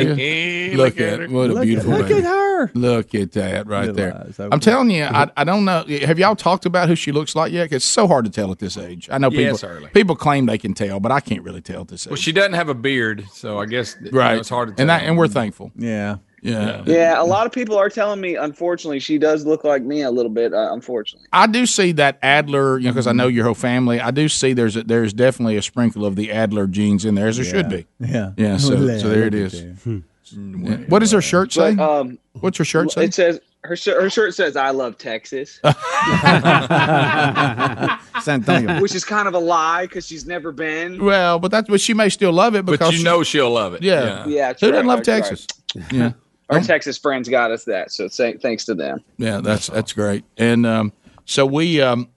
is. 0.71 0.77
Look 0.77 0.99
at 1.01 1.19
her. 1.19 1.27
what 1.27 1.49
a 1.49 1.53
Look 1.53 1.57
at- 1.57 1.63
beautiful 1.65 1.91
look 1.91 2.07
baby. 2.07 2.19
at 2.19 2.23
her. 2.25 2.71
Look 2.75 3.13
at 3.13 3.31
that 3.33 3.67
right 3.67 3.81
Little 3.87 3.95
there. 3.95 4.15
eyes 4.15 4.39
open. 4.39 4.53
I'm 4.53 4.59
telling 4.61 4.89
you, 4.89 5.03
I, 5.11 5.29
I 5.35 5.43
don't 5.43 5.65
know. 5.65 5.83
Have 6.05 6.17
y'all 6.17 6.35
talked 6.37 6.65
about 6.65 6.87
who 6.87 6.95
she 6.95 7.11
looks 7.11 7.35
like 7.35 7.51
yet? 7.51 7.73
It's 7.73 7.83
so 7.83 8.07
hard 8.07 8.23
to 8.23 8.31
tell 8.31 8.49
at 8.51 8.59
this 8.59 8.77
age. 8.77 9.09
I 9.11 9.17
know 9.17 9.29
people 9.29 9.55
it's 9.55 9.63
early. 9.65 9.89
people 9.89 10.15
claim 10.15 10.45
they 10.45 10.57
can 10.57 10.73
tell, 10.73 11.01
but 11.01 11.11
I 11.11 11.19
can't 11.19 11.43
really 11.43 11.61
tell 11.61 11.81
at 11.81 11.89
this 11.89 12.07
age. 12.07 12.11
Well, 12.11 12.15
she 12.17 12.31
doesn't 12.31 12.53
have 12.53 12.69
a 12.69 12.73
beard, 12.73 13.25
so 13.33 13.59
I 13.59 13.65
guess 13.65 13.97
you 14.01 14.11
know, 14.11 14.19
right? 14.19 14.37
it's 14.37 14.47
hard 14.49 14.69
to 14.69 14.75
tell. 14.75 14.83
and 14.83 14.89
that, 14.89 15.03
and 15.03 15.17
we're 15.17 15.27
thankful. 15.27 15.71
Yeah. 15.75 16.17
Yeah. 16.41 16.83
Yeah, 16.85 17.21
a 17.21 17.23
lot 17.23 17.45
of 17.45 17.51
people 17.51 17.77
are 17.77 17.89
telling 17.89 18.19
me, 18.19 18.35
unfortunately, 18.35 18.99
she 18.99 19.17
does 19.17 19.45
look 19.45 19.63
like 19.63 19.83
me 19.83 20.01
a 20.01 20.11
little 20.11 20.31
bit. 20.31 20.53
Uh, 20.53 20.73
unfortunately, 20.73 21.27
I 21.31 21.47
do 21.47 21.65
see 21.65 21.91
that 21.93 22.17
Adler, 22.23 22.79
you 22.79 22.85
know, 22.85 22.91
because 22.91 23.07
I 23.07 23.11
know 23.11 23.27
your 23.27 23.45
whole 23.45 23.53
family. 23.53 23.99
I 23.99 24.11
do 24.11 24.27
see 24.27 24.53
there's 24.53 24.75
a, 24.75 24.83
there's 24.83 25.13
definitely 25.13 25.57
a 25.57 25.61
sprinkle 25.61 26.05
of 26.05 26.15
the 26.15 26.31
Adler 26.31 26.67
genes 26.67 27.05
in 27.05 27.15
there, 27.15 27.27
as 27.27 27.37
there 27.37 27.45
should 27.45 27.69
be. 27.69 27.85
Yeah. 27.99 28.33
Yeah. 28.37 28.57
So, 28.71 28.97
so 28.97 29.09
there 29.09 29.23
it 29.23 29.33
is. 29.33 29.63
Yeah. 29.85 29.97
What 30.87 30.99
does 30.99 31.11
her 31.11 31.21
shirt 31.21 31.51
say? 31.51 31.75
but 31.75 31.99
um, 31.99 32.17
What's 32.39 32.57
her 32.57 32.65
shirt 32.65 32.91
say? 32.91 33.05
it 33.05 33.13
says 33.13 33.39
her 33.63 33.75
shirt, 33.75 34.01
her 34.01 34.09
shirt 34.09 34.33
says 34.33 34.55
"I 34.55 34.71
love 34.71 34.97
Texas," 34.97 35.59
which 38.81 38.95
is 38.95 39.05
kind 39.05 39.27
of 39.27 39.33
a 39.33 39.39
lie 39.39 39.85
because 39.85 40.07
she's 40.07 40.25
never 40.25 40.51
been. 40.51 41.03
Well, 41.03 41.39
but 41.39 41.51
that's 41.51 41.67
but 41.67 41.81
she 41.81 41.93
may 41.93 42.09
still 42.09 42.33
love 42.33 42.55
it 42.55 42.65
because 42.65 42.89
but 42.89 42.97
you 42.97 43.03
know 43.03 43.23
she'll 43.23 43.51
love 43.51 43.73
it. 43.73 43.83
Yeah. 43.83 44.25
Yeah, 44.25 44.53
Who 44.53 44.59
true, 44.59 44.71
doesn't 44.71 44.87
love 44.87 45.03
true. 45.03 45.13
Texas? 45.13 45.47
Yeah. 45.91 46.13
Our 46.51 46.61
Texas 46.61 46.97
friends 46.97 47.29
got 47.29 47.51
us 47.51 47.63
that, 47.65 47.91
so 47.91 48.07
th- 48.07 48.41
thanks 48.41 48.65
to 48.65 48.75
them. 48.75 49.03
Yeah, 49.17 49.39
that's 49.39 49.67
that's 49.67 49.93
great. 49.93 50.23
And 50.37 50.65
um, 50.65 50.93
so 51.25 51.45
we 51.45 51.81
um, 51.81 52.09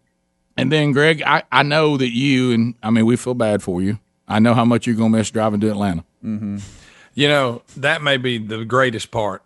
and 0.57 0.71
then 0.71 0.93
Greg, 0.93 1.23
I, 1.23 1.45
I 1.53 1.63
know 1.63 1.97
that 1.97 2.11
you 2.11 2.53
and 2.53 2.75
I 2.83 2.91
mean 2.91 3.07
we 3.07 3.17
feel 3.17 3.35
bad 3.35 3.63
for 3.63 3.81
you. 3.81 3.99
I 4.27 4.39
know 4.39 4.55
how 4.55 4.65
much 4.65 4.87
you're 4.87 4.97
gonna 4.97 5.17
miss 5.17 5.31
driving 5.31 5.61
to 5.61 5.71
Atlanta. 5.71 6.05
Mm-hmm. 6.25 6.59
You 7.15 7.29
know, 7.29 7.63
that 7.77 8.03
may 8.03 8.17
be 8.17 8.39
the 8.39 8.65
greatest 8.65 9.11
part 9.11 9.43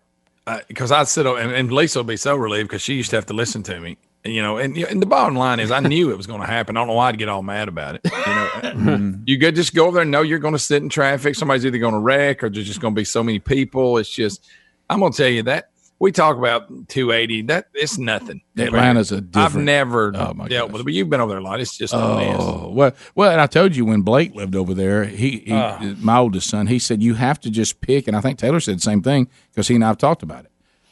because 0.67 0.91
I'd 0.91 1.07
sit 1.07 1.25
and, 1.25 1.51
and 1.51 1.71
Lisa 1.71 1.99
will 1.99 2.03
be 2.03 2.17
so 2.17 2.35
relieved 2.35 2.69
because 2.69 2.81
she 2.81 2.95
used 2.95 3.09
to 3.11 3.15
have 3.15 3.27
to 3.27 3.33
listen 3.33 3.63
to 3.63 3.79
me. 3.79 3.97
You 4.25 4.41
know, 4.41 4.57
and, 4.57 4.77
and 4.77 5.01
the 5.01 5.05
bottom 5.05 5.35
line 5.35 5.61
is 5.61 5.71
I 5.71 5.79
knew 5.79 6.11
it 6.11 6.17
was 6.17 6.27
going 6.27 6.41
to 6.41 6.47
happen. 6.47 6.75
I 6.75 6.81
don't 6.81 6.87
know 6.87 6.93
why 6.93 7.07
I'd 7.07 7.17
get 7.17 7.29
all 7.29 7.41
mad 7.41 7.69
about 7.69 7.95
it. 7.95 8.01
You 8.03 8.73
know, 8.73 9.15
you 9.25 9.39
could 9.39 9.55
just 9.55 9.73
go 9.73 9.85
over 9.85 9.95
there 9.95 10.01
and 10.01 10.11
know 10.11 10.23
you're 10.23 10.39
going 10.39 10.55
to 10.55 10.59
sit 10.59 10.83
in 10.83 10.89
traffic. 10.89 11.35
Somebody's 11.35 11.65
either 11.65 11.77
going 11.77 11.93
to 11.93 11.99
wreck 11.99 12.43
or 12.43 12.49
there's 12.49 12.67
just 12.67 12.81
going 12.81 12.93
to 12.93 12.99
be 12.99 13.05
so 13.05 13.23
many 13.23 13.39
people. 13.39 13.97
It's 13.97 14.09
just, 14.09 14.45
I'm 14.89 14.99
going 14.99 15.11
to 15.11 15.17
tell 15.17 15.29
you 15.31 15.43
that 15.43 15.69
we 15.99 16.11
talk 16.11 16.37
about 16.37 16.69
280. 16.87 17.43
That 17.43 17.65
it's 17.73 17.97
nothing. 17.97 18.41
Atlanta's 18.57 19.11
a 19.11 19.23
I've 19.35 19.55
never 19.55 20.11
Oh, 20.15 20.33
my 20.33 20.47
dealt 20.47 20.71
with 20.71 20.81
it, 20.81 20.83
but 20.85 20.93
you've 20.93 21.09
been 21.09 21.19
over 21.21 21.29
there 21.31 21.39
a 21.39 21.43
lot. 21.43 21.59
It's 21.59 21.77
just 21.77 21.93
a 21.93 21.97
mess. 21.97 22.37
Oh 22.39 22.69
well, 22.73 22.91
well, 23.15 23.31
and 23.31 23.41
I 23.41 23.47
told 23.47 23.75
you 23.75 23.85
when 23.85 24.01
Blake 24.01 24.33
lived 24.35 24.55
over 24.55 24.73
there, 24.73 25.03
he, 25.05 25.39
he 25.45 25.51
Ah. 25.53 25.79
my 25.99 26.17
oldest 26.17 26.49
son, 26.49 26.67
he 26.67 26.79
said 26.79 27.03
you 27.03 27.15
have 27.15 27.39
to 27.41 27.49
just 27.51 27.81
pick, 27.81 28.07
and 28.07 28.15
I 28.15 28.21
think 28.21 28.39
Taylor 28.39 28.59
said 28.59 28.77
the 28.77 28.81
same 28.81 29.01
thing 29.01 29.27
because 29.51 29.67
he 29.67 29.75
and 29.75 29.83
I 29.83 29.87
have 29.87 29.97
talked 29.97 30.23
about 30.23 30.45
it. 30.45 30.51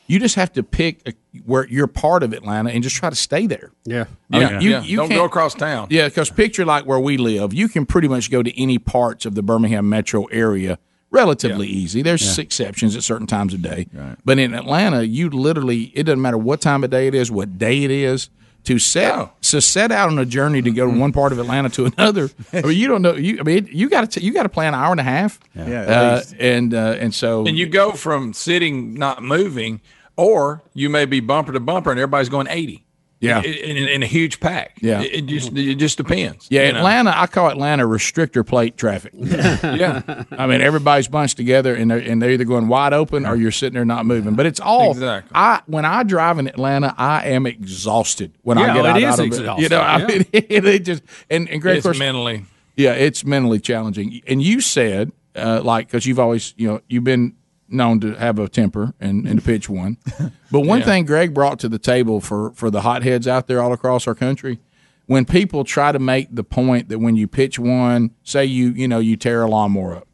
You 0.10 0.20
just 0.20 0.36
have 0.36 0.54
to 0.54 0.64
pick 0.64 1.02
a, 1.06 1.14
where 1.46 1.68
you're 1.68 1.88
part 1.88 2.24
of 2.24 2.32
Atlanta 2.32 2.70
and 2.70 2.82
just 2.82 2.96
try 2.96 3.10
to 3.10 3.16
stay 3.16 3.46
there. 3.46 3.72
Yeah. 3.84 4.06
I 4.32 4.40
mean, 4.40 4.48
Yeah, 4.50 4.60
you, 4.62 4.70
yeah. 4.70 4.82
you 4.84 4.96
Don't 4.98 5.10
can't- 5.10 5.20
go 5.20 5.26
across 5.26 5.54
town. 5.54 5.88
Yeah, 5.90 6.08
because 6.08 6.30
picture 6.30 6.64
like 6.64 6.86
where 6.86 7.00
we 7.00 7.18
live, 7.18 7.54
you 7.54 7.68
can 7.68 7.86
pretty 7.86 8.08
much 8.08 8.32
go 8.32 8.42
to 8.42 8.62
any 8.62 8.78
parts 8.80 9.26
of 9.26 9.36
the 9.36 9.44
Birmingham 9.44 9.90
metro 9.90 10.24
area 10.26 10.80
relatively 11.12 11.68
easy. 11.68 12.02
There's 12.02 12.38
exceptions 12.38 12.96
at 12.96 13.04
certain 13.04 13.28
times 13.28 13.54
of 13.54 13.62
day, 13.62 13.88
but 14.26 14.40
in 14.40 14.54
Atlanta, 14.54 15.04
you 15.06 15.30
literally 15.30 15.92
it 15.96 16.04
doesn't 16.04 16.22
matter 16.22 16.38
what 16.38 16.62
time 16.62 16.84
of 16.84 16.90
day 16.90 17.08
it 17.08 17.16
is, 17.16 17.32
what 17.32 17.58
day 17.58 17.84
it 17.84 17.92
is. 17.92 18.30
To 18.64 18.80
set 18.80 19.30
so 19.40 19.62
set 19.62 19.94
out 19.94 20.10
on 20.10 20.20
a 20.20 20.26
journey 20.26 20.62
to 20.62 20.70
go 20.72 20.92
to 20.92 21.00
one 21.00 21.14
part 21.14 21.32
of 21.32 21.40
Atlanta 21.40 21.70
to 21.70 21.86
another, 21.86 22.30
I 22.54 22.64
mean, 22.64 22.78
you 22.78 22.90
don't 22.90 23.02
know. 23.02 23.16
You 23.16 23.40
I 23.40 23.44
mean, 23.44 23.70
you 23.72 23.90
got 23.90 24.12
to 24.12 24.22
you 24.22 24.34
got 24.34 24.44
to 24.44 24.50
plan 24.50 24.74
an 24.74 24.80
hour 24.82 24.92
and 24.92 25.00
a 25.00 25.04
half, 25.04 25.40
Yeah, 25.56 25.64
uh, 25.84 26.16
least. 26.18 26.36
and 26.38 26.74
uh, 26.74 26.98
and 27.00 27.16
so 27.16 27.48
And 27.48 27.58
you 27.58 27.66
go 27.68 27.94
from 27.94 28.34
sitting, 28.34 28.96
not 28.96 29.24
moving, 29.24 29.80
or 30.18 30.64
you 30.74 30.90
may 30.90 31.06
be 31.06 31.22
bumper 31.22 31.54
to 31.54 31.62
bumper 31.62 31.92
and 31.92 32.00
everybody's 32.00 32.28
going 32.28 32.48
80. 32.50 32.84
Yeah. 33.20 33.42
In, 33.42 33.78
in, 33.78 33.88
in 33.90 34.04
a 34.04 34.06
huge 34.06 34.40
pack. 34.40 34.78
Yeah. 34.82 35.02
It, 35.02 35.14
it 35.14 35.26
just 35.26 35.52
it 35.54 35.76
just 35.76 35.98
depends. 35.98 36.48
Yeah, 36.52 36.68
you 36.68 36.72
know? 36.74 36.78
Atlanta. 36.80 37.14
I 37.16 37.26
call 37.28 37.50
Atlanta 37.50 37.84
restrictor 37.88 38.46
plate 38.46 38.78
traffic. 38.78 39.14
Yeah. 39.18 40.24
I 40.32 40.46
mean 40.48 40.62
everybody's 40.62 41.08
bunched 41.08 41.36
together 41.38 41.74
and 41.76 41.90
they're 41.90 41.98
and 41.98 42.22
they're 42.22 42.32
either 42.32 42.44
going 42.46 42.68
wide 42.68 42.94
open 42.94 43.26
or 43.26 43.36
you're 43.36 43.52
sitting 43.52 43.74
there 43.74 43.86
not 43.86 44.06
moving. 44.06 44.36
But 44.36 44.46
it's 44.46 44.60
all. 44.60 44.92
Exactly. 44.92 45.32
I 45.34 45.62
when 45.66 45.84
I 45.86 46.04
drive 46.04 46.38
in 46.40 46.48
Atlanta, 46.48 46.94
I 46.98 47.26
am 47.30 47.46
exhausted 47.48 48.34
when 48.44 48.58
Yeah, 48.58 48.66
I 48.66 48.68
get 48.68 48.78
it 48.78 48.86
out, 48.86 49.04
out 49.14 49.20
of 49.20 49.26
exhausting, 49.26 49.64
You 49.64 49.70
know, 49.70 49.82
I 49.82 49.98
yeah. 50.00 50.08
mean, 50.08 50.26
it, 50.34 50.66
it 50.66 50.86
just 50.86 51.04
and 51.30 51.50
and 51.50 51.62
Greg, 51.62 51.78
It's 51.78 51.86
course, 51.86 51.98
mentally. 52.00 52.46
yeah, 52.76 52.94
it's 52.94 53.26
mentally 53.26 53.60
challenging. 53.60 54.22
And 54.28 54.42
you 54.42 54.62
said 54.62 55.12
uh, 55.36 55.62
like 55.64 55.88
because 55.88 56.06
you've 56.06 56.20
always 56.20 56.54
you 56.58 56.68
know 56.68 56.82
you've 56.88 57.04
been 57.04 57.36
known 57.70 58.00
to 58.02 58.14
have 58.16 58.40
a 58.40 58.48
temper 58.48 58.94
and, 59.00 59.28
and 59.28 59.40
to 59.40 59.46
pitch 59.46 59.70
one. 59.70 59.98
But 60.52 60.62
one 60.62 60.80
Yeah. 60.80 60.86
thing 60.86 61.06
Greg 61.06 61.34
brought 61.34 61.60
to 61.60 61.68
the 61.70 61.78
table 61.80 62.22
for 62.22 62.52
for 62.52 62.70
the 62.72 62.82
hotheads 62.82 63.28
out 63.28 63.48
there 63.48 63.62
all 63.62 63.74
across 63.74 64.08
our 64.08 64.16
country, 64.16 64.60
when 65.06 65.26
people 65.26 65.64
try 65.66 65.92
to 65.92 66.00
make 66.00 66.28
the 66.34 66.44
point 66.44 66.88
that 66.90 67.00
when 67.00 67.16
you 67.18 67.28
pitch 67.28 67.60
one, 67.60 68.12
say 68.24 68.46
you 68.46 68.70
you 68.70 68.88
know 68.88 69.00
you 69.00 69.18
tear 69.18 69.42
a 69.44 69.48
lawnmower 69.50 69.98
up, 69.98 70.08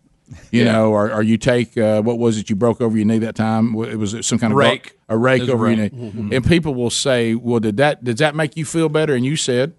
You 0.51 0.63
Yeah. 0.63 0.71
know, 0.71 0.91
or, 0.91 1.11
or 1.13 1.21
you 1.21 1.37
take 1.37 1.77
uh, 1.77 2.01
what 2.01 2.17
was 2.17 2.39
it 2.39 2.49
you 2.49 2.55
broke 2.55 2.81
over 2.81 2.97
your 2.97 3.05
knee 3.05 3.19
that 3.19 3.35
time? 3.35 3.75
It 3.83 3.97
was 3.99 4.15
some 4.25 4.39
kind 4.39 4.51
of 4.53 4.57
Rake. 4.57 4.97
a 5.07 5.15
rake 5.17 5.41
It 5.41 5.41
was 5.43 5.49
a 5.49 5.53
over 5.53 5.69
your 5.69 5.77
rake. 5.83 5.93
knee. 5.93 6.11
Mhm. 6.11 6.35
And 6.35 6.43
people 6.45 6.73
will 6.73 6.89
say, 6.89 7.35
"Well, 7.35 7.59
did 7.59 7.77
that 7.77 8.03
did 8.03 8.17
that 8.17 8.33
make 8.35 8.57
you 8.57 8.65
feel 8.65 8.89
better?" 8.89 9.13
And 9.13 9.23
you 9.23 9.35
said, 9.35 9.73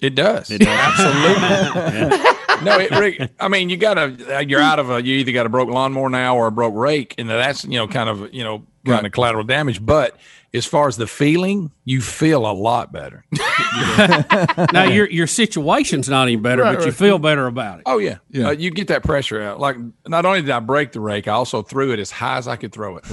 It 0.00 0.14
does. 0.14 0.48
It 0.50 0.58
does. 0.58 0.68
Absolutely. 1.00 2.18
no, 2.62 2.78
it, 2.78 2.90
Rick, 2.90 3.30
I 3.40 3.48
mean, 3.48 3.70
you 3.70 3.76
got 3.76 3.94
to, 3.94 4.36
uh, 4.36 4.40
you're 4.40 4.60
out 4.60 4.78
of 4.78 4.90
a, 4.90 5.02
you 5.02 5.16
either 5.16 5.32
got 5.32 5.46
a 5.46 5.48
broke 5.48 5.68
lawnmower 5.68 6.08
now 6.08 6.36
or 6.36 6.46
a 6.48 6.52
broke 6.52 6.74
rake. 6.74 7.14
And 7.18 7.30
that's, 7.30 7.64
you 7.64 7.78
know, 7.78 7.88
kind 7.88 8.08
of, 8.08 8.32
you 8.34 8.44
know, 8.44 8.66
kind 8.84 9.06
of 9.06 9.12
collateral 9.12 9.44
damage. 9.44 9.84
But 9.84 10.16
as 10.54 10.66
far 10.66 10.86
as 10.86 10.98
the 10.98 11.06
feeling, 11.06 11.70
you 11.84 12.02
feel 12.02 12.46
a 12.46 12.52
lot 12.52 12.92
better. 12.92 13.24
now 14.72 14.84
your 14.84 15.08
your 15.08 15.26
situation's 15.26 16.08
not 16.10 16.24
any 16.24 16.36
better, 16.36 16.62
Right, 16.62 16.74
but 16.74 16.80
you 16.80 16.86
right. 16.90 16.94
feel 16.94 17.18
better 17.18 17.46
about 17.46 17.78
it. 17.78 17.84
Oh 17.86 17.96
yeah, 17.98 18.18
Uh, 18.34 18.50
you 18.50 18.70
get 18.70 18.88
that 18.88 19.02
pressure 19.02 19.40
out. 19.40 19.60
Like 19.60 19.76
not 20.06 20.26
only 20.26 20.42
did 20.42 20.50
I 20.50 20.60
break 20.60 20.92
the 20.92 21.00
rake, 21.00 21.26
I 21.26 21.32
also 21.32 21.62
threw 21.62 21.92
it 21.92 21.98
as 21.98 22.10
high 22.10 22.36
as 22.36 22.46
I 22.48 22.56
could 22.56 22.72
throw 22.72 22.98
it. 22.98 23.06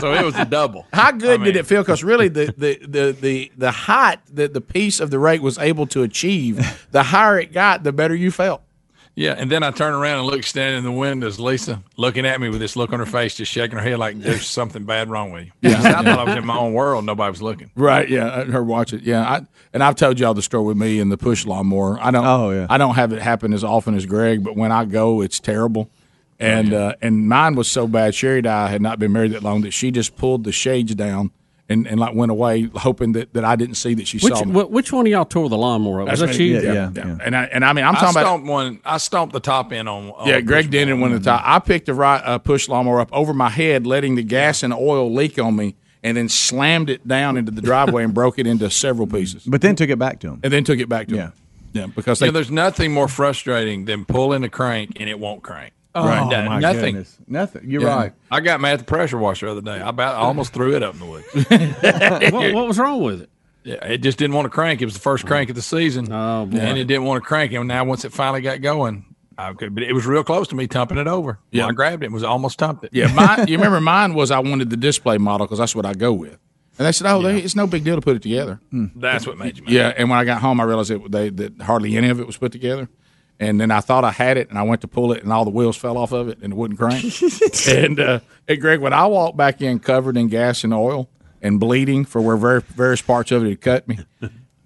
so 0.00 0.12
it 0.12 0.24
was 0.24 0.34
a 0.36 0.44
double. 0.44 0.86
How 0.92 1.12
good 1.12 1.42
did 1.44 1.56
it 1.56 1.66
feel? 1.66 1.82
Because 1.82 2.04
really, 2.04 2.28
the, 2.28 2.52
the, 2.56 2.78
the, 2.86 3.12
the, 3.18 3.52
the 3.56 3.70
height 3.70 4.18
that 4.34 4.52
the 4.54 4.60
piece 4.60 5.00
of 5.00 5.10
the 5.10 5.18
rake 5.18 5.40
was 5.42 5.56
able 5.58 5.86
to 5.88 6.02
achieve, 6.02 6.86
the 6.90 7.02
higher 7.04 7.38
it 7.38 7.52
got, 7.52 7.84
the 7.84 7.92
better 7.92 8.14
you 8.14 8.30
felt. 8.30 8.62
Yeah, 9.16 9.34
and 9.36 9.50
then 9.50 9.62
I 9.62 9.70
turn 9.70 9.92
around 9.92 10.18
and 10.20 10.26
look 10.28 10.44
standing 10.44 10.78
in 10.78 10.84
the 10.84 10.92
windows, 10.92 11.38
Lisa 11.38 11.82
looking 11.96 12.24
at 12.24 12.40
me 12.40 12.48
with 12.48 12.60
this 12.60 12.74
look 12.76 12.92
on 12.92 13.00
her 13.00 13.06
face, 13.06 13.34
just 13.34 13.52
shaking 13.52 13.76
her 13.76 13.84
head 13.84 13.98
like 13.98 14.18
there's 14.18 14.46
something 14.46 14.84
bad 14.84 15.10
wrong 15.10 15.32
with 15.32 15.46
you. 15.46 15.52
Yeah. 15.62 15.78
I 15.98 16.02
thought 16.02 16.06
I 16.06 16.24
was 16.24 16.36
in 16.36 16.46
my 16.46 16.56
own 16.56 16.72
world. 16.72 17.04
Nobody 17.04 17.30
was 17.30 17.42
looking. 17.42 17.70
Right. 17.74 18.08
Yeah. 18.08 18.30
I- 18.34 18.44
Her 18.44 18.62
watching. 18.62 19.00
Yeah. 19.02 19.22
I, 19.28 19.46
and 19.74 19.82
I've 19.82 19.96
told 19.96 20.18
y'all 20.20 20.32
the 20.32 20.42
story 20.42 20.64
with 20.64 20.76
me 20.76 21.00
and 21.00 21.12
the 21.12 21.18
push 21.18 21.44
lawnmower. 21.44 21.98
I 22.00 22.10
don't. 22.10 22.24
Oh 22.24 22.50
yeah. 22.50 22.66
I 22.70 22.78
don't 22.78 22.94
have 22.94 23.12
it 23.12 23.20
happen 23.20 23.52
as 23.52 23.62
often 23.64 23.94
as 23.94 24.06
Greg, 24.06 24.42
but 24.42 24.56
when 24.56 24.72
I 24.72 24.84
go, 24.86 25.20
it's 25.20 25.38
terrible. 25.40 25.90
And 26.38 26.72
uh, 26.72 26.94
and 27.02 27.28
mine 27.28 27.54
was 27.56 27.70
so 27.70 27.86
bad. 27.86 28.14
Sherry 28.14 28.38
and 28.38 28.46
I 28.46 28.68
had 28.68 28.80
not 28.80 28.98
been 28.98 29.12
married 29.12 29.32
that 29.32 29.42
long 29.42 29.60
that 29.62 29.72
she 29.72 29.90
just 29.90 30.16
pulled 30.16 30.44
the 30.44 30.52
shades 30.52 30.94
down 30.94 31.30
and, 31.70 31.86
and 31.86 31.98
like 31.98 32.14
went 32.14 32.30
away, 32.30 32.64
hoping 32.74 33.12
that, 33.12 33.32
that 33.32 33.44
I 33.44 33.56
didn't 33.56 33.76
see 33.76 33.94
that 33.94 34.06
she 34.06 34.18
Which 34.18 34.34
saw 34.34 34.44
me. 34.44 34.62
which 34.64 34.92
one 34.92 35.06
of 35.06 35.10
y'all 35.12 35.24
tore 35.24 35.48
the 35.48 35.56
lawnmower 35.56 36.02
up? 36.02 36.08
Was 36.10 36.20
That's 36.20 36.32
that 36.32 36.38
me. 36.38 36.48
you? 36.48 36.60
Yeah, 36.60 36.72
yeah, 36.72 36.90
yeah. 36.94 37.18
And 37.22 37.36
I 37.36 37.44
and 37.44 37.64
I 37.64 37.72
mean 37.72 37.84
I'm 37.84 37.96
I 37.96 38.00
talking 38.00 38.20
about 38.20 38.42
one. 38.42 38.80
I 38.84 38.98
stomped 38.98 39.32
the 39.32 39.40
top 39.40 39.72
end 39.72 39.88
on. 39.88 40.10
on 40.10 40.28
Yeah, 40.28 40.40
Greg 40.40 40.66
push 40.66 40.72
did 40.72 40.88
it 40.88 40.94
one 40.94 41.12
of 41.12 41.22
the 41.24 41.30
top. 41.30 41.42
I 41.44 41.58
picked 41.60 41.86
the 41.86 41.94
right 41.94 42.18
uh, 42.22 42.38
push 42.38 42.68
lawnmower 42.68 43.00
up 43.00 43.08
over 43.12 43.32
my 43.32 43.48
head, 43.48 43.86
letting 43.86 44.16
the 44.16 44.22
gas 44.22 44.62
and 44.62 44.74
oil 44.74 45.14
leak 45.14 45.38
on 45.38 45.54
me, 45.56 45.76
and 46.02 46.16
then 46.16 46.28
slammed 46.28 46.90
it 46.90 47.06
down 47.06 47.36
into 47.36 47.52
the 47.52 47.62
driveway 47.62 48.04
and 48.04 48.12
broke 48.12 48.38
it 48.38 48.46
into 48.46 48.68
several 48.68 49.06
pieces. 49.06 49.44
But 49.46 49.60
then 49.62 49.76
took 49.76 49.90
it 49.90 49.98
back 49.98 50.20
to 50.20 50.28
him. 50.28 50.40
And 50.42 50.52
then 50.52 50.64
took 50.64 50.80
it 50.80 50.88
back 50.88 51.06
to 51.08 51.14
him. 51.14 51.32
Yeah, 51.72 51.82
Yeah. 51.82 51.86
because 51.86 52.20
You 52.20 52.26
know, 52.28 52.32
there's 52.32 52.50
nothing 52.50 52.92
more 52.92 53.06
frustrating 53.08 53.84
than 53.84 54.04
pulling 54.04 54.42
the 54.42 54.48
crank 54.48 54.96
and 54.98 55.08
it 55.08 55.18
won't 55.20 55.42
crank. 55.42 55.72
Oh, 55.94 56.04
No- 56.04 56.44
my 56.46 56.60
nothing. 56.60 56.80
goodness. 56.94 57.18
Nothing. 57.26 57.68
You're 57.68 57.82
Yeah. 57.82 57.96
right. 57.96 58.12
I 58.30 58.40
got 58.40 58.60
mad 58.60 58.74
at 58.74 58.78
the 58.80 58.84
pressure 58.84 59.18
washer 59.18 59.46
the 59.46 59.52
other 59.52 59.60
day. 59.60 59.82
I 59.82 59.88
about 59.88 60.14
I 60.14 60.18
almost 60.18 60.52
threw 60.52 60.76
it 60.76 60.82
up 60.82 60.94
in 60.94 61.00
the 61.00 61.06
woods. 61.06 61.26
what, 62.32 62.54
what 62.54 62.66
was 62.68 62.78
wrong 62.78 63.02
with 63.02 63.22
it? 63.22 63.30
Yeah, 63.64 63.84
it 63.84 63.98
just 63.98 64.16
didn't 64.18 64.34
want 64.34 64.46
to 64.46 64.50
crank. 64.50 64.80
It 64.80 64.86
was 64.86 64.94
the 64.94 65.00
first 65.00 65.26
crank 65.26 65.50
of 65.50 65.56
the 65.56 65.62
season. 65.62 66.10
Oh, 66.10 66.46
boy. 66.46 66.58
and 66.58 66.78
it 66.78 66.84
didn't 66.84 67.04
want 67.04 67.22
to 67.22 67.26
crank. 67.26 67.52
And 67.52 67.68
now 67.68 67.84
once 67.84 68.04
it 68.04 68.12
finally 68.12 68.40
got 68.40 68.62
going, 68.62 69.04
I 69.36 69.52
could. 69.52 69.74
But 69.74 69.82
it 69.84 69.92
was 69.92 70.06
real 70.06 70.24
close 70.24 70.48
to 70.48 70.54
me 70.54 70.66
tumping 70.66 70.96
it 70.98 71.06
over. 71.06 71.38
Yeah. 71.50 71.64
Yeah, 71.64 71.68
I 71.68 71.72
grabbed 71.72 72.02
it. 72.02 72.06
and 72.06 72.14
Was 72.14 72.22
almost 72.24 72.58
tumped 72.58 72.84
it. 72.84 72.90
yeah, 72.92 73.12
mine, 73.12 73.48
you 73.48 73.56
remember 73.58 73.80
mine 73.80 74.14
was 74.14 74.30
I 74.30 74.38
wanted 74.38 74.70
the 74.70 74.76
display 74.76 75.18
model 75.18 75.46
because 75.46 75.58
that's 75.58 75.74
what 75.74 75.84
I 75.84 75.92
go 75.94 76.12
with, 76.12 76.38
and 76.78 76.86
they 76.86 76.92
said, 76.92 77.06
"Oh, 77.10 77.20
they, 77.20 77.38
it's 77.38 77.54
no 77.56 77.66
big 77.66 77.84
deal 77.84 77.96
to 77.96 78.00
put 78.00 78.16
it 78.16 78.22
together." 78.22 78.60
That's 78.72 79.26
what 79.26 79.36
made 79.38 79.58
you 79.58 79.64
mad. 79.64 79.72
Yeah, 79.72 79.92
and 79.96 80.08
when 80.08 80.18
I 80.18 80.24
got 80.24 80.40
home, 80.40 80.58
I 80.60 80.64
realized 80.64 80.90
it, 80.90 81.10
they, 81.10 81.28
that 81.30 81.60
hardly 81.60 81.96
any 81.96 82.08
of 82.08 82.18
it 82.20 82.26
was 82.26 82.36
put 82.38 82.52
together. 82.52 82.88
And 83.40 83.58
then 83.58 83.70
I 83.70 83.80
thought 83.80 84.04
I 84.04 84.10
had 84.10 84.36
it, 84.36 84.50
and 84.50 84.58
I 84.58 84.62
went 84.62 84.82
to 84.82 84.88
pull 84.88 85.12
it, 85.12 85.22
and 85.22 85.32
all 85.32 85.46
the 85.46 85.50
wheels 85.50 85.74
fell 85.76 85.96
off 85.96 86.12
of 86.12 86.28
it, 86.28 86.38
and 86.42 86.52
it 86.52 86.56
wouldn't 86.56 86.78
crank. 86.78 87.04
and, 87.68 87.98
uh, 87.98 88.20
and 88.46 88.60
Greg, 88.60 88.80
when 88.80 88.92
I 88.92 89.06
walked 89.06 89.38
back 89.38 89.62
in 89.62 89.78
covered 89.78 90.18
in 90.18 90.28
gas 90.28 90.62
and 90.62 90.74
oil 90.74 91.08
and 91.40 91.58
bleeding 91.58 92.04
for 92.04 92.20
where 92.20 92.36
ver- 92.36 92.60
various 92.60 93.00
parts 93.00 93.32
of 93.32 93.42
it 93.44 93.48
had 93.48 93.60
cut 93.62 93.88
me, 93.88 94.00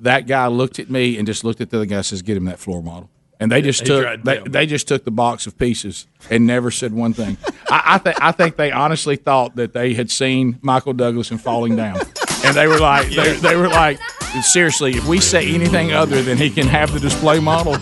that 0.01 0.27
guy 0.27 0.49
looked 0.49 0.81
at 0.81 0.91
me 0.91 1.17
and 1.17 1.27
just 1.27 1.45
looked 1.45 1.61
at 1.61 1.71
the 1.71 1.77
other 1.77 1.87
guy 1.87 1.97
and 1.97 2.07
says, 2.07 2.21
"Get 2.23 2.37
him 2.37 2.47
that 2.47 2.59
floor 2.59 2.83
model." 2.83 3.11
And 3.41 3.51
they 3.51 3.63
just 3.63 3.85
took 3.85 4.23
they, 4.23 4.39
they 4.39 4.67
just 4.67 4.89
took 4.89 5.05
the 5.05 5.11
box 5.11 5.47
of 5.47 5.59
pieces 5.59 6.07
and 6.31 6.47
never 6.47 6.71
said 6.71 6.93
one 6.93 7.13
thing. 7.13 7.37
I, 7.69 7.83
I 7.95 7.99
think 7.99 8.23
I 8.23 8.33
think 8.33 8.57
they 8.57 8.73
honestly 8.73 9.17
thought 9.17 9.57
that 9.57 9.73
they 9.73 9.95
had 9.95 10.11
seen 10.11 10.59
Michael 10.63 10.93
Douglas 10.95 11.31
and 11.31 11.41
falling 11.41 11.77
down, 11.77 12.01
and 12.45 12.55
they 12.57 12.67
were 12.67 12.79
like 12.79 13.11
they, 13.11 13.33
they 13.35 13.57
were 13.57 13.69
like 13.69 13.99
seriously, 14.43 14.93
if 14.93 15.07
we 15.07 15.21
say 15.21 15.55
anything 15.55 15.93
other 15.93 16.23
than 16.23 16.37
he 16.37 16.51
can 16.51 16.67
have 16.67 16.93
the 16.93 17.01
display 17.01 17.39
model, 17.41 17.75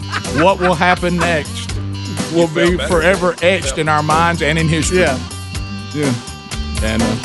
what 0.42 0.60
will 0.60 0.74
happen 0.74 1.16
next 1.16 1.74
will 2.32 2.48
be 2.54 2.76
forever 2.86 3.34
etched 3.42 3.78
in 3.78 3.88
our 3.88 4.02
minds 4.02 4.42
and 4.42 4.58
in 4.58 4.68
history. 4.68 4.98
Yeah. 4.98 5.18
yeah. 5.94 6.12
And 6.82 7.02
uh, 7.02 7.16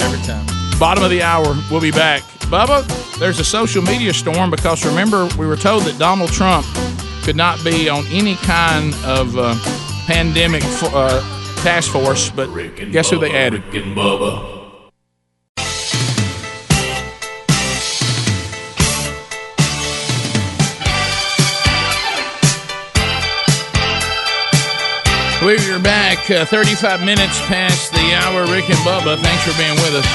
Every 0.00 0.20
time. 0.26 0.46
bottom 0.78 1.02
of 1.04 1.10
the 1.10 1.22
hour, 1.22 1.56
we'll 1.70 1.80
be 1.80 1.90
back. 1.90 2.22
Bubba, 2.50 2.86
there's 3.18 3.40
a 3.40 3.44
social 3.44 3.82
media 3.82 4.14
storm 4.14 4.50
because 4.50 4.84
remember 4.86 5.28
we 5.38 5.46
were 5.46 5.56
told 5.56 5.82
that 5.84 5.98
Donald 5.98 6.30
Trump 6.30 6.64
could 7.24 7.36
not 7.36 7.62
be 7.64 7.88
on 7.88 8.06
any 8.06 8.36
kind 8.36 8.94
of 9.04 9.36
uh, 9.36 9.54
pandemic 10.06 10.62
fo- 10.62 10.96
uh, 10.96 11.20
task 11.62 11.90
force, 11.90 12.30
but 12.30 12.46
guess 12.92 13.10
who 13.10 13.18
they 13.18 13.34
added? 13.34 13.64
Rick 13.66 13.82
and 13.82 13.96
Bubba. 13.96 14.55
We're 25.46 25.78
back, 25.78 26.28
uh, 26.28 26.44
35 26.44 27.04
minutes 27.04 27.38
past 27.46 27.92
the 27.92 28.14
hour. 28.14 28.52
Rick 28.52 28.68
and 28.68 28.78
Bubba, 28.80 29.16
thanks 29.22 29.44
for 29.44 29.56
being 29.56 29.76
with 29.76 29.94
us. 29.94 30.06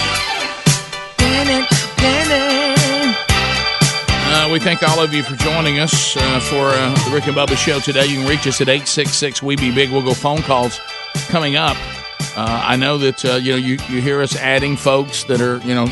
Uh, 4.27 4.49
we 4.51 4.59
thank 4.59 4.83
all 4.83 4.99
of 4.99 5.13
you 5.13 5.23
for 5.23 5.37
joining 5.37 5.79
us 5.79 6.17
uh, 6.17 6.39
for 6.41 6.71
uh, 6.71 6.93
the 7.05 7.11
Rick 7.15 7.27
and 7.27 7.37
Bubba 7.37 7.55
show 7.55 7.79
today. 7.79 8.07
You 8.07 8.17
can 8.17 8.27
reach 8.27 8.45
us 8.45 8.59
at 8.59 8.67
866 8.67 9.41
We 9.41 9.55
Be 9.55 9.73
Big. 9.73 9.89
We'll 9.89 10.01
go 10.01 10.13
phone 10.13 10.41
calls 10.41 10.81
coming 11.29 11.55
up. 11.55 11.77
Uh, 12.35 12.63
I 12.65 12.75
know 12.75 12.97
that 12.97 13.23
uh, 13.23 13.35
you 13.35 13.53
know 13.53 13.57
you, 13.57 13.77
you 13.87 14.01
hear 14.01 14.21
us 14.21 14.35
adding 14.35 14.75
folks 14.75 15.23
that 15.23 15.39
are 15.39 15.59
you 15.59 15.73
know 15.73 15.87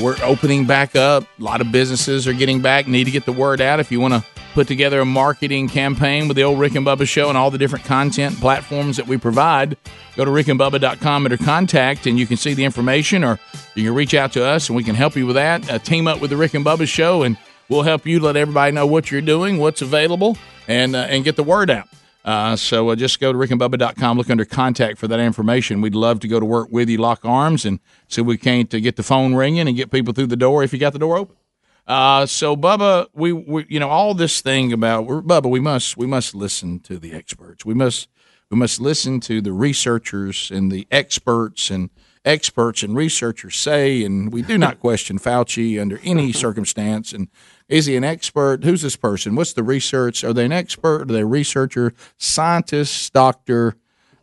we're 0.00 0.16
opening 0.24 0.66
back 0.66 0.96
up. 0.96 1.22
A 1.38 1.42
lot 1.44 1.60
of 1.60 1.70
businesses 1.70 2.26
are 2.26 2.32
getting 2.32 2.60
back. 2.60 2.88
Need 2.88 3.04
to 3.04 3.12
get 3.12 3.26
the 3.26 3.32
word 3.32 3.60
out. 3.60 3.78
If 3.78 3.92
you 3.92 4.00
want 4.00 4.14
to 4.14 4.31
put 4.52 4.68
together 4.68 5.00
a 5.00 5.04
marketing 5.04 5.68
campaign 5.68 6.28
with 6.28 6.36
the 6.36 6.42
old 6.42 6.58
Rick 6.58 6.74
and 6.74 6.86
Bubba 6.86 7.06
show 7.08 7.28
and 7.28 7.38
all 7.38 7.50
the 7.50 7.58
different 7.58 7.84
content 7.84 8.36
platforms 8.36 8.96
that 8.96 9.06
we 9.06 9.16
provide, 9.16 9.76
go 10.16 10.24
to 10.24 10.30
rickandbubba.com 10.30 11.24
under 11.24 11.36
contact 11.36 12.06
and 12.06 12.18
you 12.18 12.26
can 12.26 12.36
see 12.36 12.54
the 12.54 12.64
information 12.64 13.24
or 13.24 13.38
you 13.74 13.84
can 13.84 13.94
reach 13.94 14.14
out 14.14 14.32
to 14.32 14.44
us 14.44 14.68
and 14.68 14.76
we 14.76 14.84
can 14.84 14.94
help 14.94 15.16
you 15.16 15.26
with 15.26 15.36
that. 15.36 15.68
Uh, 15.70 15.78
team 15.78 16.06
up 16.06 16.20
with 16.20 16.30
the 16.30 16.36
Rick 16.36 16.54
and 16.54 16.64
Bubba 16.64 16.86
show 16.86 17.22
and 17.22 17.36
we'll 17.68 17.82
help 17.82 18.06
you 18.06 18.20
let 18.20 18.36
everybody 18.36 18.72
know 18.72 18.86
what 18.86 19.10
you're 19.10 19.20
doing, 19.20 19.58
what's 19.58 19.82
available, 19.82 20.36
and 20.68 20.94
uh, 20.94 21.00
and 21.08 21.24
get 21.24 21.36
the 21.36 21.42
word 21.42 21.70
out. 21.70 21.88
Uh, 22.24 22.54
so 22.54 22.90
uh, 22.90 22.94
just 22.94 23.18
go 23.18 23.32
to 23.32 23.38
rickandbubba.com, 23.38 24.16
look 24.16 24.30
under 24.30 24.44
contact 24.44 24.98
for 24.98 25.08
that 25.08 25.18
information. 25.18 25.80
We'd 25.80 25.94
love 25.94 26.20
to 26.20 26.28
go 26.28 26.38
to 26.38 26.46
work 26.46 26.68
with 26.70 26.88
you, 26.88 26.98
lock 26.98 27.24
arms, 27.24 27.64
and 27.64 27.80
see 28.08 28.20
if 28.20 28.26
we 28.26 28.38
can't 28.38 28.72
uh, 28.72 28.78
get 28.78 28.96
the 28.96 29.02
phone 29.02 29.34
ringing 29.34 29.66
and 29.66 29.76
get 29.76 29.90
people 29.90 30.14
through 30.14 30.28
the 30.28 30.36
door 30.36 30.62
if 30.62 30.72
you 30.72 30.78
got 30.78 30.92
the 30.92 31.00
door 31.00 31.16
open. 31.16 31.36
Uh, 31.86 32.26
so 32.26 32.56
Bubba, 32.56 33.08
we, 33.12 33.32
we 33.32 33.66
you 33.68 33.80
know 33.80 33.88
all 33.88 34.14
this 34.14 34.40
thing 34.40 34.72
about 34.72 35.06
we're, 35.06 35.20
Bubba, 35.20 35.50
we 35.50 35.60
must 35.60 35.96
we 35.96 36.06
must 36.06 36.34
listen 36.34 36.80
to 36.80 36.98
the 36.98 37.12
experts. 37.12 37.64
We 37.64 37.74
must 37.74 38.08
we 38.50 38.56
must 38.56 38.80
listen 38.80 39.20
to 39.20 39.40
the 39.40 39.52
researchers 39.52 40.50
and 40.50 40.70
the 40.70 40.86
experts 40.90 41.70
and 41.70 41.90
experts 42.24 42.82
and 42.82 42.94
researchers 42.94 43.56
say, 43.56 44.04
and 44.04 44.32
we 44.32 44.42
do 44.42 44.56
not 44.56 44.80
question 44.80 45.18
Fauci 45.18 45.80
under 45.80 45.98
any 46.04 46.32
circumstance. 46.32 47.12
And 47.12 47.28
is 47.68 47.86
he 47.86 47.96
an 47.96 48.04
expert? 48.04 48.64
Who's 48.64 48.82
this 48.82 48.96
person? 48.96 49.34
What's 49.34 49.54
the 49.54 49.62
research? 49.62 50.22
Are 50.22 50.32
they 50.32 50.44
an 50.44 50.52
expert? 50.52 51.02
Are 51.02 51.12
they 51.12 51.22
a 51.22 51.26
researcher, 51.26 51.94
scientist, 52.18 53.12
doctor? 53.12 53.76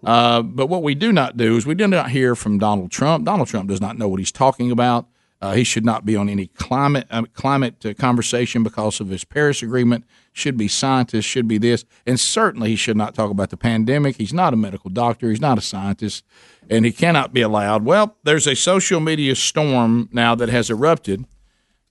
Uh, 0.04 0.42
but 0.42 0.68
what 0.68 0.84
we 0.84 0.96
do 0.96 1.12
not 1.12 1.36
do 1.36 1.58
is 1.58 1.66
we 1.66 1.76
do 1.76 1.88
not 1.88 2.12
hear 2.12 2.36
from 2.36 2.58
Donald 2.58 2.92
Trump. 2.92 3.26
Donald 3.26 3.50
Trump 3.50 3.68
does 3.68 3.82
not 3.82 3.98
know 3.98 4.08
what 4.08 4.20
he's 4.20 4.32
talking 4.32 4.72
about. 4.72 5.08
Uh, 5.42 5.54
he 5.54 5.64
should 5.64 5.86
not 5.86 6.06
be 6.06 6.18
on 6.18 6.28
any 6.28 6.48
climate 6.48 7.08
uh, 7.10 7.24
climate 7.34 7.86
uh, 7.86 7.94
conversation 7.94 8.62
because 8.62 9.00
of 9.00 9.08
his 9.08 9.24
Paris 9.24 9.64
Agreement. 9.64 10.04
Should 10.34 10.58
be 10.58 10.68
scientists. 10.68 11.26
Should 11.26 11.48
be 11.48 11.58
this, 11.58 11.86
and 12.06 12.20
certainly 12.20 12.70
he 12.70 12.76
should 12.76 12.98
not 12.98 13.16
talk 13.16 13.32
about 13.32 13.50
the 13.50 13.58
pandemic. 13.58 14.18
He's 14.18 14.34
not 14.34 14.54
a 14.54 14.58
medical 14.58 14.90
doctor. 14.90 15.30
He's 15.30 15.40
not 15.40 15.58
a 15.58 15.62
scientist, 15.62 16.26
and 16.70 16.84
he 16.86 16.92
cannot 16.92 17.34
be 17.34 17.42
allowed. 17.42 17.86
Well, 17.86 18.18
there's 18.24 18.48
a 18.48 18.56
social 18.56 19.00
media 19.00 19.34
storm 19.36 20.10
now 20.12 20.36
that 20.36 20.50
has 20.50 20.70
erupted 20.70 21.26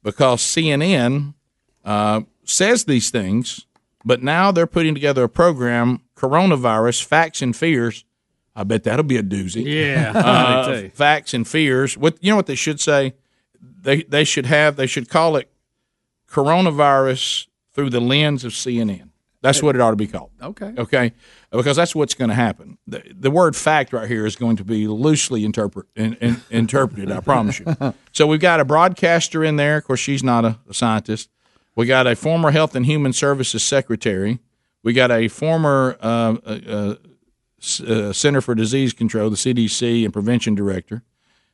because 0.03 0.43
CNN 0.43 1.35
uh, 1.85 2.23
says 2.45 2.85
these 2.85 3.11
things, 3.11 3.67
but 4.05 4.23
now 4.23 4.53
they're 4.53 4.67
putting 4.67 4.95
together 4.95 5.25
a 5.25 5.29
program, 5.29 6.03
Coronavirus 6.17 7.05
Facts 7.05 7.41
and 7.41 7.57
Fears. 7.57 8.05
I 8.55 8.65
bet 8.65 8.85
that'll 8.85 9.05
be 9.05 9.17
a 9.17 9.23
doozy. 9.23 9.65
Yeah, 9.65 10.13
uh, 10.15 10.89
facts 10.91 11.33
and 11.33 11.49
fears. 11.49 11.97
What 11.97 12.19
you 12.21 12.31
know? 12.31 12.37
What 12.37 12.47
they 12.47 12.55
should 12.55 12.81
say? 12.81 13.15
They 13.81 14.03
they 14.03 14.25
should 14.25 14.47
have. 14.47 14.77
They 14.77 14.87
should 14.87 15.09
call 15.09 15.37
it 15.37 15.51
coronavirus 16.31 17.47
through 17.73 17.91
the 17.91 18.01
lens 18.01 18.45
of 18.45 18.53
CNN. 18.53 19.11
That's 19.41 19.63
what 19.63 19.77
it 19.77 19.81
ought 19.81 19.91
to 19.91 19.97
be 19.97 20.09
called. 20.09 20.31
Okay. 20.43 20.75
Okay. 20.77 21.13
Because 21.51 21.77
that's 21.77 21.95
what's 21.95 22.15
going 22.15 22.29
to 22.29 22.35
happen. 22.35 22.77
The, 22.89 23.03
the 23.15 23.31
word 23.31 23.55
fact 23.55 23.93
right 23.93 24.09
here 24.09 24.27
is 24.27 24.35
going 24.35 24.57
to 24.57 24.65
be 24.65 24.89
loosely 24.89 25.45
interpret, 25.45 25.87
in, 25.95 26.15
in, 26.15 26.43
interpreted, 26.51 27.13
I 27.13 27.21
promise 27.21 27.61
you. 27.61 27.77
So 28.13 28.27
we've 28.27 28.41
got 28.41 28.59
a 28.59 28.65
broadcaster 28.65 29.45
in 29.45 29.55
there. 29.55 29.77
Of 29.77 29.85
course, 29.85 30.01
she's 30.01 30.25
not 30.25 30.45
a, 30.45 30.59
a 30.69 30.75
scientist. 30.75 31.31
We 31.77 31.87
got 31.87 32.09
a 32.09 32.17
former 32.17 32.51
Health 32.51 32.75
and 32.75 32.85
Human 32.85 33.13
Services 33.13 33.63
Secretary. 33.63 34.41
We 34.83 34.93
got 34.93 35.13
a 35.13 35.29
former 35.29 35.97
uh, 36.01 36.37
uh, 36.45 36.59
uh, 36.69 36.95
uh, 37.87 38.13
Center 38.13 38.41
for 38.41 38.57
Disease 38.57 38.93
Control, 38.93 39.31
the 39.31 39.37
CDC, 39.37 40.05
and 40.05 40.13
Prevention 40.13 40.57
Director. 40.57 41.05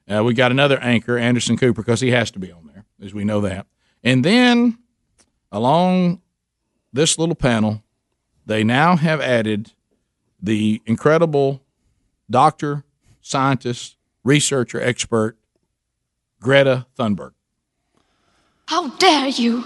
Uh, 0.09 0.23
we 0.23 0.35
got 0.35 0.51
another 0.51 0.79
anchor, 0.81 1.17
Anderson 1.17 1.57
Cooper, 1.57 1.83
because 1.83 2.01
he 2.01 2.11
has 2.11 2.31
to 2.33 2.39
be 2.39 2.53
on 2.53 2.67
there, 2.73 2.85
as 3.03 3.15
we 3.15 3.25
know 3.25 3.41
that. 3.41 3.67
And 4.03 4.25
then 4.25 4.79
along 5.51 6.21
this 6.93 7.19
little 7.19 7.35
panel, 7.35 7.83
they 8.47 8.63
now 8.63 8.97
have 8.97 9.21
added 9.21 9.73
the 10.41 10.83
incredible 10.85 11.63
doctor, 12.29 12.85
scientist, 13.23 13.97
researcher, 14.23 14.81
expert, 14.81 15.39
Greta 16.41 16.87
Thunberg. 16.99 17.33
How 18.67 18.89
dare 18.97 19.29
you? 19.29 19.65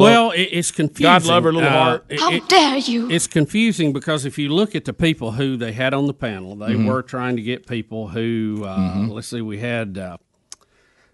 Well, 0.00 0.30
it, 0.32 0.48
it's 0.52 0.70
confusing. 0.70 1.02
God 1.04 1.24
love 1.24 1.44
her 1.44 1.52
little 1.52 1.68
Uh, 1.68 1.72
heart. 1.72 2.04
it- 2.08 2.20
How 2.20 2.32
it- 2.32 2.48
dare 2.48 2.76
you? 2.78 3.10
It's 3.10 3.26
confusing 3.26 3.92
because 3.92 4.24
if 4.24 4.38
you 4.38 4.48
look 4.48 4.74
at 4.74 4.84
the 4.84 4.92
people 4.92 5.32
who 5.32 5.56
they 5.56 5.72
had 5.72 5.94
on 5.94 6.06
the 6.06 6.14
panel, 6.14 6.56
they 6.56 6.74
Mhm. 6.74 6.86
were 6.86 7.02
trying 7.02 7.36
to 7.36 7.42
get 7.42 7.66
people 7.66 8.08
who. 8.08 8.62
Uh, 8.66 8.76
Mhm. 8.78 9.10
Let's 9.12 9.28
see, 9.28 9.40
we 9.40 9.58
had 9.58 9.96
uh, 9.98 10.16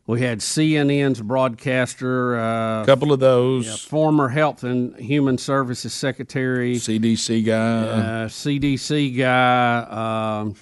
we 0.08 0.20
had 0.20 0.40
CNN's 0.40 1.20
broadcaster, 1.20 2.36
a 2.36 2.40
uh, 2.40 2.84
couple 2.84 3.12
of 3.12 3.18
those, 3.18 3.80
former 3.80 4.28
Health 4.28 4.62
and 4.62 4.94
Human 5.00 5.36
Services 5.36 5.92
Secretary, 5.92 6.76
CDC 6.76 7.42
guy, 7.42 7.78
uh, 7.82 8.28
CDC 8.28 9.10
guy. 9.16 9.78
Um, 10.42 10.54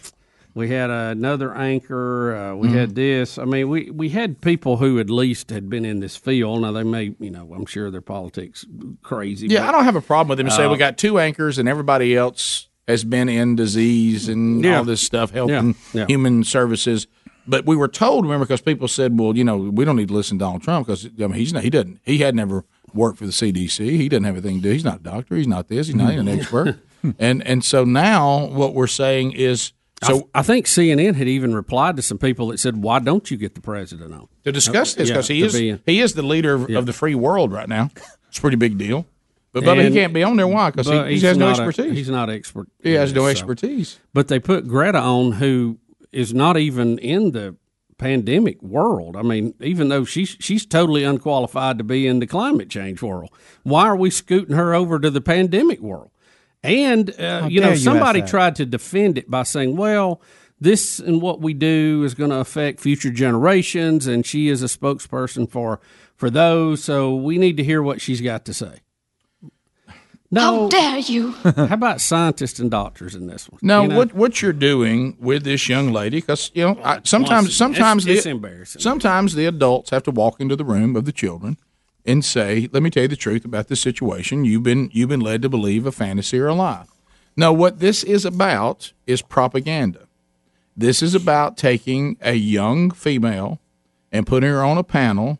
we 0.54 0.68
had 0.68 0.90
another 0.90 1.54
anchor. 1.54 2.34
Uh, 2.36 2.54
we 2.54 2.68
Mhm. 2.68 2.72
had 2.74 2.94
this. 2.94 3.38
I 3.38 3.44
mean, 3.44 3.68
we, 3.68 3.90
we 3.90 4.08
had 4.10 4.40
people 4.40 4.76
who 4.76 4.98
at 5.00 5.10
least 5.10 5.50
had 5.50 5.68
been 5.68 5.84
in 5.84 6.00
this 6.00 6.16
field. 6.16 6.62
Now 6.62 6.72
they 6.72 6.84
may, 6.84 7.14
you 7.18 7.30
know, 7.30 7.52
I'm 7.54 7.66
sure 7.66 7.90
their 7.90 8.00
politics 8.00 8.64
crazy. 9.02 9.48
Yeah, 9.48 9.60
but- 9.60 9.68
I 9.68 9.72
don't 9.72 9.84
have 9.84 9.96
a 9.96 10.00
problem 10.00 10.28
with 10.28 10.38
them. 10.38 10.50
Say 10.50 10.64
Uh, 10.64 10.70
we 10.70 10.78
got 10.78 10.96
two 10.96 11.18
anchors, 11.18 11.58
and 11.58 11.68
everybody 11.68 12.16
else 12.16 12.68
has 12.86 13.02
been 13.04 13.28
in 13.28 13.56
disease 13.56 14.28
and 14.28 14.62
Yeah. 14.64 14.78
all 14.78 14.84
this 14.84 15.00
stuff, 15.00 15.30
helping 15.32 15.74
Yeah, 15.92 16.00
yeah. 16.00 16.06
human 16.06 16.44
services. 16.44 17.06
But 17.46 17.66
we 17.66 17.76
were 17.76 17.88
told, 17.88 18.24
remember, 18.24 18.46
because 18.46 18.62
people 18.62 18.88
said, 18.88 19.18
"Well, 19.18 19.36
you 19.36 19.44
know, 19.44 19.56
we 19.58 19.84
don't 19.84 19.96
need 19.96 20.08
to 20.08 20.14
listen 20.14 20.38
to 20.38 20.44
Donald 20.44 20.62
Trump 20.62 20.86
because 20.86 21.04
I 21.06 21.26
mean, 21.26 21.32
he's 21.32 21.52
not. 21.52 21.62
He 21.62 21.68
doesn't. 21.70 21.98
He 22.04 22.18
had 22.18 22.34
never 22.34 22.64
worked 22.94 23.18
for 23.18 23.26
the 23.26 23.32
CDC. 23.32 23.96
He 23.98 24.08
doesn't 24.08 24.24
have 24.24 24.34
anything 24.36 24.56
to 24.58 24.62
do. 24.62 24.70
He's 24.70 24.84
not 24.84 25.00
a 25.00 25.02
doctor. 25.02 25.36
He's 25.36 25.48
not 25.48 25.68
this. 25.68 25.88
He's 25.88 25.96
not 25.96 26.14
an 26.14 26.28
expert." 26.28 26.78
and 27.18 27.46
and 27.46 27.62
so 27.64 27.84
now 27.84 28.46
what 28.46 28.72
we're 28.74 28.86
saying 28.86 29.32
is, 29.32 29.72
so 30.06 30.28
I, 30.34 30.40
I 30.40 30.42
think 30.42 30.66
CNN 30.66 31.14
had 31.14 31.28
even 31.28 31.54
replied 31.54 31.96
to 31.96 32.02
some 32.02 32.18
people 32.18 32.48
that 32.48 32.58
said, 32.58 32.76
"Why 32.82 32.98
don't 32.98 33.30
you 33.30 33.36
get 33.36 33.54
the 33.54 33.60
president 33.60 34.12
on 34.12 34.28
to 34.44 34.52
discuss 34.52 34.94
this 34.94 35.08
Yeah, 35.08 35.14
because 35.14 35.28
he 35.28 35.42
is 35.42 35.54
in- 35.54 35.80
he 35.86 36.00
is 36.00 36.14
the 36.14 36.22
leader 36.22 36.54
of, 36.54 36.70
Yeah. 36.70 36.78
of 36.78 36.86
the 36.86 36.92
free 36.92 37.14
world 37.14 37.52
right 37.52 37.68
now. 37.68 37.90
It's 38.28 38.38
a 38.38 38.40
pretty 38.40 38.56
big 38.56 38.78
deal. 38.78 39.06
But 39.52 39.62
Bubba, 39.62 39.86
he 39.88 39.94
can't 39.94 40.12
be 40.12 40.24
on 40.24 40.36
there. 40.36 40.48
Why? 40.48 40.70
Because 40.70 40.88
he, 40.88 41.14
he 41.14 41.20
has 41.26 41.36
no 41.38 41.50
not 41.50 41.58
a- 41.60 41.62
expertise. 41.62 41.96
he's 41.96 42.08
not 42.10 42.28
expert. 42.28 42.68
He 42.82 42.94
has 42.94 43.12
no 43.12 43.22
so. 43.22 43.26
expertise. 43.28 44.00
But 44.12 44.26
they 44.28 44.40
put 44.40 44.66
Greta 44.66 44.98
on, 44.98 45.32
who 45.32 45.78
is 46.10 46.34
not 46.34 46.56
even 46.56 46.98
in 46.98 47.30
the 47.30 47.54
pandemic 47.96 48.60
world. 48.60 49.16
I 49.16 49.22
mean, 49.22 49.54
even 49.60 49.88
though 49.88 50.04
she's 50.04 50.36
she's 50.40 50.66
totally 50.66 51.04
unqualified 51.04 51.78
to 51.78 51.84
be 51.84 52.08
in 52.08 52.18
the 52.18 52.26
climate 52.26 52.68
change 52.68 53.00
world, 53.02 53.30
why 53.62 53.84
are 53.84 53.94
we 53.96 54.10
scooting 54.10 54.56
her 54.56 54.74
over 54.74 54.98
to 54.98 55.10
the 55.10 55.20
pandemic 55.20 55.80
world? 55.80 56.10
And 56.64 57.10
uh, 57.20 57.46
you 57.50 57.60
know, 57.60 57.66
dare 57.68 57.74
you 57.76 57.80
somebody 57.80 58.22
tried 58.22 58.56
to 58.56 58.66
defend 58.66 59.18
it 59.18 59.30
by 59.30 59.42
saying, 59.44 59.76
"Well." 59.76 60.20
This 60.60 60.98
and 61.00 61.20
what 61.20 61.40
we 61.40 61.52
do 61.52 62.04
is 62.04 62.14
going 62.14 62.30
to 62.30 62.38
affect 62.38 62.80
future 62.80 63.10
generations, 63.10 64.06
and 64.06 64.24
she 64.24 64.48
is 64.48 64.62
a 64.62 64.66
spokesperson 64.66 65.50
for 65.50 65.80
for 66.16 66.30
those. 66.30 66.82
So 66.82 67.14
we 67.14 67.36
need 67.38 67.56
to 67.58 67.64
hear 67.64 67.82
what 67.82 68.00
she's 68.00 68.20
got 68.22 68.44
to 68.46 68.54
say. 68.54 68.78
No, 70.30 70.62
How 70.62 70.68
dare 70.68 70.98
you? 70.98 71.30
how 71.42 71.74
about 71.74 72.00
scientists 72.00 72.58
and 72.58 72.70
doctors 72.70 73.14
in 73.14 73.26
this 73.26 73.48
one? 73.48 73.58
No, 73.62 73.82
You 73.82 73.88
know? 73.88 73.96
what 73.98 74.14
what 74.14 74.42
you're 74.42 74.52
doing 74.52 75.16
with 75.20 75.44
this 75.44 75.68
young 75.68 75.92
lady? 75.92 76.18
Because 76.18 76.50
you 76.54 76.64
know, 76.64 76.80
I, 76.82 77.00
sometimes 77.04 77.46
It's- 77.46 77.56
sometimes 77.58 78.06
it's 78.06 78.24
the, 78.24 78.30
embarrassing. 78.30 78.80
Sometimes 78.80 79.34
the 79.34 79.46
adults 79.46 79.90
have 79.90 80.04
to 80.04 80.10
walk 80.12 80.40
into 80.40 80.56
the 80.56 80.64
room 80.64 80.96
of 80.96 81.04
the 81.04 81.12
children 81.12 81.56
and 82.04 82.24
say, 82.24 82.68
"Let 82.72 82.82
me 82.82 82.90
tell 82.90 83.02
you 83.04 83.08
the 83.08 83.16
truth 83.16 83.44
about 83.44 83.68
this 83.68 83.80
situation. 83.80 84.44
You've 84.44 84.62
been 84.62 84.90
you've 84.92 85.08
been 85.08 85.20
led 85.20 85.42
to 85.42 85.48
believe 85.48 85.86
a 85.86 85.92
fantasy 85.92 86.38
or 86.38 86.48
a 86.48 86.54
lie." 86.54 86.84
No, 87.36 87.52
what 87.52 87.80
this 87.80 88.04
is 88.04 88.24
about 88.24 88.92
is 89.06 89.22
propaganda. 89.22 90.06
This 90.76 91.02
is 91.02 91.14
about 91.14 91.56
taking 91.56 92.16
a 92.20 92.34
young 92.34 92.90
female 92.90 93.60
and 94.12 94.26
putting 94.26 94.50
her 94.50 94.62
on 94.62 94.78
a 94.78 94.84
panel 94.84 95.38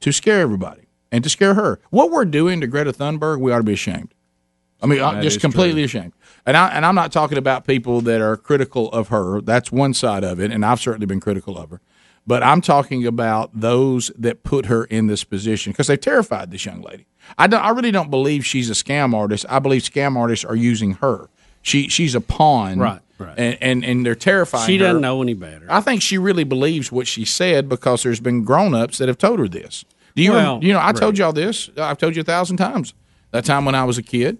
to 0.00 0.12
scare 0.12 0.40
everybody 0.40 0.82
and 1.12 1.22
to 1.24 1.30
scare 1.30 1.54
her. 1.54 1.80
What 1.90 2.10
we're 2.10 2.24
doing 2.24 2.60
to 2.60 2.66
Greta 2.66 2.92
Thunberg, 2.92 3.40
we 3.40 3.52
ought 3.52 3.58
to 3.58 3.64
be 3.64 3.72
ashamed. 3.72 4.12
I 4.82 4.86
mean, 4.86 5.02
I'm 5.02 5.16
That 5.16 5.22
just 5.22 5.40
completely 5.40 5.84
ashamed. 5.84 6.12
And 6.46 6.56
I 6.56 6.68
and 6.68 6.86
I'm 6.86 6.94
not 6.94 7.12
talking 7.12 7.36
about 7.36 7.66
people 7.66 8.00
that 8.02 8.20
are 8.20 8.36
critical 8.36 8.90
of 8.92 9.08
her. 9.08 9.40
That's 9.40 9.70
one 9.70 9.92
side 9.92 10.24
of 10.24 10.40
it, 10.40 10.50
and 10.50 10.64
I've 10.64 10.80
certainly 10.80 11.06
been 11.06 11.20
critical 11.20 11.58
of 11.58 11.70
her. 11.70 11.80
But 12.26 12.42
I'm 12.42 12.60
talking 12.60 13.06
about 13.06 13.50
those 13.58 14.10
that 14.18 14.42
put 14.44 14.66
her 14.66 14.84
in 14.84 15.06
this 15.06 15.24
position 15.24 15.72
because 15.72 15.86
they've 15.88 16.00
terrified 16.00 16.50
this 16.50 16.64
young 16.64 16.82
lady. 16.82 17.06
I 17.38 17.46
don't. 17.46 17.60
I 17.62 17.70
really 17.70 17.90
don't 17.90 18.10
believe 18.10 18.44
she's 18.46 18.70
a 18.70 18.74
scam 18.74 19.14
artist. 19.14 19.46
I 19.48 19.58
believe 19.58 19.82
scam 19.82 20.16
artists 20.16 20.44
are 20.44 20.56
using 20.56 20.94
her. 20.94 21.28
She 21.62 21.88
she's 21.88 22.14
a 22.14 22.20
pawn, 22.20 22.78
Right, 22.78 23.00
right. 23.18 23.38
And 23.38 23.58
and, 23.60 23.84
and 23.84 24.06
they're 24.06 24.14
terrifying. 24.14 24.66
She 24.66 24.78
doesn't 24.78 25.00
know 25.02 25.22
any 25.22 25.34
better. 25.34 25.66
I 25.68 25.80
think 25.80 26.02
she 26.02 26.18
really 26.18 26.44
believes 26.44 26.90
what 26.92 27.06
she 27.06 27.24
said 27.24 27.68
because 27.68 28.02
there's 28.02 28.20
been 28.20 28.44
grown 28.44 28.74
ups 28.74 28.98
that 28.98 29.08
have 29.08 29.18
told 29.18 29.38
her 29.38 29.48
this. 29.48 29.84
Do 30.14 30.22
you 30.22 30.32
Well, 30.32 30.62
you 30.62 30.72
know? 30.72 30.80
I 30.82 30.92
told 30.92 31.18
y'all 31.18 31.32
this. 31.32 31.70
I've 31.76 31.98
told 31.98 32.16
you 32.16 32.22
a 32.22 32.24
thousand 32.24 32.56
times. 32.56 32.94
That 33.30 33.44
time 33.44 33.64
when 33.64 33.74
I 33.74 33.84
was 33.84 33.96
a 33.96 34.02
kid, 34.02 34.38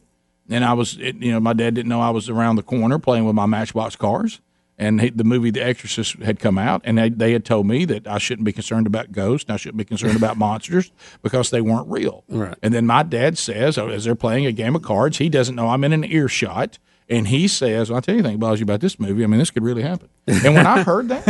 and 0.48 0.64
I 0.64 0.72
was, 0.72 0.98
it, 0.98 1.16
you 1.16 1.30
know, 1.30 1.38
my 1.38 1.52
dad 1.52 1.74
didn't 1.74 1.88
know 1.88 2.00
I 2.00 2.10
was 2.10 2.28
around 2.28 2.56
the 2.56 2.64
corner 2.64 2.98
playing 2.98 3.24
with 3.24 3.36
my 3.36 3.46
Matchbox 3.46 3.94
cars, 3.94 4.40
and 4.80 5.00
he, 5.00 5.10
the 5.10 5.22
movie 5.24 5.50
The 5.50 5.62
Exorcist 5.62 6.14
had 6.20 6.40
come 6.40 6.58
out, 6.58 6.80
and 6.84 6.98
they, 6.98 7.10
they 7.10 7.32
had 7.32 7.44
told 7.44 7.66
me 7.66 7.84
that 7.84 8.08
I 8.08 8.18
shouldn't 8.18 8.44
be 8.46 8.52
concerned 8.52 8.86
about 8.88 9.12
ghosts, 9.12 9.46
and 9.48 9.54
I 9.54 9.56
shouldn't 9.58 9.76
be 9.78 9.84
concerned 9.84 10.16
about 10.16 10.36
monsters 10.38 10.90
because 11.22 11.50
they 11.50 11.60
weren't 11.60 11.86
real. 11.88 12.24
Right. 12.28 12.56
And 12.62 12.74
then 12.74 12.86
my 12.86 13.02
dad 13.04 13.38
says, 13.38 13.78
oh, 13.78 13.88
as 13.88 14.04
they're 14.04 14.14
playing 14.16 14.46
a 14.46 14.52
game 14.52 14.74
of 14.74 14.82
cards, 14.82 15.18
he 15.18 15.28
doesn't 15.28 15.54
know 15.54 15.68
I'm 15.68 15.84
in 15.84 15.92
an 15.92 16.02
earshot. 16.04 16.78
And 17.08 17.26
he 17.28 17.48
says, 17.48 17.90
well, 17.90 17.96
I'll 17.96 18.02
tell 18.02 18.14
you 18.14 18.20
anything 18.20 18.38
bothers 18.38 18.60
you 18.60 18.64
about 18.64 18.80
this 18.80 18.98
movie. 19.00 19.24
I 19.24 19.26
mean, 19.26 19.40
this 19.40 19.50
could 19.50 19.64
really 19.64 19.82
happen. 19.82 20.08
And 20.28 20.54
when 20.54 20.64
I 20.64 20.82
heard 20.84 21.08
that, 21.08 21.24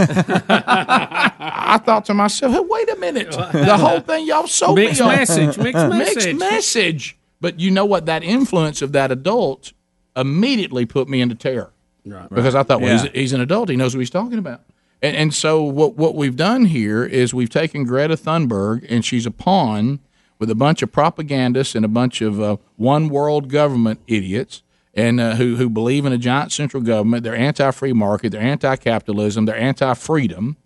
I 0.58 1.78
thought 1.84 2.04
to 2.04 2.14
myself, 2.14 2.52
hey, 2.52 2.60
wait 2.60 2.90
a 2.90 2.96
minute. 2.96 3.30
The 3.30 3.76
whole 3.78 4.00
thing 4.00 4.26
y'all 4.26 4.46
sold 4.46 4.76
Mixed 4.76 5.00
me 5.00 5.06
on. 5.06 5.16
message, 5.16 5.56
mixed 5.58 5.88
Mixed 5.88 6.16
message. 6.16 6.38
message. 6.38 7.18
But 7.40 7.58
you 7.60 7.70
know 7.70 7.86
what? 7.86 8.06
That 8.06 8.22
influence 8.22 8.82
of 8.82 8.92
that 8.92 9.10
adult 9.10 9.72
immediately 10.14 10.84
put 10.86 11.08
me 11.08 11.20
into 11.22 11.34
terror. 11.34 11.72
Right. 12.04 12.28
Because 12.30 12.54
I 12.54 12.62
thought, 12.62 12.80
well, 12.80 12.94
Yeah. 12.94 13.02
he's, 13.02 13.12
he's 13.12 13.32
an 13.32 13.40
adult. 13.40 13.68
He 13.68 13.76
knows 13.76 13.94
what 13.94 14.00
he's 14.00 14.10
talking 14.10 14.38
about. 14.38 14.62
And, 15.02 15.16
and 15.16 15.34
so 15.34 15.62
what, 15.62 15.96
what 15.96 16.14
we've 16.14 16.36
done 16.36 16.66
here 16.66 17.04
is 17.04 17.32
we've 17.32 17.50
taken 17.50 17.84
Greta 17.84 18.16
Thunberg, 18.16 18.86
and 18.88 19.04
she's 19.04 19.26
a 19.26 19.30
pawn 19.30 20.00
with 20.38 20.50
a 20.50 20.54
bunch 20.54 20.82
of 20.82 20.90
propagandists 20.90 21.74
and 21.74 21.84
a 21.84 21.88
bunch 21.88 22.20
of 22.22 22.40
uh, 22.40 22.56
one 22.76 23.08
world 23.08 23.48
government 23.48 24.00
idiots 24.06 24.62
and 24.94 25.20
uh, 25.20 25.34
who, 25.36 25.56
who 25.56 25.68
believe 25.70 26.04
in 26.06 26.12
a 26.12 26.18
giant 26.18 26.50
central 26.50 26.82
government. 26.82 27.22
They're 27.22 27.36
anti 27.36 27.70
free 27.70 27.92
market, 27.92 28.32
they're 28.32 28.40
anti 28.40 28.76
capitalism, 28.76 29.44
they're 29.44 29.56
anti 29.56 29.94
freedom. 29.94 30.56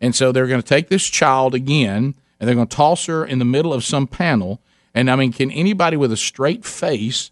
And 0.00 0.14
so 0.14 0.32
they're 0.32 0.46
going 0.46 0.62
to 0.62 0.66
take 0.66 0.88
this 0.88 1.06
child 1.06 1.54
again 1.54 2.14
and 2.38 2.48
they're 2.48 2.54
going 2.54 2.66
to 2.68 2.76
toss 2.76 3.06
her 3.06 3.24
in 3.24 3.38
the 3.38 3.44
middle 3.44 3.72
of 3.72 3.84
some 3.84 4.06
panel. 4.06 4.60
And 4.94 5.10
I 5.10 5.16
mean, 5.16 5.32
can 5.32 5.50
anybody 5.50 5.96
with 5.96 6.10
a 6.10 6.16
straight 6.16 6.64
face 6.64 7.30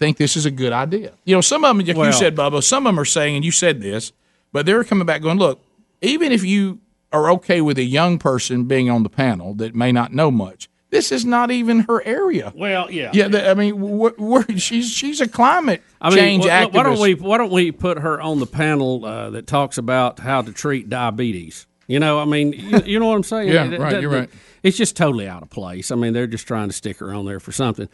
think 0.00 0.16
this 0.16 0.36
is 0.36 0.46
a 0.46 0.50
good 0.50 0.72
idea? 0.72 1.12
You 1.24 1.36
know, 1.36 1.40
some 1.42 1.64
of 1.64 1.68
them, 1.76 1.86
like 1.86 1.96
you 2.06 2.12
said, 2.12 2.34
Bubba, 2.34 2.62
some 2.64 2.86
of 2.86 2.92
them 2.94 2.98
are 2.98 3.04
saying, 3.04 3.36
and 3.36 3.44
you 3.44 3.52
said 3.52 3.80
this, 3.80 4.12
but 4.50 4.66
they're 4.66 4.82
coming 4.82 5.06
back 5.06 5.22
going, 5.22 5.38
look, 5.38 5.60
even 6.00 6.32
if 6.32 6.42
you 6.42 6.80
are 7.12 7.30
okay 7.32 7.60
with 7.60 7.78
a 7.78 7.84
young 7.84 8.18
person 8.18 8.64
being 8.64 8.88
on 8.90 9.02
the 9.04 9.08
panel 9.10 9.54
that 9.54 9.74
may 9.74 9.92
not 9.92 10.12
know 10.12 10.30
much, 10.30 10.68
this 10.88 11.12
is 11.12 11.24
not 11.24 11.50
even 11.52 11.80
her 11.80 12.02
area. 12.04 12.52
Well, 12.56 12.90
yeah, 12.90 13.10
Yeah, 13.12 13.28
the, 13.28 13.48
I 13.48 13.54
mean, 13.54 13.78
we're, 13.80 14.12
we're, 14.18 14.44
she's 14.56 14.90
she's 14.90 15.20
a 15.20 15.28
climate 15.28 15.82
I 16.00 16.08
mean, 16.08 16.18
change 16.18 16.44
activist. 16.44 16.72
why 16.72 16.82
don't 16.82 16.98
we 16.98 17.14
why 17.14 17.38
don't 17.38 17.52
we 17.52 17.70
put 17.70 17.98
her 17.98 18.20
on 18.20 18.40
the 18.40 18.46
panel 18.46 19.04
uh, 19.04 19.30
that 19.30 19.46
talks 19.46 19.78
about 19.78 20.18
how 20.18 20.42
to 20.42 20.50
treat 20.52 20.88
diabetes? 20.88 21.66
You 21.86 22.00
know, 22.00 22.18
I 22.18 22.24
mean, 22.24 22.52
you, 22.54 22.80
you 22.86 22.98
know 22.98 23.06
what 23.08 23.16
I'm 23.16 23.22
saying? 23.22 23.48
Yeah, 23.52 23.66
It- 23.66 23.74
it- 23.74 23.80
right, 23.80 23.92
it- 23.92 24.02
you're 24.02 24.10
right. 24.10 24.30
It's 24.62 24.76
just 24.76 24.96
totally 24.96 25.28
out 25.28 25.42
of 25.42 25.50
place. 25.50 25.90
I 25.90 25.94
mean, 25.94 26.12
they're 26.12 26.26
just 26.26 26.46
trying 26.46 26.68
to 26.68 26.74
stick 26.74 26.98
her 26.98 27.12
on 27.14 27.24
there 27.26 27.40
for 27.40 27.52
something. 27.52 27.88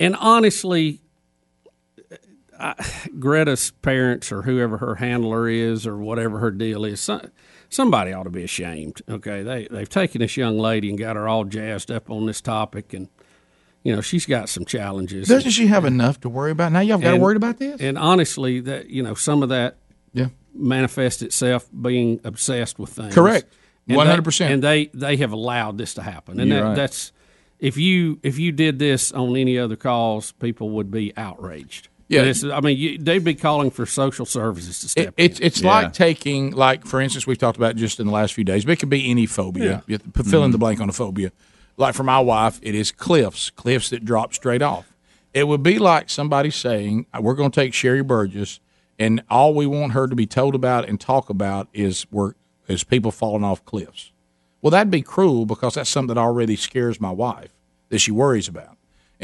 And 0.00 0.16
honestly, 0.16 1.00
I, 2.64 3.08
Greta's 3.18 3.70
parents 3.82 4.32
or 4.32 4.42
whoever 4.42 4.78
her 4.78 4.94
handler 4.96 5.48
is 5.48 5.86
or 5.86 5.98
whatever 5.98 6.38
her 6.38 6.50
deal 6.50 6.84
is, 6.84 7.00
some, 7.00 7.30
somebody 7.68 8.12
ought 8.12 8.22
to 8.22 8.30
be 8.30 8.42
ashamed. 8.44 9.02
Okay, 9.08 9.42
they 9.42 9.68
they've 9.70 9.88
taken 9.88 10.20
this 10.20 10.36
young 10.36 10.58
lady 10.58 10.88
and 10.88 10.98
got 10.98 11.16
her 11.16 11.28
all 11.28 11.44
jazzed 11.44 11.90
up 11.90 12.10
on 12.10 12.26
this 12.26 12.40
topic, 12.40 12.94
and 12.94 13.08
you 13.82 13.94
know, 13.94 14.00
she's 14.00 14.24
got 14.24 14.48
some 14.48 14.64
challenges. 14.64 15.28
Doesn't 15.28 15.50
she 15.50 15.66
have 15.66 15.84
enough 15.84 16.20
to 16.20 16.28
worry 16.30 16.52
about? 16.52 16.72
Now 16.72 16.80
y'all 16.80 16.98
got 16.98 17.12
to 17.12 17.16
worry 17.18 17.36
about 17.36 17.58
this. 17.58 17.80
And 17.80 17.98
honestly, 17.98 18.60
that 18.60 18.88
you 18.88 19.02
know, 19.02 19.14
some 19.14 19.42
of 19.42 19.50
that 19.50 19.76
Yeah. 20.14 20.28
manifests 20.54 21.20
itself 21.20 21.68
being 21.82 22.18
obsessed 22.24 22.78
with 22.78 22.90
things. 22.90 23.14
Correct. 23.14 23.52
100%. 23.88 24.50
And 24.50 24.62
they 24.62 24.86
they 24.94 25.16
have 25.18 25.32
allowed 25.32 25.76
this 25.76 25.92
to 25.94 26.02
happen. 26.02 26.40
And 26.40 26.50
that, 26.50 26.62
right. 26.62 26.74
that's 26.74 27.12
if 27.58 27.76
you 27.76 28.18
if 28.22 28.38
you 28.38 28.52
did 28.52 28.78
this 28.78 29.12
on 29.12 29.36
any 29.36 29.58
other 29.58 29.76
cause, 29.76 30.32
people 30.32 30.70
would 30.70 30.90
be 30.90 31.12
outraged. 31.16 31.88
Yeah. 32.14 32.20
But 32.22 32.28
it's- 32.28 32.44
I 32.44 32.60
mean, 32.60 32.78
you, 32.78 32.98
they'd 32.98 33.22
be 33.24 33.34
calling 33.34 33.70
for 33.70 33.86
social 33.86 34.26
services 34.26 34.80
to 34.80 34.88
step 34.88 35.14
It, 35.16 35.24
it's 35.32 35.40
in. 35.40 35.46
it's 35.46 35.62
like 35.64 35.92
taking 35.92 36.50
like 36.52 36.86
for 36.86 37.00
instance 37.00 37.26
we've 37.26 37.38
talked 37.38 37.56
about 37.56 37.76
just 37.76 38.00
in 38.00 38.06
the 38.06 38.12
last 38.12 38.34
few 38.34 38.44
days, 38.44 38.64
but 38.64 38.72
it 38.72 38.76
could 38.80 38.88
be 38.90 39.10
any 39.10 39.26
phobia. 39.26 39.64
Yeah. 39.64 39.80
You 39.86 39.92
have 39.94 40.12
to 40.14 40.24
fill 40.24 40.42
in 40.44 40.50
Mhm. 40.50 40.52
the 40.52 40.58
blank 40.58 40.80
on 40.80 40.88
a 40.88 40.92
phobia. 40.92 41.32
Like 41.76 41.94
for 41.94 42.04
my 42.04 42.20
wife, 42.20 42.60
it 42.62 42.74
is 42.74 42.92
cliffs, 42.92 43.50
cliffs 43.50 43.90
that 43.90 44.04
drop 44.04 44.32
straight 44.34 44.62
off. 44.62 44.92
It 45.32 45.48
would 45.48 45.62
be 45.64 45.78
like 45.80 46.08
somebody 46.10 46.50
saying, 46.50 47.06
"We're 47.20 47.34
going 47.34 47.50
to 47.50 47.60
take 47.60 47.74
Sherry 47.74 48.02
Burgess, 48.04 48.60
and 49.00 49.22
all 49.28 49.52
we 49.52 49.66
want 49.66 49.92
her 49.92 50.06
to 50.06 50.14
be 50.14 50.26
told 50.26 50.54
about 50.54 50.88
and 50.88 51.00
talk 51.00 51.28
about 51.28 51.66
is 51.74 52.06
we're 52.12 52.34
is 52.68 52.84
people 52.84 53.10
falling 53.10 53.42
off 53.42 53.64
cliffs." 53.64 54.12
Well, 54.62 54.70
that'd 54.70 54.92
be 54.92 55.02
cruel 55.02 55.44
because 55.46 55.74
that's 55.74 55.90
something 55.90 56.14
that 56.14 56.20
already 56.20 56.54
scares 56.56 57.00
my 57.00 57.10
wife 57.10 57.50
that 57.88 57.98
she 57.98 58.12
worries 58.12 58.46
about. 58.46 58.73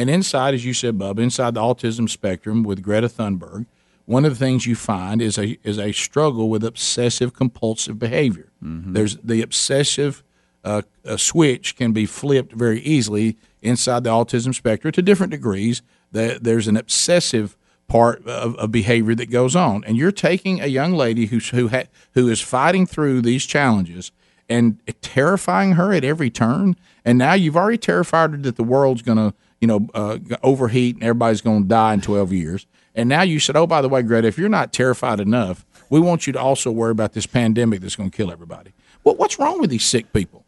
And 0.00 0.08
inside, 0.08 0.54
as 0.54 0.64
you 0.64 0.72
said, 0.72 0.98
Bub, 0.98 1.18
inside 1.18 1.52
the 1.52 1.60
autism 1.60 2.08
spectrum 2.08 2.62
with 2.62 2.82
Greta 2.82 3.06
Thunberg, 3.06 3.66
one 4.06 4.24
of 4.24 4.32
the 4.32 4.44
things 4.44 4.64
you 4.64 4.74
find 4.74 5.20
is 5.20 5.36
a 5.36 5.58
is 5.62 5.78
a 5.78 5.92
struggle 5.92 6.48
with 6.48 6.64
obsessive 6.64 7.34
compulsive 7.34 7.98
behavior. 7.98 8.48
There's 8.94 9.18
the 9.18 9.42
obsessive 9.42 10.22
uh, 10.64 10.82
switch 11.18 11.76
can 11.76 11.92
be 11.92 12.06
flipped 12.06 12.52
very 12.52 12.80
easily 12.80 13.36
inside 13.60 14.04
the 14.04 14.10
autism 14.10 14.54
spectrum 14.54 14.90
to 14.92 15.02
different 15.02 15.32
degrees. 15.32 15.82
There's 16.12 16.66
an 16.66 16.78
obsessive 16.78 17.54
part 17.86 18.26
of, 18.26 18.56
of 18.56 18.72
behavior 18.72 19.14
that 19.16 19.30
goes 19.30 19.54
on, 19.54 19.84
and 19.84 19.98
you're 19.98 20.12
taking 20.12 20.62
a 20.62 20.66
young 20.66 20.94
lady 20.94 21.26
who's 21.26 21.50
who 21.50 21.68
ha- 21.68 21.90
who 22.14 22.26
is 22.26 22.40
fighting 22.40 22.86
through 22.86 23.20
these 23.20 23.44
challenges 23.44 24.12
and 24.48 24.80
terrifying 25.02 25.72
her 25.72 25.92
at 25.92 26.04
every 26.04 26.30
turn. 26.30 26.76
And 27.04 27.18
now 27.18 27.34
you've 27.34 27.56
already 27.56 27.78
terrified 27.78 28.30
her 28.30 28.36
that 28.38 28.56
the 28.56 28.64
world's 28.64 29.02
going 29.02 29.18
to, 29.18 29.32
you 29.60 29.66
know, 29.66 29.88
uh, 29.94 30.18
overheat 30.42 30.96
and 30.96 31.04
everybody's 31.04 31.40
going 31.40 31.62
to 31.62 31.68
die 31.68 31.94
in 31.94 32.00
12 32.00 32.32
years. 32.32 32.66
And 32.94 33.08
now 33.08 33.22
you 33.22 33.38
said, 33.38 33.56
oh, 33.56 33.66
by 33.66 33.82
the 33.82 33.88
way, 33.88 34.02
Greta, 34.02 34.26
if 34.26 34.38
you're 34.38 34.48
not 34.48 34.72
terrified 34.72 35.20
enough, 35.20 35.64
we 35.90 36.00
want 36.00 36.26
you 36.26 36.32
to 36.32 36.40
also 36.40 36.70
worry 36.70 36.92
about 36.92 37.12
this 37.12 37.26
pandemic 37.26 37.80
that's 37.80 37.96
going 37.96 38.10
to 38.10 38.16
kill 38.16 38.32
everybody. 38.32 38.72
Well, 39.04 39.16
what's 39.16 39.38
wrong 39.38 39.60
with 39.60 39.70
these 39.70 39.84
sick 39.84 40.12
people? 40.12 40.44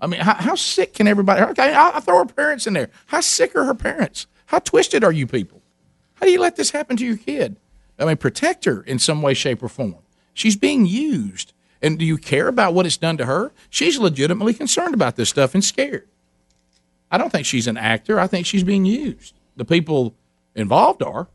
I 0.00 0.06
mean, 0.06 0.20
how, 0.20 0.34
how 0.34 0.54
sick 0.54 0.94
can 0.94 1.06
everybody? 1.06 1.42
Okay, 1.42 1.72
I'll, 1.72 2.00
throw 2.00 2.18
her 2.18 2.26
parents 2.26 2.66
in 2.66 2.74
there. 2.74 2.90
How 3.06 3.20
sick 3.20 3.56
are 3.56 3.64
her 3.64 3.74
parents? 3.74 4.26
How 4.46 4.58
twisted 4.58 5.02
are 5.04 5.12
you 5.12 5.26
people? 5.26 5.62
How 6.14 6.26
do 6.26 6.32
you 6.32 6.40
let 6.40 6.56
this 6.56 6.70
happen 6.70 6.96
to 6.96 7.06
your 7.06 7.16
kid? 7.16 7.56
I 7.98 8.04
mean, 8.04 8.16
protect 8.16 8.66
her 8.66 8.82
in 8.82 8.98
some 8.98 9.22
way, 9.22 9.32
shape, 9.34 9.62
or 9.62 9.68
form. 9.68 9.96
She's 10.34 10.56
being 10.56 10.84
used. 10.86 11.52
And 11.80 11.98
do 11.98 12.04
you 12.04 12.18
care 12.18 12.48
about 12.48 12.74
what 12.74 12.86
it's 12.86 12.96
done 12.96 13.16
to 13.18 13.26
her? 13.26 13.52
She's 13.70 13.98
legitimately 13.98 14.54
concerned 14.54 14.94
about 14.94 15.16
this 15.16 15.28
stuff 15.28 15.54
and 15.54 15.64
scared. 15.64 16.08
I 17.10 17.18
don't 17.18 17.30
think 17.30 17.46
she's 17.46 17.66
an 17.66 17.76
actor. 17.76 18.18
I 18.18 18.26
think 18.26 18.46
she's 18.46 18.64
being 18.64 18.84
used. 18.84 19.34
The 19.56 19.64
people 19.64 20.14
involved 20.54 21.02
are. 21.02 21.28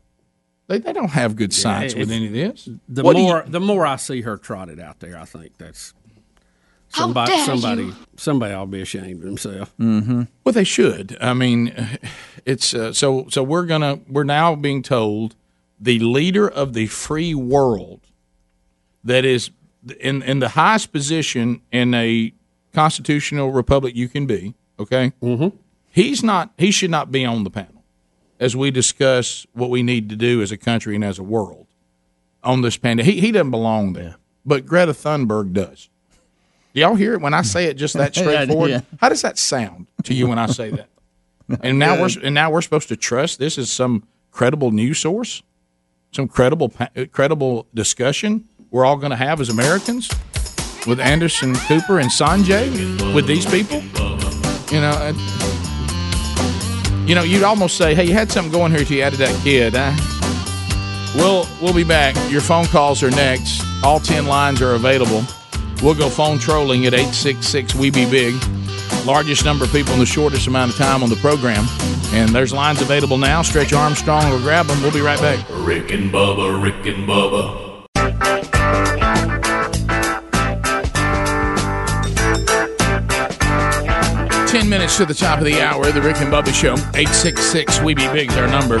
They, 0.68 0.78
they 0.78 0.92
don't 0.92 1.10
have 1.10 1.34
good 1.36 1.52
science 1.52 1.92
if- 1.92 1.98
with 1.98 2.10
any 2.10 2.26
of 2.26 2.32
this. 2.32 2.68
The 2.88 3.02
What 3.02 3.14
do 3.16 3.22
you- 3.22 3.28
more 3.28 3.44
the 3.46 3.60
more 3.60 3.86
I 3.86 3.96
see 3.96 4.20
her 4.22 4.36
trotted 4.36 4.78
out 4.80 5.00
there, 5.00 5.18
I 5.18 5.24
think 5.24 5.58
that's 5.58 5.92
How 6.92 7.02
somebody 7.04 7.32
dare 7.32 7.44
somebody 7.44 7.82
you. 7.84 7.96
somebody 8.16 8.54
ought 8.54 8.64
to 8.64 8.70
be 8.70 8.80
ashamed 8.82 9.20
of 9.20 9.26
himself. 9.26 9.74
Mm-hmm. 9.78 10.22
Well, 10.44 10.52
they 10.52 10.64
should. 10.64 11.16
I 11.20 11.34
mean, 11.34 11.74
it's 12.44 12.74
uh, 12.74 12.92
so. 12.92 13.26
So 13.28 13.42
we're 13.42 13.66
gonna. 13.66 13.98
We're 14.08 14.24
now 14.24 14.54
being 14.54 14.82
told 14.82 15.34
the 15.80 15.98
leader 15.98 16.48
of 16.48 16.74
the 16.74 16.86
free 16.86 17.34
world, 17.34 18.00
that 19.02 19.24
is 19.24 19.50
in 20.00 20.22
in 20.22 20.38
the 20.38 20.50
highest 20.50 20.92
position 20.92 21.60
in 21.72 21.92
a 21.92 22.32
constitutional 22.72 23.50
republic 23.52 23.96
you 23.96 24.08
can 24.08 24.26
be. 24.26 24.54
Okay. 24.82 25.12
Mm-hmm. 25.22 25.56
He's 25.90 26.22
not. 26.22 26.52
He 26.58 26.70
should 26.70 26.90
not 26.90 27.10
be 27.10 27.24
on 27.24 27.44
the 27.44 27.50
panel 27.50 27.84
as 28.40 28.56
we 28.56 28.70
discuss 28.70 29.46
what 29.52 29.70
we 29.70 29.82
need 29.82 30.08
to 30.08 30.16
do 30.16 30.42
as 30.42 30.50
a 30.52 30.56
country 30.56 30.94
and 30.94 31.04
as 31.04 31.18
a 31.18 31.22
world 31.22 31.66
on 32.42 32.62
this 32.62 32.76
pandemic. 32.76 33.14
He 33.14 33.20
he 33.20 33.32
doesn't 33.32 33.50
belong 33.50 33.92
there, 33.92 34.16
but 34.44 34.66
Greta 34.66 34.92
Thunberg 34.92 35.52
does. 35.52 35.88
Do 36.74 36.80
y'all 36.80 36.94
hear 36.94 37.14
it 37.14 37.20
when 37.20 37.34
I 37.34 37.42
say 37.42 37.66
it 37.66 37.74
just 37.74 37.94
that 37.94 38.14
straightforward? 38.16 38.70
yeah. 38.70 38.80
How 38.98 39.08
does 39.08 39.22
that 39.22 39.38
sound 39.38 39.86
to 40.04 40.14
you 40.14 40.26
when 40.26 40.38
I 40.38 40.46
say 40.46 40.70
that? 40.70 40.88
And 41.60 41.78
now 41.78 42.00
we're 42.00 42.08
and 42.22 42.34
now 42.34 42.50
we're 42.50 42.62
supposed 42.62 42.88
to 42.88 42.96
trust 42.96 43.38
this 43.38 43.58
is 43.58 43.70
some 43.70 44.04
credible 44.30 44.70
news 44.70 45.00
source, 45.00 45.42
some 46.10 46.26
credible 46.26 46.72
credible 47.10 47.66
discussion 47.74 48.48
we're 48.72 48.86
all 48.86 48.96
going 48.96 49.10
to 49.10 49.16
have 49.16 49.40
as 49.40 49.50
Americans 49.50 50.08
with 50.86 50.98
Anderson 50.98 51.54
Cooper 51.54 52.00
and 52.00 52.08
Sanjay 52.08 53.14
with 53.14 53.26
these 53.26 53.44
people. 53.44 53.82
You 54.72 54.80
know, 54.80 54.96
and, 55.02 55.18
you 57.08 57.14
know, 57.14 57.22
you'd 57.22 57.42
almost 57.42 57.76
say, 57.76 57.94
"Hey, 57.94 58.04
you 58.04 58.14
had 58.14 58.32
something 58.32 58.50
going 58.50 58.72
here 58.72 58.84
till 58.84 58.96
you 58.96 59.02
added 59.02 59.18
that 59.18 59.38
kid." 59.44 59.74
Huh? 59.76 59.92
We'll 61.14 61.46
we'll 61.60 61.74
be 61.74 61.84
back. 61.84 62.16
Your 62.30 62.40
phone 62.40 62.64
calls 62.66 63.02
are 63.02 63.10
next. 63.10 63.62
All 63.84 64.00
ten 64.00 64.26
lines 64.26 64.62
are 64.62 64.74
available. 64.74 65.22
We'll 65.82 65.94
go 65.94 66.08
phone 66.08 66.38
trolling 66.38 66.86
at 66.86 66.94
866 66.94 67.74
We 67.74 67.90
Be 67.90 68.08
Big. 68.08 68.34
Largest 69.04 69.44
number 69.44 69.64
of 69.64 69.72
people 69.72 69.92
in 69.94 69.98
the 69.98 70.06
shortest 70.06 70.46
amount 70.46 70.70
of 70.70 70.78
time 70.78 71.02
on 71.02 71.10
the 71.10 71.16
program. 71.16 71.66
And 72.12 72.30
there's 72.30 72.52
lines 72.52 72.80
available 72.80 73.18
now. 73.18 73.42
Stretch 73.42 73.72
Armstrong 73.72 74.30
will 74.30 74.38
grab 74.38 74.66
them. 74.66 74.80
We'll 74.80 74.92
be 74.92 75.00
right 75.00 75.20
back. 75.20 75.44
Rick 75.50 75.90
and 75.90 76.12
Bubba, 76.12 76.62
Rick 76.62 76.86
and 76.86 77.08
Bubba. 77.08 79.01
Ten 84.52 84.68
minutes 84.68 84.98
to 84.98 85.06
the 85.06 85.14
top 85.14 85.38
of 85.38 85.46
the 85.46 85.62
hour, 85.62 85.90
the 85.92 86.02
Rick 86.02 86.20
and 86.20 86.30
Bubba 86.30 86.52
Show. 86.52 86.74
866 86.92 87.80
We 87.80 87.94
Be 87.94 88.06
Big 88.12 88.30
is 88.30 88.36
our 88.36 88.46
number. 88.46 88.78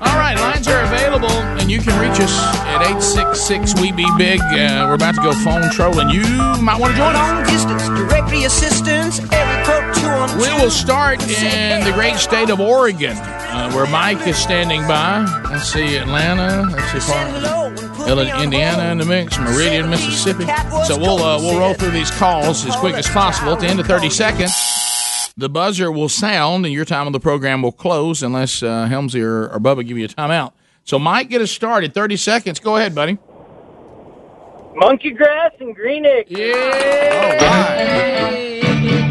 All 0.00 0.16
right, 0.16 0.34
lines 0.40 0.66
are 0.66 0.82
available, 0.84 1.28
and 1.60 1.70
you 1.70 1.80
can 1.82 1.92
reach 2.00 2.18
us 2.18 2.32
at 2.64 2.80
866 2.80 3.78
We 3.78 3.92
Be 3.92 4.06
Big. 4.16 4.40
Uh, 4.40 4.86
we're 4.88 4.94
about 4.94 5.16
to 5.16 5.20
go 5.20 5.32
phone 5.44 5.70
trolling. 5.72 6.08
You 6.08 6.24
might 6.62 6.80
want 6.80 6.92
to 6.92 6.96
join 6.96 7.14
us. 7.14 7.28
Long 7.28 7.44
distance 7.44 7.88
directory 7.88 8.44
assistance, 8.44 9.20
every 9.32 9.58
We 10.40 10.48
will 10.62 10.70
start 10.70 11.20
in 11.28 11.84
the 11.84 11.92
great 11.92 12.16
state 12.16 12.48
of 12.48 12.58
Oregon, 12.58 13.18
uh, 13.18 13.70
where 13.72 13.86
Mike 13.86 14.26
is 14.26 14.38
standing 14.38 14.80
by. 14.88 15.26
Let's 15.50 15.70
see, 15.70 15.96
Atlanta. 15.96 16.70
Let's 16.74 17.04
see, 17.04 17.12
Illinois, 17.12 17.67
Indiana 18.08 18.90
in 18.90 18.98
the 18.98 19.04
mix, 19.04 19.38
Meridian, 19.38 19.90
Mississippi. 19.90 20.46
So 20.86 20.98
we'll 20.98 21.22
uh, 21.22 21.38
we'll 21.38 21.58
roll 21.58 21.74
through 21.74 21.90
these 21.90 22.10
calls 22.12 22.64
as 22.64 22.74
quick 22.76 22.94
as 22.94 23.06
possible. 23.08 23.52
At 23.52 23.60
the 23.60 23.66
end 23.66 23.80
of 23.80 23.86
30 23.86 24.08
seconds, 24.08 25.32
the 25.36 25.48
buzzer 25.48 25.92
will 25.92 26.08
sound, 26.08 26.64
and 26.64 26.74
your 26.74 26.84
time 26.84 27.06
on 27.06 27.12
the 27.12 27.20
program 27.20 27.62
will 27.62 27.72
close 27.72 28.22
unless 28.22 28.62
uh, 28.62 28.86
Helmsy 28.86 29.22
or, 29.22 29.48
or 29.48 29.58
Bubba 29.58 29.86
give 29.86 29.98
you 29.98 30.06
a 30.06 30.08
timeout. 30.08 30.52
So, 30.84 30.98
Mike, 30.98 31.28
get 31.28 31.42
us 31.42 31.50
started. 31.50 31.92
30 31.92 32.16
seconds. 32.16 32.60
Go 32.60 32.76
ahead, 32.76 32.94
buddy. 32.94 33.18
Monkey 34.74 35.10
grass 35.10 35.52
and 35.60 35.76
Greenick. 35.76 36.26
Yeah. 36.28 36.62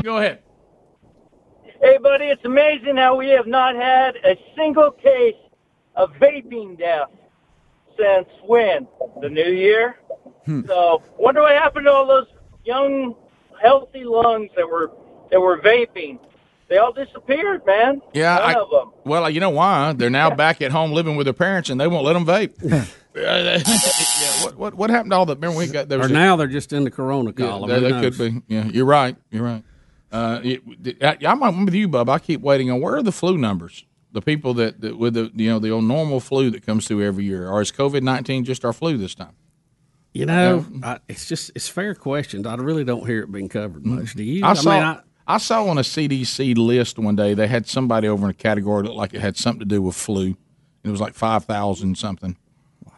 Go 0.01 0.17
ahead. 0.17 0.41
Hey, 1.81 1.97
buddy, 1.99 2.25
it's 2.25 2.43
amazing 2.45 2.97
how 2.97 3.15
we 3.15 3.29
have 3.29 3.45
not 3.45 3.75
had 3.75 4.15
a 4.25 4.35
single 4.55 4.89
case 4.91 5.35
of 5.95 6.11
vaping 6.13 6.77
death 6.79 7.09
since 7.97 8.27
when? 8.45 8.87
The 9.21 9.29
new 9.29 9.49
year? 9.51 9.95
So, 10.67 11.03
wonder 11.17 11.41
what 11.41 11.53
happened 11.55 11.85
to 11.87 11.91
all 11.91 12.07
those 12.07 12.27
young, 12.63 13.15
healthy 13.61 14.03
lungs 14.05 14.49
that 14.55 14.65
were 14.69 14.91
that 15.31 15.39
were 15.41 15.57
vaping. 15.59 16.19
They 16.69 16.77
all 16.77 16.93
disappeared, 16.93 17.65
man. 17.65 18.01
Yeah, 18.13 18.35
None 18.35 18.55
I, 18.55 18.59
of 18.59 18.69
them. 18.69 18.91
well, 19.05 19.29
you 19.29 19.39
know 19.41 19.49
why? 19.49 19.93
They're 19.93 20.09
now 20.09 20.33
back 20.33 20.61
at 20.61 20.71
home 20.71 20.91
living 20.91 21.15
with 21.17 21.25
their 21.25 21.33
parents, 21.33 21.69
and 21.69 21.79
they 21.79 21.87
won't 21.87 22.05
let 22.05 22.13
them 22.13 22.25
vape. 22.25 22.53
yeah, 23.17 24.43
what, 24.43 24.57
what 24.57 24.73
what 24.75 24.89
happened 24.89 25.11
to 25.11 25.17
all 25.17 25.25
the? 25.25 25.35
Remember 25.35 25.57
we 25.57 25.67
got 25.67 25.89
there 25.89 25.97
Or 25.99 26.03
was 26.03 26.11
a- 26.11 26.13
now 26.13 26.35
they're 26.35 26.47
just 26.47 26.71
in 26.71 26.83
the 26.83 26.91
Corona 26.91 27.33
Yeah, 27.35 27.47
column. 27.47 27.69
they, 27.69 27.79
they 27.79 27.99
could 27.99 28.17
be. 28.17 28.41
Yeah, 28.47 28.65
you're 28.65 28.85
right. 28.85 29.15
You're 29.31 29.43
right. 29.43 29.63
Uh, 30.11 30.39
it, 30.43 30.61
I, 31.03 31.17
I'm, 31.27 31.41
I'm 31.43 31.65
with 31.65 31.73
you, 31.73 31.87
Bub. 31.89 32.09
I 32.09 32.19
keep 32.19 32.41
waiting 32.41 32.71
on 32.71 32.79
where 32.79 32.95
are 32.95 33.03
the 33.03 33.11
flu 33.11 33.37
numbers? 33.37 33.83
The 34.17 34.21
people 34.23 34.55
that, 34.55 34.81
that 34.81 34.97
with 34.97 35.13
the 35.13 35.31
you 35.35 35.47
know 35.47 35.59
the 35.59 35.69
old 35.69 35.83
normal 35.83 36.19
flu 36.19 36.49
that 36.49 36.65
comes 36.65 36.87
through 36.87 37.03
every 37.03 37.23
year, 37.23 37.47
or 37.47 37.61
is 37.61 37.71
COVID 37.71 38.01
nineteen 38.01 38.45
just 38.45 38.65
our 38.65 38.73
flu 38.73 38.97
this 38.97 39.13
time? 39.13 39.35
You 40.11 40.25
know, 40.25 40.65
I, 40.81 40.97
it's 41.07 41.27
just 41.27 41.51
it's 41.53 41.69
fair 41.69 41.93
questions. 41.93 42.47
I 42.47 42.55
really 42.55 42.83
don't 42.83 43.05
hear 43.05 43.21
it 43.21 43.31
being 43.31 43.47
covered 43.47 43.85
much. 43.85 44.15
Do 44.15 44.23
you? 44.23 44.43
I 44.43 44.55
saw. 44.55 44.71
mean, 44.71 44.81
I, 44.81 45.01
I, 45.27 45.37
saw 45.37 45.67
on 45.67 45.77
a 45.77 45.81
CDC 45.81 46.57
list 46.57 46.97
one 46.97 47.15
day 47.15 47.35
they 47.35 47.45
had 47.45 47.67
somebody 47.67 48.07
over 48.07 48.23
in 48.25 48.31
a 48.31 48.33
category 48.33 48.81
that 48.81 48.87
looked 48.87 48.97
like 48.97 49.13
it 49.13 49.21
had 49.21 49.37
something 49.37 49.59
to 49.59 49.65
do 49.65 49.83
with 49.83 49.95
flu. 49.95 50.35
It 50.83 50.89
was 50.89 50.99
like 50.99 51.13
five 51.13 51.45
thousand 51.45 51.99
something, 51.99 52.37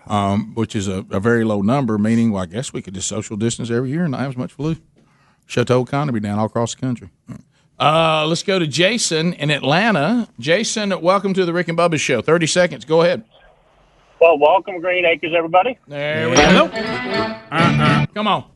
um, 0.07 0.55
which 0.55 0.73
is 0.73 0.87
a, 0.87 1.05
a 1.11 1.19
very 1.19 1.43
low 1.43 1.61
number. 1.61 1.97
Meaning, 1.97 2.31
well, 2.31 2.43
I 2.43 2.45
guess 2.45 2.71
we 2.71 2.81
could 2.81 2.93
just 2.93 3.09
social 3.09 3.35
distance 3.35 3.69
every 3.69 3.89
year 3.89 4.03
and 4.03 4.11
not 4.11 4.21
have 4.21 4.29
as 4.29 4.37
much 4.37 4.53
flu. 4.53 4.77
Shut 5.47 5.67
the 5.67 5.73
whole 5.73 5.83
economy 5.83 6.21
down 6.21 6.39
all 6.39 6.45
across 6.45 6.75
the 6.75 6.79
country. 6.79 7.09
Uh, 7.79 8.25
let's 8.27 8.43
go 8.43 8.59
to 8.59 8.67
Jason 8.67 9.33
in 9.33 9.49
Atlanta. 9.49 10.27
Jason, 10.37 10.99
welcome 11.01 11.33
to 11.33 11.45
the 11.45 11.53
Rick 11.53 11.69
and 11.69 11.77
Bubba 11.77 11.97
Show. 11.97 12.21
30 12.21 12.47
seconds. 12.47 12.85
Go 12.85 13.01
ahead. 13.03 13.23
Well, 14.19 14.37
welcome, 14.37 14.81
Green 14.81 15.05
Acres, 15.05 15.31
everybody. 15.35 15.77
There 15.87 16.29
we 16.29 16.35
go. 16.35 16.65
Uh-uh. 16.65 18.05
Come 18.07 18.27
on. 18.27 18.51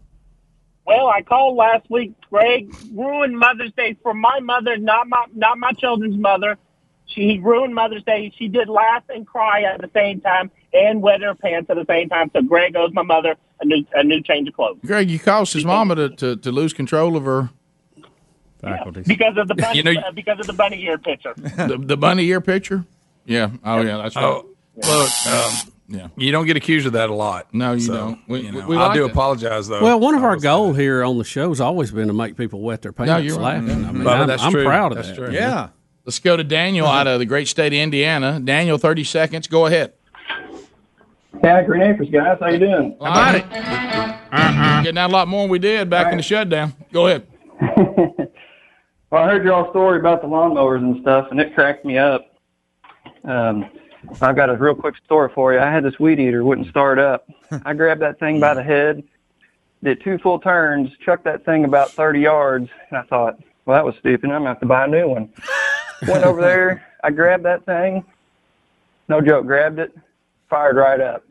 Well, 0.85 1.07
I 1.07 1.21
called 1.21 1.55
last 1.55 1.89
week. 1.89 2.13
Greg 2.29 2.75
ruined 2.93 3.39
Mother's 3.39 3.71
Day 3.77 3.95
for 4.03 4.13
my 4.13 4.41
mother, 4.41 4.75
not 4.75 5.07
my 5.07 5.25
not 5.33 5.57
my 5.57 5.71
children's 5.71 6.17
mother. 6.17 6.57
She 7.05 7.39
ruined 7.39 7.73
Mother's 7.73 8.03
Day. 8.03 8.33
She 8.37 8.49
did 8.49 8.67
laugh 8.67 9.03
and 9.07 9.25
cry 9.25 9.61
at 9.61 9.79
the 9.79 9.89
same 9.93 10.19
time 10.19 10.51
and 10.73 11.01
wet 11.01 11.21
her 11.21 11.35
pants 11.35 11.69
at 11.69 11.77
the 11.77 11.85
same 11.87 12.09
time. 12.09 12.29
So 12.33 12.41
Greg 12.41 12.75
owes 12.75 12.91
my 12.93 13.03
mother 13.03 13.35
a 13.61 13.65
new 13.65 13.85
a 13.93 14.03
new 14.03 14.21
change 14.21 14.47
of 14.49 14.55
clothes 14.55 14.79
Greg, 14.85 15.09
you 15.09 15.19
caused 15.19 15.53
his 15.53 15.63
mama 15.63 15.95
to, 15.95 16.09
to, 16.09 16.35
to 16.35 16.51
lose 16.51 16.73
control 16.73 17.15
of 17.15 17.23
her 17.23 17.49
faculties. 18.63 19.07
because 19.07 19.37
of 19.37 19.47
the 19.47 19.55
bunny, 19.55 19.77
You 19.77 19.83
know- 19.83 20.01
uh, 20.01 20.11
because 20.11 20.39
of 20.39 20.47
the 20.47 20.53
bunny 20.53 20.83
ear 20.83 20.97
picture. 20.97 21.33
the, 21.35 21.77
the 21.79 21.97
bunny 21.97 22.25
ear 22.27 22.41
picture. 22.41 22.85
Yeah. 23.25 23.49
Oh, 23.63 23.81
yeah. 23.81 23.97
That's 23.97 24.15
right. 24.15 24.23
Oh, 24.25 24.45
look, 24.75 25.09
um, 25.27 25.53
yeah. 25.87 26.07
you 26.17 26.31
don't 26.31 26.45
get 26.47 26.57
accused 26.57 26.87
of 26.87 26.93
that 26.93 27.09
a 27.09 27.13
lot. 27.13 27.53
No, 27.53 27.73
you 27.73 27.79
So, 27.81 27.93
don't. 27.93 28.19
We- 28.27 28.41
you 28.41 28.51
know, 28.51 28.67
we 28.67 28.75
I 28.77 28.87
like 28.87 28.93
do 28.95 29.05
it. 29.05 29.11
apologize 29.11 29.67
though. 29.67 29.81
Well, 29.83 29.99
one 29.99 30.15
of 30.15 30.23
our 30.23 30.35
goals 30.37 30.75
here 30.77 31.03
on 31.03 31.17
the 31.17 31.23
show 31.23 31.49
has 31.49 31.61
always 31.61 31.91
been 31.91 32.07
to 32.07 32.13
make 32.13 32.35
people 32.37 32.61
wet 32.61 32.81
their 32.81 32.91
pants 32.91 33.09
no, 33.11 33.17
you're 33.17 33.37
right. 33.37 33.61
laughing. 33.63 33.85
I 33.85 33.91
mean, 33.91 34.03
Bubba, 34.03 34.21
I'm, 34.21 34.27
that's 34.27 34.43
I'm 34.43 34.51
true. 34.51 34.63
proud 34.65 34.91
of 34.91 34.97
That's 34.97 35.09
that. 35.09 35.15
true. 35.15 35.31
Yeah. 35.33 35.69
Let's 36.05 36.19
go 36.19 36.35
to 36.35 36.43
Daniel 36.43 36.85
out 36.87 37.07
of 37.07 37.19
the 37.19 37.25
great 37.25 37.47
state 37.47 37.67
of 37.67 37.79
Indiana. 37.79 38.37
Daniel, 38.43 38.77
30 38.77 39.03
seconds. 39.05 39.47
Go 39.47 39.67
ahead. 39.67 39.93
Yeah, 41.43 41.63
Green 41.63 41.81
Acres 41.81 42.09
guys, 42.09 42.37
how 42.39 42.47
you 42.49 42.59
doing? 42.59 42.97
How 43.01 43.05
about 43.11 43.35
it? 43.35 44.83
Getting 44.83 44.97
out 44.97 45.09
a 45.09 45.13
lot 45.13 45.27
more 45.27 45.43
than 45.43 45.49
we 45.51 45.59
did 45.59 45.89
back 45.89 46.11
in 46.11 46.17
the 46.17 46.23
shutdown. 46.23 46.73
Go 46.91 47.07
ahead. 47.07 47.25
Well, 49.13 49.23
I 49.23 49.27
heard 49.29 49.43
your 49.43 49.53
all 49.53 49.69
story 49.69 49.99
about 49.99 50.23
the 50.23 50.27
lawnmowers 50.27 50.79
and 50.79 50.99
stuff, 51.03 51.27
and 51.29 51.39
it 51.39 51.53
cracked 51.53 51.85
me 51.85 51.99
up. 51.99 52.33
Um, 53.23 53.69
I've 54.19 54.35
got 54.35 54.49
a 54.49 54.55
real 54.55 54.73
quick 54.73 54.95
story 55.05 55.29
for 55.35 55.53
you. 55.53 55.59
I 55.59 55.71
had 55.71 55.83
this 55.83 55.99
weed 55.99 56.19
eater 56.19 56.43
wouldn't 56.43 56.67
start 56.67 56.97
up. 56.97 57.29
I 57.63 57.75
grabbed 57.75 58.01
that 58.01 58.19
thing 58.19 58.39
by 58.39 58.55
the 58.55 58.63
head, 58.63 59.03
did 59.83 60.01
two 60.03 60.17
full 60.17 60.39
turns, 60.39 60.89
chucked 61.05 61.25
that 61.25 61.45
thing 61.45 61.63
about 61.63 61.91
30 61.91 62.21
yards, 62.21 62.69
and 62.89 62.97
I 62.97 63.03
thought, 63.03 63.39
well, 63.67 63.77
that 63.77 63.85
was 63.85 63.93
stupid. 63.99 64.31
I'm 64.31 64.39
gonna 64.39 64.49
have 64.49 64.59
to 64.61 64.65
buy 64.65 64.85
a 64.85 64.87
new 64.87 65.07
one. 65.07 65.29
Went 66.07 66.23
over 66.23 66.41
there, 66.41 66.83
I 67.03 67.11
grabbed 67.11 67.45
that 67.45 67.67
thing. 67.67 68.03
No 69.09 69.21
joke, 69.21 69.45
grabbed 69.45 69.77
it, 69.77 69.95
fired 70.49 70.75
right 70.75 70.99
up. 70.99 71.23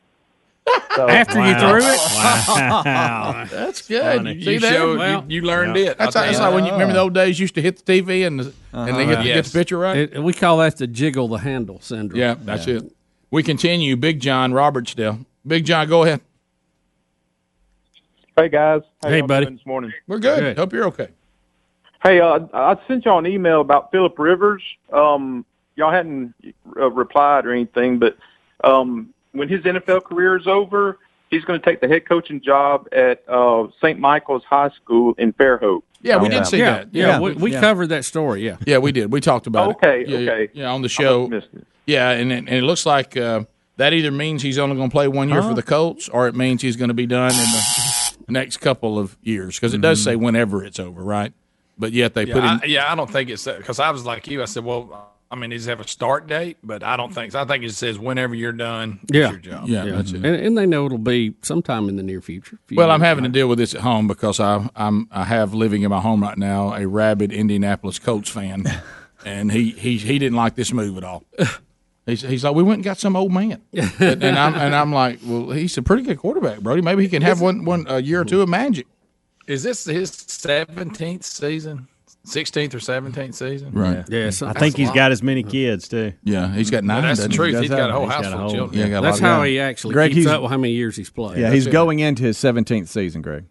So, 0.97 1.09
After 1.09 1.39
you 1.47 1.55
threw 1.59 1.78
it? 1.90 1.99
Wow. 2.15 3.44
That's 3.51 3.86
good. 3.89 4.03
Funny. 4.19 4.43
See 4.43 4.53
You 4.55 4.61
that? 4.61 4.73
showed- 4.74 5.31
you- 5.31 5.36
you 5.36 5.43
learned 5.43 5.77
it. 5.78 5.97
That's, 5.97 6.15
I'll 6.16 6.24
that's 6.24 6.39
like 6.39 6.51
you. 6.51 6.55
when 6.55 6.65
you 6.66 6.73
remember 6.73 6.93
the 6.94 7.01
old 7.01 7.15
days 7.15 7.39
you 7.39 7.44
used 7.44 7.55
to 7.55 7.62
hit 7.62 7.85
the 7.85 8.01
TV 8.03 8.27
and, 8.27 8.40
the, 8.40 8.53
and 8.74 8.97
they 8.97 9.07
get, 9.07 9.15
Uh-huh. 9.15 9.23
get 9.24 9.44
the 9.47 9.59
picture 9.59 9.78
right. 9.78 9.97
It- 10.12 10.23
we 10.23 10.32
call 10.35 10.59
that 10.59 10.77
the 10.77 10.86
jiggle 10.86 11.28
the 11.28 11.39
handle 11.39 11.81
syndrome. 11.81 12.20
yeah, 12.20 12.35
that's 12.39 12.66
it. 12.66 12.85
We 13.31 13.43
continue. 13.43 13.97
Big 13.97 14.20
John 14.20 14.53
Robertsdale. 14.53 15.24
Big 15.47 15.65
John, 15.65 15.89
go 15.89 16.03
ahead. 16.03 16.20
Hey 18.36 18.49
guys, 18.49 18.82
How 19.03 19.11
Hey, 19.11 19.20
buddy. 19.20 19.47
This 19.47 19.66
morning. 19.66 19.93
We're 20.07 20.19
good. 20.19 20.57
Hope 20.57 20.73
you're 20.73 20.86
okay. 20.86 21.09
Hey, 22.03 22.20
uh, 22.20 22.40
I 22.53 22.77
sent 22.89 23.05
y'all 23.05 23.19
an 23.19 23.27
email 23.27 23.61
about 23.61 23.90
Philip 23.93 24.19
Rivers. 24.19 24.62
Um, 24.93 25.44
y'all 25.77 25.93
hadn't 25.93 26.35
uh, 26.77 26.90
replied 26.90 27.47
or 27.47 27.53
anything, 27.53 27.99
but 27.99 28.16
um, 28.65 29.12
when 29.33 29.49
his 29.49 29.63
NFL 29.63 30.05
career 30.05 30.37
is 30.37 30.47
over, 30.47 30.99
he's 31.31 31.45
going 31.45 31.61
to 31.61 31.65
take 31.65 31.81
the 31.81 31.89
head 31.89 32.07
coaching 32.07 32.41
job 32.41 32.89
at 32.93 33.23
uh, 33.29 33.67
St. 33.81 33.99
Michael's 33.99 34.45
High 34.45 34.71
School 34.71 35.15
in 35.19 35.33
Fairhope. 35.33 35.83
Yeah, 36.03 36.19
we 36.19 36.29
did 36.29 36.47
see 36.47 36.59
yeah, 36.59 36.79
that. 36.79 36.89
Yeah, 36.93 37.21
we, 37.21 37.33
we 37.35 37.53
covered 37.53 37.89
that 37.89 38.05
story. 38.05 38.45
Yeah. 38.45 38.57
Yeah, 38.67 38.79
we 38.79 38.91
did. 38.93 39.13
We 39.13 39.21
talked 39.21 39.47
about 39.47 39.77
Okay, 39.77 40.03
it. 40.03 40.09
Yeah, 40.09 40.19
yeah, 40.19 40.31
okay. 40.33 40.53
Yeah, 40.53 40.71
on 40.73 40.83
the 40.83 40.89
show. 40.89 41.31
Yeah, 41.87 42.11
and 42.11 42.33
it, 42.33 42.39
and 42.39 42.49
it 42.49 42.63
looks 42.63 42.85
like 42.85 43.17
uh, 43.17 43.45
that 43.77 43.93
either 43.93 44.11
means 44.11 44.43
he's 44.43 44.59
only 44.59 44.77
going 44.77 44.91
to 44.91 44.93
play 44.93 45.09
one 45.09 45.29
year 45.29 45.43
Huh? 45.43 45.51
for 45.51 45.55
the 45.55 45.63
Colts, 45.63 46.09
or 46.09 46.27
it 46.27 46.35
means 46.35 46.63
he's 46.63 46.77
going 46.77 46.89
to 46.89 46.95
be 46.95 47.07
done 47.07 47.31
in 47.31 47.37
the 47.37 48.33
next 48.33 48.59
couple 48.59 48.99
of 48.99 49.17
years 49.23 49.59
because 49.59 49.75
it 49.75 49.81
does 49.81 50.03
say 50.03 50.17
whenever 50.17 50.65
it's 50.65 50.81
over, 50.81 51.03
right? 51.03 51.33
But 51.79 51.93
yet 51.93 52.15
they 52.15 52.25
yeah, 52.25 52.35
put 52.35 52.45
in. 52.45 52.51
I, 52.51 52.61
yeah, 52.65 52.93
I 52.93 52.95
don't 52.95 53.11
think 53.11 53.31
it's 53.31 53.45
because 53.45 53.81
I 53.81 53.91
was 53.91 54.05
like 54.05 54.27
you. 54.27 54.43
I 54.43 54.47
said, 54.47 54.65
well, 54.65 55.12
I 55.33 55.35
mean, 55.35 55.49
does 55.51 55.67
it 55.67 55.71
have 55.71 55.81
a 55.81 55.89
start 55.89 56.27
date? 56.27 56.59
But 56.63 56.85
I 56.85 56.97
don't 56.97 57.13
think 57.13 57.33
so. 57.33 57.41
I 57.41 57.47
think 57.47 57.65
it 57.65 57.73
says 57.73 57.99
whenever 57.99 58.35
you're 58.35 58.53
done. 58.53 59.01
it's 59.05 59.17
Yeah. 59.17 59.31
your 59.31 59.39
job. 59.41 59.67
Yeah, 59.67 59.85
yeah. 59.85 59.97
that's 59.97 60.13
it. 60.13 60.17
And, 60.25 60.27
and 60.37 60.59
they 60.59 60.67
know 60.67 60.85
it'll 60.87 60.99
be 60.99 61.35
sometime 61.43 61.89
in 61.89 61.97
the 61.97 62.03
near 62.03 62.21
future. 62.21 62.59
Well, 62.71 62.91
I'm 62.91 63.01
years. 63.01 63.09
having 63.09 63.25
to 63.25 63.31
deal 63.31 63.49
with 63.49 63.59
this 63.59 63.75
at 63.75 63.81
home 63.81 64.07
because 64.07 64.39
I, 64.39 64.69
I'm 64.77 65.09
I 65.11 65.25
have 65.25 65.55
living 65.55 65.83
in 65.83 65.91
my 65.91 66.01
home 66.01 66.23
right 66.23 66.37
now 66.37 66.75
a 66.75 66.87
rabid 66.87 67.33
Indianapolis 67.33 67.99
Colts 67.99 68.29
fan, 68.29 68.67
and 69.25 69.51
he 69.51 69.71
he 69.71 69.97
he 69.97 70.19
didn't 70.19 70.37
like 70.37 70.55
this 70.55 70.73
move 70.73 70.99
at 70.99 71.05
all. 71.05 71.25
He's, 72.05 72.23
he's 72.23 72.43
like, 72.43 72.57
we 72.57 72.65
went 72.65 72.79
and 72.79 72.85
got 72.85 72.99
some 72.99 73.15
old 73.15 73.33
man, 73.33 73.63
and, 73.73 74.25
and 74.25 74.37
I'm 74.39 74.55
and 74.55 74.75
I'm 74.75 74.93
like, 74.93 75.21
well, 75.25 75.51
he's 75.51 75.79
a 75.79 75.83
pretty 75.83 76.03
good 76.03 76.19
quarterback, 76.19 76.59
Brody. 76.61 76.83
Maybe 76.83 77.05
he 77.05 77.09
can 77.09 77.23
have 77.23 77.41
one 77.41 77.65
one 77.65 77.87
a 77.89 78.03
year 78.03 78.21
or 78.21 78.25
two 78.25 78.43
of 78.43 78.49
magic. 78.49 78.87
Is 79.47 79.63
this 79.63 79.85
his 79.85 80.11
seventeenth 80.11 81.25
season, 81.25 81.89
sixteenth 82.24 82.74
or 82.74 82.81
seventeenth 82.81 83.35
season? 83.35 83.73
Right. 83.73 84.05
Yeah, 84.09 84.31
I 84.43 84.53
think 84.53 84.77
he's 84.77 84.90
got 84.90 85.12
as 85.12 85.23
many 85.23 85.43
kids 85.43 85.89
too. 85.89 86.12
Yeah, 86.24 86.53
he's 86.53 86.70
got 86.70 86.85
nine. 86.85 87.03
that's 87.03 87.20
the 87.20 87.28
doesn't 87.28 87.31
he? 87.32 87.36
truth. 87.36 87.55
He 87.57 87.61
He's 87.62 87.70
does 87.70 87.78
got 87.78 87.90
a 87.90 87.93
whole 87.93 88.05
he's 88.07 88.12
house 88.15 88.24
full 88.27 88.35
of 88.35 88.40
whole- 88.40 88.51
children. 88.51 88.81
yeah, 88.81 88.89
got 88.89 89.01
That's 89.03 89.19
how 89.19 89.39
guys. 89.40 89.49
he 89.49 89.61
actually 89.61 89.94
Greg, 89.94 90.12
keeps 90.12 90.27
up 90.27 90.43
with 90.43 90.51
how 90.51 90.57
many 90.59 90.73
years 90.74 90.97
he's 90.97 91.11
played. 91.11 91.36
Yeah, 91.39 91.43
That's 91.44 91.55
he's 91.55 91.66
it. 91.66 91.73
going 91.73 91.99
into 92.01 92.23
his 92.23 92.36
17th 92.39 92.89
season, 92.89 93.23
Greg. 93.23 93.44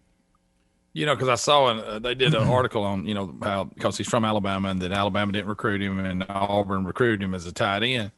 You 0.94 1.06
know, 1.06 1.14
because 1.14 1.28
I 1.30 1.36
saw 1.36 1.68
an, 1.70 1.78
uh, 1.80 1.98
they 2.00 2.14
did 2.14 2.34
an 2.34 2.42
article 2.48 2.82
on 2.84 3.06
you 3.06 3.14
know 3.14 3.34
how 3.42 3.64
because 3.64 3.96
he's 3.98 4.08
from 4.08 4.24
Alabama 4.24 4.68
and 4.68 4.80
that 4.82 4.92
Alabama 4.92 5.32
didn't 5.32 5.48
recruit 5.48 5.80
him 5.82 5.98
and 5.98 6.24
Auburn 6.28 6.84
recruited 6.84 7.22
him 7.22 7.34
as 7.34 7.46
a 7.46 7.52
tight 7.52 7.82
end, 7.82 8.10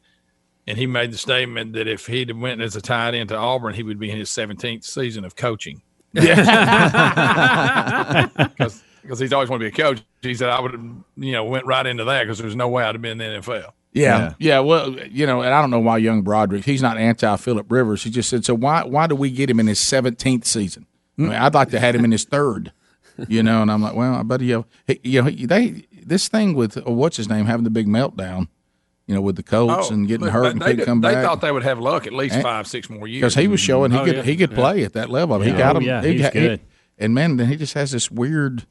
and 0.67 0.77
he 0.79 0.87
made 0.87 1.13
the 1.13 1.19
statement 1.19 1.73
that 1.75 1.87
if 1.87 2.07
he'd 2.07 2.31
went 2.37 2.61
as 2.61 2.75
a 2.77 2.81
tight 2.81 3.15
end 3.15 3.29
to 3.29 3.37
Auburn, 3.37 3.75
he 3.75 3.83
would 3.85 3.99
be 3.99 4.11
in 4.11 4.17
his 4.19 4.31
seventeenth 4.31 4.85
season 4.85 5.25
of 5.25 5.37
coaching. 5.37 5.83
Because 9.05 9.19
he's 9.21 9.33
always 9.33 9.49
wanted 9.49 9.71
to 9.71 9.71
be 9.77 9.83
a 9.83 9.85
coach. 9.85 10.03
He 10.23 10.35
said 10.35 10.49
I 10.49 10.61
would 10.61 10.73
have 10.73 10.85
you 11.17 11.33
know 11.33 11.45
went 11.45 11.67
right 11.67 11.87
into 11.87 12.05
that 12.05 12.23
because 12.23 12.39
there's 12.39 12.57
no 12.57 12.69
way 12.69 12.83
I'd 12.85 12.95
have 12.95 13.03
been 13.03 13.21
in 13.21 13.33
the 13.35 13.41
NFL. 13.41 13.71
Yeah, 13.93 14.35
yeah, 14.41 14.59
Well, 14.59 14.99
you 15.07 15.25
know, 15.25 15.43
and 15.43 15.55
I 15.55 15.61
don't 15.61 15.71
know 15.71 15.79
why 15.79 15.99
young 15.99 16.23
Broderick. 16.23 16.65
He's 16.65 16.83
not 16.83 16.99
anti 16.99 17.37
Philip 17.37 17.71
Rivers. 17.71 18.03
He 18.03 18.11
just 18.11 18.29
said, 18.29 18.45
so 18.45 18.53
why 18.55 18.83
why 18.85 19.07
do 19.07 19.15
we 19.15 19.31
get 19.31 19.49
him 19.49 19.61
in 19.61 19.69
his 19.69 19.79
seventeenth 19.79 20.45
season? 20.47 20.87
I 21.17 21.23
mean, 21.23 21.33
I'd 21.33 21.55
like 21.55 21.71
to 21.71 21.79
have 21.79 21.95
him 21.95 22.05
in 22.05 22.11
his 22.11 22.25
third. 22.25 22.73
You 23.29 23.45
know, 23.45 23.63
and 23.63 23.71
I'm 23.71 23.81
like, 23.81 23.95
well, 23.95 24.15
I 24.15 24.25
bet 24.25 24.41
you, 24.41 24.65
you 25.05 25.23
know, 25.23 25.31
they 25.31 25.87
this 26.05 26.27
thing 26.27 26.55
with 26.55 26.77
uh, 26.77 26.91
what's 26.91 27.17
his 27.17 27.29
name 27.29 27.47
having 27.47 27.63
the 27.63 27.71
big 27.71 27.87
meltdown. 27.87 28.49
You 29.07 29.15
know, 29.15 29.21
with 29.21 29.37
the 29.37 29.43
Colts 29.45 29.91
and 29.91 30.09
getting 30.09 30.27
Oh, 30.27 30.27
but- 30.29 30.33
hurt 30.33 30.43
but 30.43 30.51
and 30.53 30.61
they, 30.61 30.65
couldn't 30.65 30.79
did- 30.79 30.87
come 30.87 31.01
they 31.03 31.13
back. 31.13 31.25
thought 31.25 31.41
they 31.43 31.53
would 31.53 31.63
have 31.63 31.79
luck 31.79 32.07
at 32.09 32.13
least 32.15 32.35
And- 32.37 32.43
five, 32.43 32.67
six 32.67 32.89
more 32.91 33.07
years 33.07 33.21
because 33.21 33.35
he 33.37 33.47
was 33.47 33.61
showing 33.61 33.93
he 33.93 33.99
Oh, 33.99 34.05
could 34.05 34.17
yeah. 34.17 34.23
he 34.23 34.35
could 34.35 34.51
Yeah. 34.51 34.57
play 34.57 34.83
at 34.83 34.95
that 34.95 35.11
level. 35.11 35.39
He 35.41 35.51
Yeah. 35.51 35.59
got 35.59 35.77
Oh, 35.77 35.79
him. 35.79 35.85
yeah, 35.85 36.03
he 36.03 36.13
he's 36.15 36.23
got- 36.23 36.33
he- 36.33 36.41
good. 36.41 36.61
and 36.99 37.15
man, 37.15 37.37
then 37.37 37.47
he 37.49 37.57
just 37.57 37.75
has 37.75 37.93
this 37.93 38.11
weird 38.11 38.65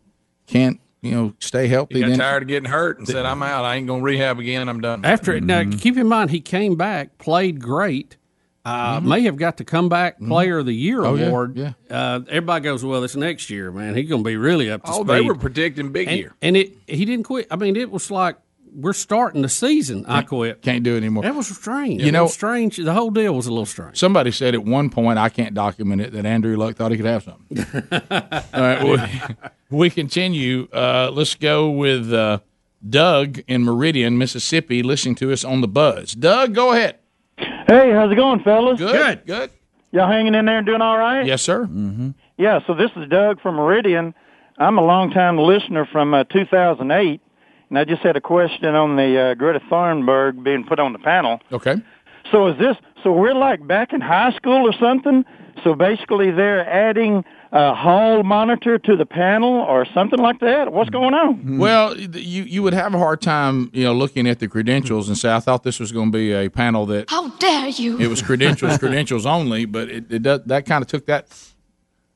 can't 0.48 0.80
you 1.02 1.11
know 1.11 1.34
stay 1.40 1.68
healthy. 1.68 1.95
He 1.95 2.02
got 2.02 2.10
then 2.10 2.20
tired 2.20 2.44
of 2.44 2.48
getting 2.48 2.70
hurt 2.70 2.98
and 2.99 3.07
said, 3.07 3.26
"I'm 3.26 3.44
out. 3.44 3.65
I 3.65 3.76
ain't 3.76 3.88
going 3.88 3.99
to 4.02 4.06
rehab 4.06 4.40
again. 4.40 4.70
I'm 4.70 4.82
done." 4.82 5.03
After 5.06 5.34
it, 5.34 5.44
now, 5.44 5.61
Mm-hmm. 5.61 5.78
keep 5.80 5.98
in 5.98 6.07
mind 6.07 6.32
he 6.32 6.40
came 6.41 6.76
back, 6.76 7.18
played 7.18 7.60
great. 7.61 8.18
Uh, 8.65 9.02
May 9.03 9.24
have 9.24 9.36
got 9.36 9.57
the 9.57 9.65
comeback 9.65 10.20
player 10.20 10.60
of 10.60 10.65
the 10.65 10.74
year 10.74 10.99
Mm-hmm. 10.99 11.22
Oh, 11.24 11.28
award. 11.28 11.57
yeah. 11.57 11.74
Uh, 11.90 12.22
everybody 12.30 12.64
goes, 12.64 12.82
well, 12.86 13.03
it's 13.03 13.14
next 13.18 13.49
year, 13.49 13.74
man. 13.74 13.94
He's 13.94 14.07
going 14.07 14.24
to 14.24 14.28
be 14.28 14.38
really 14.38 14.72
up 14.72 14.84
to 14.86 14.90
Oh, 14.90 14.94
speed. 15.03 15.07
they 15.07 15.20
were 15.22 15.36
predicting 15.36 15.91
big 15.91 16.07
and, 16.07 16.18
year. 16.18 16.34
and 16.41 16.56
it 16.56 16.72
he 16.88 17.03
didn't 17.03 17.26
quit. 17.26 17.45
I 17.52 17.57
mean, 17.57 17.76
it 17.76 17.91
was 17.91 18.10
like 18.10 18.38
we're 18.76 18.94
starting 18.94 19.41
the 19.41 19.50
season. 19.50 20.06
I 20.08 20.22
quit. 20.24 20.62
Can't 20.62 20.84
do 20.84 20.94
it 20.95 20.98
anymore. 20.98 21.24
That 21.24 21.36
was 21.36 21.48
strange. 21.48 22.02
You 22.02 22.08
It 22.08 22.12
know- 22.12 22.24
was 22.24 22.34
strange. 22.34 22.78
The 22.78 22.94
whole 22.94 23.12
deal 23.12 23.34
was 23.36 23.48
a 23.48 23.52
little 23.52 23.66
strange. 23.66 23.98
Somebody 23.98 24.32
said 24.32 24.54
at 24.54 24.64
one 24.64 24.90
point, 24.90 25.20
I 25.20 25.30
can't 25.30 25.54
document 25.54 26.02
it, 26.02 26.12
that 26.14 26.26
Andrew 26.26 26.58
Luck 26.58 26.76
thought 26.76 26.91
he 26.91 26.98
could 26.98 27.06
have 27.06 27.24
something. 27.24 27.66
All 28.54 28.62
right, 28.62 28.84
we, 29.70 29.78
we 29.78 29.90
continue. 29.90 30.68
Uh, 30.74 31.12
let's 31.14 31.36
go 31.36 31.70
with 31.70 32.12
uh, 32.14 32.40
Doug 32.90 33.40
in 33.48 33.64
Meridian, 33.64 34.18
Mississippi, 34.18 34.84
listening 34.84 35.16
to 35.16 35.32
us 35.32 35.44
on 35.44 35.62
the 35.62 35.68
buzz. 35.68 36.14
Doug, 36.14 36.54
go 36.54 36.74
ahead. 36.74 36.98
Hey, 37.38 37.91
how's 37.91 38.12
it 38.12 38.16
going, 38.16 38.41
fellas? 38.44 38.80
Good, 38.80 39.26
good. 39.26 39.50
Y'all 39.91 40.08
hanging 40.12 40.36
in 40.36 40.45
there 40.45 40.58
and 40.58 40.66
doing 40.66 40.82
all 40.82 40.98
right? 40.98 41.26
Yes, 41.26 41.41
sir. 41.41 41.66
Mm-hmm. 41.66 42.10
Yeah, 42.38 42.60
so 42.66 42.74
this 42.74 42.90
is 42.95 43.08
Doug 43.10 43.40
from 43.41 43.56
Meridian. 43.56 44.14
I'm 44.58 44.78
a 44.78 44.82
longtime 44.84 45.38
listener 45.38 45.86
from 45.91 46.14
uh, 46.14 46.24
2008, 46.26 47.22
and 47.74 47.80
I 47.80 47.86
just 47.86 48.04
had 48.04 48.16
a 48.16 48.22
question 48.22 48.76
on 48.76 48.98
the 48.98 49.20
uh, 49.20 49.34
Greta 49.34 49.60
Thunberg 49.62 50.44
being 50.44 50.64
put 50.64 50.78
on 50.80 50.94
the 50.94 51.00
panel. 51.00 51.40
Okay. 51.52 51.82
So 52.32 52.45
is 52.45 52.60
this, 52.60 52.78
so 53.04 53.12
we're 53.12 53.34
like 53.34 53.66
back 53.66 53.94
in 53.94 54.00
high 54.00 54.32
school 54.34 54.70
or 54.70 54.74
something? 54.80 55.26
So 55.64 55.74
basically 55.74 56.30
they're 56.30 56.70
adding 56.70 57.26
a 57.52 57.74
hall 57.74 58.22
monitor 58.22 58.78
to 58.78 58.95
the 58.95 59.08
panel 59.08 59.54
or 59.54 59.88
something 59.91 60.20
like 60.20 60.40
that? 60.41 60.72
What's 60.72 60.91
going 60.91 61.16
on? 61.16 61.58
Well, 61.58 61.98
you 61.98 62.44
you 62.44 62.62
would 62.62 62.76
have 62.76 62.94
a 62.94 63.00
hard 63.00 63.22
time, 63.22 63.72
you 63.74 63.86
know, 63.86 63.94
looking 63.94 64.28
at 64.28 64.38
the 64.38 64.48
credentials 64.48 65.08
and 65.08 65.18
say, 65.18 65.34
I 65.34 65.40
thought 65.40 65.64
this 65.64 65.80
was 65.80 65.91
going 65.91 66.12
to 66.12 66.16
be 66.16 66.32
a 66.32 66.50
panel 66.50 66.86
that 66.88 67.10
How 67.10 67.30
dare 67.38 67.70
you? 67.70 68.00
it 68.00 68.08
was 68.08 68.22
credentials, 68.22 68.78
credentials 68.78 69.26
only, 69.26 69.66
but 69.66 69.90
it, 69.90 70.12
it 70.12 70.22
does, 70.22 70.41
that 70.45 70.68
kind 70.68 70.84
of 70.84 70.88
took 70.88 71.08
that 71.08 71.28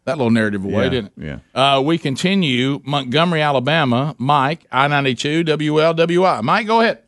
that 0.07 0.17
little 0.17 0.31
narrative 0.31 0.63
away, 0.65 0.85
Yeah, 0.85 0.89
didn't 0.89 1.11
it? 1.17 1.39
yeah. 1.55 1.75
Uh, 1.77 1.81
we 1.81 1.97
continue 1.97 2.79
Montgomery, 2.85 3.41
Alabama. 3.41 4.15
Mike, 4.17 4.65
I 4.71 4.87
ninety 4.87 5.13
two 5.13 5.43
WLWI. 5.43 6.41
Mike, 6.41 6.65
go 6.65 6.81
ahead. 6.81 7.03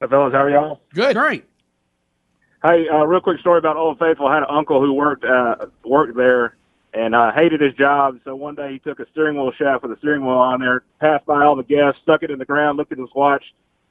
Hey, 0.00 0.06
fellas, 0.08 0.32
how 0.32 0.42
are 0.44 0.50
y'all? 0.50 0.80
Good. 0.94 1.16
Great. 1.16 1.44
Hey, 2.64 2.86
uh, 2.90 3.04
real 3.04 3.20
quick 3.20 3.40
story 3.40 3.58
about 3.58 3.76
Old 3.76 3.98
Faithful. 3.98 4.26
I 4.26 4.34
had 4.34 4.44
an 4.44 4.48
uncle 4.50 4.80
who 4.80 4.92
worked 4.94 5.24
uh, 5.24 5.66
worked 5.84 6.16
there 6.16 6.56
and 6.94 7.12
uh, 7.14 7.32
hated 7.32 7.60
his 7.60 7.74
job. 7.74 8.20
So 8.24 8.36
one 8.36 8.54
day 8.54 8.72
he 8.74 8.78
took 8.78 9.00
a 9.00 9.06
steering 9.10 9.34
wheel 9.36 9.50
shaft 9.58 9.82
with 9.82 9.92
a 9.92 9.98
steering 9.98 10.22
wheel 10.22 10.36
on 10.36 10.60
there, 10.60 10.84
passed 11.00 11.26
by 11.26 11.42
all 11.44 11.56
the 11.56 11.64
guests, 11.64 12.00
stuck 12.02 12.22
it 12.22 12.30
in 12.30 12.38
the 12.38 12.44
ground, 12.44 12.78
looked 12.78 12.92
at 12.92 12.98
his 12.98 13.08
watch, 13.16 13.42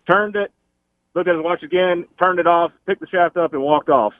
turned 0.09 0.37
it, 0.37 0.51
looked 1.13 1.27
at 1.27 1.35
his 1.35 1.43
watch 1.43 1.63
again, 1.63 2.05
turned 2.17 2.39
it 2.39 2.47
off, 2.47 2.71
picked 2.87 3.01
the 3.01 3.07
shaft 3.07 3.35
up, 3.35 3.51
and 3.51 3.61
walked 3.61 3.89
off. 3.89 4.13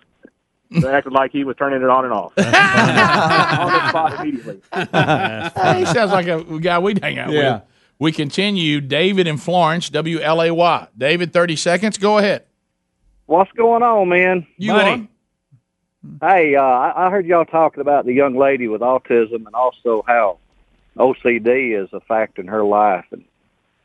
They 0.81 0.87
acted 0.89 1.13
like 1.13 1.31
he 1.31 1.43
was 1.43 1.55
turning 1.57 1.81
it 1.81 1.89
on 1.89 2.03
and 2.05 2.13
off 2.13 2.33
on 2.37 2.45
the 2.45 3.89
spot 3.89 4.19
immediately. 4.19 4.61
he 5.79 5.85
sounds 5.85 6.11
like 6.11 6.27
a 6.27 6.43
guy 6.59 6.79
we'd 6.79 7.01
hang 7.03 7.17
out 7.19 7.31
Yeah. 7.31 7.53
with. 7.53 7.61
We 7.99 8.11
continue. 8.11 8.81
David 8.81 9.27
in 9.27 9.37
Florence, 9.37 9.89
WLAY. 9.89 10.87
David, 10.97 11.31
30 11.31 11.55
seconds. 11.55 11.97
Go 11.97 12.17
ahead. 12.17 12.43
What's 13.27 13.51
going 13.53 13.83
on, 13.83 14.09
man? 14.09 14.45
You 14.57 14.73
Buddy. 14.73 15.07
Hey, 16.21 16.55
uh, 16.55 16.61
I 16.61 17.07
I 17.07 17.09
heard 17.09 17.25
y'all 17.25 17.45
talking 17.45 17.79
about 17.79 18.05
the 18.05 18.11
young 18.13 18.35
lady 18.37 18.67
with 18.67 18.81
autism 18.81 19.45
and 19.45 19.53
also 19.55 20.03
how 20.05 20.37
OCD 20.97 21.81
is 21.81 21.89
a 21.93 22.01
factor 22.01 22.41
in 22.41 22.47
her 22.47 22.63
life. 22.63 23.05
And 23.11 23.23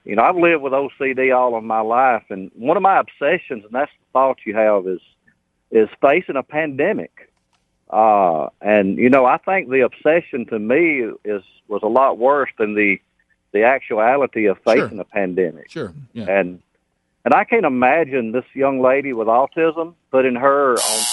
you 0.04 0.16
know, 0.16 0.22
I've 0.22 0.34
lived 0.36 0.62
with 0.62 0.72
OCD 0.72 1.36
all 1.36 1.54
of 1.56 1.62
my 1.62 1.80
life, 1.80 2.24
and 2.30 2.50
one 2.56 2.76
of 2.76 2.82
my 2.82 2.98
obsessions, 2.98 3.62
and 3.64 3.72
that's 3.72 3.90
the 4.00 4.06
thought 4.12 4.38
you 4.44 4.54
have, 4.56 4.86
is 4.88 5.00
is 5.70 5.88
facing 6.00 6.36
a 6.36 6.42
pandemic. 6.42 7.32
Uh, 7.90 8.48
and 8.60 8.98
you 8.98 9.08
know, 9.08 9.24
I 9.24 9.38
think 9.38 9.70
the 9.70 9.80
obsession 9.80 10.46
to 10.46 10.58
me 10.58 11.10
is 11.24 11.42
was 11.68 11.82
a 11.82 11.88
lot 11.88 12.18
worse 12.18 12.50
than 12.58 12.74
the 12.74 13.00
the 13.52 13.64
actuality 13.64 14.46
of 14.46 14.58
facing 14.64 14.98
a 14.98 15.04
pandemic. 15.04 15.70
Sure. 15.70 15.94
Yeah. 16.12 16.26
And 16.28 16.60
and 17.24 17.34
I 17.34 17.44
can't 17.44 17.66
imagine 17.66 18.32
this 18.32 18.44
young 18.54 18.80
lady 18.80 19.12
with 19.12 19.28
autism 19.28 19.94
putting 20.10 20.34
her 20.34 20.72
on 20.72 21.04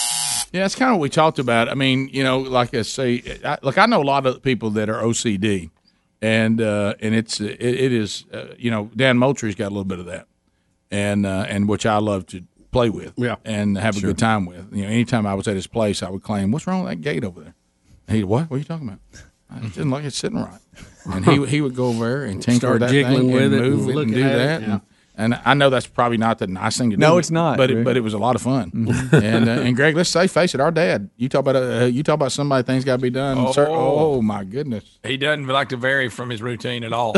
Yeah, 0.52 0.62
that's 0.62 0.76
kind 0.76 0.92
of 0.92 0.98
what 0.98 1.04
we 1.04 1.10
talked 1.10 1.40
about. 1.40 1.70
I 1.70 1.76
mean, 1.76 2.10
you 2.12 2.24
know, 2.24 2.40
like 2.40 2.74
I 2.74 2.84
say, 2.84 3.40
I, 3.44 3.58
look, 3.62 3.78
I 3.78 3.86
know 3.86 4.02
a 4.02 4.04
lot 4.04 4.26
of 4.26 4.42
people 4.42 4.70
that 4.72 4.90
are 4.90 5.02
OCD, 5.02 5.70
and 6.22 6.62
uh, 6.62 6.96
and 7.00 7.16
it's 7.16 7.40
it, 7.40 7.62
it 7.62 7.92
is 7.92 8.26
uh, 8.34 8.48
you 8.58 8.70
know 8.70 8.90
Dan 8.96 9.18
Moultrie's 9.18 9.56
got 9.56 9.68
a 9.68 9.70
little 9.70 9.86
bit 9.86 10.00
of 10.00 10.06
that, 10.06 10.28
and 10.92 11.26
uh, 11.26 11.46
and 11.50 11.68
which 11.68 11.86
I 11.86 11.98
love 11.98 12.26
to 12.28 12.44
play 12.76 12.90
with, 12.90 13.14
yeah, 13.16 13.36
and 13.46 13.78
have 13.78 13.98
a 13.98 14.02
good 14.02 14.18
time 14.18 14.46
with. 14.46 14.74
You 14.76 14.84
know, 14.84 14.90
anytime 14.90 15.26
I 15.26 15.34
was 15.34 15.48
at 15.48 15.56
his 15.56 15.68
place, 15.68 16.04
I 16.04 16.10
would 16.10 16.24
claim, 16.24 16.52
"What's 16.52 16.68
wrong 16.68 16.84
with 16.84 16.92
that 16.92 17.02
gate 17.02 17.24
over 17.24 17.42
there?" 17.42 17.56
And 18.08 18.18
he, 18.18 18.24
what? 18.24 18.50
What 18.50 18.58
are 18.58 18.60
you 18.60 18.66
talking 18.66 18.88
about? 18.88 19.00
It 19.64 19.74
didn't 19.74 19.92
like 19.92 20.04
it's 20.04 20.18
sitting 20.18 20.40
right. 20.40 20.60
And 21.06 21.26
he 21.26 21.46
he 21.46 21.62
would 21.62 21.76
go 21.76 21.88
over 21.88 22.06
there 22.10 22.26
and 22.26 22.42
tinker 22.42 22.60
Start 22.68 22.80
that 22.82 22.90
jiggling 22.90 23.28
thing 23.28 23.32
with 23.32 23.54
and 23.54 23.54
it 23.54 23.64
and 23.64 23.76
move 23.76 23.90
it 23.90 24.02
and 24.02 24.14
do 24.14 24.24
at 24.24 24.32
it, 24.32 24.38
that. 24.38 24.62
yeah. 24.62 24.80
And, 25.18 25.34
and 25.34 25.42
I 25.46 25.54
know 25.54 25.70
that's 25.70 25.88
probably 25.88 26.18
not 26.18 26.40
the 26.40 26.48
nice 26.48 26.78
thing 26.78 26.90
to 26.90 26.98
do. 26.98 27.00
No, 27.00 27.18
it's 27.18 27.32
not, 27.32 27.56
But 27.58 27.72
it, 27.72 27.86
but 27.86 27.96
it 27.96 28.02
was 28.02 28.14
a 28.14 28.18
lot 28.18 28.36
of 28.36 28.42
fun. 28.42 28.72
and 29.14 29.48
uh, 29.48 29.62
and 29.62 29.76
Greg, 29.76 29.96
let's 29.96 30.10
say 30.10 30.28
face 30.28 30.54
it, 30.56 30.60
our 30.60 30.72
dad. 30.72 31.10
You 31.16 31.30
talk 31.30 31.42
about 31.42 31.56
uh, 31.56 31.86
you 31.86 32.04
talk 32.04 32.16
about 32.16 32.34
somebody 32.34 32.64
things 32.64 32.84
got 32.84 32.98
to 32.98 33.02
be 33.02 33.10
done. 33.12 33.38
Oh. 33.38 33.52
Sir, 33.54 33.68
oh 33.70 34.22
my 34.22 34.44
goodness. 34.44 35.00
He 35.06 35.16
doesn't 35.16 35.48
like 35.48 35.70
to 35.70 35.78
vary 35.78 36.10
from 36.10 36.30
his 36.30 36.42
routine 36.42 36.84
at 36.84 36.92
all. 36.92 37.14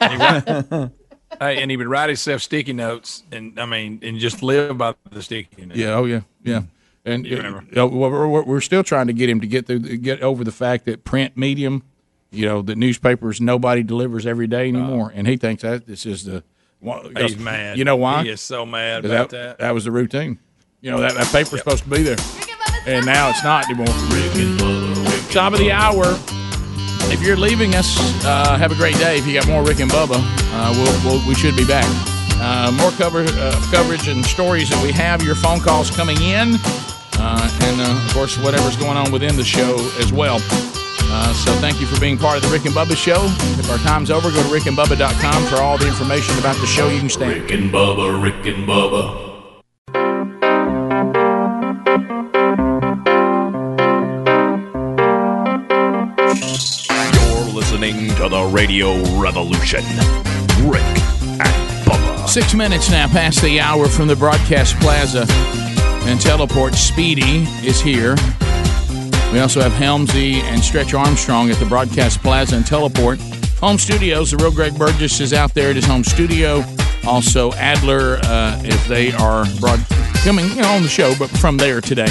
And 1.30 1.40
he 1.40 1.46
would- 1.46 1.56
hey, 1.56 1.62
and 1.62 1.70
he 1.70 1.76
would 1.76 1.86
write 1.88 2.08
himself 2.08 2.42
sticky 2.42 2.72
notes, 2.72 3.22
and 3.32 3.58
I 3.58 3.66
mean, 3.66 4.00
and 4.02 4.18
just 4.18 4.42
live 4.42 4.78
by 4.78 4.94
the 5.10 5.22
sticky 5.22 5.66
notes. 5.66 5.78
Yeah. 5.78 5.94
Oh 5.94 6.04
yeah. 6.04 6.20
Yeah. 6.42 6.62
And 7.04 7.24
You 7.26 7.36
uh, 7.38 7.42
remember. 7.42 7.80
uh, 7.80 7.86
we're, 7.86 8.26
we're, 8.28 8.42
we're 8.42 8.60
still 8.60 8.82
trying 8.82 9.06
to 9.06 9.12
get 9.12 9.28
him 9.30 9.40
to 9.40 9.46
get 9.46 9.66
through, 9.66 9.78
get 9.98 10.22
over 10.22 10.42
the 10.42 10.50
fact 10.50 10.86
that 10.86 11.04
print 11.04 11.36
medium, 11.36 11.84
you 12.32 12.46
know, 12.46 12.62
the 12.62 12.74
newspapers 12.74 13.40
nobody 13.40 13.82
delivers 13.84 14.26
every 14.26 14.48
day 14.48 14.68
anymore, 14.68 15.12
and 15.14 15.28
he 15.28 15.36
thinks 15.36 15.62
that 15.62 15.86
this 15.86 16.04
is 16.06 16.24
the. 16.24 16.42
one- 16.80 17.14
He's 17.16 17.36
mad. 17.38 17.78
You 17.78 17.84
know 17.84 17.96
why? 17.96 18.24
He 18.24 18.30
is 18.30 18.40
so 18.40 18.66
mad 18.66 19.04
about 19.04 19.30
that, 19.30 19.58
that. 19.58 19.72
was 19.74 19.84
the 19.84 19.92
routine. 19.92 20.38
You 20.80 20.90
know 20.90 21.00
that 21.00 21.14
that 21.14 21.26
paper's 21.32 21.60
supposed 21.60 21.84
to 21.84 21.90
be 21.90 22.02
there, 22.02 22.16
and 22.86 23.06
now 23.06 23.30
it's 23.30 23.42
not 23.44 23.64
anymore. 23.66 23.86
Top 25.32 25.52
of 25.52 25.58
the 25.58 25.70
hour. 25.72 26.16
If 27.16 27.22
you're 27.22 27.38
leaving 27.38 27.74
us, 27.74 27.96
uh, 28.26 28.58
have 28.58 28.72
a 28.72 28.74
great 28.74 28.94
day. 28.96 29.16
If 29.16 29.26
you 29.26 29.32
got 29.32 29.48
more 29.48 29.64
Rick 29.64 29.80
and 29.80 29.90
Bubba, 29.90 30.16
uh, 30.20 30.72
we'll, 30.76 31.18
we'll, 31.18 31.26
we 31.26 31.34
should 31.34 31.56
be 31.56 31.64
back. 31.66 31.86
Uh, 32.38 32.70
more 32.72 32.90
cover, 32.92 33.24
uh, 33.26 33.68
coverage 33.70 34.06
and 34.08 34.22
stories 34.22 34.68
that 34.68 34.82
we 34.82 34.92
have. 34.92 35.22
Your 35.22 35.34
phone 35.34 35.60
calls 35.60 35.90
coming 35.90 36.20
in, 36.20 36.56
uh, 37.16 37.58
and 37.62 37.80
uh, 37.80 38.04
of 38.04 38.12
course 38.12 38.36
whatever's 38.36 38.76
going 38.76 38.98
on 38.98 39.10
within 39.10 39.34
the 39.34 39.44
show 39.44 39.76
as 39.98 40.12
well. 40.12 40.40
So 41.32 41.52
thank 41.60 41.80
you 41.80 41.86
for 41.86 41.98
being 42.00 42.18
part 42.18 42.36
of 42.36 42.42
the 42.42 42.48
Rick 42.48 42.66
and 42.66 42.74
Bubba 42.74 42.96
show. 42.96 43.24
If 43.58 43.70
our 43.70 43.78
time's 43.78 44.10
over, 44.10 44.30
go 44.30 44.42
to 44.42 44.48
rickandbubba.com 44.48 45.44
for 45.46 45.56
all 45.56 45.78
the 45.78 45.86
information 45.86 46.38
about 46.38 46.56
the 46.56 46.66
show. 46.66 46.88
You 46.88 46.98
can 46.98 47.08
stand. 47.08 47.42
Rick 47.42 47.50
and 47.52 47.72
Bubba, 47.72 48.22
Rick 48.22 48.46
and 48.46 48.68
Bubba. 48.68 49.25
Radio 58.48 58.94
Revolution. 59.20 59.82
Rick 60.64 60.82
and 61.40 61.86
Bubba. 61.86 62.28
Six 62.28 62.54
minutes 62.54 62.90
now 62.90 63.06
past 63.08 63.42
the 63.42 63.60
hour 63.60 63.88
from 63.88 64.08
the 64.08 64.16
broadcast 64.16 64.76
plaza, 64.76 65.26
and 66.08 66.20
teleport 66.20 66.74
Speedy 66.74 67.44
is 67.66 67.80
here. 67.80 68.16
We 69.32 69.40
also 69.40 69.60
have 69.60 69.72
Helmsy 69.72 70.34
and 70.42 70.62
Stretch 70.62 70.94
Armstrong 70.94 71.50
at 71.50 71.56
the 71.58 71.66
broadcast 71.66 72.20
plaza 72.20 72.56
and 72.56 72.66
teleport. 72.66 73.20
Home 73.60 73.78
studios, 73.78 74.30
the 74.30 74.36
real 74.36 74.52
Greg 74.52 74.76
Burgess 74.78 75.20
is 75.20 75.32
out 75.32 75.54
there 75.54 75.70
at 75.70 75.76
his 75.76 75.84
home 75.84 76.04
studio. 76.04 76.64
Also, 77.06 77.52
Adler, 77.52 78.18
uh, 78.22 78.60
if 78.64 78.86
they 78.88 79.12
are 79.12 79.44
broad- 79.60 79.84
coming 80.24 80.48
you 80.50 80.62
know, 80.62 80.72
on 80.72 80.82
the 80.82 80.88
show, 80.88 81.14
but 81.18 81.28
from 81.30 81.56
there 81.56 81.80
today. 81.80 82.08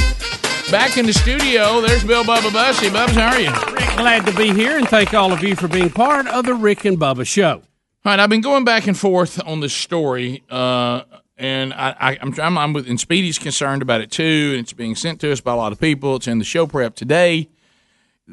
Back 0.72 0.98
in 0.98 1.06
the 1.06 1.14
studio, 1.14 1.80
there's 1.82 2.04
Bill 2.04 2.24
Bubba 2.24 2.52
Bussey. 2.52 2.88
Bubba, 2.88 3.10
how 3.12 3.34
are 3.36 3.40
you? 3.40 3.52
Rick, 3.74 3.98
Glad 3.98 4.26
to 4.26 4.34
be 4.36 4.52
here 4.52 4.78
and 4.78 4.88
thank 4.88 5.14
all 5.14 5.32
of 5.32 5.44
you 5.44 5.56
for 5.56 5.68
being 5.68 5.90
part 5.92 6.28
of 6.28 6.46
the 6.46 6.56
Rick 6.56 6.86
and 6.86 6.98
Bubba 7.00 7.26
Show. 7.26 7.52
All 7.54 7.62
right, 8.06 8.20
I've 8.20 8.30
been 8.32 8.42
going 8.42 8.66
back 8.66 8.88
and 8.88 8.98
forth 8.98 9.40
on 9.46 9.60
this 9.60 9.74
story, 9.74 10.44
uh, 10.50 11.04
and 11.38 11.72
I, 11.74 11.96
I, 12.00 12.18
I'm, 12.22 12.34
I'm, 12.42 12.58
I'm 12.58 12.74
with, 12.74 12.90
and 12.90 13.00
Speedy's 13.00 13.38
concerned 13.38 13.84
about 13.84 14.02
it 14.02 14.10
too, 14.12 14.52
and 14.54 14.60
it's 14.62 14.74
being 14.74 14.96
sent 14.96 15.22
to 15.22 15.32
us 15.32 15.40
by 15.40 15.54
a 15.54 15.56
lot 15.56 15.72
of 15.72 15.80
people. 15.80 16.16
It's 16.16 16.28
in 16.28 16.40
the 16.40 16.46
show 16.46 16.66
prep 16.66 16.96
today. 16.96 17.48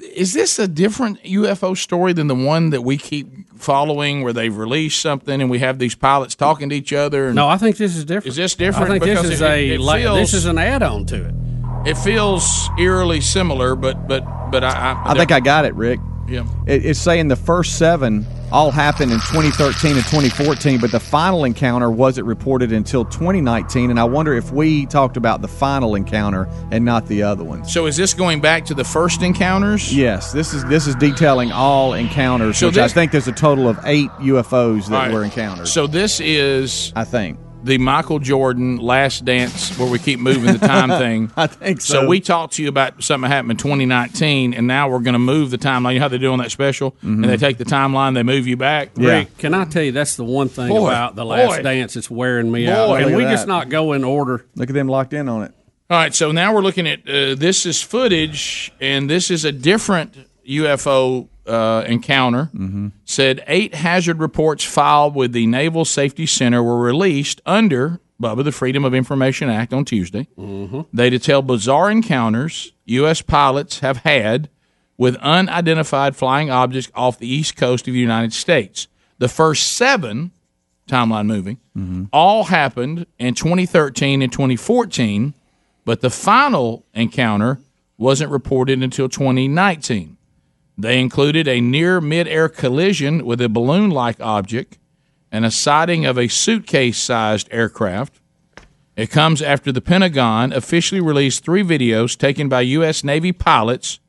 Is 0.03 0.33
this 0.33 0.59
a 0.59 0.67
different 0.67 1.23
UFO 1.25 1.77
story 1.77 2.15
than 2.15 2.27
the 2.29 2.35
one 2.35 2.71
that 2.71 2.81
we 2.81 2.97
keep 2.97 3.29
following, 3.59 4.23
where 4.23 4.33
they've 4.33 4.57
released 4.57 5.01
something 5.03 5.41
and 5.43 5.51
we 5.51 5.59
have 5.59 5.79
these 5.79 5.95
pilots 5.95 6.35
talking 6.35 6.71
to 6.71 6.75
each 6.75 6.95
other? 6.95 7.27
And 7.27 7.37
No, 7.37 7.47
I 7.47 7.59
think 7.59 7.77
this 7.77 7.95
is 7.95 8.07
different. 8.07 8.29
Is 8.29 8.37
this 8.37 8.55
different? 8.55 8.91
I 8.91 8.99
think 8.99 9.05
this 9.05 9.25
is 9.33 9.41
it- 9.43 9.45
a 9.51 9.71
it 9.75 9.81
like, 9.81 10.03
this 10.05 10.33
is 10.33 10.47
an 10.47 10.57
add-on 10.57 11.05
to 11.07 11.27
it. 11.29 11.35
It 11.85 11.97
feels 11.97 12.69
eerily 12.79 13.21
similar, 13.21 13.75
but 13.75 14.07
but 14.07 14.25
but 14.51 14.63
I 14.65 14.93
I, 14.93 15.13
I 15.13 15.15
think 15.15 15.33
I 15.33 15.41
got 15.41 15.65
it, 15.65 15.75
Rick. 15.75 16.01
Yeah. 16.29 16.47
It, 16.67 16.87
it's 16.87 17.01
saying 17.01 17.29
the 17.29 17.37
first 17.37 17.79
seven 17.79 18.27
all 18.53 18.71
happened 18.71 19.11
in 19.11 19.19
2013 19.19 19.97
and 19.97 20.05
2014, 20.05 20.79
but 20.79 20.93
the 20.93 21.01
final 21.01 21.45
encounter 21.45 21.91
wasn't 21.91 22.27
reported 22.27 22.71
until 22.73 23.05
2019. 23.05 23.91
And 23.91 23.99
I 23.99 24.05
wonder 24.05 24.35
if 24.35 24.53
we 24.53 24.87
talked 24.87 25.17
about 25.17 25.41
the 25.41 25.49
final 25.49 25.95
encounter 25.95 26.49
and 26.71 26.85
not 26.85 27.07
the 27.07 27.23
other 27.23 27.43
ones. 27.43 27.73
So 27.73 27.87
is 27.87 27.97
this 27.97 28.15
going 28.15 28.41
back 28.41 28.67
to 28.67 28.75
the 28.75 28.85
first 28.85 29.23
encounters? 29.23 29.95
Yes, 29.95 30.33
this 30.33 30.53
is 30.53 30.65
this 30.67 30.87
is 30.87 30.95
detailing 30.97 31.51
all 31.51 31.95
encounters, 31.95 32.59
So 32.59 32.69
which 32.69 32.79
I 32.79 32.89
think 32.89 33.11
there's 33.11 33.29
a 33.29 33.33
total 33.33 33.69
of 33.69 33.79
eight 33.85 34.11
UFOs 34.21 34.89
that 34.89 34.97
right. 34.97 35.13
were 35.13 35.25
encountered. 35.25 35.69
So 35.69 35.87
this 35.87 36.21
is, 36.21 36.93
I 36.95 37.05
think, 37.05 37.39
the 37.65 37.79
Michael 37.79 38.19
Jordan 38.19 38.79
Last 38.79 39.25
Dance, 39.25 39.77
where 39.79 39.89
we 39.91 39.99
keep 39.99 40.19
moving 40.19 40.53
the 40.53 40.59
time 40.67 40.89
thing. 40.99 41.31
I 41.37 41.47
think 41.47 41.81
So 41.81 42.03
so. 42.03 42.07
we 42.09 42.21
talked 42.21 42.55
to 42.55 42.63
you 42.63 42.69
about 42.69 43.03
something 43.03 43.29
that 43.29 43.35
happened 43.35 43.53
in 43.53 43.57
2019, 43.59 44.55
and 44.55 44.67
now 44.67 44.89
we're 44.89 44.99
going 45.01 45.13
to 45.15 45.19
move 45.19 45.51
the 45.51 45.59
timeline. 45.59 45.93
You 45.95 45.99
know 46.01 46.05
how 46.05 46.09
they 46.09 46.19
do 46.19 46.33
on 46.33 46.39
that 46.41 46.51
special, 46.51 46.95
and 47.03 47.25
they 47.25 47.37
take 47.37 47.59
the 47.59 47.65
timeline, 47.65 48.15
they 48.15 48.23
move 48.23 48.47
you 48.47 48.57
back. 48.57 48.91
Rick, 48.97 49.39
can 49.39 49.55
I 49.55 49.65
tell 49.65 49.83
you 49.83 49.93
that's 49.93 50.17
the 50.17 50.25
one 50.25 50.49
thing 50.49 50.69
Boy, 50.69 50.89
about 50.89 51.15
the 51.17 51.25
Last 51.25 51.59
boy. 51.59 51.63
Dance 51.63 51.95
that's 51.95 52.11
wearing 52.11 52.51
me 52.51 52.67
Boy, 52.67 52.73
out. 52.73 52.89
look 52.91 53.01
Can 53.01 53.17
we 53.17 53.25
that. 53.25 53.31
just 53.31 53.47
not 53.47 53.69
go 53.69 53.93
in 53.93 54.03
order? 54.05 54.45
Look 54.57 54.69
at 54.69 54.75
them 54.75 54.89
locked 54.89 55.13
in 55.13 55.29
on 55.29 55.43
it. 55.45 55.53
All 55.91 55.99
right, 55.99 56.15
so 56.15 56.33
now 56.33 56.55
we're 56.55 56.63
looking 56.63 56.87
at 56.89 57.01
uh, 57.09 57.35
this 57.35 57.67
is 57.67 57.83
footage, 57.83 58.73
and 58.81 59.11
this 59.11 59.31
is 59.31 59.45
a 59.45 59.53
different 59.53 60.17
UFO 60.49 61.29
uh, 61.47 61.85
encounter. 61.87 62.51
Said 63.05 63.43
eight 63.47 63.75
hazard 63.75 64.19
reports 64.21 64.65
filed 64.65 65.15
with 65.15 65.33
the 65.33 65.47
Naval 65.47 65.85
Safety 65.85 66.27
Center 66.27 66.63
were 66.63 66.79
released 66.81 67.41
under 67.47 68.01
Bubba 68.21 68.45
the 68.45 68.53
Freedom 68.53 68.85
of 68.85 68.95
Information 68.95 69.49
Act 69.51 69.73
on 69.73 69.85
Tuesday. 69.85 70.29
They 70.93 71.11
detail 71.11 71.43
bizarre 71.43 71.91
encounters 71.91 72.73
U.S. 72.85 73.21
pilots 73.23 73.81
have 73.81 73.99
had 73.99 74.49
with 74.97 75.17
unidentified 75.17 76.15
flying 76.15 76.51
objects 76.51 76.91
off 76.95 77.19
the 77.19 77.27
east 77.27 77.57
coast 77.57 77.89
of 77.89 77.95
the 77.95 78.01
United 78.01 78.33
States. 78.33 78.87
The 79.19 79.29
first 79.29 79.73
seven 79.73 80.31
timeline 80.89 81.27
moving 81.27 81.59
all 82.13 82.45
happened 82.45 83.07
in 83.19 83.35
2013 83.35 84.21
and 84.23 84.31
2014, 84.33 85.35
but 85.85 86.01
the 86.01 86.11
final 86.11 86.85
encounter 86.95 87.59
wasn't 87.99 88.31
reported 88.31 88.83
until 88.83 89.09
2019. 89.09 90.17
They 90.83 90.99
included 90.99 91.47
a 91.47 91.61
near 91.61 92.01
mid-air 92.01 92.49
collision 92.49 93.25
with 93.25 93.41
a 93.41 93.49
balloon-like 93.49 94.21
object 94.21 94.79
and 95.31 95.45
a 95.45 95.51
sighting 95.51 96.05
of 96.05 96.19
a 96.19 96.27
suitcase-sized 96.27 97.49
aircraft. 97.53 98.21
It 98.97 99.09
comes 99.09 99.41
after 99.41 99.71
the 99.71 99.81
Pentagon 99.81 100.53
officially 100.53 101.01
released 101.01 101.45
three 101.45 101.63
videos 101.63 102.19
taken 102.19 102.49
by 102.49 102.63
U.S. 102.63 103.05
Navy 103.05 103.31
pilots 103.33 104.01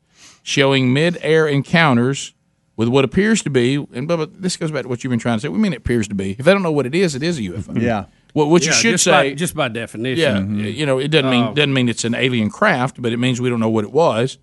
showing 0.42 0.92
mid-air 0.92 1.46
encounters 1.46 2.34
with 2.76 2.88
what 2.88 3.04
appears 3.04 3.40
to 3.42 3.50
be, 3.50 3.76
and 3.76 4.08
Bubba, 4.08 4.28
this 4.36 4.56
goes 4.56 4.72
back 4.72 4.82
to 4.82 4.88
what 4.88 5.04
you've 5.04 5.10
been 5.12 5.20
trying 5.20 5.36
to 5.38 5.42
say. 5.42 5.48
We 5.48 5.58
mean 5.58 5.72
it 5.72 5.76
appears 5.76 6.08
to 6.08 6.14
be. 6.16 6.32
If 6.32 6.44
they 6.44 6.52
don't 6.52 6.64
know 6.64 6.72
what 6.72 6.86
it 6.86 6.94
is, 6.94 7.14
it 7.14 7.22
is 7.22 7.38
a 7.38 7.42
UFO. 7.42 7.80
Yeah. 7.80 8.06
What, 8.32 8.48
what 8.48 8.66
you 8.66 8.72
should 8.72 8.90
just 8.90 9.04
say, 9.04 9.30
by, 9.30 9.34
just 9.34 9.54
by 9.54 9.68
definition. 9.68 10.58
yeah, 10.58 10.66
you 10.66 10.84
know, 10.84 10.98
it 10.98 11.08
doesn't 11.08 11.30
mean 11.30 11.44
Uh, 11.44 11.52
doesn't 11.52 11.72
mean 11.72 11.88
it's 11.88 12.04
an 12.04 12.16
alien 12.16 12.50
craft, 12.50 13.00
but 13.00 13.12
it 13.12 13.18
means 13.18 13.40
we 13.40 13.48
don't 13.48 13.60
know 13.60 13.70
what 13.70 13.84
it 13.84 13.92
was. 13.92 14.38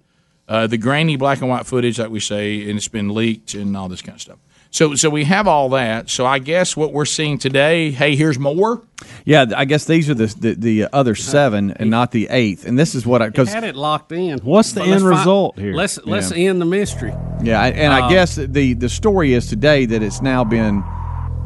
Uh, 0.48 0.68
the 0.68 0.78
grainy 0.78 1.16
black 1.16 1.40
and 1.40 1.50
white 1.50 1.66
footage, 1.66 1.98
like 2.00 2.10
we 2.10 2.20
say, 2.20 2.68
and 2.70 2.78
it's 2.78 2.88
been 2.90 3.14
leaked 3.14 3.54
and 3.54 3.76
all 3.78 3.88
this 3.88 4.02
kind 4.02 4.16
of 4.16 4.22
stuff. 4.22 4.38
So, 4.74 4.96
so 4.96 5.10
we 5.10 5.26
have 5.26 5.48
all 5.48 5.68
that. 5.70 6.10
So 6.10 6.26
I 6.26 6.40
guess 6.40 6.78
what 6.78 6.94
we're 6.94 7.04
seeing 7.06 7.38
today. 7.38 7.92
Hey, 7.92 8.16
here's 8.16 8.40
more. 8.40 8.82
Yeah, 9.26 9.46
I 9.56 9.66
guess 9.66 9.84
these 9.86 10.10
are 10.10 10.14
the 10.14 10.28
the, 10.28 10.54
the 10.56 10.88
other 10.94 11.14
seven 11.16 11.72
and 11.72 11.90
not 11.90 12.12
the 12.12 12.28
eighth. 12.30 12.66
And 12.66 12.80
this 12.80 12.96
is 12.96 13.06
what 13.06 13.22
I 13.22 13.26
He 13.26 13.30
because 13.32 13.54
had 13.54 13.64
it 13.66 13.76
locked 13.76 14.12
in. 14.14 14.40
What's 14.40 14.72
the 14.74 14.80
But 14.82 14.84
end 14.90 14.92
let's 14.92 15.04
find- 15.04 15.18
result 15.20 15.60
here? 15.60 15.74
Let's 15.74 16.00
let's 16.06 16.32
Yeah. 16.32 16.50
end 16.50 16.62
the 16.62 16.66
mystery. 16.66 17.14
yeah, 17.44 17.62
I- 17.62 17.70
and 17.72 17.92
I 17.94 18.02
Uh, 18.08 18.10
guess 18.10 18.36
the 18.36 18.74
the 18.74 18.90
story 18.90 19.34
is 19.34 19.48
today 19.48 19.86
that 19.86 20.02
it's 20.02 20.22
now 20.22 20.44
been 20.46 20.84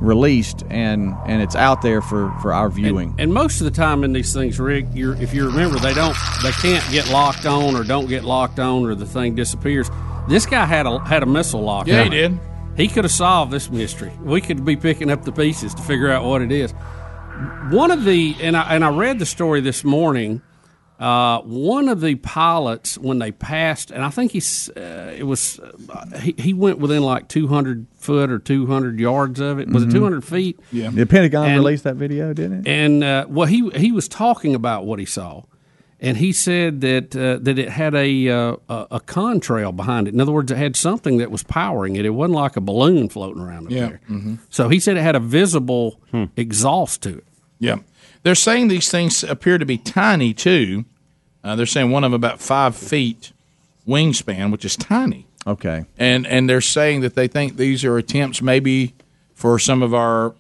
released 0.02 0.64
and 0.70 1.16
and 1.26 1.42
it's 1.42 1.56
out 1.56 1.82
there 1.82 2.02
for 2.02 2.34
for 2.42 2.54
our 2.54 2.70
viewing. 2.70 3.16
And 3.18 3.34
most 3.34 3.62
of 3.62 3.66
the 3.66 3.72
time 3.72 4.04
in 4.04 4.14
these 4.14 4.34
things, 4.34 4.60
Rick, 4.60 4.86
you're, 4.94 5.16
if 5.22 5.34
you 5.34 5.48
remember, 5.48 5.80
they 5.80 5.94
don't, 5.94 6.16
they 6.44 6.52
can't 6.52 6.84
get 6.92 7.10
locked 7.10 7.46
on 7.46 7.76
or 7.76 7.84
don't 7.84 8.08
get 8.08 8.24
locked 8.24 8.60
on 8.60 8.86
or 8.86 8.96
the 8.96 9.06
thing 9.06 9.36
disappears. 9.36 9.90
This 10.28 10.46
guy 10.46 10.66
had 10.66 10.86
a 10.86 11.00
had 11.00 11.24
a 11.24 11.26
missile 11.26 11.62
lock. 11.62 11.88
Yeah, 11.88 12.02
on 12.02 12.12
he 12.12 12.18
it. 12.18 12.30
did. 12.30 12.40
He 12.78 12.88
could 12.88 13.06
have 13.06 13.12
solved 13.14 13.52
this 13.52 13.70
mystery. 13.70 14.12
We 14.22 14.42
could 14.42 14.66
be 14.66 14.76
picking 14.76 15.10
up 15.10 15.24
the 15.24 15.32
pieces 15.32 15.74
to 15.76 15.82
figure 15.82 16.12
out 16.12 16.26
what 16.26 16.42
it 16.42 16.52
is. 16.52 16.72
One 17.70 17.92
of 17.92 18.04
the 18.04 18.36
and 18.42 18.56
I 18.58 18.76
and 18.76 18.84
I 18.84 18.90
read 18.90 19.20
the 19.20 19.26
story 19.26 19.62
this 19.62 19.84
morning. 19.84 20.42
Uh, 21.00 21.42
one 21.42 21.90
of 21.90 22.00
the 22.00 22.16
pilots, 22.16 22.98
when 22.98 23.20
they 23.20 23.32
passed, 23.32 23.92
and 23.92 24.02
I 24.02 24.10
think 24.10 24.32
he's, 24.32 24.70
uh, 24.70 25.14
it 25.18 25.24
was, 25.24 25.60
uh, 25.60 26.20
he, 26.20 26.34
he 26.38 26.54
went 26.54 26.80
within 26.80 27.04
like 27.04 27.28
200 27.28 27.86
foot 27.98 28.32
or 28.32 28.40
200 28.40 28.98
yards 29.00 29.42
of 29.42 29.60
it. 29.60 29.68
Was 29.68 29.84
Mhm. 29.86 29.90
it 29.90 29.92
200 29.94 30.24
feet? 30.24 30.60
Yeah. 30.72 30.92
The 30.92 31.06
Pentagon 31.06 31.48
And- 31.48 31.58
released 31.58 31.84
that 31.84 31.98
video, 31.98 32.34
didn't 32.34 32.66
it? 32.66 32.68
and 32.70 33.04
uh, 33.04 33.26
well, 33.28 33.46
he 33.48 33.70
he 33.76 33.92
was 33.92 34.08
talking 34.08 34.56
about 34.56 34.86
what 34.86 35.00
he 35.00 35.06
saw, 35.06 35.44
and 36.00 36.16
he 36.16 36.32
said 36.32 36.80
that 36.82 37.14
uh, 37.14 37.40
that 37.42 37.60
it 37.60 37.70
had 37.70 37.94
a, 37.94 38.30
uh, 38.30 38.56
a 38.70 38.88
a 38.92 39.00
contrail 39.02 39.76
behind 39.76 40.08
it. 40.08 40.14
In 40.14 40.22
other 40.22 40.32
words, 40.32 40.50
it 40.50 40.58
had 40.58 40.78
something 40.78 41.18
that 41.18 41.30
was 41.30 41.44
powering 41.44 41.98
it. 41.98 42.06
It 42.06 42.12
wasn't 42.12 42.36
like 42.36 42.56
a 42.56 42.62
balloon 42.62 43.10
floating 43.10 43.42
around 43.42 43.66
up 43.66 43.72
Yeah. 43.74 43.88
there. 43.88 44.02
Mhm. 44.10 44.38
So 44.50 44.70
he 44.70 44.80
said 44.80 44.96
it 44.96 45.02
had 45.04 45.16
a 45.18 45.20
visible 45.20 46.00
exhaust 46.38 47.02
to 47.04 47.10
it. 47.18 47.26
Yeah. 47.60 47.78
They're 48.26 48.34
saying 48.34 48.70
these 48.70 48.90
things 48.90 49.24
appear 49.24 49.60
to 49.60 49.68
be 49.68 49.78
tiny 49.78 50.34
too. 50.34 50.86
Uh, 51.44 51.56
they're 51.56 51.68
saying 51.68 51.92
one 51.92 52.04
of 52.04 52.10
them 52.10 52.16
about 52.16 52.42
five 52.42 52.76
feet 52.76 53.32
wingspan, 53.88 54.52
which 54.52 54.66
is 54.66 54.76
tiny. 54.76 55.28
Okay. 55.46 55.86
And 56.00 56.26
and 56.26 56.50
they're 56.50 56.60
saying 56.60 57.02
that 57.02 57.14
they 57.14 57.28
think 57.28 57.58
these 57.58 57.86
are 57.86 58.00
attempts 58.00 58.42
maybe 58.42 58.96
for 59.36 59.60
some 59.60 59.84
of 59.84 59.94
our 59.94 60.34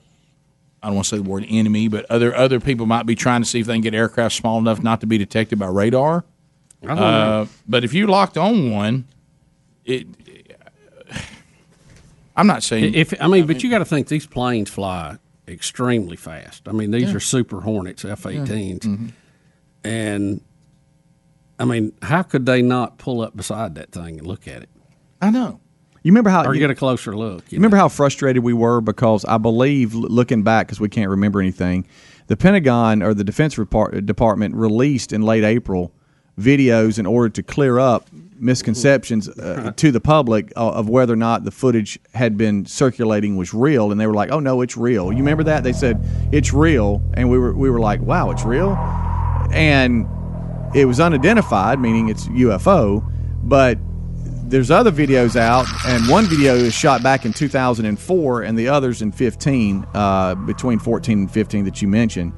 I 0.82 0.88
don't 0.88 0.96
want 0.96 1.06
to 1.06 1.10
say 1.10 1.18
the 1.18 1.30
word 1.30 1.46
enemy, 1.48 1.88
but 1.88 2.10
other 2.10 2.36
other 2.36 2.60
people 2.60 2.88
might 2.88 3.06
be 3.06 3.14
trying 3.14 3.44
to 3.44 3.48
see 3.48 3.60
if 3.60 3.68
they 3.68 3.74
can 3.74 3.82
get 3.82 3.94
aircraft 3.94 4.34
small 4.34 4.58
enough 4.58 4.82
not 4.82 5.02
to 5.02 5.06
be 5.06 5.20
detected 5.20 5.60
by 5.60 5.68
radar. 5.68 6.26
Uh, 6.88 7.46
but 7.68 7.84
if 7.84 7.94
you 7.94 8.08
locked 8.08 8.36
on 8.36 8.72
one, 8.72 9.06
it. 9.84 10.08
I'm 12.36 12.48
not 12.48 12.64
saying 12.64 12.96
If 12.96 13.14
I 13.22 13.28
mean, 13.28 13.46
but 13.46 13.62
you 13.62 13.70
got 13.70 13.78
to 13.80 13.86
think 13.86 14.08
these 14.08 14.26
planes 14.26 14.72
fly 14.72 15.20
extremely 15.48 16.16
fast. 16.16 16.68
I 16.68 16.72
mean, 16.72 16.92
these 16.92 17.10
Yeah. 17.10 17.16
are 17.16 17.20
Super 17.20 17.62
Hornets, 17.62 18.04
F-18s, 18.06 18.80
Mhm. 18.86 19.12
and 19.84 20.42
I 21.58 21.64
mean, 21.66 21.94
how 22.02 22.22
could 22.24 22.46
they 22.46 22.62
not 22.62 22.98
pull 22.98 23.22
up 23.22 23.36
beside 23.38 23.76
that 23.76 23.92
thing 23.92 24.18
and 24.18 24.28
look 24.28 24.46
at 24.48 24.62
it? 24.64 24.70
I 25.22 25.30
know. 25.30 25.60
You 26.04 26.12
remember 26.12 26.30
how 26.30 26.44
or 26.44 26.54
you- 26.54 26.60
get 26.60 26.70
a 26.70 26.76
closer 26.76 27.16
look? 27.16 27.44
You 27.50 27.58
remember 27.58 27.78
how 27.78 27.88
frustrated 27.88 28.44
we 28.44 28.54
were 28.54 28.82
because 28.82 29.24
I 29.26 29.38
believe, 29.38 29.94
looking 29.96 30.44
back, 30.44 30.68
because 30.68 30.80
we 30.82 30.90
can't 30.90 31.10
remember 31.10 31.40
anything, 31.40 31.86
the 32.28 32.36
Pentagon 32.36 33.02
or 33.02 33.14
the 33.14 33.24
Defense 33.24 33.56
Repart- 33.56 34.06
Department 34.06 34.56
released 34.56 35.14
in 35.14 35.22
late 35.22 35.44
April 35.46 35.94
videos 36.40 37.00
in 37.00 37.06
order 37.06 37.30
to 37.30 37.42
clear 37.42 37.80
up 37.80 38.10
misconceptions 38.40 39.30
uh, 39.30 39.72
to 39.76 39.92
the 39.92 40.00
public 40.00 40.52
uh, 40.56 40.72
of 40.72 40.90
whether 40.90 41.14
or 41.14 41.18
not 41.18 41.44
the 41.44 41.52
footage 41.52 42.00
had 42.14 42.38
been 42.38 42.66
circulating 42.66 43.36
was 43.36 43.54
real, 43.54 43.92
and 43.92 44.00
they 44.00 44.08
were 44.08 44.14
like, 44.14 44.32
"Oh 44.32 44.40
no, 44.40 44.62
it's 44.62 44.78
real." 44.78 45.12
You 45.12 45.20
remember 45.20 45.44
that? 45.44 45.64
They 45.64 45.74
said 45.74 46.06
it's 46.32 46.54
real, 46.54 47.02
and 47.14 47.30
we 47.30 47.38
were 47.38 47.54
we 47.54 47.70
were 47.70 47.80
like, 47.80 48.02
"Wow, 48.02 48.32
it's 48.32 48.44
real," 48.44 48.76
and 49.52 50.08
it 50.76 50.86
was 50.86 51.00
unidentified, 51.00 51.80
meaning 51.80 52.10
it's 52.10 52.28
UFO, 52.28 53.04
but 53.44 53.78
there's 54.48 54.70
other 54.70 54.92
videos 54.92 55.36
out, 55.36 55.66
and 55.88 56.08
one 56.08 56.26
video 56.26 56.56
is 56.56 56.74
shot 56.74 57.02
back 57.02 57.26
in 57.26 57.34
2004, 57.34 58.42
and 58.44 58.58
the 58.58 58.68
others 58.68 59.02
in 59.02 59.12
15, 59.12 59.88
uh, 59.94 60.36
between 60.36 60.78
14 60.78 61.20
and 61.20 61.32
15 61.32 61.66
that 61.66 61.82
you 61.82 61.88
mentioned. 61.88 62.34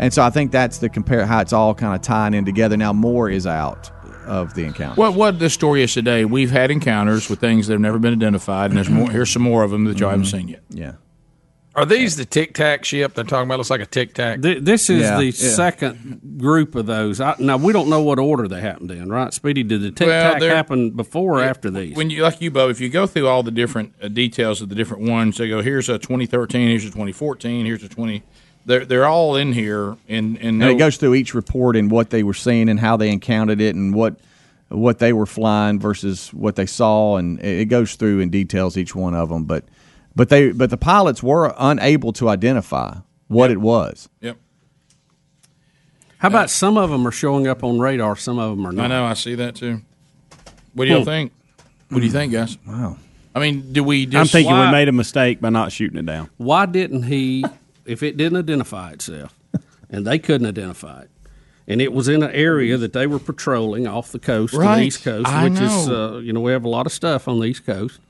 And 0.00 0.12
so 0.12 0.22
I 0.22 0.30
think 0.30 0.50
that's 0.50 0.78
the 0.78 0.88
compare 0.88 1.26
how 1.26 1.40
it's 1.40 1.52
all 1.52 1.74
kind 1.74 1.94
of 1.94 2.00
tying 2.02 2.34
in 2.34 2.44
together. 2.44 2.76
Now 2.76 2.92
more 2.92 3.30
is 3.30 3.46
out 3.46 3.90
of 4.26 4.54
the 4.54 4.64
encounter. 4.64 4.94
What 5.00 5.14
what 5.14 5.38
the 5.38 5.50
story 5.50 5.82
is 5.82 5.92
today? 5.94 6.24
We've 6.24 6.50
had 6.50 6.70
encounters 6.70 7.28
with 7.28 7.40
things 7.40 7.66
that 7.66 7.74
have 7.74 7.80
never 7.80 7.98
been 7.98 8.12
identified, 8.14 8.70
and 8.70 8.76
there's 8.76 8.90
more. 8.90 9.10
Here's 9.10 9.30
some 9.30 9.42
more 9.42 9.62
of 9.62 9.70
them 9.70 9.84
that 9.84 9.98
y'all 9.98 10.10
haven't 10.10 10.26
seen 10.26 10.48
yet. 10.48 10.62
Yeah. 10.70 10.92
Are 11.74 11.86
these 11.86 12.16
the 12.16 12.26
Tic 12.26 12.52
Tac 12.52 12.84
ship 12.84 13.14
they're 13.14 13.24
talking 13.24 13.48
about? 13.48 13.56
Looks 13.58 13.70
like 13.70 13.80
a 13.80 13.86
Tic 13.86 14.12
Tac. 14.12 14.42
Th- 14.42 14.62
This 14.62 14.90
is 14.90 15.00
Yeah, 15.00 15.16
the 15.16 15.24
yeah. 15.24 15.30
second 15.32 16.20
group 16.36 16.74
of 16.74 16.84
those. 16.84 17.18
I, 17.18 17.34
now 17.38 17.56
we 17.56 17.72
don't 17.72 17.88
know 17.88 18.02
what 18.02 18.18
order 18.18 18.46
they 18.46 18.60
happened 18.60 18.90
in, 18.90 19.08
right? 19.08 19.32
Speedy, 19.32 19.62
did 19.62 19.80
the 19.80 19.90
Tic 19.90 20.06
Tac 20.06 20.38
they're- 20.38 20.54
happen 20.54 20.90
before 20.90 21.38
or 21.38 21.42
after 21.42 21.70
these? 21.70 21.96
When 21.96 22.10
you 22.10 22.24
like 22.24 22.42
you, 22.42 22.50
Bo, 22.50 22.68
if 22.68 22.78
you 22.78 22.90
go 22.90 23.06
through 23.06 23.26
all 23.26 23.42
the 23.42 23.50
different 23.50 23.94
uh, 24.02 24.08
details 24.08 24.60
of 24.60 24.68
the 24.68 24.74
different 24.74 25.04
ones, 25.08 25.38
they 25.38 25.48
go 25.48 25.62
here's 25.62 25.88
a 25.88 25.98
2013, 25.98 26.68
here's 26.68 26.82
a 26.84 26.88
2014, 26.88 27.64
here's 27.64 27.82
a 27.82 27.88
20. 27.88 28.22
They're 28.64 28.84
they're 28.84 29.06
all 29.06 29.36
in 29.36 29.52
here, 29.52 29.96
and 30.08 30.36
and, 30.38 30.62
And 30.62 30.64
it 30.64 30.78
goes 30.78 30.96
through 30.96 31.14
each 31.14 31.34
report 31.34 31.76
and 31.76 31.90
what 31.90 32.10
they 32.10 32.22
were 32.22 32.34
seeing 32.34 32.68
and 32.68 32.78
how 32.78 32.96
they 32.96 33.10
encountered 33.10 33.60
it 33.60 33.74
and 33.74 33.94
what 33.94 34.16
what 34.68 34.98
they 35.00 35.12
were 35.12 35.26
flying 35.26 35.78
versus 35.80 36.32
what 36.32 36.56
they 36.56 36.66
saw, 36.66 37.16
and 37.16 37.38
it 37.40 37.60
it 37.62 37.64
goes 37.66 37.94
through 37.96 38.20
and 38.20 38.30
details 38.30 38.76
each 38.76 38.94
one 38.94 39.14
of 39.14 39.28
them. 39.30 39.44
But 39.44 39.64
but 40.14 40.28
they 40.28 40.52
but 40.52 40.70
the 40.70 40.76
pilots 40.76 41.22
were 41.22 41.52
unable 41.58 42.12
to 42.14 42.28
identify 42.28 42.98
what 43.28 43.50
it 43.50 43.58
was. 43.58 44.08
Yep. 44.20 44.36
How 46.18 46.28
about 46.28 46.50
some 46.50 46.76
of 46.76 46.90
them 46.90 47.06
are 47.06 47.10
showing 47.12 47.48
up 47.48 47.64
on 47.64 47.80
radar, 47.80 48.14
some 48.14 48.38
of 48.38 48.56
them 48.56 48.64
are 48.66 48.72
not. 48.72 48.84
I 48.84 48.88
know 48.88 49.04
I 49.04 49.14
see 49.14 49.34
that 49.34 49.56
too. 49.56 49.80
What 50.74 50.84
do 50.84 50.90
y'all 50.92 51.00
Hmm. 51.00 51.04
think? 51.06 51.32
What 51.88 51.98
do 51.98 52.06
you 52.06 52.12
think, 52.12 52.32
guys? 52.32 52.56
Wow. 52.66 52.96
I 53.34 53.40
mean, 53.40 53.72
do 53.72 53.82
we? 53.82 54.06
Just, 54.06 54.16
I'm 54.20 54.26
thinking 54.26 54.54
why- 54.54 54.66
we 54.66 54.72
made 54.72 54.88
a 54.88 54.92
mistake 54.92 55.40
by 55.40 55.50
not 55.50 55.72
shooting 55.72 55.98
it 55.98 56.06
down. 56.06 56.28
Why 56.36 56.66
didn't 56.66 57.02
he, 57.04 57.44
if 57.86 58.02
it 58.02 58.16
didn't 58.16 58.38
identify 58.38 58.92
itself, 58.92 59.38
and 59.90 60.06
they 60.06 60.18
couldn't 60.18 60.46
identify 60.46 61.02
it, 61.02 61.10
and 61.68 61.80
it 61.80 61.92
was 61.92 62.08
in 62.08 62.22
an 62.22 62.30
area 62.32 62.76
that 62.76 62.92
they 62.92 63.06
were 63.06 63.18
patrolling 63.18 63.86
off 63.86 64.10
the 64.12 64.18
coast, 64.18 64.52
Right. 64.54 64.78
the 64.80 64.84
East 64.86 65.04
Coast, 65.04 65.28
I 65.28 65.44
which 65.48 65.60
is, 65.60 65.88
uh, 65.88 66.20
you 66.22 66.32
know, 66.32 66.40
we 66.40 66.52
have 66.52 66.64
a 66.64 66.68
lot 66.68 66.86
of 66.86 66.92
stuff 66.92 67.28
on 67.28 67.38
the 67.40 67.46
East 67.46 67.64
Coast, 67.66 68.00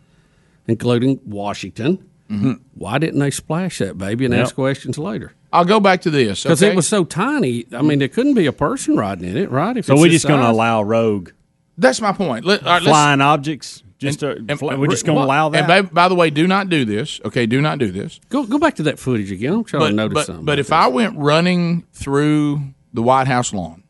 including 0.67 1.21
Washington. 1.27 1.99
Mm-hmm. 2.31 2.53
Why 2.75 2.99
didn't 2.99 3.21
they 3.21 3.31
splash 3.31 3.79
that 3.79 3.99
baby 3.99 4.25
and 4.25 4.33
Yep. 4.35 4.43
ask 4.43 4.55
questions 4.55 4.97
later? 4.97 5.33
I'll 5.53 5.67
go 5.67 5.81
back 5.81 6.01
to 6.03 6.11
this 6.11 6.45
Because 6.45 6.63
okay? 6.63 6.73
it 6.73 6.77
was 6.77 6.89
so 6.89 7.05
tiny. 7.05 7.67
I 7.75 7.83
mean, 7.83 7.99
there 7.99 8.09
couldn't 8.09 8.35
be 8.35 8.47
a 8.47 8.53
person 8.53 8.97
riding 8.97 9.29
in 9.29 9.37
it, 9.37 9.51
right? 9.51 9.77
If 9.77 9.85
So 9.87 9.97
we're 9.97 10.09
just 10.09 10.27
going 10.27 10.41
to 10.41 10.51
allow 10.51 10.83
rogue 10.83 11.31
That's 11.77 12.01
my 12.01 12.13
point. 12.13 12.45
Let, 12.47 12.61
all 12.63 12.67
right, 12.73 12.83
let's- 12.83 12.87
flying 12.91 13.21
objects. 13.21 13.83
Just 14.03 14.23
and- 14.23 14.49
to, 14.49 14.69
and- 14.69 14.81
we're 14.81 14.89
just 14.89 15.07
going 15.07 15.17
to 15.17 15.21
well, 15.21 15.27
allow 15.27 15.49
that. 15.51 15.59
And 15.59 15.67
by, 15.69 15.83
by 15.83 16.09
the 16.09 16.15
way, 16.15 16.31
do 16.31 16.47
not 16.47 16.69
do 16.69 16.85
this. 16.85 17.21
Okay, 17.25 17.47
do 17.47 17.61
not 17.61 17.79
do 17.79 17.91
this. 17.91 18.21
Go 18.29 18.45
go 18.45 18.59
back 18.59 18.77
to 18.77 18.83
that 18.85 18.99
footage 18.99 19.31
again. 19.31 19.55
I'm 19.55 19.65
trying 19.65 19.81
but, 19.81 19.89
to 19.89 19.95
notice 19.95 20.15
but, 20.15 20.27
something. 20.27 20.45
But 20.45 20.59
if 20.59 20.73
I 20.73 20.89
went 20.89 21.17
running 21.17 21.85
through 21.93 22.61
the 22.93 23.03
White 23.03 23.29
House 23.29 23.53
lawn, 23.53 23.83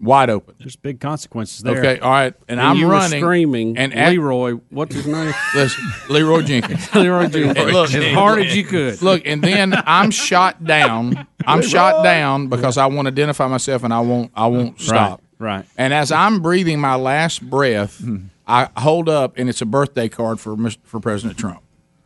wide 0.00 0.30
open, 0.30 0.54
There's 0.58 0.76
big 0.76 1.00
consequences 1.00 1.60
there. 1.60 1.78
Okay, 1.78 2.00
all 2.00 2.10
right, 2.10 2.34
and, 2.48 2.58
And 2.58 2.60
I'm 2.60 2.76
you 2.76 2.86
were 2.86 2.92
running, 2.92 3.20
screaming, 3.20 3.78
and 3.78 3.94
at- 3.94 4.10
Leroy, 4.10 4.54
what's 4.70 4.94
his 4.94 5.06
name? 5.06 5.34
Listen, 5.54 5.84
Leroy 6.08 6.42
Jenkins. 6.42 6.94
Leroy 6.94 7.28
Jenkins. 7.28 7.58
And 7.58 7.72
look, 7.72 7.92
As 7.92 8.14
hard 8.14 8.40
as 8.40 8.56
you 8.56 8.64
could. 8.64 9.02
Look, 9.02 9.22
and 9.26 9.42
then 9.42 9.74
I'm 9.86 10.10
shot 10.10 10.64
down. 10.64 11.26
I'm 11.46 11.62
shot 11.62 12.02
down 12.02 12.48
because 12.48 12.78
I 12.78 12.86
want 12.86 13.06
to 13.06 13.12
identify 13.12 13.46
myself 13.46 13.84
and 13.84 13.92
I 13.92 14.00
won't. 14.00 14.30
I 14.34 14.46
won't 14.46 14.80
stop. 14.80 15.22
Right. 15.38 15.64
And 15.76 15.94
as 15.94 16.10
I'm 16.10 16.42
breathing 16.42 16.80
my 16.80 16.96
last 16.96 17.48
breath, 17.48 17.98
hmm. 18.00 18.26
I 18.48 18.68
hold 18.78 19.08
up, 19.08 19.34
and 19.36 19.48
it's 19.48 19.60
a 19.60 19.66
birthday 19.66 20.08
card 20.08 20.40
for 20.40 20.56
Mr. 20.56 20.78
for 20.84 20.98
President 21.00 21.38
Trump. 21.38 21.60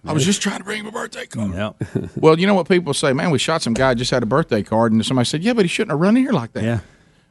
I 0.05 0.13
was 0.13 0.25
just 0.25 0.43
trying 0.43 0.59
to 0.59 0.65
bring 0.65 0.81
him 0.81 0.87
a 0.87 0.91
birthday 0.93 1.27
card. 1.27 1.55
Yep. 1.55 2.11
Well, 2.17 2.39
you 2.39 2.47
know 2.49 2.55
what 2.55 2.69
people 2.69 2.93
say, 2.93 3.13
man. 3.13 3.31
We 3.31 3.39
shot 3.39 3.63
some 3.63 3.73
guy 3.75 3.95
just 3.95 4.11
had 4.11 4.25
a 4.25 4.27
birthday 4.27 4.63
card, 4.65 4.93
and 4.93 5.07
somebody 5.07 5.27
said, 5.27 5.45
"Yeah, 5.45 5.53
but 5.53 5.65
he 5.65 5.69
shouldn't 5.69 5.93
have 5.93 6.01
run 6.01 6.17
in 6.17 6.25
here 6.25 6.33
like 6.33 6.53
that." 6.55 6.65
Yeah. 6.65 6.81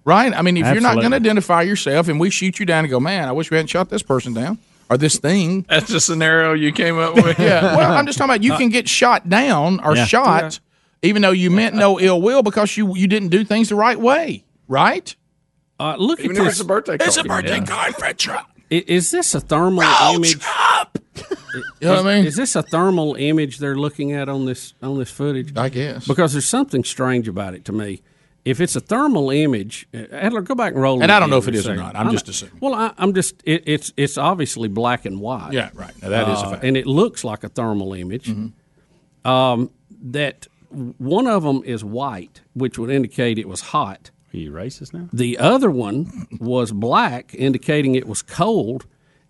Right? 0.05 0.33
I 0.33 0.41
mean, 0.41 0.55
if 0.57 0.65
you're 0.71 0.81
not 0.81 0.95
going 0.95 1.11
to 1.11 1.17
identify 1.17 1.61
yourself, 1.63 2.07
and 2.07 2.19
we 2.19 2.29
shoot 2.29 2.57
you 2.59 2.65
down 2.65 2.85
and 2.85 2.89
go, 2.89 2.99
man, 2.99 3.27
I 3.27 3.33
wish 3.33 3.51
we 3.51 3.57
hadn't 3.57 3.67
shot 3.67 3.89
this 3.89 4.01
person 4.01 4.33
down, 4.33 4.57
or 4.89 4.97
this 4.97 5.19
thing. 5.19 5.63
That's 5.69 5.91
the 5.91 5.99
scenario 5.99 6.53
you 6.53 6.71
came 6.71 6.97
up 6.97 7.13
with. 7.15 7.37
yeah. 7.39 7.75
Well, 7.77 7.91
I'm 7.91 8.05
just 8.07 8.17
talking 8.17 8.33
about 8.33 8.43
you 8.43 8.55
can 8.55 8.69
get 8.69 8.87
shot 8.89 9.29
down 9.29 9.79
or 9.83 9.95
Yeah. 9.95 10.05
shot, 10.05 10.59
even 11.03 11.21
though 11.21 11.31
you 11.31 11.51
meant 11.51 11.75
no 11.75 11.99
ill 11.99 12.19
will 12.21 12.41
because 12.41 12.75
you 12.77 12.95
you 12.95 13.07
didn't 13.07 13.29
do 13.29 13.43
things 13.43 13.67
the 13.69 13.75
right 13.75 13.99
way, 13.99 14.43
right? 14.69 15.13
Uh, 15.79 15.95
look 15.97 16.19
Even 16.19 16.37
at 16.37 16.39
if 16.39 16.43
this. 16.45 16.53
it's 16.53 16.61
a 16.61 16.65
birthday 16.65 16.97
card. 16.97 17.07
It's 17.07 17.17
a 17.17 17.23
birthday 17.23 17.57
Yeah. 17.57 17.65
card 17.65 17.95
for 17.95 18.05
a 18.05 18.13
truck. 18.13 18.47
I- 18.47 18.50
Is 18.71 19.11
this 19.11 19.35
a 19.35 19.39
thermal 19.41 19.83
image? 20.15 20.37
You 21.81 21.87
know 21.87 21.95
what 21.97 22.05
I 22.07 22.15
mean? 22.15 22.25
Is 22.25 22.37
this 22.37 22.55
a 22.55 22.63
thermal 22.63 23.15
image 23.15 23.57
they're 23.57 23.75
looking 23.75 24.13
at 24.13 24.29
on 24.29 24.45
this 24.45 24.73
on 24.81 24.97
this 24.97 25.11
footage? 25.11 25.57
I 25.57 25.67
guess 25.67 26.07
because 26.07 26.31
there's 26.31 26.45
something 26.45 26.85
strange 26.85 27.27
about 27.27 27.53
it 27.53 27.65
to 27.65 27.73
me. 27.73 28.01
If 28.45 28.61
it's 28.61 28.75
a 28.77 28.79
thermal 28.79 29.29
image, 29.29 29.87
uh, 29.93 30.05
Adler, 30.11 30.41
go 30.41 30.55
back 30.55 30.73
and 30.73 30.81
roll. 30.81 30.99
It. 30.99 31.03
And 31.03 31.11
I 31.11 31.19
don't 31.19 31.29
know 31.29 31.37
if 31.37 31.47
it 31.49 31.55
is 31.55 31.65
for 31.65 31.73
or 31.73 31.75
not. 31.75 31.95
I'm 31.97 32.07
I 32.07 32.11
just 32.11 32.27
know- 32.27 32.31
assuming. 32.31 32.55
Well, 32.61 32.73
I, 32.73 32.93
I'm 32.97 33.13
just 33.13 33.35
it, 33.43 33.63
it's 33.65 33.91
it's 33.97 34.17
obviously 34.17 34.69
black 34.69 35.03
and 35.05 35.19
white. 35.19 35.51
Yeah, 35.51 35.71
right. 35.73 35.91
Now, 36.01 36.09
that 36.09 36.29
is 36.29 36.41
a 36.41 36.49
fact. 36.51 36.63
and 36.63 36.77
it 36.77 36.87
looks 36.87 37.25
like 37.25 37.43
a 37.43 37.49
thermal 37.49 37.93
image. 37.93 38.27
Mm-hmm. 38.27 39.27
Um, 39.29 39.71
that 40.03 40.47
one 40.97 41.27
of 41.27 41.43
them 41.43 41.61
is 41.65 41.83
white, 41.83 42.39
which 42.53 42.79
would 42.79 42.89
indicate 42.89 43.37
it 43.37 43.49
was 43.49 43.59
hot. 43.61 44.11
Are 44.33 44.37
you 44.37 44.51
racist 44.51 44.93
now? 44.93 45.09
The 45.11 45.37
other 45.37 45.69
one 45.69 46.27
was 46.39 46.71
black, 46.71 47.33
indicating 47.35 47.95
it 47.95 48.07
was 48.07 48.21
cold, 48.21 48.85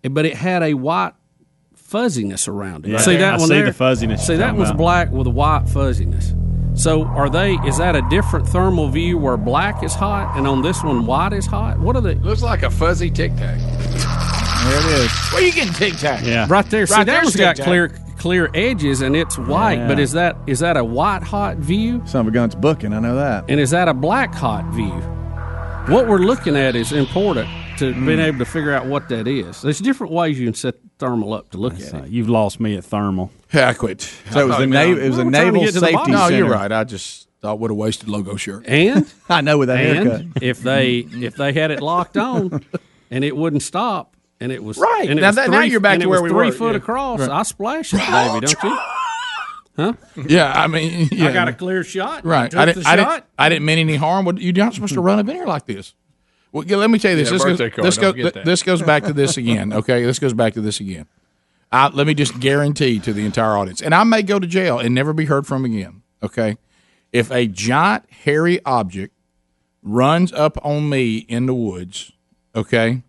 but 0.08 0.24
it 0.24 0.34
had 0.36 0.62
a 0.62 0.74
white 0.74 1.12
fuzziness 1.74 2.46
around 2.48 2.86
it. 2.86 2.92
Yeah, 2.92 2.98
see 2.98 3.16
that 3.16 3.34
I 3.34 3.36
one 3.38 3.48
see 3.48 3.54
there? 3.54 3.64
the 3.66 3.72
fuzziness 3.72 4.26
See 4.26 4.36
that 4.36 4.44
talking 4.46 4.58
one's 4.58 4.70
about. 4.70 4.78
black 4.78 5.10
with 5.10 5.26
a 5.26 5.30
white 5.30 5.68
fuzziness. 5.68 6.34
So 6.74 7.04
are 7.04 7.28
they? 7.28 7.54
Is 7.66 7.76
that 7.78 7.94
a 7.96 8.02
different 8.08 8.48
thermal 8.48 8.88
view 8.88 9.18
where 9.18 9.36
black 9.36 9.82
is 9.82 9.92
hot 9.92 10.36
and 10.38 10.46
on 10.46 10.62
this 10.62 10.82
one 10.82 11.04
white 11.04 11.32
is 11.34 11.44
hot? 11.44 11.78
What 11.78 11.96
are 11.96 12.00
they? 12.00 12.14
Looks 12.14 12.42
like 12.42 12.62
a 12.62 12.70
fuzzy 12.70 13.10
tic 13.10 13.34
tac. 13.36 13.58
There 13.58 14.78
it 14.78 15.04
is. 15.04 15.12
Where 15.32 15.42
you 15.42 15.52
getting 15.52 15.72
tic 15.74 15.94
tac? 15.98 16.24
Yeah, 16.24 16.46
right 16.48 16.64
there. 16.70 16.86
See 16.86 16.94
Right 16.94 17.04
that 17.04 17.12
there's 17.12 17.24
one's 17.26 17.36
got 17.36 17.58
clear 17.58 17.88
clear 18.22 18.48
edges 18.54 19.00
and 19.00 19.16
it's 19.16 19.36
white, 19.36 19.78
Yeah. 19.78 19.88
but 19.88 19.98
is 19.98 20.12
that 20.12 20.36
is 20.46 20.60
that 20.60 20.76
a 20.76 20.84
white 20.84 21.24
hot 21.24 21.56
view? 21.56 22.00
Some 22.06 22.20
of 22.20 22.28
a 22.28 22.30
gun's 22.30 22.54
booking. 22.54 22.92
I 22.94 23.00
know 23.00 23.16
that. 23.16 23.46
And 23.48 23.58
is 23.58 23.70
that 23.70 23.88
a 23.88 23.94
black 23.94 24.32
hot 24.32 24.64
view? 24.72 24.92
What 25.92 26.06
we're 26.06 26.18
looking 26.18 26.56
at 26.56 26.76
is 26.76 26.92
important 26.92 27.48
to 27.78 27.92
Hmm. 27.92 28.06
being 28.06 28.20
able 28.20 28.38
to 28.38 28.44
figure 28.44 28.72
out 28.72 28.86
what 28.86 29.08
that 29.08 29.26
is. 29.26 29.60
There's 29.62 29.80
different 29.80 30.12
ways 30.12 30.38
you 30.38 30.46
can 30.46 30.54
set 30.54 30.76
thermal 31.00 31.34
up 31.34 31.50
to 31.50 31.58
look 31.58 31.74
at 31.74 31.92
it. 31.94 32.08
You've 32.10 32.28
lost 32.28 32.60
me 32.60 32.76
at 32.76 32.84
thermal. 32.84 33.32
Yeah, 33.52 33.70
I 33.70 33.74
quit. 33.74 34.02
So 34.30 34.38
it 34.40 34.46
was 34.48 34.58
a 34.60 34.66
na- 34.68 34.82
it 34.82 35.08
was 35.08 35.18
a 35.18 35.24
We're 35.24 35.30
naval 35.30 35.60
get 35.62 35.66
to 35.74 35.80
the 35.80 35.80
safety 35.80 35.96
bottom. 35.96 36.12
No, 36.12 36.28
you're 36.28 36.48
right. 36.48 36.70
I 36.70 36.84
just 36.84 37.28
thought 37.40 37.58
would 37.58 37.72
have 37.72 37.76
wasted 37.76 38.08
logo 38.08 38.36
shirt. 38.36 38.64
And 38.68 39.04
I 39.28 39.40
know 39.40 39.58
with 39.58 39.66
that 39.66 39.78
haircut. 39.78 40.26
if 40.40 40.62
they 40.62 40.98
if 41.20 41.34
they 41.34 41.52
had 41.52 41.72
it 41.72 41.82
locked 41.82 42.16
on 42.16 42.62
and 43.10 43.24
it 43.24 43.36
wouldn't 43.36 43.62
stop 43.62 44.11
and 44.42 44.52
it 44.52 44.62
was 44.62 44.76
Right. 44.78 45.08
and 45.08 45.18
it 45.18 45.22
Now 45.22 45.28
was 45.28 45.36
that- 45.36 45.50
now 45.50 45.58
three- 45.58 45.70
you're 45.70 45.80
back 45.80 46.00
to 46.00 46.06
where 46.06 46.20
was 46.22 46.30
we 46.30 46.36
three 46.36 46.46
were, 46.48 46.52
foot 46.52 46.70
yeah. 46.72 46.76
across. 46.78 47.20
Right. 47.20 47.30
I 47.30 47.42
splash 47.44 47.94
it, 47.94 47.98
baby, 47.98 48.46
don't 48.46 48.62
you? 48.62 48.78
Huh? 49.74 49.94
Yeah, 50.28 50.52
I 50.54 50.66
mean, 50.66 51.08
yeah. 51.12 51.28
I 51.28 51.32
got 51.32 51.48
a 51.48 51.52
clear 51.54 51.82
shot. 51.82 52.26
Right. 52.26 52.50
Took 52.50 52.60
I 52.60 52.66
didn't, 52.66 52.86
I, 52.86 52.96
didn't. 52.96 53.24
I 53.38 53.48
didn't 53.48 53.64
mean 53.64 53.78
any 53.78 53.96
harm. 53.96 54.26
What- 54.26 54.38
You're 54.38 54.52
not 54.52 54.74
supposed 54.74 54.92
to 54.92 55.00
run 55.00 55.18
up 55.18 55.26
in 55.26 55.34
here 55.34 55.46
like 55.46 55.64
this. 55.64 55.94
Well, 56.52 56.64
yeah, 56.66 56.76
let 56.76 56.90
me 56.90 56.98
tell 56.98 57.12
you 57.12 57.16
this. 57.16 57.28
Yeah, 57.28 57.32
this, 57.38 57.44
goes, 57.44 57.58
card, 57.58 57.72
this, 57.86 57.96
goes, 57.96 58.12
forget 58.14 58.44
this 58.44 58.62
goes 58.62 58.82
back 58.82 59.04
to 59.04 59.14
this 59.14 59.38
again. 59.38 59.72
Okay, 59.82 60.04
this 60.04 60.18
goes 60.18 60.34
back 60.34 60.52
to 60.54 60.60
this 60.60 60.78
again. 60.80 61.06
I, 61.72 61.88
let 61.88 62.06
me 62.06 62.12
just 62.12 62.38
guarantee 62.38 62.98
to 63.00 63.14
the 63.14 63.24
entire 63.24 63.56
audience, 63.56 63.80
and 63.80 63.94
I 63.94 64.04
may 64.04 64.20
go 64.22 64.38
to 64.38 64.46
jail 64.46 64.78
and 64.78 64.94
never 64.94 65.14
be 65.14 65.24
heard 65.24 65.46
from 65.46 65.64
again. 65.64 66.02
Okay, 66.22 66.58
if 67.10 67.30
a 67.30 67.46
giant 67.46 68.04
hairy 68.10 68.62
object 68.66 69.14
runs 69.82 70.34
up 70.34 70.58
on 70.62 70.90
me 70.90 71.16
in 71.16 71.46
the 71.46 71.54
woods, 71.54 72.12
okay, 72.54 73.02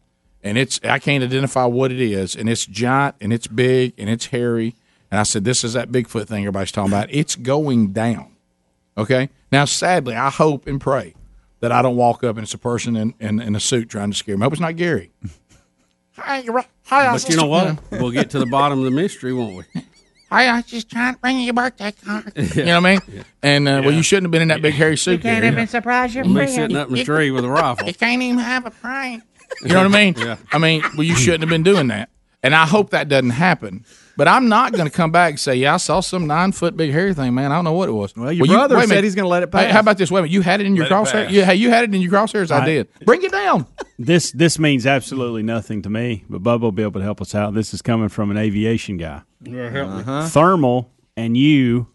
and 0.44 0.58
it's 0.58 0.80
I 0.84 1.00
can't 1.00 1.24
identify 1.24 1.66
what 1.66 1.92
it 1.92 2.02
is, 2.02 2.36
and 2.36 2.50
it's 2.50 2.66
giant 2.66 3.16
and 3.22 3.32
it's 3.34 3.48
big 3.48 3.94
and 3.98 4.10
it's 4.10 4.28
hairy, 4.28 4.76
and 5.10 5.20
I 5.20 5.24
said 5.24 5.44
this 5.46 5.64
is 5.64 5.74
that 5.74 5.92
Bigfoot 5.92 6.28
thing 6.28 6.44
everybody's 6.44 6.72
talking 6.72 6.92
about. 6.92 7.08
It's 7.12 7.36
going 7.36 7.94
down. 7.94 8.36
Okay. 8.98 9.30
Now, 9.52 9.66
sadly, 9.66 10.16
I 10.16 10.30
hope 10.30 10.68
and 10.68 10.80
pray 10.82 11.14
that 11.60 11.72
I 11.72 11.82
don't 11.82 11.96
walk 11.96 12.24
up 12.24 12.36
and 12.38 12.44
it's 12.44 12.54
a 12.54 12.58
person 12.60 12.96
in, 12.96 13.14
in, 13.20 13.40
in 13.40 13.56
a 13.56 13.60
suit 13.60 13.90
trying 13.90 14.12
to 14.12 14.18
scare 14.18 14.36
me. 14.38 14.42
I 14.42 14.46
hope 14.46 14.54
it's 14.54 14.62
not 14.62 14.76
Gary. 14.76 15.12
Hi, 16.18 16.40
you're. 16.40 16.64
Hi, 16.86 17.08
I 17.08 17.14
But 17.14 17.30
you 17.30 17.38
know 17.38 17.48
what? 17.48 17.80
We'll 17.92 18.12
get 18.12 18.30
to 18.32 18.40
the 18.40 18.46
bottom 18.46 18.80
of 18.80 18.86
the 18.86 18.92
mystery, 18.92 19.34
won't 19.34 19.56
we? 19.74 19.82
Hi, 20.30 20.48
I 20.48 20.56
was 20.58 20.66
just 20.66 20.90
trying 20.90 21.14
to 21.14 21.20
bring 21.20 21.38
you 21.38 21.46
your 21.46 21.54
birthday 21.54 21.92
card. 21.92 22.34
You 22.56 22.66
know 22.66 22.82
what 22.82 22.88
I 22.88 22.94
mean? 23.08 23.26
And 23.42 23.68
uh, 23.68 23.82
well, 23.86 23.94
you 23.94 24.02
shouldn't 24.04 24.26
have 24.26 24.32
been 24.32 24.42
in 24.42 24.48
that 24.50 24.62
big 24.62 24.74
hairy 24.74 24.98
suit. 24.98 25.12
You 25.12 25.18
can't 25.20 25.42
Gary. 25.42 25.54
even 25.54 25.68
surprise 25.68 26.14
your 26.16 26.26
Me 26.26 26.34
friend. 26.34 26.52
sitting 26.52 26.78
up 26.78 26.90
in 26.90 26.96
the 26.96 27.04
tree 27.04 27.30
with 27.32 27.46
a 27.46 27.50
rifle. 27.50 27.88
You 27.88 27.94
can't 27.94 28.22
even 28.22 28.40
have 28.40 28.66
a 28.66 28.72
prank. 28.72 29.24
You 29.62 29.70
know 29.70 29.84
what 29.88 29.96
I 29.96 30.04
mean? 30.06 30.16
Yeah. 30.18 30.38
I 30.52 30.58
mean, 30.58 30.82
well, 30.96 31.04
you 31.04 31.16
shouldn't 31.16 31.42
have 31.42 31.50
been 31.50 31.64
doing 31.64 31.88
that. 31.88 32.10
And 32.42 32.54
I 32.54 32.66
hope 32.66 32.90
that 32.90 33.08
doesn't 33.08 33.30
happen. 33.32 33.86
But 34.18 34.28
I'm 34.28 34.48
not 34.50 34.74
going 34.74 34.86
to 34.86 34.92
come 34.92 35.12
back 35.12 35.32
and 35.32 35.40
say, 35.40 35.56
"Yeah, 35.56 35.74
I 35.74 35.78
saw 35.78 36.02
some 36.02 36.28
nine 36.28 36.52
foot 36.52 36.76
big 36.78 36.92
hairy 36.92 37.14
thing, 37.14 37.34
man. 37.34 37.52
I 37.52 37.56
don't 37.56 37.64
know 37.64 37.72
what 37.74 37.88
it 37.90 37.94
was." 37.94 38.16
Well, 38.16 38.32
your 38.32 38.46
brother 38.46 38.80
said 38.86 39.04
he's 39.04 39.16
gonna 39.16 39.28
let 39.30 39.42
it 39.44 39.50
Hey, 39.50 39.64
pass. 39.66 39.72
how 39.74 39.80
about 39.80 39.98
this? 39.98 40.12
Wait 40.12 40.20
a 40.20 40.22
minute. 40.24 40.34
You 40.34 40.42
had 40.42 40.60
it 40.62 40.68
in 40.68 40.76
your 40.76 40.86
Let 40.86 40.92
it 40.92 40.96
crosshairs. 40.96 41.26
pass. 41.26 41.32
Yeah, 41.32 41.46
hey, 41.46 41.56
you 41.56 41.70
had 41.72 41.86
it 41.86 41.96
in 41.96 42.02
your 42.02 42.12
crosshairs. 42.12 42.52
I 42.52 42.60
Right. 42.60 42.66
did. 42.66 42.88
Bring 43.06 43.24
it 43.24 43.32
down. 43.32 43.66
This 43.98 44.32
this 44.34 44.60
means 44.60 44.86
absolutely 44.86 45.42
nothing 45.42 45.82
to 45.84 45.90
me, 45.90 46.26
but 46.30 46.44
Bubba 46.44 46.62
will 46.62 46.72
be 46.74 46.84
able 46.84 47.00
to 47.00 47.04
help 47.06 47.22
us 47.22 47.34
out. 47.34 47.54
This 47.56 47.74
is 47.74 47.82
coming 47.82 48.10
from 48.10 48.30
an 48.30 48.38
aviation 48.38 48.98
guy. 48.98 49.22
Yeah, 49.42 49.70
help 49.70 49.90
me. 49.92 50.00
Uh-huh. 50.02 50.28
Thermal 50.28 50.92
and 51.18 51.36
you, 51.38 51.88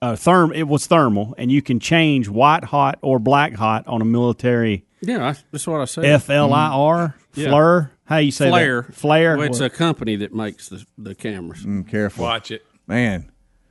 uh, 0.00 0.12
therm. 0.12 0.52
It 0.56 0.64
was 0.66 0.86
thermal, 0.88 1.34
and 1.38 1.52
you 1.52 1.62
can 1.62 1.78
change 1.78 2.28
white 2.28 2.64
hot 2.64 2.98
or 3.02 3.18
black 3.20 3.52
hot 3.54 3.86
on 3.86 4.00
a 4.02 4.04
military 4.06 4.84
Yeah, 5.02 5.34
that's 5.50 5.66
what 5.66 5.80
I 5.80 5.84
said. 5.86 6.04
F 6.04 6.30
L 6.30 6.52
I 6.54 6.68
R 6.68 7.14
Yeah. 7.34 7.48
flare. 7.50 7.90
How 8.04 8.18
you 8.18 8.30
say 8.30 8.48
Flare. 8.48 8.82
that? 8.82 8.94
Flare. 8.94 9.36
Well, 9.36 9.46
it's 9.46 9.60
a 9.60 9.70
company 9.70 10.16
that 10.16 10.34
makes 10.34 10.68
the, 10.68 10.84
the 10.98 11.14
cameras. 11.14 11.64
Mm, 11.64 11.88
careful. 11.88 12.24
Watch 12.24 12.50
it. 12.50 12.64
Man. 12.86 13.22
Yeah, 13.22 13.28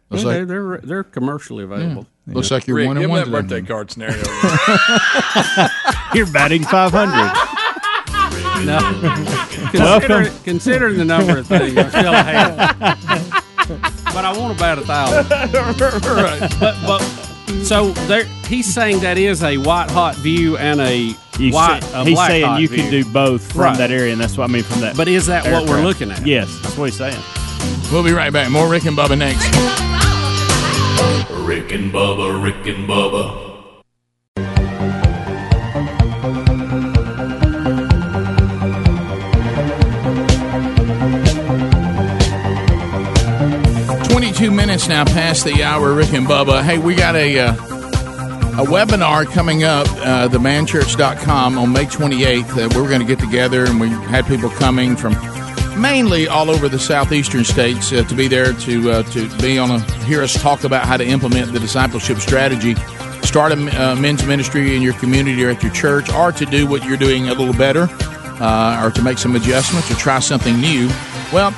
Looks 0.09 0.23
they're, 0.23 0.39
like- 0.39 0.47
they're 0.47 0.77
they're 0.83 1.03
commercially 1.03 1.63
available. 1.63 2.05
Looks 2.27 2.51
like 2.51 2.67
you're 2.67 2.77
Rick, 2.77 2.87
one 2.87 2.97
give 2.97 3.09
and 3.09 3.13
him 3.27 3.31
one. 3.31 3.47
that 3.47 3.47
today. 3.47 3.61
birthday 3.61 3.67
card 3.67 3.91
scenario. 3.91 4.23
You're 6.13 6.27
batting 6.31 6.63
five 6.63 6.91
hundred. 6.91 7.31
No. 8.65 8.77
Welcome. 8.77 9.67
Considering, 9.71 10.31
considering 10.43 10.97
the 10.97 11.05
number 11.05 11.39
of 11.39 11.47
things, 11.47 11.75
I 11.75 11.89
still 11.89 12.13
have. 12.13 12.57
but 14.13 14.23
I 14.23 14.37
want 14.37 14.55
about 14.55 14.77
a 14.77 14.81
thousand. 14.81 15.27
right. 15.31 16.39
But 16.59 16.75
but 16.85 17.01
so 17.63 17.91
there, 18.07 18.25
he's 18.47 18.71
saying 18.73 18.99
that 19.01 19.17
is 19.17 19.43
a 19.43 19.57
white 19.57 19.89
hot 19.91 20.15
view 20.15 20.57
and 20.57 20.79
a 20.81 21.15
You 21.39 21.51
white. 21.53 21.83
say- 21.83 21.93
a 22.01 22.03
he's 22.05 22.13
black 22.15 22.29
saying 22.31 22.45
hot 22.45 22.61
you 22.61 22.67
view. 22.67 22.77
can 22.77 22.91
do 22.91 23.05
both 23.05 23.51
from 23.51 23.61
Right. 23.61 23.77
that 23.77 23.91
area, 23.91 24.11
and 24.13 24.21
that's 24.21 24.37
what 24.37 24.49
I 24.49 24.53
mean 24.53 24.63
from 24.63 24.81
that. 24.81 24.95
But 24.97 25.07
is 25.07 25.25
that 25.27 25.45
what 25.51 25.67
we're 25.69 25.81
looking 25.83 26.11
at? 26.11 26.25
Yes, 26.25 26.49
that's 26.61 26.77
what 26.77 26.85
he's 26.85 26.97
saying. 26.97 27.17
We'll 27.91 28.03
be 28.03 28.11
right 28.13 28.31
back. 28.33 28.49
More 28.49 28.67
Rick 28.67 28.85
and 28.85 28.97
Bubba 28.97 29.17
next. 29.17 29.45
Rick 31.45 31.71
and 31.73 31.91
Bubba, 31.91 32.41
Rick 32.41 32.65
and 32.67 32.87
Bubba. 32.87 33.50
22 44.41 44.57
minutes 44.57 44.87
now 44.87 45.05
past 45.05 45.45
the 45.45 45.61
hour, 45.61 45.93
Rick 45.93 46.13
and 46.13 46.25
Bubba. 46.25 46.63
Hey, 46.63 46.79
we 46.79 46.95
got 46.95 47.15
a 47.15 47.37
uh, 47.37 47.53
a 47.53 48.65
webinar 48.65 49.31
coming 49.31 49.63
up, 49.63 49.85
uh, 49.99 50.27
themanchurch.com 50.29 51.59
on 51.59 51.71
May 51.71 51.85
28th. 51.85 52.49
Uh, 52.49 52.69
we're 52.75 52.89
going 52.89 53.01
to 53.01 53.05
get 53.05 53.19
together, 53.19 53.65
and 53.65 53.79
we 53.79 53.89
had 53.89 54.25
people 54.25 54.49
coming 54.49 54.95
from 54.95 55.13
mainly 55.79 56.27
all 56.27 56.49
over 56.49 56.67
the 56.67 56.79
southeastern 56.79 57.43
states 57.43 57.93
uh, 57.93 58.03
to 58.05 58.15
be 58.15 58.27
there 58.27 58.53
to 58.53 58.89
uh, 58.89 59.03
to 59.11 59.29
be 59.37 59.59
on 59.59 59.69
a 59.69 59.79
hear 60.05 60.23
us 60.23 60.33
talk 60.41 60.63
about 60.63 60.87
how 60.87 60.97
to 60.97 61.05
implement 61.05 61.53
the 61.53 61.59
discipleship 61.59 62.17
strategy. 62.17 62.73
Start 63.21 63.51
a 63.51 63.91
uh, 63.91 63.95
men's 63.95 64.25
ministry 64.25 64.75
in 64.75 64.81
your 64.81 64.93
community 64.93 65.45
or 65.45 65.51
at 65.51 65.61
your 65.61 65.71
church, 65.71 66.11
or 66.11 66.31
to 66.31 66.47
do 66.47 66.65
what 66.65 66.83
you're 66.83 66.97
doing 66.97 67.29
a 67.29 67.35
little 67.35 67.53
better, 67.53 67.87
uh, 68.41 68.83
or 68.83 68.89
to 68.89 69.03
make 69.03 69.19
some 69.19 69.35
adjustments 69.35 69.91
or 69.91 69.95
try 69.97 70.17
something 70.17 70.59
new. 70.59 70.87
Well, 71.31 71.53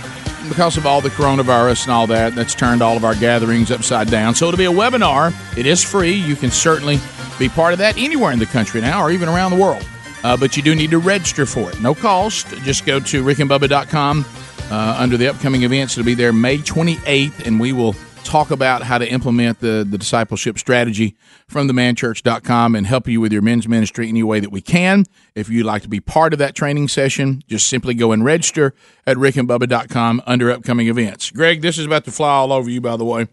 because 0.50 0.78
of 0.78 0.86
all 0.86 1.02
the 1.02 1.10
coronavirus 1.10 1.84
and 1.84 1.92
all 1.92 2.08
that, 2.08 2.36
that's 2.36 2.56
turned 2.56 2.82
all 2.82 2.98
of 2.98 3.04
our 3.04 3.16
gatherings 3.16 3.72
upside 3.72 4.10
down. 4.10 4.36
So 4.36 4.48
it'll 4.48 4.58
be 4.58 4.66
a 4.66 4.72
webinar. 4.72 5.34
It 5.58 5.66
is 5.66 5.84
free. 5.84 6.14
You 6.14 6.36
can 6.36 6.52
certainly 6.52 7.00
be 7.40 7.50
part 7.50 7.74
of 7.74 7.80
that 7.80 7.98
anywhere 7.98 8.32
in 8.32 8.40
the 8.40 8.46
country 8.46 8.82
now 8.82 9.02
or 9.02 9.12
even 9.12 9.30
around 9.30 9.52
the 9.52 9.58
world. 9.58 9.88
Uh, 10.24 10.38
but 10.38 10.56
you 10.56 10.64
do 10.64 10.74
need 10.74 10.92
to 10.92 11.00
register 11.00 11.46
for 11.46 11.70
it. 11.70 11.82
No 11.82 11.94
cost. 11.94 12.48
Just 12.64 12.86
go 12.86 13.00
to 13.00 13.24
rickandbubba.com 13.24 14.26
uh, 14.72 14.96
under 14.98 15.18
the 15.18 15.28
upcoming 15.28 15.64
events. 15.64 15.98
It'll 15.98 16.06
be 16.06 16.14
there 16.14 16.32
May 16.32 16.58
28th, 16.60 17.46
and 17.46 17.60
we 17.60 17.74
will 17.74 17.96
talk 18.24 18.52
about 18.52 18.84
how 18.84 18.98
to 18.98 19.08
implement 19.08 19.60
the, 19.60 19.86
the 19.90 19.98
discipleship 19.98 20.58
strategy 20.58 21.16
from 21.48 21.68
themanchurch.com 21.68 22.76
and 22.76 22.88
help 22.88 23.08
you 23.08 23.22
with 23.22 23.32
your 23.32 23.42
men's 23.42 23.68
ministry 23.68 24.10
any 24.10 24.24
way 24.24 24.40
that 24.40 24.52
we 24.52 24.62
can. 24.62 25.06
If 25.36 25.50
you'd 25.50 25.66
like 25.66 25.82
to 25.84 25.90
be 25.90 26.00
part 26.00 26.34
of 26.34 26.40
that 26.40 26.56
training 26.56 26.88
session, 26.88 27.44
just 27.48 27.68
simply 27.68 27.94
go 27.94 28.12
and 28.12 28.24
register 28.24 28.74
at 29.06 29.18
rickandbubba.com 29.18 30.24
under 30.26 30.52
upcoming 30.52 30.88
events. 30.88 31.32
Greg, 31.32 31.62
this 31.62 31.78
is 31.78 31.86
about 31.86 32.06
to 32.06 32.12
fly 32.12 32.30
all 32.30 32.52
over 32.52 32.70
you, 32.70 32.82
by 32.82 32.98
the 32.98 33.06
way, 33.06 33.28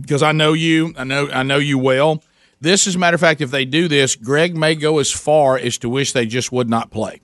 because 0.00 0.22
I 0.22 0.32
know 0.32 0.52
you. 0.52 0.94
I 0.96 1.04
know 1.04 1.28
I 1.30 1.42
know 1.42 1.58
you 1.58 1.78
well. 1.78 2.22
This, 2.60 2.86
as 2.86 2.94
a 2.94 2.98
matter 2.98 3.16
of 3.16 3.20
fact, 3.20 3.40
if 3.40 3.50
they 3.50 3.64
do 3.64 3.88
this, 3.88 4.14
Greg 4.14 4.56
may 4.56 4.76
go 4.76 5.00
as 5.00 5.10
far 5.10 5.58
as 5.58 5.78
to 5.78 5.88
wish 5.88 6.12
they 6.12 6.26
just 6.26 6.52
would 6.52 6.70
not 6.70 6.90
play. 6.92 7.20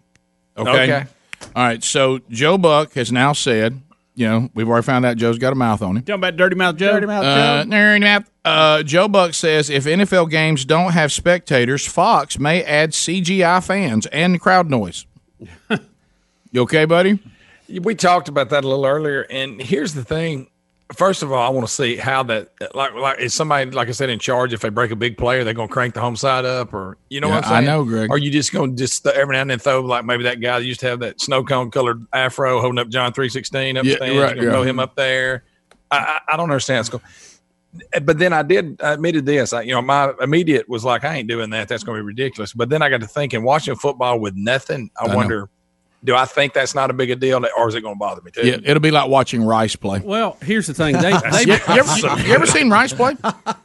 Okay. 0.57 0.71
Okay. 0.71 1.07
All 1.55 1.63
right, 1.63 1.83
so 1.85 2.19
Joe 2.31 2.59
Buck 2.59 2.95
has 2.95 3.13
now 3.13 3.33
said, 3.33 3.81
you 4.19 4.27
know, 4.27 4.51
we've 4.53 4.69
already 4.69 4.85
found 4.85 5.07
out 5.07 5.17
Joe's 5.17 5.39
got 5.39 5.53
a 5.53 5.57
mouth 5.57 5.81
on 5.81 5.97
him. 5.97 6.03
Talking 6.03 6.15
about 6.17 6.37
Dirty 6.37 6.57
Mouth 6.57 6.75
Joe. 6.77 6.95
Dirty 6.95 7.07
Mouth 7.07 7.25
Uh, 7.25 7.63
Joe. 7.65 7.71
Dirty 7.71 8.01
Mouth. 8.05 8.31
Uh, 8.45 8.83
Joe 8.83 9.07
Buck 9.07 9.33
says 9.33 9.71
if 9.71 9.85
NFL 9.85 10.29
games 10.29 10.65
don't 10.65 10.91
have 10.93 11.13
spectators, 11.13 11.87
Fox 11.87 12.37
may 12.37 12.65
add 12.65 12.91
CGI 12.91 13.65
fans 13.65 14.07
and 14.07 14.41
crowd 14.41 14.69
noise. 14.69 15.07
you 16.51 16.63
okay, 16.63 16.85
buddy? 16.85 17.21
We 17.81 17.95
talked 17.95 18.29
about 18.29 18.51
that 18.51 18.65
a 18.65 18.69
little 18.69 18.87
earlier, 18.87 19.23
and 19.31 19.63
here's 19.63 19.95
the 19.95 20.03
thing. 20.03 20.49
First 20.95 21.23
of 21.23 21.31
all, 21.31 21.47
I 21.47 21.51
want 21.51 21.67
to 21.67 21.73
see 21.73 21.97
how 21.97 22.23
that 22.25 22.49
like 22.75 22.95
like 22.95 23.21
is 23.21 23.35
somebody 23.35 23.71
like 23.71 23.89
I 23.89 23.91
said 23.91 24.09
in 24.09 24.19
charge. 24.19 24.55
If 24.55 24.61
they 24.63 24.71
break 24.71 24.91
a 24.91 24.97
big 24.97 25.19
play, 25.19 25.39
are 25.39 25.45
they 25.45 25.53
going 25.53 25.69
to 25.69 25.73
crank 25.73 25.93
the 25.93 26.01
home 26.01 26.17
side 26.17 26.47
up, 26.47 26.73
or 26.73 26.97
you 27.11 27.21
know 27.21 27.29
Yeah, 27.29 27.35
what 27.37 27.47
I'm 27.47 27.63
I 27.63 27.67
know, 27.67 27.85
Greg. 27.85 28.11
Are 28.11 28.17
you 28.17 28.31
just 28.31 28.53
going 28.55 28.75
to 28.75 28.83
just 28.83 29.03
th- 29.05 29.15
every 29.15 29.35
now 29.37 29.43
and 29.43 29.51
then 29.51 29.59
throw 29.59 29.81
like 29.83 30.07
maybe 30.07 30.23
that 30.25 30.41
guy 30.41 30.59
that 30.59 30.65
used 30.65 30.81
to 30.81 30.87
have 30.89 31.01
that 31.01 31.21
snow 31.21 31.45
cone 31.45 31.71
colored 31.71 32.07
afro 32.15 32.63
holding 32.63 32.79
up 32.79 32.89
John 32.89 33.13
three 33.13 33.29
sixteen 33.29 33.77
up 33.77 33.85
Yeah, 33.85 33.93
the 33.93 33.97
stands? 33.99 34.19
right, 34.23 34.37
yeah. 34.37 34.43
throw 34.51 34.63
him 34.63 34.79
up 34.79 34.97
there. 34.97 35.45
I, 35.91 35.99
I, 35.99 36.21
I 36.33 36.37
don't 36.39 36.51
understand. 36.51 36.81
It's 36.81 36.89
go- 36.89 37.03
eh, 37.93 38.01
but 38.01 38.19
then 38.19 38.33
I 38.33 38.43
did 38.43 38.81
I 38.83 38.93
admitted 38.95 39.27
this. 39.27 39.53
I, 39.53 39.63
you 39.63 39.73
know, 39.75 39.83
my 39.83 40.15
immediate 40.23 40.71
was 40.71 40.87
like, 40.87 41.05
I 41.05 41.17
ain't 41.17 41.29
doing 41.29 41.51
that. 41.51 41.69
That's 41.69 41.85
going 41.85 41.99
to 41.99 42.03
be 42.03 42.07
ridiculous. 42.07 42.55
But 42.55 42.71
then 42.71 42.81
I 42.81 42.89
got 42.89 43.03
to 43.03 43.07
thinking, 43.07 43.43
watching 43.43 43.77
football 43.77 44.21
with 44.21 44.37
nothing. 44.37 44.91
I, 44.99 45.05
I 45.05 45.15
know. 45.29 45.49
Wonder, 46.03 46.13
do 46.13 46.17
I 46.17 46.25
think 46.25 46.53
that's 46.55 46.75
not 46.75 46.91
a 46.91 46.93
big 46.93 47.11
a 47.11 47.17
deal, 47.17 47.45
or 47.57 47.69
is 47.69 47.75
it 47.75 47.81
going 47.83 47.95
to 47.95 47.99
bother 47.99 48.23
me 48.23 48.31
too? 48.31 48.47
Yeah, 48.47 48.57
it'll 48.63 48.81
be 48.81 48.91
like 48.91 49.09
watching 49.09 49.43
Rice 49.45 49.77
play. 49.77 50.01
Well, 50.01 50.37
here's 50.43 50.67
the 50.67 50.75
thing. 50.75 50.95
They, 51.01 51.11
they 51.13 51.43
you, 51.43 51.53
you 51.53 51.81
ever, 51.81 52.21
you 52.27 52.35
ever 52.35 52.47
seen 52.47 52.71
Rice 52.71 52.93
play? 52.93 53.17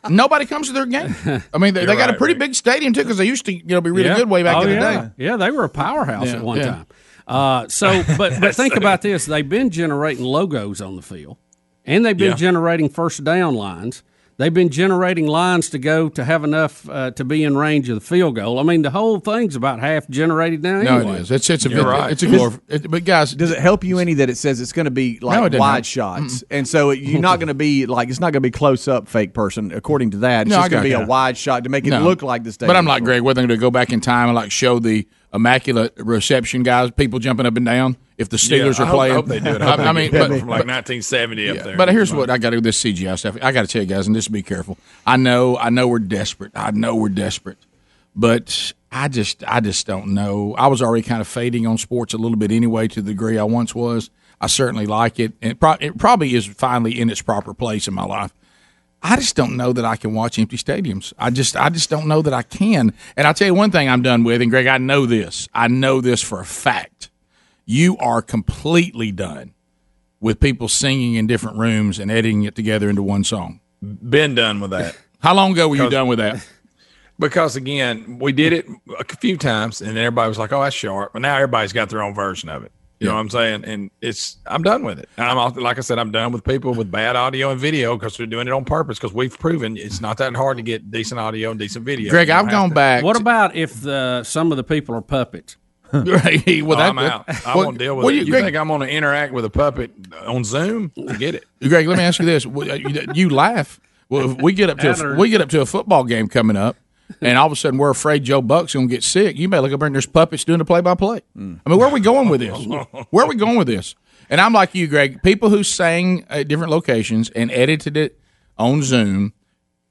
Nobody 0.09 0.45
comes 0.45 0.67
to 0.67 0.73
their 0.73 0.85
game. 0.85 1.15
I 1.53 1.57
mean, 1.57 1.73
they, 1.73 1.85
they 1.85 1.91
You're 1.91 1.95
got 1.95 2.09
a 2.09 2.13
right, 2.13 2.17
pretty 2.17 2.33
big 2.35 2.55
stadium 2.55 2.93
too 2.93 3.01
because 3.03 3.17
they 3.17 3.25
used 3.25 3.45
to, 3.45 3.53
you 3.53 3.63
know, 3.65 3.81
be 3.81 3.91
really 3.91 4.09
Yeah. 4.09 4.17
good 4.17 4.29
way 4.29 4.43
back 4.43 4.57
Oh, 4.57 4.61
in 4.61 4.69
the 4.69 4.75
yeah. 4.75 5.01
day. 5.01 5.09
Yeah, 5.17 5.37
they 5.37 5.51
were 5.51 5.63
a 5.63 5.69
powerhouse 5.69 6.27
Yeah, 6.27 6.35
at 6.37 6.41
one 6.43 6.57
yeah. 6.57 6.65
time. 6.65 6.85
Uh, 7.27 7.67
so, 7.69 8.03
but 8.17 8.39
but 8.41 8.53
think 8.55 8.75
about 8.75 9.01
this: 9.01 9.25
they've 9.25 9.47
been 9.47 9.69
generating 9.69 10.25
logos 10.25 10.81
on 10.81 10.95
the 10.97 11.01
field, 11.01 11.37
and 11.85 12.05
they've 12.05 12.17
been 12.17 12.31
Yeah. 12.31 12.35
generating 12.37 12.89
first 12.89 13.23
down 13.23 13.55
lines. 13.55 14.03
They've 14.43 14.53
been 14.53 14.67
generating 14.69 15.25
lines 15.25 15.69
to 15.69 15.79
go 15.79 16.09
to 16.09 16.23
have 16.25 16.43
enough 16.43 16.89
uh, 16.89 17.11
to 17.11 17.23
be 17.23 17.45
in 17.45 17.55
range 17.55 17.87
of 17.87 17.95
the 17.95 18.01
field 18.01 18.35
goal. 18.35 18.59
I 18.59 18.63
mean, 18.63 18.81
the 18.81 18.89
whole 18.91 19.19
thing's 19.21 19.55
about 19.55 19.79
half 19.79 20.05
generated 20.09 20.61
now. 20.61 20.81
No, 20.81 20.99
it 21.13 21.21
is. 21.21 21.31
It's 21.31 21.49
it's 21.49 21.65
a 21.65 21.69
You're 21.69 21.83
bit, 21.83 21.89
right. 21.89 22.11
it's 22.11 22.23
a 22.23 22.27
glorif- 22.27 22.59
it, 22.67 22.91
but 22.91 23.05
guys, 23.05 23.31
Does 23.33 23.51
it 23.51 23.59
help 23.59 23.85
you 23.85 23.99
any 23.99 24.15
that 24.15 24.29
it 24.29 24.35
says 24.35 24.59
it's 24.59 24.73
going 24.73 24.83
to 24.85 24.91
be 24.91 25.17
like 25.21 25.39
No, 25.39 25.45
it 25.45 25.51
doesn't 25.51 25.59
wide 25.61 25.73
help. 25.75 25.85
shots, 25.85 26.43
and 26.51 26.67
so 26.67 26.91
you're 26.91 27.21
not 27.21 27.39
going 27.39 27.47
to 27.47 27.53
be 27.53 27.85
like 27.85 28.09
it's 28.09 28.19
not 28.19 28.33
going 28.33 28.41
to 28.43 28.47
be 28.47 28.51
close 28.51 28.87
up 28.89 29.07
fake 29.07 29.33
person 29.33 29.71
according 29.71 30.11
to 30.11 30.17
that. 30.17 30.41
It's 30.47 30.49
No, 30.49 30.57
just 30.57 30.71
going 30.71 30.83
to 30.83 30.87
be 30.89 30.91
you. 30.91 30.97
a 31.01 31.05
wide 31.05 31.37
shot 31.37 31.63
to 31.63 31.69
make 31.69 31.87
it 31.87 31.91
No. 31.91 32.01
look 32.03 32.21
like 32.21 32.43
the 32.43 32.51
stadium. 32.51 32.67
But 32.67 32.75
I'm 32.77 32.85
like 32.85 33.05
Greg. 33.05 33.21
Whether 33.21 33.39
they're 33.41 33.47
going 33.47 33.59
to 33.59 33.61
go 33.61 33.71
back 33.71 33.93
in 33.93 34.01
time 34.01 34.27
and 34.27 34.35
like 34.35 34.51
show 34.51 34.77
the 34.79 35.07
immaculate 35.33 35.93
reception 35.97 36.63
guys, 36.63 36.91
people 36.91 37.19
jumping 37.19 37.45
up 37.45 37.57
and 37.57 37.65
down. 37.65 37.97
If 38.17 38.29
the 38.29 38.37
Steelers 38.37 38.77
Yeah, 38.77 38.83
are 38.83 38.85
hope- 38.85 38.95
playing, 38.95 39.11
I 39.11 39.15
hope 39.15 39.25
they 39.25 39.39
do 39.39 39.49
it. 39.55 39.61
I, 39.61 39.73
I, 39.75 39.91
mean, 39.91 40.11
but, 40.11 40.27
from 40.27 40.47
like 40.47 40.65
but- 40.65 40.67
1970 40.67 41.49
up 41.49 41.55
Yeah, 41.57 41.63
there. 41.63 41.77
But 41.77 41.89
here's 41.89 42.13
what 42.13 42.29
I 42.29 42.37
got 42.37 42.51
to 42.51 42.57
do 42.57 42.61
this 42.61 42.81
CGI 42.81 43.17
stuff. 43.17 43.37
I 43.41 43.51
got 43.51 43.61
to 43.63 43.67
tell 43.67 43.81
you 43.81 43.87
guys, 43.87 44.05
and 44.05 44.15
just 44.15 44.31
be 44.31 44.43
careful. 44.43 44.77
I 45.05 45.17
know, 45.17 45.57
I 45.57 45.69
know 45.71 45.87
we're 45.87 45.97
desperate. 45.99 46.51
I 46.55 46.69
know 46.71 46.95
we're 46.95 47.09
desperate, 47.09 47.57
but 48.15 48.73
I 48.91 49.07
just, 49.07 49.43
I 49.47 49.59
just 49.59 49.87
don't 49.87 50.09
know. 50.13 50.53
I 50.55 50.67
was 50.67 50.81
already 50.81 51.01
kind 51.03 51.21
of 51.21 51.27
fading 51.27 51.65
on 51.65 51.77
sports 51.79 52.13
a 52.13 52.17
little 52.17 52.37
bit 52.37 52.51
anyway, 52.51 52.87
to 52.89 53.01
the 53.01 53.11
degree 53.11 53.37
I 53.39 53.43
once 53.43 53.73
was. 53.73 54.09
I 54.39 54.47
certainly 54.47 54.85
like 54.85 55.19
it, 55.19 55.33
and 55.41 55.53
it, 55.53 55.59
pro- 55.59 55.77
it 55.79 55.97
probably 55.97 56.35
is 56.35 56.45
finally 56.45 56.99
in 56.99 57.09
its 57.09 57.21
proper 57.21 57.53
place 57.53 57.87
in 57.87 57.93
my 57.93 58.03
life. 58.05 58.33
I 59.05 59.17
just 59.17 59.35
don't 59.35 59.57
know 59.57 59.73
that 59.73 59.83
I 59.83 59.97
can 59.97 60.13
watch 60.13 60.39
empty 60.39 60.55
stadiums. 60.55 61.11
I 61.19 61.29
just, 61.29 61.57
I 61.57 61.69
just 61.69 61.89
don't 61.89 62.07
know 62.07 62.21
that 62.21 62.33
I 62.33 62.41
can. 62.41 62.93
And 63.17 63.27
I'll 63.27 63.33
tell 63.33 63.47
you 63.47 63.53
one 63.53 63.69
thing 63.69 63.89
I'm 63.89 64.01
done 64.01 64.23
with, 64.23 64.41
and 64.41 64.49
Greg, 64.49 64.65
I 64.65 64.77
know 64.77 65.05
this. 65.05 65.49
I 65.53 65.67
know 65.67 65.99
this 65.99 66.21
for 66.21 66.39
a 66.39 66.45
fact. 66.45 67.09
You 67.65 67.97
are 67.97 68.21
completely 68.21 69.11
done 69.11 69.53
with 70.21 70.39
people 70.39 70.69
singing 70.69 71.15
in 71.15 71.27
different 71.27 71.57
rooms 71.57 71.99
and 71.99 72.09
editing 72.09 72.43
it 72.43 72.55
together 72.55 72.89
into 72.89 73.03
one 73.03 73.25
song. 73.25 73.59
Been 73.81 74.35
done 74.35 74.61
with 74.61 74.71
that. 74.71 74.97
How 75.19 75.33
long 75.33 75.51
ago 75.51 75.67
were 75.67 75.75
you 75.75 75.89
done 75.89 76.07
with 76.07 76.19
that? 76.19 76.45
Because 77.19 77.55
again, 77.55 78.17
we 78.17 78.31
did 78.31 78.53
it 78.53 78.67
a 78.97 79.03
few 79.17 79.37
times, 79.37 79.81
and 79.81 79.97
everybody 79.99 80.27
was 80.29 80.39
like, 80.39 80.51
"Oh, 80.51 80.63
that's 80.63 80.75
sharp." 80.75 81.13
But 81.13 81.21
now 81.21 81.35
everybody's 81.35 81.71
got 81.71 81.89
their 81.89 82.01
own 82.01 82.15
version 82.15 82.49
of 82.49 82.63
it. 82.63 82.71
You 83.03 83.09
know 83.09 83.15
what 83.15 83.21
I'm 83.21 83.29
saying? 83.29 83.65
And 83.65 83.91
it's 84.01 84.37
I'm 84.45 84.63
done 84.63 84.83
with 84.83 84.99
it. 84.99 85.09
I'm 85.17 85.37
off- 85.37 85.57
like 85.57 85.77
I 85.77 85.81
said, 85.81 85.99
I'm 85.99 86.11
done 86.11 86.31
with 86.31 86.43
people 86.43 86.73
with 86.73 86.89
bad 86.91 87.15
audio 87.15 87.51
and 87.51 87.59
video 87.59 87.97
because 87.97 88.17
they're 88.17 88.25
doing 88.27 88.47
it 88.47 88.53
on 88.53 88.65
purpose. 88.65 88.97
Because 88.97 89.13
we've 89.13 89.37
proven 89.37 89.77
it's 89.77 90.01
not 90.01 90.17
that 90.17 90.35
hard 90.35 90.57
to 90.57 90.63
get 90.63 90.89
decent 90.91 91.19
audio 91.19 91.51
and 91.51 91.59
decent 91.59 91.85
video. 91.85 92.09
Greg, 92.09 92.29
I've 92.29 92.45
have 92.45 92.51
gone 92.51 92.69
to- 92.69 92.75
back. 92.75 93.03
What 93.03 93.19
about 93.19 93.55
if 93.55 93.81
the, 93.81 94.23
some 94.23 94.51
of 94.51 94.57
the 94.57 94.63
people 94.63 94.95
are 94.95 95.01
puppets? 95.01 95.57
right. 95.93 96.63
Well, 96.63 96.77
Oh, 96.77 96.81
that, 96.81 96.89
I'm 96.89 96.97
out. 96.97 97.25
I 97.45 97.55
well, 97.55 97.65
won't 97.65 97.77
deal 97.77 97.95
with 97.95 98.05
well, 98.05 98.13
it. 98.13 98.17
you- 98.17 98.23
You, 98.25 98.31
Greg- 98.31 98.45
think 98.45 98.55
I'm 98.57 98.67
going 98.67 98.81
to 98.81 98.89
interact 98.89 99.31
with 99.31 99.45
a 99.45 99.49
puppet 99.51 99.91
on 100.25 100.43
Zoom? 100.43 100.91
Get 101.19 101.35
it. 101.35 101.45
Greg, 101.61 101.87
let 101.87 101.97
me 101.99 102.03
ask 102.03 102.19
you 102.19 102.25
this: 102.25 102.45
you, 102.45 103.05
you 103.13 103.29
laugh. 103.29 103.79
Well, 104.09 104.31
if 104.31 104.37
we 104.41 104.53
get 104.53 104.69
up 104.69 104.79
to 104.79 104.91
a, 104.91 105.15
we 105.15 105.29
get 105.29 105.41
up 105.41 105.49
to 105.49 105.61
a 105.61 105.65
football 105.65 106.03
game 106.03 106.27
coming 106.27 106.55
up, 106.57 106.77
and 107.21 107.37
all 107.37 107.45
of 107.47 107.51
a 107.51 107.55
sudden 107.55 107.77
we're 107.77 107.89
afraid 107.89 108.23
Joe 108.23 108.41
Buck's 108.41 108.73
going 108.73 108.87
to 108.87 108.93
get 108.93 109.03
sick. 109.03 109.37
You 109.37 109.49
may 109.49 109.59
look 109.59 109.71
up 109.71 109.79
there 109.79 109.87
and 109.87 109.95
there's 109.95 110.05
puppets 110.05 110.43
doing 110.43 110.59
the 110.59 110.65
play 110.65 110.81
by 110.81 110.95
play. 110.95 111.21
I 111.35 111.39
mean, 111.39 111.59
where 111.65 111.87
are 111.87 111.91
we 111.93 111.99
going 111.99 112.29
with 112.29 112.41
this? 112.41 112.65
Where 113.09 113.25
are 113.25 113.27
we 113.29 113.35
going 113.35 113.57
with 113.57 113.67
this? 113.67 113.95
And 114.29 114.39
I'm 114.41 114.53
like 114.53 114.73
you, 114.73 114.87
Greg. 114.87 115.21
People 115.23 115.49
who 115.49 115.63
sang 115.63 116.25
at 116.29 116.47
different 116.47 116.71
locations 116.71 117.29
and 117.31 117.51
edited 117.51 117.97
it 117.97 118.19
on 118.57 118.81
Zoom, 118.81 119.33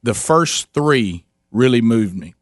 the 0.02 0.14
first 0.14 0.72
three 0.72 1.24
really 1.50 1.80
moved 1.82 2.16
me. 2.16 2.34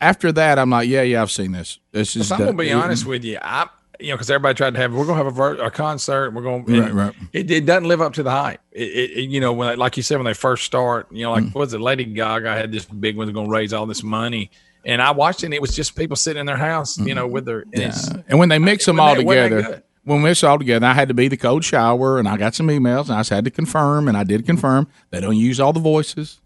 After 0.00 0.32
that, 0.32 0.58
I'm 0.58 0.70
like, 0.70 0.88
yeah, 0.88 1.02
yeah, 1.02 1.22
I've 1.22 1.30
seen 1.30 1.52
this. 1.52 1.78
This 1.92 2.16
is. 2.16 2.32
I'm 2.32 2.38
the- 2.40 2.44
gonna 2.46 2.56
be 2.58 2.72
honest 2.72 3.06
with 3.06 3.24
you. 3.24 3.38
I, 3.40 3.68
you 4.02 4.08
know, 4.10 4.16
because 4.16 4.30
everybody 4.30 4.56
tried 4.56 4.74
to 4.74 4.80
have, 4.80 4.92
we're 4.92 5.04
gonna 5.06 5.16
have 5.16 5.26
a, 5.26 5.30
ver- 5.30 5.62
a 5.62 5.70
concert. 5.70 6.32
We're 6.32 6.42
gonna, 6.42 6.64
Right, 6.82 6.92
right. 6.92 7.14
It, 7.32 7.50
it 7.50 7.66
doesn't 7.66 7.88
live 7.88 8.00
up 8.00 8.12
to 8.14 8.22
the 8.22 8.30
hype. 8.30 8.60
It, 8.72 8.82
it, 9.18 9.30
you 9.30 9.40
know, 9.40 9.52
when 9.52 9.78
like 9.78 9.96
you 9.96 10.02
said, 10.02 10.16
when 10.16 10.24
they 10.26 10.34
first 10.34 10.64
start, 10.64 11.06
you 11.12 11.22
know, 11.24 11.32
like 11.32 11.44
Mm. 11.44 11.54
what 11.54 11.60
was 11.60 11.74
it? 11.74 11.80
Lady 11.80 12.04
Gaga 12.04 12.52
had 12.52 12.72
this 12.72 12.84
big 12.84 13.16
one 13.16 13.32
going 13.32 13.46
to 13.46 13.52
raise 13.52 13.72
all 13.72 13.86
this 13.86 14.02
money, 14.02 14.50
and 14.84 15.00
I 15.00 15.10
watched 15.12 15.42
it. 15.42 15.46
and 15.46 15.54
It 15.54 15.60
was 15.62 15.74
just 15.74 15.94
people 15.96 16.16
sitting 16.16 16.40
in 16.40 16.46
their 16.46 16.56
house, 16.56 16.98
you 16.98 17.14
know, 17.14 17.26
with 17.26 17.44
their. 17.44 17.60
and 17.60 17.74
it's- 17.74 18.10
And 18.28 18.38
when 18.38 18.48
they 18.48 18.58
mix 18.58 18.84
them 18.86 18.98
all 19.00 19.14
that- 19.14 19.20
together, 19.26 19.82
when 20.04 20.18
we 20.22 20.28
mix 20.30 20.42
all 20.42 20.58
together, 20.58 20.84
I 20.86 20.94
had 20.94 21.08
to 21.08 21.14
be 21.14 21.28
the 21.28 21.36
cold 21.36 21.62
shower, 21.64 22.18
and 22.18 22.26
I 22.28 22.36
got 22.36 22.54
some 22.56 22.66
emails, 22.68 23.04
and 23.06 23.12
I 23.12 23.20
just 23.20 23.30
had 23.30 23.44
to 23.44 23.50
confirm, 23.52 24.08
and 24.08 24.16
I 24.16 24.24
did 24.24 24.44
confirm 24.46 24.88
they 25.10 25.20
don't 25.20 25.36
use 25.36 25.60
all 25.60 25.72
the 25.72 25.80
voices. 25.80 26.40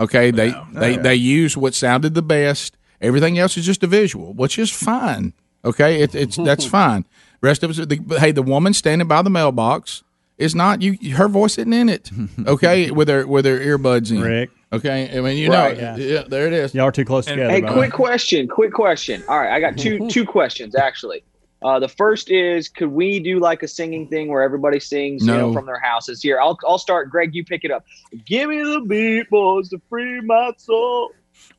Okay, 0.00 0.30
they 0.30 0.54
they 0.72 0.96
they 0.96 1.14
use 1.16 1.56
what 1.56 1.74
sounded 1.74 2.14
the 2.14 2.22
best. 2.22 2.76
Everything 3.00 3.36
else 3.36 3.56
is 3.56 3.66
just 3.66 3.82
a 3.82 3.88
visual, 3.88 4.32
which 4.32 4.56
is 4.56 4.70
fine. 4.70 5.32
Okay, 5.64 6.02
it, 6.02 6.14
it's 6.14 6.36
that's 6.36 6.64
fine. 6.80 7.04
Rest 7.40 7.62
of 7.62 7.70
us, 7.70 7.76
the, 7.76 8.18
hey, 8.20 8.32
the 8.32 8.42
woman 8.42 8.72
standing 8.74 9.08
by 9.08 9.22
the 9.22 9.30
mailbox 9.30 10.02
is 10.38 10.54
not 10.54 10.80
you. 10.82 11.14
Her 11.14 11.28
voice 11.28 11.58
isn't 11.58 11.72
in 11.72 11.88
it. 11.88 12.10
Okay, 12.46 12.90
with 12.90 13.08
her 13.08 13.26
with 13.26 13.44
her 13.44 13.58
earbuds 13.58 14.10
in. 14.10 14.20
Rick. 14.20 14.50
Okay, 14.72 15.16
I 15.16 15.20
mean 15.20 15.36
you 15.36 15.50
Right. 15.50 15.76
know, 15.78 15.96
yeah. 15.96 16.22
there 16.26 16.46
it 16.46 16.52
is. 16.52 16.74
Y'all 16.74 16.86
are 16.86 16.92
too 16.92 17.04
close 17.04 17.26
together. 17.26 17.50
Hey, 17.50 17.60
quick 17.60 17.76
way. 17.76 17.90
question. 17.90 18.48
Quick 18.48 18.72
question. 18.72 19.22
All 19.28 19.38
right, 19.38 19.52
I 19.52 19.60
got 19.60 19.76
two 19.78 20.08
two 20.10 20.24
questions 20.24 20.74
actually. 20.74 21.22
Uh, 21.62 21.78
the 21.78 21.88
first 21.88 22.28
is, 22.28 22.68
could 22.68 22.88
we 22.88 23.20
do 23.20 23.38
like 23.38 23.62
a 23.62 23.68
singing 23.68 24.08
thing 24.08 24.26
where 24.28 24.42
everybody 24.42 24.80
sings, 24.80 25.24
you 25.24 25.32
know, 25.32 25.52
from 25.52 25.64
their 25.64 25.78
houses? 25.78 26.20
Here, 26.20 26.40
I'll 26.40 26.58
I'll 26.66 26.78
start. 26.78 27.08
Greg, 27.10 27.34
you 27.34 27.44
pick 27.44 27.64
it 27.64 27.70
up. 27.70 27.84
Give 28.26 28.48
me 28.50 28.62
the 28.64 28.80
beat, 28.80 29.30
boys, 29.30 29.68
to 29.68 29.80
free 29.88 30.20
my 30.22 30.52
soul. 30.56 31.12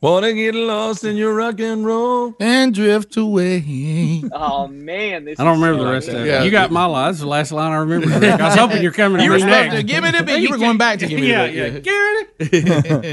Wanna 0.04 0.34
get 0.34 0.54
lost 0.54 1.06
in 1.06 1.16
your 1.16 1.34
rock 1.34 1.62
and 1.62 1.86
roll 1.86 2.36
and 2.38 2.74
drift 2.74 3.16
away. 3.16 4.22
Oh 4.34 4.68
man, 4.68 5.24
this 5.24 5.40
I 5.40 5.46
don't 5.46 5.54
is 5.56 5.62
remember 5.62 5.80
so 5.80 5.86
the 5.86 5.92
rest 5.94 6.08
of 6.10 6.14
good. 6.16 6.26
it. 6.26 6.30
Yeah. 6.30 6.44
You 6.44 6.52
got 6.52 6.72
my 6.72 6.84
line. 6.84 7.08
That's 7.08 7.20
the 7.22 7.28
last 7.28 7.54
line 7.54 7.72
I 7.72 7.78
remember. 7.78 8.08
Rick. 8.20 8.24
I 8.42 8.46
was 8.48 8.56
hoping 8.56 8.84
you're 8.84 8.92
coming 8.92 9.20
to 9.20 9.24
You 9.24 9.30
me 9.30 9.36
were 9.36 9.40
supposed 9.40 9.70
next. 9.70 9.76
to 9.76 9.84
give 9.84 10.04
me 10.04 10.12
the 10.12 10.24
beat. 10.24 10.40
You 10.42 10.50
were 10.50 10.58
going 10.58 10.78
back 10.78 11.00
to 11.00 11.08
give 11.08 11.22
me 11.22 11.30
yeah, 11.30 11.48
the 11.48 11.54
yeah. 11.54 11.70
beat. 11.70 11.84
Give 11.84 12.64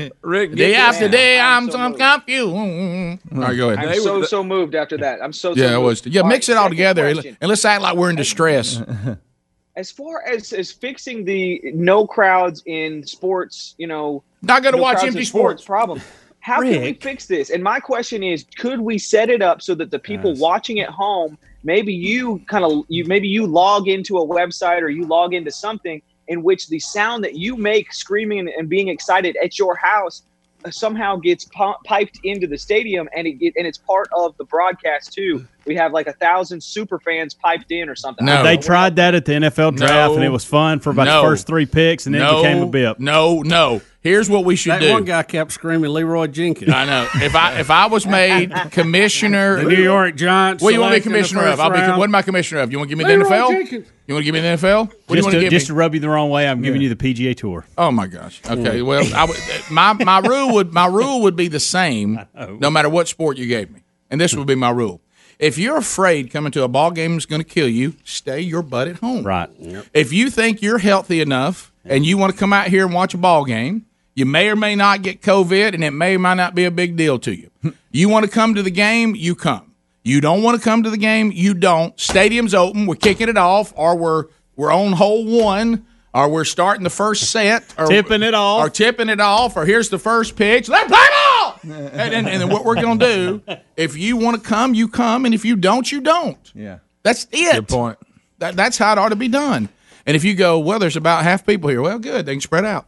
it. 0.00 0.16
Rick, 0.22 0.56
Day 0.56 0.74
after 0.74 1.06
this. 1.06 1.12
day, 1.12 1.38
I'm 1.38 1.64
I'm 1.64 1.70
so 1.70 1.76
so 1.78 1.88
moved. 1.90 2.00
confused. 2.00 2.52
All 2.56 3.38
right, 3.40 3.56
go 3.56 3.70
ahead. 3.70 3.88
I'm 3.88 4.00
so 4.00 4.22
so 4.24 4.42
moved 4.42 4.74
after 4.74 4.96
that. 4.98 5.22
I'm 5.22 5.32
so, 5.32 5.54
so 5.54 5.60
Yeah, 5.62 5.68
it 5.68 5.74
moved. 5.74 5.84
was. 5.84 6.06
Yeah, 6.06 6.22
All 6.22 6.28
mix 6.28 6.48
right, 6.48 6.54
it 6.56 6.58
all 6.58 6.68
together, 6.70 7.06
and 7.06 7.14
question. 7.18 7.36
and 7.40 7.48
let's 7.48 7.64
act 7.64 7.82
like 7.82 7.96
we're 7.96 8.10
in 8.10 8.16
distress. 8.16 8.82
As 9.76 9.90
far 9.92 10.22
as 10.26 10.52
as 10.52 10.72
fixing 10.72 11.24
the 11.24 11.60
no 11.72 12.04
crowds 12.06 12.62
in 12.66 13.06
sports, 13.06 13.76
you 13.78 13.86
know, 13.86 14.22
Not 14.42 14.64
gonna 14.64 14.76
no 14.76 14.82
watch 14.82 14.94
crowds 14.96 15.06
empty 15.06 15.20
in 15.20 15.24
sports. 15.26 15.64
problem. 15.64 16.00
How 16.40 16.62
can 16.62 16.82
we 16.82 16.92
fix 16.94 17.26
this? 17.26 17.50
And 17.50 17.62
my 17.62 17.80
question 17.80 18.22
is, 18.22 18.46
could 18.56 18.80
we 18.80 18.98
set 18.98 19.28
it 19.28 19.42
up 19.42 19.60
so 19.60 19.74
that 19.74 19.90
the 19.90 19.98
people 19.98 20.34
watching 20.36 20.80
at 20.80 20.88
home, 20.88 21.36
maybe 21.62 21.92
you 21.92 22.38
kind 22.48 22.64
of 22.64 22.84
you 22.88 23.04
maybe 23.04 23.28
you 23.28 23.46
log 23.46 23.88
into 23.88 24.18
a 24.18 24.26
website 24.26 24.82
or 24.82 24.88
you 24.88 25.04
log 25.04 25.34
into 25.34 25.50
something 25.50 26.00
in 26.28 26.42
which 26.42 26.68
the 26.68 26.78
sound 26.78 27.24
that 27.24 27.34
you 27.34 27.56
make 27.56 27.92
screaming 27.92 28.40
and, 28.40 28.48
and 28.48 28.68
being 28.68 28.88
excited 28.88 29.36
at 29.42 29.58
your 29.58 29.76
house 29.76 30.22
uh, 30.64 30.70
somehow 30.70 31.16
gets 31.16 31.46
piped 31.84 32.20
into 32.24 32.46
the 32.46 32.56
stadium 32.56 33.08
and 33.14 33.26
it 33.26 33.52
and 33.56 33.66
it's 33.66 33.78
part 33.78 34.08
of 34.16 34.36
the 34.38 34.44
broadcast 34.44 35.12
too 35.12 35.46
we 35.66 35.76
have 35.76 35.92
like 35.92 36.06
a 36.06 36.12
thousand 36.12 36.62
super 36.62 36.98
fans 36.98 37.34
piped 37.34 37.70
in 37.72 37.88
or 37.88 37.94
something. 37.94 38.24
No, 38.26 38.42
they 38.42 38.56
tried 38.56 38.96
that 38.96 39.14
at 39.14 39.24
the 39.24 39.32
NFL 39.32 39.76
draft, 39.76 40.14
and 40.14 40.24
it 40.24 40.28
was 40.30 40.44
fun 40.44 40.80
for 40.80 40.90
about 40.90 41.04
No. 41.04 41.22
the 41.22 41.28
first 41.28 41.46
three 41.46 41.66
picks, 41.66 42.06
and 42.06 42.14
then 42.14 42.22
no, 42.22 42.38
it 42.38 42.42
became 42.42 42.62
a 42.62 42.66
bip. 42.66 42.98
No, 43.00 43.42
no. 43.42 43.80
Here's 44.02 44.30
what 44.30 44.46
we 44.46 44.56
should 44.56 44.72
do. 44.72 44.78
That 44.78 44.86
do. 44.86 44.92
one 44.94 45.04
guy 45.04 45.22
kept 45.22 45.52
screaming 45.52 45.90
Leroy 45.90 46.26
Jenkins. 46.28 46.72
I 46.72 46.86
know. 46.86 47.06
If 47.16 47.34
I 47.34 47.60
if 47.60 47.70
I 47.70 47.86
was 47.86 48.06
made 48.06 48.50
commissioner, 48.70 49.62
The 49.62 49.68
New 49.68 49.82
York 49.82 50.16
Giants 50.16 50.62
What 50.62 50.70
do 50.70 50.74
you 50.76 50.80
want 50.80 50.94
to 50.94 51.00
be 51.00 51.02
select 51.02 51.06
in 51.06 51.12
the 51.12 51.18
commissioner 51.18 51.40
of? 51.52 51.58
first 51.58 51.60
I'll 51.82 51.92
be. 51.94 51.98
What 51.98 52.08
am 52.08 52.14
I 52.14 52.22
commissioner 52.22 52.60
of? 52.62 52.72
You 52.72 52.78
want 52.78 52.88
to 52.90 52.96
give 52.96 53.06
me 53.06 53.12
the 53.14 53.24
NFL? 53.24 53.48
Jenkins. 53.50 53.86
You 54.06 54.14
want 54.14 54.22
to 54.22 54.24
give 54.24 54.34
me 54.34 54.40
the 54.40 54.46
NFL? 54.56 54.86
What 54.86 54.90
do 55.08 55.14
you 55.14 55.16
Just, 55.16 55.28
to 55.28 55.34
to, 55.36 55.40
give 55.40 55.50
just 55.50 55.64
me? 55.64 55.66
to 55.68 55.74
rub 55.74 55.94
you 55.94 56.00
the 56.00 56.08
wrong 56.08 56.30
way, 56.30 56.48
I'm 56.48 56.62
giving 56.62 56.80
you 56.80 56.92
the 56.92 56.96
PGA 56.96 57.36
Tour. 57.36 57.66
Oh 57.76 57.90
my 57.90 58.06
gosh. 58.06 58.40
Okay. 58.48 58.80
Well, 58.82 59.04
I 59.14 59.62
my 59.70 59.92
my 59.92 60.18
rule 60.20 60.54
would 60.54 60.72
my 60.72 60.86
rule 60.86 61.20
would 61.22 61.36
be 61.36 61.48
the 61.48 61.60
same 61.60 62.18
no 62.58 62.70
matter 62.70 62.88
what 62.88 63.06
sport 63.06 63.36
you 63.36 63.46
gave 63.46 63.70
me, 63.70 63.82
and 64.10 64.18
this 64.20 64.34
would 64.34 64.46
be 64.46 64.54
my 64.54 64.70
rule. 64.70 65.02
If 65.40 65.56
you're 65.58 65.78
afraid 65.78 66.30
coming 66.30 66.52
to 66.52 66.62
a 66.64 66.68
ball 66.68 66.90
game 66.90 67.16
is 67.16 67.24
going 67.26 67.40
to 67.40 67.48
kill 67.48 67.68
you, 67.68 67.94
stay 68.04 68.40
your 68.40 68.62
butt 68.62 68.88
at 68.88 68.96
home. 68.98 69.24
Right. 69.26 69.48
If 69.94 70.12
you 70.12 70.28
think 70.30 70.60
you're 70.60 70.78
healthy 70.78 71.20
enough 71.20 71.72
and 71.84 72.04
you 72.04 72.18
want 72.18 72.32
to 72.32 72.38
come 72.38 72.52
out 72.52 72.68
here 72.68 72.84
and 72.84 72.94
watch 72.94 73.14
a 73.14 73.18
ball 73.18 73.44
game, 73.46 73.86
you 74.14 74.26
may 74.26 74.50
or 74.50 74.56
may 74.56 74.76
not 74.76 75.00
get 75.00 75.22
COVID, 75.22 75.72
and 75.72 75.82
it 75.82 75.92
may 75.92 76.16
or 76.16 76.18
may 76.18 76.34
not 76.34 76.54
be 76.54 76.64
a 76.66 76.70
big 76.70 76.94
deal 76.96 77.18
to 77.20 77.32
you. 77.34 77.50
Hmm. 77.62 77.70
you 77.90 78.08
want 78.10 78.26
to 78.26 78.30
come 78.30 78.54
to 78.54 78.62
the 78.62 78.70
game, 78.70 79.14
you 79.16 79.34
come. 79.34 79.72
You 80.02 80.20
don't 80.20 80.42
want 80.42 80.58
to 80.58 80.62
come 80.64 80.82
to 80.82 80.90
the 80.90 80.96
game, 80.98 81.30
you 81.32 81.54
don't. 81.54 81.98
Stadium's 81.98 82.52
open. 82.54 82.86
We're 82.86 82.96
kicking 82.96 83.28
it 83.28 83.36
off, 83.38 83.72
or 83.76 83.96
we're 83.96 84.24
we're 84.56 84.72
on 84.72 84.92
hole 84.92 85.24
one, 85.24 85.86
or 86.12 86.28
we're 86.28 86.44
starting 86.44 86.84
the 86.84 86.90
first 86.90 87.30
set, 87.30 87.64
or 87.78 87.86
Tipping 87.86 88.22
it 88.22 88.34
off. 88.34 88.60
or 88.66 88.68
tipping 88.68 89.08
it 89.08 89.20
off, 89.20 89.56
or 89.56 89.64
here's 89.64 89.88
the 89.88 89.98
first 89.98 90.36
pitch. 90.36 90.68
Let's 90.68 90.88
play 90.90 90.98
ball. 90.98 91.29
and, 91.70 92.14
and, 92.14 92.28
and 92.28 92.50
what 92.50 92.64
we're 92.64 92.80
going 92.80 92.98
to 92.98 93.40
do, 93.46 93.56
if 93.76 93.96
you 93.96 94.16
want 94.16 94.42
to 94.42 94.48
come, 94.48 94.74
you 94.74 94.88
come, 94.88 95.24
and 95.24 95.34
if 95.34 95.44
you 95.44 95.56
don't, 95.56 95.90
you 95.90 96.00
don't. 96.00 96.52
Yeah. 96.54 96.78
That's 97.02 97.26
it. 97.32 97.54
Good 97.54 97.68
point. 97.68 97.98
That, 98.38 98.56
that's 98.56 98.78
how 98.78 98.92
it 98.92 98.98
ought 98.98 99.10
to 99.10 99.16
be 99.16 99.28
done. 99.28 99.68
And 100.06 100.16
if 100.16 100.24
you 100.24 100.34
go, 100.34 100.58
well, 100.58 100.78
there's 100.78 100.96
about 100.96 101.22
half 101.22 101.44
people 101.44 101.68
here. 101.70 101.82
Well, 101.82 101.98
good. 101.98 102.26
They 102.26 102.32
can 102.32 102.40
spread 102.40 102.64
out. 102.64 102.86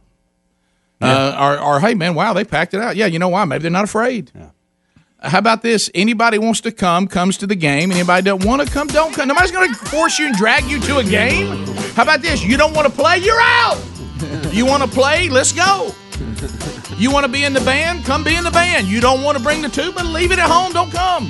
Uh, 1.01 1.57
or, 1.59 1.75
or, 1.75 1.79
hey, 1.81 1.93
man, 1.95 2.15
wow, 2.15 2.33
they 2.33 2.45
packed 2.45 2.73
it 2.73 2.79
out. 2.79 2.95
Yeah, 2.95 3.07
you 3.07 3.19
know 3.19 3.27
why? 3.29 3.43
Maybe 3.45 3.63
they're 3.63 3.71
not 3.71 3.83
afraid. 3.83 4.31
How 5.19 5.37
about 5.37 5.61
this? 5.61 5.89
Anybody 5.93 6.37
wants 6.37 6.61
to 6.61 6.71
come, 6.71 7.07
comes 7.07 7.37
to 7.37 7.47
the 7.47 7.55
game. 7.55 7.91
Anybody 7.91 8.23
don't 8.23 8.43
want 8.45 8.61
to 8.61 8.71
come, 8.71 8.87
don't 8.87 9.13
come. 9.13 9.27
Nobody's 9.27 9.51
going 9.51 9.69
to 9.69 9.75
force 9.75 10.19
you 10.19 10.27
and 10.27 10.35
drag 10.35 10.65
you 10.65 10.79
to 10.81 10.97
a 10.97 11.03
game. 11.03 11.65
How 11.95 12.03
about 12.03 12.21
this? 12.21 12.43
You 12.43 12.57
don't 12.57 12.73
want 12.73 12.87
to 12.87 12.93
play, 12.93 13.19
you're 13.19 13.39
out. 13.39 13.81
You 14.51 14.65
want 14.65 14.83
to 14.83 14.89
play? 14.89 15.29
Let's 15.29 15.51
go. 15.51 15.93
You 16.97 17.11
want 17.11 17.25
to 17.25 17.31
be 17.31 17.43
in 17.43 17.53
the 17.53 17.61
band? 17.61 18.05
Come 18.05 18.23
be 18.23 18.35
in 18.35 18.43
the 18.43 18.51
band. 18.51 18.87
You 18.87 19.01
don't 19.01 19.23
want 19.23 19.37
to 19.37 19.43
bring 19.43 19.61
the 19.61 19.69
tuba? 19.69 20.03
Leave 20.03 20.31
it 20.31 20.39
at 20.39 20.49
home. 20.49 20.71
Don't 20.73 20.91
come. 20.91 21.29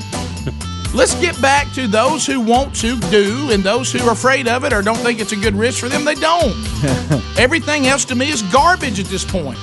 Let's 0.93 1.15
get 1.15 1.41
back 1.41 1.71
to 1.73 1.87
those 1.87 2.25
who 2.25 2.39
want 2.39 2.75
to 2.75 2.99
do 3.09 3.49
and 3.51 3.63
those 3.63 3.91
who 3.91 3.99
are 4.07 4.13
afraid 4.13 4.47
of 4.47 4.63
it 4.63 4.73
or 4.73 4.83
don't 4.83 4.97
think 4.97 5.19
it's 5.19 5.31
a 5.31 5.35
good 5.35 5.55
risk 5.55 5.79
for 5.79 5.89
them. 5.89 6.05
They 6.05 6.13
don't. 6.13 6.53
Everything 7.37 7.87
else 7.87 8.05
to 8.05 8.15
me 8.15 8.29
is 8.29 8.43
garbage 8.43 8.99
at 8.99 9.07
this 9.07 9.25
point. 9.25 9.57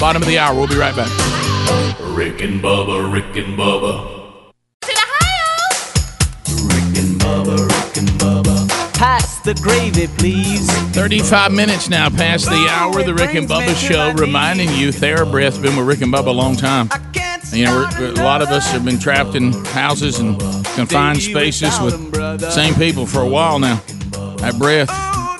Bottom 0.00 0.20
of 0.20 0.26
the 0.26 0.38
hour. 0.38 0.56
We'll 0.56 0.66
be 0.66 0.76
right 0.76 0.96
back. 0.96 1.10
Rick 2.00 2.42
and 2.42 2.60
Bubba, 2.60 3.12
Rick 3.12 3.36
and 3.36 3.56
Bubba. 3.56 4.52
Rick 6.48 6.98
and 6.98 7.20
Bubba, 7.20 7.68
Rick 7.68 7.96
and 7.98 8.08
Bubba. 8.18 8.61
Pass 9.02 9.40
the 9.40 9.52
gravy, 9.54 10.06
please. 10.06 10.70
35 10.90 11.50
minutes 11.50 11.88
now 11.88 12.08
past 12.08 12.44
the 12.44 12.68
hour. 12.70 13.02
The 13.02 13.12
Rick 13.12 13.34
and 13.34 13.48
Bubba 13.48 13.74
Show 13.74 14.12
reminding 14.12 14.68
you 14.68 14.90
TheraBreath's 14.90 15.58
been 15.58 15.74
with 15.74 15.88
Rick 15.88 16.02
and 16.02 16.14
Bubba 16.14 16.28
a 16.28 16.30
long 16.30 16.54
time. 16.54 16.88
You 17.52 17.64
know, 17.64 17.90
a 17.98 18.22
lot 18.22 18.42
of 18.42 18.50
us 18.50 18.70
have 18.70 18.84
been 18.84 19.00
trapped 19.00 19.34
in 19.34 19.54
houses 19.64 20.20
and 20.20 20.38
confined 20.76 21.20
spaces 21.20 21.80
with 21.80 22.52
same 22.52 22.76
people 22.76 23.04
for 23.04 23.22
a 23.22 23.28
while 23.28 23.58
now. 23.58 23.82
That 24.36 24.54
breath. 24.56 24.88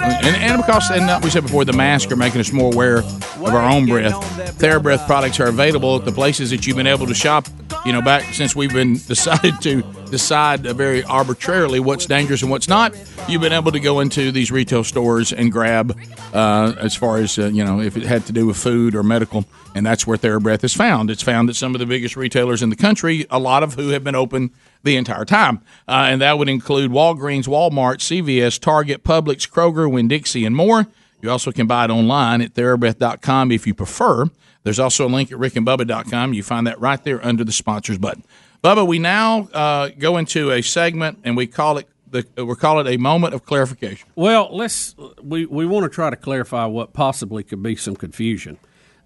And, 0.03 0.35
and 0.35 0.61
because, 0.61 0.91
and 0.91 1.09
uh, 1.09 1.21
we 1.23 1.31
said 1.31 1.45
before, 1.45 1.65
the 1.65 1.73
masks 1.73 2.11
are 2.11 2.17
making 2.17 2.41
us 2.41 2.53
more 2.53 2.73
aware 2.73 2.99
of 2.99 3.55
our 3.55 3.71
own 3.71 3.87
breath. 3.87 4.15
TheraBreath 4.59 5.07
products 5.07 5.39
are 5.39 5.47
available 5.47 5.95
at 5.95 6.05
the 6.05 6.11
places 6.11 6.51
that 6.51 6.67
you've 6.67 6.77
been 6.77 6.89
able 6.89 7.07
to 7.07 7.15
shop, 7.15 7.47
you 7.85 7.93
know, 7.93 8.01
back 8.01 8.23
since 8.35 8.55
we've 8.55 8.73
been 8.73 8.95
decided 9.09 9.61
to 9.63 9.83
decide 10.11 10.61
very 10.61 11.03
arbitrarily 11.05 11.81
what's 11.81 12.07
dangerous 12.07 12.43
and 12.43 12.51
what's 12.51 12.69
not. 12.69 12.95
You've 13.29 13.43
been 13.43 13.53
able 13.53 13.73
to 13.73 13.81
go 13.81 14.01
into 14.01 14.31
these 14.31 14.51
retail 14.51 14.85
stores 14.85 15.33
and 15.33 15.51
grab, 15.51 15.99
uh, 16.33 16.75
as 16.79 16.95
far 16.95 17.19
as, 17.19 17.39
uh, 17.39 17.47
you 17.47 17.65
know, 17.65 17.81
if 17.81 17.97
it 17.97 18.03
had 18.03 18.27
to 18.27 18.33
do 18.33 18.47
with 18.47 18.57
food 18.57 18.95
or 18.95 19.03
medical, 19.03 19.45
and 19.75 19.85
that's 19.85 20.07
where 20.07 20.19
TheraBreath 20.19 20.63
is 20.65 20.75
found. 20.75 21.11
It's 21.11 21.23
found 21.23 21.49
at 21.51 21.57
some 21.57 21.75
of 21.75 21.79
the 21.79 21.87
biggest 21.87 22.17
retailers 22.17 22.63
in 22.63 22.71
the 22.71 22.77
country, 22.77 23.27
a 23.31 23.39
lot 23.39 23.63
of 23.63 23.75
who 23.75 23.89
have 23.89 24.05
been 24.05 24.15
open 24.15 24.51
the 24.83 24.97
entire 24.97 25.25
time. 25.25 25.61
Uh, 25.89 26.07
and 26.09 26.21
that 26.21 26.39
would 26.39 26.49
include 26.49 26.91
Walgreens, 26.91 27.47
Walmart, 27.47 27.99
CVS, 27.99 28.61
Target, 28.61 29.05
Publix, 29.05 29.49
Kroger, 29.49 29.91
Winn 29.91 30.09
Dixie, 30.09 30.45
and 30.45 30.55
more. 30.55 30.87
You 31.21 31.31
also 31.31 31.53
can 31.53 31.67
buy 31.67 31.85
it 31.85 31.91
online 31.91 32.43
at 32.43 32.55
TheraBreath.com 32.55 33.53
if 33.53 33.67
you 33.67 33.75
prefer. 33.75 34.27
There's 34.65 34.79
also 34.79 35.07
a 35.07 35.11
link 35.11 35.33
at 35.33 35.39
rickandbubba.com. 35.39 36.35
You 36.35 36.43
find 36.43 36.67
that 36.67 36.81
right 36.81 37.03
there 37.03 37.25
under 37.25 37.45
the 37.45 37.53
sponsors 37.53 37.99
button. 37.99 38.25
Bubba, 38.63 38.87
we 38.87 38.99
now 38.99 39.49
uh, 39.53 39.89
go 39.99 40.17
into 40.19 40.53
a 40.53 40.63
segment 40.63 41.19
and 41.25 41.37
we 41.37 41.47
call 41.49 41.79
it 41.79 41.89
the 42.13 42.27
we 42.45 42.55
call 42.55 42.79
it 42.79 42.87
a 42.87 42.97
moment 42.97 43.35
of 43.35 43.45
clarification. 43.45 44.09
Well, 44.15 44.49
let's 44.53 44.95
we, 45.23 45.47
we 45.47 45.67
want 45.67 45.85
to 45.85 45.89
try 45.89 46.11
to 46.11 46.17
clarify 46.17 46.67
what 46.67 46.93
possibly 46.93 47.43
could 47.43 47.63
be 47.63 47.75
some 47.75 47.97
confusion. 47.97 48.59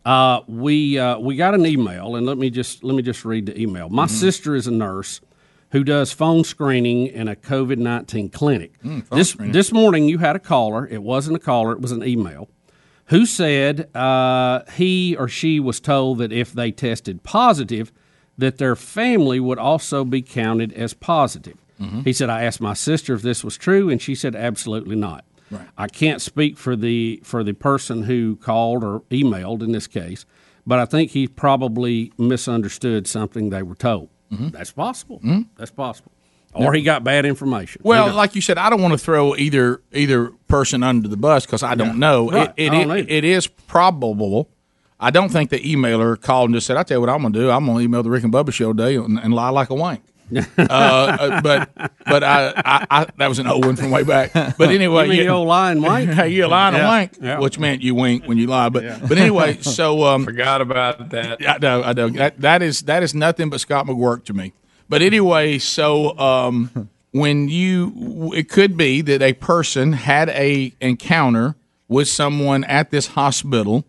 Uh, 0.05 0.41
we 0.47 0.99
uh, 0.99 1.19
we 1.19 1.37
got 1.37 1.55
an 1.55 1.65
email, 1.65 2.17
and 2.17 2.27
let 2.27 2.37
me 2.37 2.51
just 2.51 2.85
let 2.85 2.95
me 2.95 3.03
just 3.03 3.25
read 3.25 3.47
the 3.47 3.59
email. 3.61 3.89
My 3.89 4.07
sister 4.07 4.55
is 4.55 4.67
a 4.67 4.71
nurse 4.73 5.21
who 5.71 5.83
does 5.83 6.13
phone 6.13 6.45
screening 6.45 7.07
in 7.07 7.29
a 7.29 7.35
COVID 7.35 7.79
nineteen 7.79 8.29
clinic. 8.29 8.75
phone 8.83 9.05
this 9.11 9.31
screening. 9.31 9.53
this 9.53 9.73
morning, 9.73 10.09
you 10.09 10.19
had 10.19 10.37
a 10.37 10.41
caller. 10.41 10.87
It 10.87 11.03
wasn't 11.03 11.37
a 11.37 11.41
caller; 11.41 11.73
it 11.73 11.81
was 11.81 11.93
an 11.93 12.05
email. 12.05 12.49
Who 13.07 13.27
said 13.27 13.95
uh, 13.95 14.63
he 14.73 15.17
or 15.17 15.29
she 15.29 15.61
was 15.61 15.81
told 15.81 16.19
that 16.19 16.33
if 16.33 16.53
they 16.53 16.73
tested 16.73 17.23
positive, 17.23 17.93
that 18.39 18.59
their 18.59 18.77
family 18.77 19.41
would 19.41 19.59
also 19.59 20.05
be 20.05 20.23
counted 20.23 20.73
as 20.73 20.93
positive. 20.93 21.57
Mm-hmm. 21.81 22.01
He 22.03 22.13
said, 22.13 22.31
I 22.31 22.43
asked 22.43 22.61
my 22.61 22.75
sister 22.75 23.15
if 23.15 23.23
this 23.23 23.45
was 23.45 23.57
true, 23.57 23.89
and 23.89 24.01
she 24.03 24.15
said, 24.15 24.35
absolutely 24.35 24.97
not. 24.97 25.25
I 25.79 25.87
can't 25.87 26.21
speak 26.21 26.59
for 26.59 26.75
the 26.75 27.21
for 27.23 27.45
the 27.45 27.53
person 27.53 28.03
who 28.03 28.37
called 28.37 28.83
or 28.83 29.01
emailed 29.11 29.63
in 29.63 29.71
this 29.71 29.87
case, 29.87 30.27
but 30.67 30.81
I 30.81 30.87
think 30.87 31.13
he 31.13 31.29
probably 31.29 32.13
misunderstood 32.19 33.07
something 33.07 33.51
they 33.51 33.63
were 33.63 33.77
told. 33.77 34.09
Mm-hmm. 34.33 34.49
That's 34.49 34.73
possible. 34.73 35.19
Mm-hmm. 35.21 35.43
That's 35.57 35.71
possible. 35.71 36.11
Or 36.57 36.73
he 36.75 36.83
got 36.83 37.05
bad 37.05 37.27
information. 37.27 37.83
Well, 37.85 38.09
Who 38.11 38.15
like 38.17 38.35
you 38.35 38.41
said, 38.41 38.59
I 38.59 38.71
don't 38.71 38.83
want 38.83 38.93
to 38.93 38.99
throw 38.99 39.37
either 39.37 39.81
either 39.93 40.31
person 40.49 40.83
under 40.83 41.09
the 41.09 41.17
bus 41.17 41.47
because 41.47 41.63
I 41.63 41.75
don't 41.75 41.99
know. 41.99 42.31
Right. 42.31 42.53
It, 42.57 42.73
I 42.73 42.77
it, 42.77 42.85
don't 42.85 42.97
it, 42.99 43.11
it 43.11 43.25
is 43.25 43.47
probable. 43.47 44.49
I 44.99 45.11
don't 45.11 45.29
think 45.29 45.51
the 45.51 45.59
emailer 45.61 46.21
called 46.21 46.49
and 46.49 46.55
just 46.55 46.67
said, 46.67 46.77
"I 46.77 46.83
tell 46.83 46.97
you 46.97 47.01
what 47.01 47.11
I'm 47.11 47.21
going 47.21 47.33
to 47.35 47.39
do. 47.39 47.51
I'm 47.51 47.67
going 47.67 47.79
to 47.79 47.85
email 47.85 48.03
the 48.03 48.11
Rick 48.11 48.25
and 48.25 48.33
Bubba 48.33 48.53
show 48.53 48.73
today 48.73 48.97
and, 48.97 49.19
and 49.19 49.35
lie 49.35 49.51
like 49.51 49.71
a 49.71 49.75
wank." 49.75 50.03
uh, 50.37 50.41
uh, 50.59 51.41
but 51.41 51.71
but 52.05 52.25
I, 52.25 52.49
I, 52.57 52.87
I 52.91 53.07
that 53.17 53.29
was 53.29 53.39
an 53.39 53.47
old 53.47 53.65
one 53.65 53.77
from 53.77 53.93
way 53.93 54.03
back. 54.03 54.33
But 54.33 54.71
anyway, 54.71 55.05
You 55.05 55.11
mean 55.11 55.21
the 55.21 55.29
old 55.29 55.47
lying 55.47 55.81
wank? 55.83 56.11
hey, 56.15 56.31
you 56.31 56.49
lying 56.49 56.75
Yeah. 56.75 56.89
wank, 56.89 57.13
Yeah. 57.21 57.39
which 57.39 57.61
meant 57.61 57.83
you 57.83 57.95
wink 57.95 58.25
when 58.27 58.37
you 58.37 58.49
lie. 58.49 58.69
But 58.69 59.09
but 59.09 59.19
anyway, 59.19 59.59
so 59.61 60.03
um, 60.05 60.25
Forgot 60.25 60.63
about 60.63 61.11
that. 61.11 61.47
I 61.49 61.59
know, 61.59 61.83
I 61.83 61.93
know. 61.93 62.09
That 62.09 62.41
that 62.41 62.63
is 62.63 62.83
that 62.83 63.05
is 63.05 63.15
nothing 63.15 63.51
but 63.51 63.61
Scott 63.61 63.87
McWork 63.87 64.25
to 64.25 64.35
me. 64.35 64.53
But 64.89 65.03
anyway, 65.03 65.59
so 65.59 66.17
um, 66.19 66.91
when 67.11 67.49
you, 67.49 68.33
it 68.35 68.49
could 68.49 68.77
be 68.77 69.01
that 69.03 69.23
a 69.23 69.33
person 69.33 69.95
had 69.95 70.29
a 70.29 70.73
encounter 70.81 71.57
with 71.89 72.09
someone 72.09 72.65
at 72.65 72.91
this 72.91 73.09
hospital, 73.09 73.85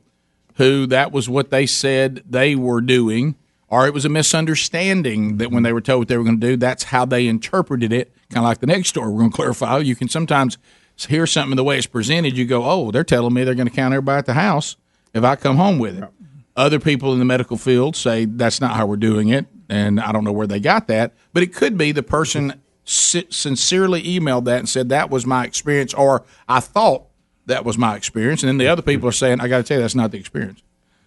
who 0.56 0.88
that 0.88 1.12
was 1.12 1.30
what 1.30 1.50
they 1.52 1.66
said 1.66 2.24
they 2.28 2.56
were 2.56 2.82
doing, 2.82 3.36
or 3.68 3.86
it 3.86 3.94
was 3.94 4.06
a 4.06 4.10
misunderstanding 4.10 5.38
that 5.38 5.52
when 5.52 5.64
they 5.64 5.74
were 5.74 5.82
told 5.82 6.00
what 6.00 6.08
they 6.08 6.18
were 6.18 6.24
going 6.24 6.40
to 6.40 6.48
do, 6.48 6.58
that's 6.58 6.86
how 6.86 7.06
they 7.06 7.28
interpreted 7.28 7.92
it. 7.94 8.12
Kind 8.30 8.44
of 8.44 8.50
like 8.50 8.60
the 8.60 8.68
next 8.68 8.90
story 8.90 9.12
we're 9.12 9.20
going 9.20 9.32
to 9.32 9.36
clarify. 9.36 9.78
You 9.80 9.96
can 9.96 10.10
sometimes 10.10 10.58
hear 10.96 11.28
something 11.28 11.56
the 11.56 11.64
way 11.64 11.78
it's 11.78 11.86
presented. 11.86 12.38
You 12.38 12.46
go, 12.46 12.64
oh, 12.64 12.92
they're 12.92 13.04
telling 13.04 13.34
me 13.34 13.44
they're 13.44 13.56
going 13.56 13.68
to 13.68 13.74
count 13.74 13.94
everybody 13.94 14.18
at 14.18 14.26
the 14.26 14.34
house 14.34 14.78
if 15.14 15.24
I 15.24 15.36
come 15.36 15.58
home 15.58 15.80
with 15.80 15.98
it. 15.98 16.10
Other 16.56 16.80
people 16.80 17.14
in 17.14 17.20
the 17.20 17.26
medical 17.26 17.58
field 17.58 17.96
say 17.96 18.26
that's 18.26 18.60
not 18.60 18.76
how 18.76 18.88
we're 18.88 18.96
doing 18.96 19.30
it, 19.30 19.46
and 19.70 20.00
I 20.00 20.12
don't 20.12 20.24
know 20.24 20.32
where 20.32 20.48
they 20.48 20.60
got 20.60 20.88
that. 20.88 21.14
But 21.34 21.44
it 21.44 21.54
could 21.54 21.78
be 21.78 21.92
the 21.92 22.04
person 22.04 22.62
sincerely 22.86 24.02
emailed 24.04 24.46
that 24.46 24.60
and 24.60 24.70
said 24.70 24.90
that 24.90 25.10
was 25.10 25.26
my 25.26 25.46
experience, 25.46 25.94
or 25.94 26.24
I 26.48 26.62
thought 26.62 27.04
that 27.46 27.66
was 27.66 27.78
my 27.78 27.96
experience, 27.96 28.44
and 28.44 28.48
then 28.48 28.58
the 28.58 28.68
other 28.68 28.82
people 28.82 29.08
are 29.10 29.14
saying, 29.14 29.42
I 29.42 29.48
got 29.48 29.58
to 29.58 29.64
tell 29.64 29.78
you, 29.78 29.82
that's 29.82 29.96
not 29.96 30.12
the 30.12 30.18
experience. 30.18 30.62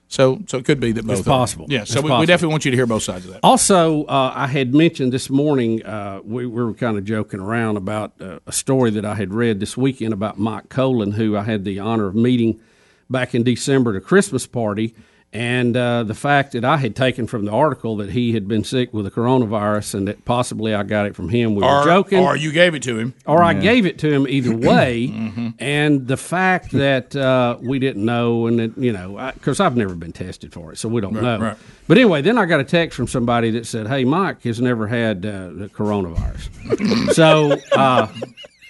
So, 0.08 0.42
so 0.48 0.58
it 0.58 0.64
could 0.64 0.80
be 0.80 0.90
that 0.92 1.06
both. 1.06 1.18
It's 1.18 1.28
possible. 1.28 1.66
Yeah. 1.68 1.84
So 1.84 2.00
we, 2.00 2.10
we 2.10 2.26
definitely 2.26 2.52
want 2.52 2.64
you 2.64 2.72
to 2.72 2.76
hear 2.76 2.86
both 2.86 3.04
sides 3.04 3.26
of 3.26 3.32
that. 3.32 3.40
Also, 3.44 4.04
uh, 4.06 4.32
I 4.34 4.48
had 4.48 4.74
mentioned 4.74 5.12
this 5.12 5.30
morning, 5.30 5.84
uh, 5.84 6.20
we, 6.24 6.46
we 6.46 6.64
were 6.64 6.74
kind 6.74 6.98
of 6.98 7.04
joking 7.04 7.38
around 7.38 7.76
about 7.76 8.12
uh, 8.20 8.40
a 8.44 8.52
story 8.52 8.90
that 8.90 9.04
I 9.04 9.14
had 9.14 9.32
read 9.32 9.60
this 9.60 9.76
weekend 9.76 10.12
about 10.12 10.36
Mike 10.36 10.68
Kolen, 10.68 11.12
who 11.12 11.36
I 11.36 11.44
had 11.44 11.64
the 11.64 11.78
honor 11.78 12.08
of 12.08 12.16
meeting 12.16 12.60
back 13.08 13.36
in 13.36 13.44
December 13.44 13.90
at 13.90 13.96
a 13.96 14.00
Christmas 14.00 14.46
party. 14.46 14.96
And 15.32 15.76
uh, 15.76 16.02
the 16.02 16.14
fact 16.14 16.52
that 16.52 16.64
I 16.64 16.76
had 16.78 16.96
taken 16.96 17.28
from 17.28 17.44
the 17.44 17.52
article 17.52 17.96
that 17.98 18.10
he 18.10 18.32
had 18.32 18.48
been 18.48 18.64
sick 18.64 18.92
with 18.92 19.04
the 19.04 19.12
coronavirus 19.12 19.94
and 19.94 20.08
that 20.08 20.24
possibly 20.24 20.74
I 20.74 20.82
got 20.82 21.06
it 21.06 21.14
from 21.14 21.28
him, 21.28 21.54
we 21.54 21.62
or, 21.62 21.78
were 21.80 21.84
joking. 21.84 22.18
or 22.18 22.34
you 22.36 22.50
gave 22.50 22.74
it 22.74 22.82
to 22.82 22.98
him, 22.98 23.14
or 23.26 23.40
I 23.40 23.54
gave 23.54 23.86
it 23.86 23.96
to 24.00 24.10
him 24.12 24.26
either 24.26 24.52
way. 24.70 25.06
Mhm. 25.06 25.54
And 25.60 26.08
the 26.08 26.16
fact 26.16 26.72
that 26.72 27.14
uh, 27.14 27.58
we 27.60 27.78
didn't 27.78 28.04
know, 28.04 28.48
and 28.48 28.58
that, 28.58 28.76
you 28.76 28.92
know, 28.92 29.30
because 29.34 29.60
I've 29.60 29.76
never 29.76 29.94
been 29.94 30.12
tested 30.12 30.52
for 30.52 30.72
it, 30.72 30.78
so 30.78 30.88
we 30.88 31.00
don't 31.00 31.14
Right, 31.14 31.22
know. 31.22 31.38
right. 31.38 31.56
But 31.86 31.98
anyway, 31.98 32.22
then 32.22 32.36
I 32.36 32.46
got 32.46 32.58
a 32.58 32.64
text 32.64 32.96
from 32.96 33.06
somebody 33.06 33.50
that 33.52 33.66
said, 33.66 33.86
"Hey, 33.86 34.04
Mike 34.04 34.42
has 34.42 34.60
never 34.60 34.88
had 34.88 35.24
uh, 35.24 35.50
the 35.52 35.68
coronavirus." 35.72 37.12
so 37.14 37.52
uh, 37.78 38.08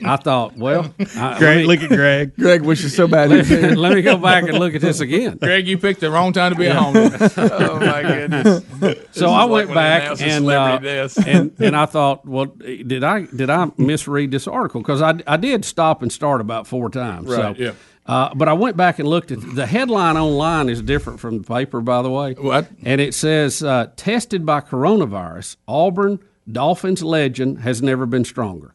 I 0.04 0.16
thought, 0.16 0.56
well, 0.56 0.94
I, 1.16 1.38
Greg, 1.38 1.58
me- 1.58 1.64
look 1.66 1.80
at 1.80 1.88
Greg. 1.88 2.34
Greg 2.38 2.62
wishes 2.62 2.94
so 2.94 3.06
bad. 3.06 3.30
Let, 3.30 3.76
let 3.76 3.94
me 3.94 4.02
go 4.02 4.16
back 4.16 4.44
and 4.44 4.58
look 4.58 4.74
at 4.74 4.80
this 4.80 5.00
again. 5.00 5.38
Greg, 5.38 5.66
you 5.66 5.78
picked 5.78 6.00
the 6.00 6.10
wrong 6.10 6.32
time 6.32 6.52
to 6.52 6.58
be 6.58 6.66
at 6.66 6.76
home. 6.76 6.96
oh 7.36 7.80
my 7.80 8.02
goodness! 8.02 8.64
So 9.12 9.28
I 9.30 9.44
went 9.44 9.72
back 9.72 10.20
and, 10.20 10.48
uh, 10.48 10.80
and 11.26 11.52
and 11.58 11.76
I 11.76 11.86
thought, 11.86 12.26
well, 12.26 12.46
did 12.46 13.04
I 13.04 13.22
did 13.26 13.50
I 13.50 13.70
misread 13.76 14.30
this 14.30 14.46
article? 14.46 14.80
Because 14.80 15.02
I, 15.02 15.20
I 15.26 15.36
did 15.36 15.64
stop 15.64 16.02
and 16.02 16.10
start 16.12 16.40
about 16.40 16.66
four 16.66 16.90
times. 16.90 17.28
Right, 17.28 17.56
So, 17.56 17.62
yeah. 17.62 17.72
Uh, 18.06 18.34
but 18.34 18.48
I 18.48 18.54
went 18.54 18.76
back 18.76 18.98
and 18.98 19.06
looked 19.06 19.30
at 19.30 19.38
the 19.54 19.66
headline 19.66 20.16
online 20.16 20.68
is 20.68 20.82
different 20.82 21.20
from 21.20 21.42
the 21.42 21.44
paper, 21.46 21.80
by 21.80 22.02
the 22.02 22.10
way. 22.10 22.32
What? 22.34 22.68
And 22.82 23.00
it 23.00 23.14
says 23.14 23.62
uh, 23.62 23.90
tested 23.94 24.44
by 24.44 24.62
coronavirus, 24.62 25.56
Auburn 25.68 26.18
Dolphins 26.50 27.04
legend 27.04 27.60
has 27.60 27.82
never 27.82 28.06
been 28.06 28.24
stronger. 28.24 28.74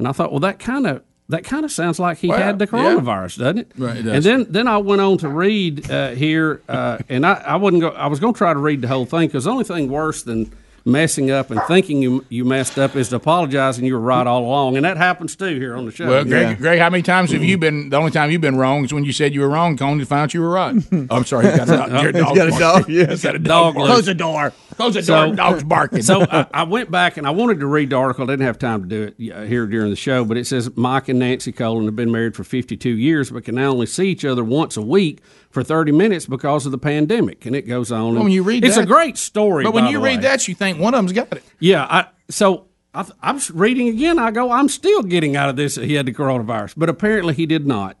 And 0.00 0.08
I 0.08 0.12
thought, 0.12 0.30
well, 0.32 0.40
that 0.40 0.58
kind 0.58 0.86
of 0.86 1.02
that 1.28 1.44
kind 1.44 1.64
of 1.64 1.70
sounds 1.70 2.00
like 2.00 2.18
he 2.18 2.26
Well, 2.28 2.38
had 2.38 2.58
the 2.58 2.64
yeah. 2.64 2.70
coronavirus, 2.72 3.38
doesn't 3.38 3.58
it? 3.58 3.72
Right, 3.78 3.98
it 3.98 4.06
And 4.06 4.24
then 4.24 4.46
then 4.50 4.66
I 4.66 4.78
went 4.78 5.00
on 5.00 5.16
to 5.18 5.28
read 5.28 5.88
uh, 5.90 6.10
here, 6.10 6.60
uh, 6.68 6.98
and 7.08 7.24
I, 7.24 7.34
I 7.34 7.56
wouldn't 7.56 7.82
go. 7.82 7.90
I 7.90 8.08
was 8.08 8.18
going 8.18 8.34
to 8.34 8.38
try 8.38 8.52
to 8.52 8.58
read 8.58 8.82
the 8.82 8.88
whole 8.88 9.06
thing 9.06 9.28
because 9.28 9.44
the 9.44 9.50
only 9.50 9.64
thing 9.64 9.88
worse 9.88 10.22
than 10.24 10.50
messing 10.86 11.30
up 11.30 11.50
and 11.50 11.60
thinking 11.68 12.00
you 12.00 12.24
you 12.30 12.42
messed 12.42 12.78
up 12.78 12.96
is 12.96 13.10
to 13.10 13.16
apologize 13.16 13.76
and 13.76 13.86
you 13.86 13.92
were 13.92 14.00
right 14.00 14.26
all 14.26 14.42
along, 14.44 14.76
and 14.76 14.84
that 14.84 14.96
happens 14.96 15.36
too 15.36 15.54
here 15.60 15.76
on 15.76 15.84
the 15.84 15.92
show. 15.92 16.08
Well, 16.08 16.24
Greg, 16.24 16.56
Greg, 16.58 16.78
how 16.80 16.88
many 16.90 17.02
times 17.02 17.30
have 17.32 17.44
you 17.44 17.58
been? 17.58 17.90
The 17.90 17.96
only 17.98 18.10
time 18.10 18.30
you've 18.30 18.40
been 18.40 18.56
wrong 18.56 18.84
is 18.84 18.92
when 18.92 19.04
you 19.04 19.12
said 19.12 19.34
you 19.34 19.42
were 19.42 19.48
wrong, 19.50 19.80
only 19.82 20.02
to 20.04 20.08
find 20.08 20.22
out 20.22 20.34
you 20.34 20.40
were 20.40 20.48
right. 20.50 20.74
Oh, 21.10 21.16
I'm 21.16 21.24
sorry, 21.26 21.46
he's 21.48 21.56
got 21.58 21.68
a 21.68 21.76
dog. 21.76 21.90
your 22.02 22.12
He's 22.12 22.22
dog's 22.22 22.38
got 22.38 22.48
a 22.48 22.58
dog, 22.58 22.88
yes. 22.88 23.08
He's 23.10 23.22
got 23.22 23.34
a 23.36 23.38
Dog 23.38 23.74
dog. 23.74 23.86
Close 23.86 24.06
the 24.06 24.14
door. 24.14 24.52
Close 24.80 24.94
the 24.94 25.02
door. 25.02 25.34
dog's 25.34 25.64
barking. 25.64 26.02
So 26.02 26.22
I, 26.22 26.46
I 26.52 26.62
went 26.64 26.90
back 26.90 27.16
and 27.16 27.26
I 27.26 27.30
wanted 27.30 27.60
to 27.60 27.66
read 27.66 27.90
the 27.90 27.96
article. 27.96 28.24
I 28.24 28.32
didn't 28.32 28.46
have 28.46 28.58
time 28.58 28.82
to 28.82 28.88
do 28.88 29.02
it 29.18 29.32
uh, 29.32 29.42
here 29.42 29.66
during 29.66 29.90
the 29.90 29.96
show, 29.96 30.24
but 30.24 30.36
it 30.36 30.46
says 30.46 30.74
Mike 30.76 31.08
and 31.08 31.18
Nancy 31.18 31.52
Kolen 31.52 31.84
have 31.84 31.96
been 31.96 32.10
married 32.10 32.34
for 32.34 32.44
52 32.44 32.88
years, 32.88 33.30
but 33.30 33.44
can 33.44 33.54
now 33.56 33.70
only 33.70 33.86
see 33.86 34.08
each 34.08 34.24
other 34.24 34.42
once 34.44 34.76
a 34.76 34.82
week 34.82 35.20
for 35.50 35.62
30 35.62 35.92
minutes 35.92 36.26
because 36.26 36.66
of 36.66 36.72
the 36.72 36.78
pandemic. 36.78 37.44
And 37.46 37.54
it 37.54 37.62
goes 37.62 37.92
on. 37.92 38.00
Well, 38.00 38.08
and 38.16 38.24
when 38.24 38.32
you 38.32 38.42
read 38.42 38.64
it's 38.64 38.76
that- 38.76 38.84
a 38.84 38.86
great 38.86 39.18
story. 39.18 39.64
But 39.64 39.74
when 39.74 39.84
by 39.84 39.90
you 39.90 39.98
the 39.98 40.04
read 40.04 40.16
way. 40.18 40.22
that, 40.22 40.48
you 40.48 40.54
think 40.54 40.78
one 40.78 40.94
of 40.94 40.98
them's 40.98 41.12
got 41.12 41.32
it. 41.32 41.44
Yeah, 41.58 41.84
I 41.84 42.06
so 42.28 42.66
I, 42.94 43.06
I'm 43.22 43.38
reading 43.52 43.88
again. 43.88 44.18
I 44.18 44.30
go, 44.30 44.50
I'm 44.50 44.68
still 44.68 45.02
getting 45.02 45.36
out 45.36 45.48
of 45.48 45.56
this 45.56 45.74
that 45.76 45.84
he 45.84 45.94
had 45.94 46.06
the 46.06 46.12
coronavirus, 46.14 46.74
but 46.76 46.88
apparently 46.88 47.34
he 47.34 47.46
did 47.46 47.66
not. 47.66 47.96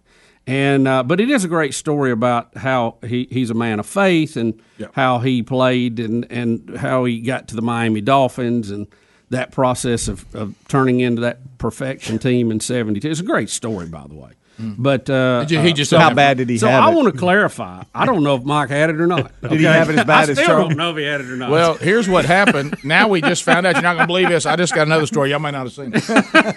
And 0.50 0.88
uh, 0.88 1.04
but 1.04 1.20
it 1.20 1.30
is 1.30 1.44
a 1.44 1.48
great 1.48 1.74
story 1.74 2.10
about 2.10 2.56
how 2.56 2.96
he, 3.06 3.28
he's 3.30 3.50
a 3.50 3.54
man 3.54 3.78
of 3.78 3.86
faith 3.86 4.36
and 4.36 4.60
how 4.94 5.20
he 5.20 5.44
played 5.44 6.00
and 6.00 6.26
and 6.28 6.76
how 6.76 7.04
he 7.04 7.20
got 7.20 7.46
to 7.48 7.54
the 7.54 7.62
Miami 7.62 8.00
Dolphins 8.00 8.68
and 8.72 8.88
that 9.28 9.52
process 9.52 10.08
of, 10.08 10.26
of 10.34 10.56
turning 10.66 10.98
into 10.98 11.22
that 11.22 11.58
perfection 11.58 12.18
team 12.18 12.50
in 12.50 12.58
'72. 12.58 13.08
It's 13.08 13.20
a 13.20 13.22
great 13.22 13.48
story, 13.48 13.86
by 13.86 14.04
the 14.08 14.16
way. 14.16 14.32
But 14.78 15.08
uh, 15.08 15.40
Did 15.44 15.50
you- 15.52 15.60
he 15.60 15.70
uh, 15.70 15.74
just 15.74 15.90
so- 15.90 15.98
How 15.98 16.12
bad 16.14 16.36
did 16.38 16.48
he 16.48 16.58
so 16.58 16.68
have 16.68 16.82
I 16.84 16.90
it? 16.92 16.94
want 16.94 17.12
to 17.12 17.18
clarify. 17.18 17.82
I 17.94 18.04
don't 18.06 18.22
know 18.22 18.34
if 18.36 18.44
Mike 18.44 18.68
had 18.70 18.90
it 18.90 19.00
or 19.00 19.06
not. 19.06 19.32
Did 19.42 19.52
he 19.52 19.64
have 19.64 19.88
it 19.90 19.98
as 19.98 20.04
bad 20.06 20.28
I 20.28 20.32
as 20.32 20.38
still 20.38 20.46
Charlie? 20.46 20.68
don't 20.68 20.76
know 20.78 20.90
if 20.90 20.96
he 20.96 21.04
had 21.04 21.20
it 21.20 21.26
or 21.30 21.36
not. 21.36 21.50
Well, 21.50 21.74
here's 21.74 22.08
what 22.08 22.24
happened. 22.24 22.76
Now 22.84 23.08
we 23.08 23.20
just 23.20 23.42
found 23.42 23.66
out. 23.66 23.74
You're 23.74 23.82
not 23.82 23.94
going 23.94 24.04
to 24.04 24.06
believe 24.06 24.28
this. 24.28 24.46
I 24.46 24.56
just 24.56 24.74
got 24.74 24.86
another 24.86 25.06
story. 25.06 25.30
Y'all 25.30 25.38
may 25.38 25.50
not 25.50 25.64
have 25.66 25.72
seen 25.72 25.92
it. 25.94 26.08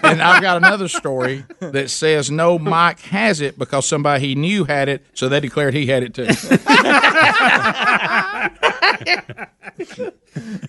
And 0.04 0.20
I've 0.22 0.42
got 0.42 0.56
another 0.58 0.88
story 0.88 1.44
that 1.60 1.90
says 1.90 2.30
no, 2.30 2.58
Mike 2.58 3.00
has 3.00 3.40
it 3.40 3.58
because 3.58 3.86
somebody 3.86 4.26
he 4.28 4.34
knew 4.34 4.64
had 4.64 4.88
it, 4.88 5.04
so 5.14 5.28
they 5.28 5.40
declared 5.40 5.74
he 5.74 5.86
had 5.86 6.02
it 6.02 6.14
too. 6.14 6.26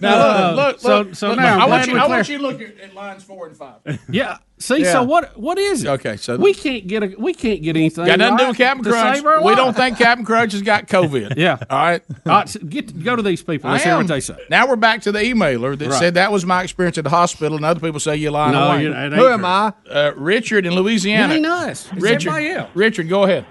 now 0.02 0.16
Uh, 0.16 0.54
look, 0.56 0.66
look, 0.66 0.80
so- 0.80 0.98
look, 1.02 1.16
so 1.16 1.28
look, 1.30 1.38
now 1.38 1.56
I'm 1.56 1.62
I 1.62 1.66
want 1.66 1.88
you. 1.88 1.98
I 1.98 2.08
want 2.08 2.30
you 2.30 2.38
to 2.38 2.44
look 2.44 2.62
at, 2.62 2.80
at 2.80 2.94
lines 2.94 3.24
four 3.24 3.48
and 3.48 3.58
five. 3.58 3.76
Yeah. 4.10 4.38
See, 4.58 4.84
Yeah. 4.84 4.94
so 4.94 5.04
what? 5.04 5.38
What 5.38 5.58
is 5.58 5.84
it? 5.84 5.88
Okay, 5.90 6.16
so 6.16 6.38
we 6.38 6.54
can't 6.54 6.88
get 6.88 7.04
a 7.04 7.14
we 7.18 7.34
can't 7.34 7.62
get 7.62 7.76
anything. 7.76 8.06
Got 8.06 8.20
nothing 8.20 8.38
to 8.38 8.44
do 8.46 8.48
with 8.50 8.58
Captain 8.58 8.86
Crunch. 8.86 9.22
We 9.44 9.54
don't 9.54 9.76
think 9.76 9.98
Captain 9.98 10.24
Crunch 10.26 10.54
has 10.54 10.62
got 10.62 10.88
COVID. 10.88 11.34
Yeah. 11.38 11.58
All 11.70 11.78
right. 11.78 12.02
All 12.26 12.32
right, 12.32 12.48
so 12.48 12.60
get 12.62 13.04
go 13.04 13.18
to 13.18 13.22
these 13.22 13.44
people. 13.44 13.70
Let's 13.70 13.86
I 13.86 13.90
hear 13.90 13.98
what 13.98 14.08
they 14.08 14.22
say. 14.22 14.38
Now 14.50 14.66
we're 14.68 14.78
back 14.78 15.02
to 15.02 15.12
the 15.12 15.20
emailer 15.20 15.78
that 15.78 15.90
Right. 15.90 16.00
said 16.00 16.14
that 16.14 16.32
was 16.32 16.46
my 16.46 16.64
experience 16.64 16.98
at 16.98 17.04
the 17.04 17.10
hospital, 17.10 17.58
and 17.58 17.66
other 17.66 17.82
people 17.82 18.00
say 18.00 18.16
you're 18.16 18.32
lying. 18.32 18.54
No, 18.54 18.68
away. 18.72 18.84
you- 18.84 18.94
it 18.94 18.96
ain't 18.96 19.14
Who 19.14 19.28
am. 19.28 19.44
I? 19.44 19.74
Uh, 19.92 20.14
Richard 20.16 20.66
in 20.66 20.74
Louisiana. 20.74 21.34
It 21.34 21.38
ain't 21.38 21.46
us. 21.46 21.92
It's 21.92 22.02
Richard, 22.02 22.30
else. 22.34 22.70
Richard, 22.74 23.10
go 23.10 23.24
ahead. 23.24 23.46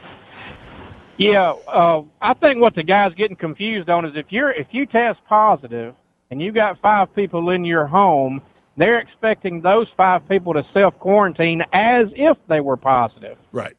Yeah, 1.16 1.52
uh, 1.68 2.02
I 2.20 2.34
think 2.34 2.60
what 2.60 2.74
the 2.74 2.82
guy's 2.82 3.14
getting 3.14 3.36
confused 3.36 3.88
on 3.88 4.04
is 4.04 4.12
if 4.16 4.26
you're 4.30 4.50
if 4.50 4.68
you 4.72 4.84
test 4.86 5.20
positive 5.28 5.94
and 6.30 6.40
you 6.42 6.50
got 6.50 6.80
five 6.80 7.14
people 7.14 7.50
in 7.50 7.64
your 7.64 7.86
home, 7.86 8.40
they're 8.76 8.98
expecting 8.98 9.60
those 9.60 9.86
five 9.96 10.28
people 10.28 10.52
to 10.54 10.64
self 10.72 10.98
quarantine 10.98 11.62
as 11.72 12.08
if 12.16 12.36
they 12.48 12.60
were 12.60 12.76
positive. 12.76 13.38
Right. 13.52 13.76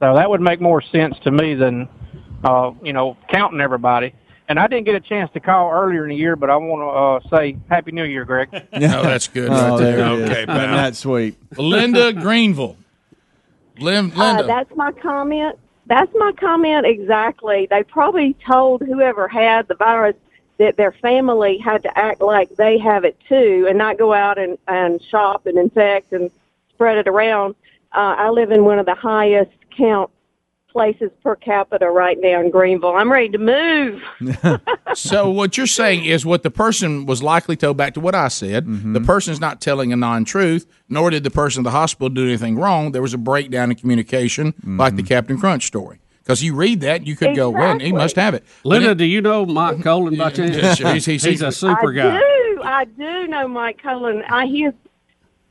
So 0.00 0.14
that 0.14 0.30
would 0.30 0.40
make 0.40 0.60
more 0.60 0.80
sense 0.80 1.16
to 1.24 1.30
me 1.30 1.54
than 1.54 1.88
uh, 2.44 2.72
you 2.82 2.92
know 2.92 3.16
counting 3.30 3.60
everybody. 3.60 4.14
And 4.50 4.58
I 4.58 4.66
didn't 4.66 4.86
get 4.86 4.94
a 4.94 5.00
chance 5.00 5.30
to 5.34 5.40
call 5.40 5.70
earlier 5.70 6.04
in 6.04 6.08
the 6.08 6.16
year, 6.16 6.34
but 6.34 6.48
I 6.48 6.56
want 6.56 6.80
to 7.22 7.28
uh, 7.28 7.36
say 7.38 7.58
Happy 7.68 7.92
New 7.92 8.04
Year, 8.04 8.24
Greg. 8.24 8.48
Oh, 8.54 8.78
that's 8.78 9.28
good. 9.28 9.50
Oh, 9.50 9.52
right 9.72 9.78
there. 9.78 9.96
there. 9.98 10.06
Okay, 10.06 10.32
Isn't 10.42 10.46
pal. 10.46 10.76
that 10.76 10.96
sweet? 10.96 11.36
Linda 11.58 12.14
Greenville. 12.14 12.76
Lin- 13.78 14.10
Uh, 14.16 14.18
Linda. 14.36 14.46
that's 14.46 14.74
my 14.74 14.92
comment. 14.92 15.58
That's 15.86 16.10
my 16.14 16.32
comment 16.40 16.86
exactly. 16.86 17.66
They 17.70 17.82
probably 17.82 18.36
told 18.46 18.82
whoever 18.82 19.28
had 19.28 19.68
the 19.68 19.74
virus 19.74 20.16
that 20.58 20.76
their 20.76 20.92
family 20.92 21.58
had 21.58 21.82
to 21.84 21.98
act 21.98 22.20
like 22.20 22.48
they 22.56 22.78
have 22.78 23.04
it 23.04 23.16
too 23.28 23.66
and 23.68 23.78
not 23.78 23.96
go 23.98 24.12
out 24.12 24.38
and, 24.38 24.58
and 24.66 25.00
shop 25.02 25.46
and 25.46 25.56
infect 25.58 26.12
and 26.12 26.30
spread 26.70 26.98
it 26.98 27.06
around. 27.08 27.54
Uh, 27.92 28.14
I 28.18 28.30
live 28.30 28.50
in 28.50 28.64
one 28.64 28.78
of 28.78 28.86
the 28.86 28.94
highest 28.94 29.50
count 29.76 30.10
places 30.70 31.10
per 31.22 31.34
capita 31.34 31.88
right 31.88 32.18
now 32.20 32.40
in 32.40 32.50
Greenville. 32.50 32.94
I'm 32.94 33.10
ready 33.10 33.30
to 33.30 33.38
move. 33.38 34.02
so 34.94 35.30
what 35.30 35.56
you're 35.56 35.66
saying 35.66 36.04
is 36.04 36.26
what 36.26 36.42
the 36.42 36.50
person 36.50 37.06
was 37.06 37.22
likely 37.22 37.56
told 37.56 37.76
back 37.76 37.94
to 37.94 38.00
what 38.00 38.14
I 38.14 38.28
said. 38.28 38.66
Mm-hmm. 38.66 38.92
The 38.92 39.00
person's 39.00 39.40
not 39.40 39.60
telling 39.60 39.92
a 39.92 39.96
non-truth, 39.96 40.66
nor 40.88 41.10
did 41.10 41.24
the 41.24 41.30
person 41.30 41.60
at 41.60 41.64
the 41.64 41.70
hospital 41.70 42.08
do 42.10 42.24
anything 42.26 42.56
wrong. 42.56 42.92
There 42.92 43.02
was 43.02 43.14
a 43.14 43.18
breakdown 43.18 43.70
in 43.70 43.76
communication, 43.76 44.46
like 44.64 44.92
Mm-hmm. 44.92 44.96
the 44.96 45.02
Captain 45.04 45.38
Crunch 45.38 45.66
story. 45.66 46.00
Because 46.28 46.42
you 46.42 46.54
read 46.54 46.82
that, 46.82 47.06
you 47.06 47.16
could 47.16 47.34
go, 47.34 47.48
"Well, 47.48 47.78
he 47.78 47.90
must 47.90 48.16
have 48.16 48.34
it." 48.34 48.44
Linda, 48.62 48.94
do 48.94 49.06
you 49.06 49.22
know 49.22 49.46
Mike 49.46 49.82
Kolen 49.82 50.14
by 50.18 50.28
chance? 50.28 50.54
Yeah, 50.58 50.74
sure. 50.74 50.92
He's- 50.92 51.06
he's- 51.06 51.40
a 51.40 51.50
super 51.50 51.90
guy. 51.90 52.08
I 52.08 52.10
guy. 52.10 52.18
do. 52.20 52.62
I 52.62 52.84
do 52.84 53.26
know 53.28 53.48
Mike 53.48 53.80
Kolen. 53.82 54.22
I 54.28 54.44
he's 54.44 54.72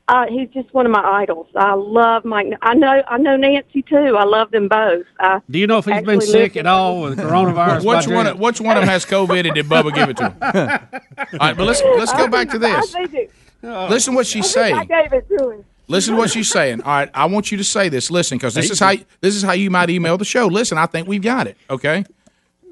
uh, 0.06 0.26
he's 0.28 0.48
just 0.50 0.72
one 0.72 0.86
of 0.86 0.92
my 0.92 1.02
idols. 1.02 1.48
I 1.56 1.74
love 1.74 2.24
Mike. 2.24 2.52
I 2.62 2.74
know 2.74 3.02
I 3.08 3.18
know 3.18 3.36
Nancy 3.36 3.82
too. 3.82 4.16
I 4.16 4.22
love 4.22 4.52
them 4.52 4.68
both. 4.68 5.04
I 5.18 5.40
Do 5.50 5.58
you 5.58 5.66
know 5.66 5.78
if 5.78 5.84
he's 5.86 6.00
been 6.04 6.20
sick 6.20 6.56
at 6.56 6.66
all 6.66 7.02
with 7.02 7.18
coronavirus? 7.18 7.78
Which 7.84 8.06
by 8.06 8.14
one? 8.14 8.26
chance? 8.26 8.38
Which 8.38 8.60
one 8.60 8.76
of 8.76 8.82
them 8.82 8.88
has 8.88 9.04
COVID, 9.04 9.46
and 9.46 9.54
did 9.56 9.66
Bubba 9.66 9.92
give 9.92 10.08
it 10.10 10.16
to 10.18 10.30
him? 10.30 10.36
All 11.40 11.48
right, 11.48 11.56
but 11.56 11.66
let's 11.66 11.82
let's 11.98 12.12
go 12.12 12.28
back 12.28 12.50
to 12.50 12.58
this. 12.60 12.94
I 12.94 13.04
think 13.06 13.14
it- 13.14 13.32
Listen 13.90 14.14
what 14.14 14.28
she's 14.28 14.56
I 14.56 14.70
think 14.70 14.76
saying. 14.86 14.92
I 14.92 15.02
gave 15.02 15.12
it 15.12 15.28
to 15.36 15.50
him. 15.50 15.64
Listen 15.88 16.14
to 16.14 16.18
what 16.18 16.30
she's 16.30 16.48
saying. 16.50 16.82
All 16.82 16.92
right, 16.92 17.10
I 17.14 17.24
want 17.26 17.50
you 17.50 17.58
to 17.58 17.64
say 17.64 17.88
this. 17.88 18.10
Listen, 18.10 18.36
because 18.38 18.54
this 18.54 18.70
is 18.70 18.78
how 18.78 18.94
this 19.20 19.34
is 19.34 19.42
how 19.42 19.52
you 19.52 19.70
might 19.70 19.90
email 19.90 20.18
the 20.18 20.24
show. 20.24 20.46
Listen, 20.46 20.76
I 20.78 20.86
think 20.86 21.08
we've 21.08 21.22
got 21.22 21.46
it. 21.46 21.56
Okay, 21.70 22.04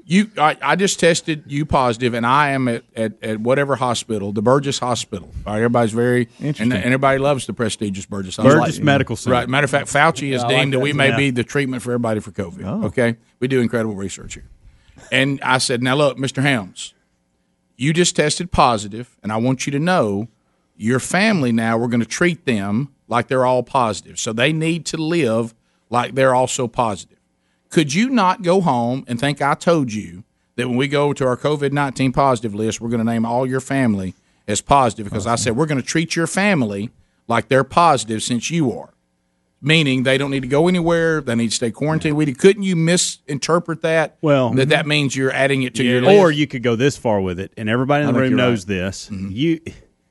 you. 0.05 0.29
I, 0.37 0.55
I 0.61 0.75
just 0.75 0.99
tested 0.99 1.43
you 1.47 1.65
positive, 1.65 2.13
and 2.13 2.25
I 2.25 2.49
am 2.51 2.67
at, 2.67 2.83
at, 2.95 3.13
at 3.23 3.39
whatever 3.39 3.75
hospital, 3.75 4.31
the 4.33 4.43
Burgess 4.43 4.77
Hospital. 4.79 5.29
All 5.47 5.53
right, 5.53 5.57
everybody's 5.57 5.91
very 5.93 6.29
and, 6.39 6.59
and 6.61 6.73
everybody 6.73 7.17
loves 7.17 7.47
the 7.47 7.53
prestigious 7.53 8.05
Burgess 8.05 8.35
Hospital. 8.37 8.61
Burgess 8.61 8.79
Medical 8.79 9.15
Center. 9.15 9.33
Right. 9.33 9.49
Matter 9.49 9.65
of 9.65 9.71
fact, 9.71 9.87
Fauci 9.87 10.31
has 10.33 10.41
Yeah, 10.43 10.47
I 10.47 10.51
like 10.51 10.61
deemed 10.61 10.73
that 10.73 10.77
that. 10.77 10.83
we 10.83 10.93
may 10.93 11.09
Yeah. 11.09 11.17
be 11.17 11.29
the 11.31 11.43
treatment 11.43 11.81
for 11.81 11.91
everybody 11.91 12.19
for 12.19 12.31
COVID. 12.31 12.63
Oh. 12.65 12.85
Okay, 12.87 13.15
we 13.39 13.47
do 13.47 13.59
incredible 13.61 13.95
research 13.95 14.35
here. 14.35 14.45
And 15.11 15.39
I 15.41 15.57
said, 15.57 15.81
now 15.81 15.95
look, 15.95 16.17
Mr. 16.17 16.41
Helms, 16.43 16.93
you 17.77 17.93
just 17.93 18.15
tested 18.15 18.51
positive, 18.51 19.15
and 19.23 19.31
I 19.31 19.37
want 19.37 19.65
you 19.65 19.71
to 19.71 19.79
know 19.79 20.27
your 20.77 20.99
family 20.99 21.51
now, 21.51 21.77
we're 21.77 21.87
going 21.87 21.99
to 21.99 22.05
treat 22.05 22.45
them 22.45 22.93
like 23.07 23.27
they're 23.27 23.45
all 23.45 23.63
positive. 23.63 24.19
So 24.19 24.31
they 24.31 24.53
need 24.53 24.85
to 24.87 24.97
live 24.97 25.53
like 25.89 26.15
they're 26.15 26.35
also 26.35 26.67
positive. 26.67 27.17
Could 27.69 27.93
you 27.93 28.09
not 28.09 28.43
go 28.43 28.61
home 28.61 29.03
and 29.07 29.19
think 29.19 29.41
I 29.41 29.53
told 29.53 29.91
you 29.91 30.23
that 30.55 30.67
when 30.67 30.77
we 30.77 30.87
go 30.87 31.13
to 31.13 31.25
our 31.25 31.37
COVID 31.37 31.71
19 31.71 32.13
positive 32.13 32.55
list, 32.55 32.79
we're 32.79 32.89
going 32.89 33.05
to 33.05 33.11
name 33.11 33.25
all 33.25 33.45
your 33.45 33.59
family 33.59 34.13
as 34.47 34.61
positive? 34.61 35.05
Because 35.05 35.27
I 35.27 35.35
said 35.35 35.55
we're 35.55 35.65
going 35.65 35.81
to 35.81 35.85
treat 35.85 36.15
your 36.15 36.27
family 36.27 36.91
like 37.27 37.47
they're 37.49 37.63
positive 37.63 38.23
since 38.23 38.49
you 38.49 38.71
are. 38.77 38.93
meaning 39.61 40.03
they 40.03 40.17
don't 40.17 40.31
need 40.31 40.43
to 40.43 40.47
go 40.47 40.67
anywhere. 40.67 41.21
They 41.21 41.35
need 41.35 41.49
to 41.49 41.55
stay 41.55 41.71
quarantined. 41.71 42.15
We 42.15 42.31
couldn't 42.33 42.63
you 42.63 42.75
misinterpret 42.75 43.81
that? 43.81 44.17
Well, 44.21 44.51
that 44.51 44.69
that 44.69 44.81
mm-hmm. 44.81 44.89
means 44.89 45.15
you're 45.15 45.31
adding 45.31 45.63
it 45.63 45.75
to 45.75 45.83
your 45.83 46.01
list, 46.01 46.19
or 46.19 46.31
you 46.31 46.47
could 46.47 46.63
go 46.63 46.75
this 46.75 46.97
far 46.97 47.19
with 47.21 47.39
it, 47.39 47.51
and 47.57 47.69
everybody 47.69 48.05
in 48.05 48.13
the 48.13 48.19
room 48.19 48.35
knows 48.35 48.67
right. 48.67 48.75
this. 48.75 49.09
Mm-hmm. 49.09 49.29
You 49.31 49.59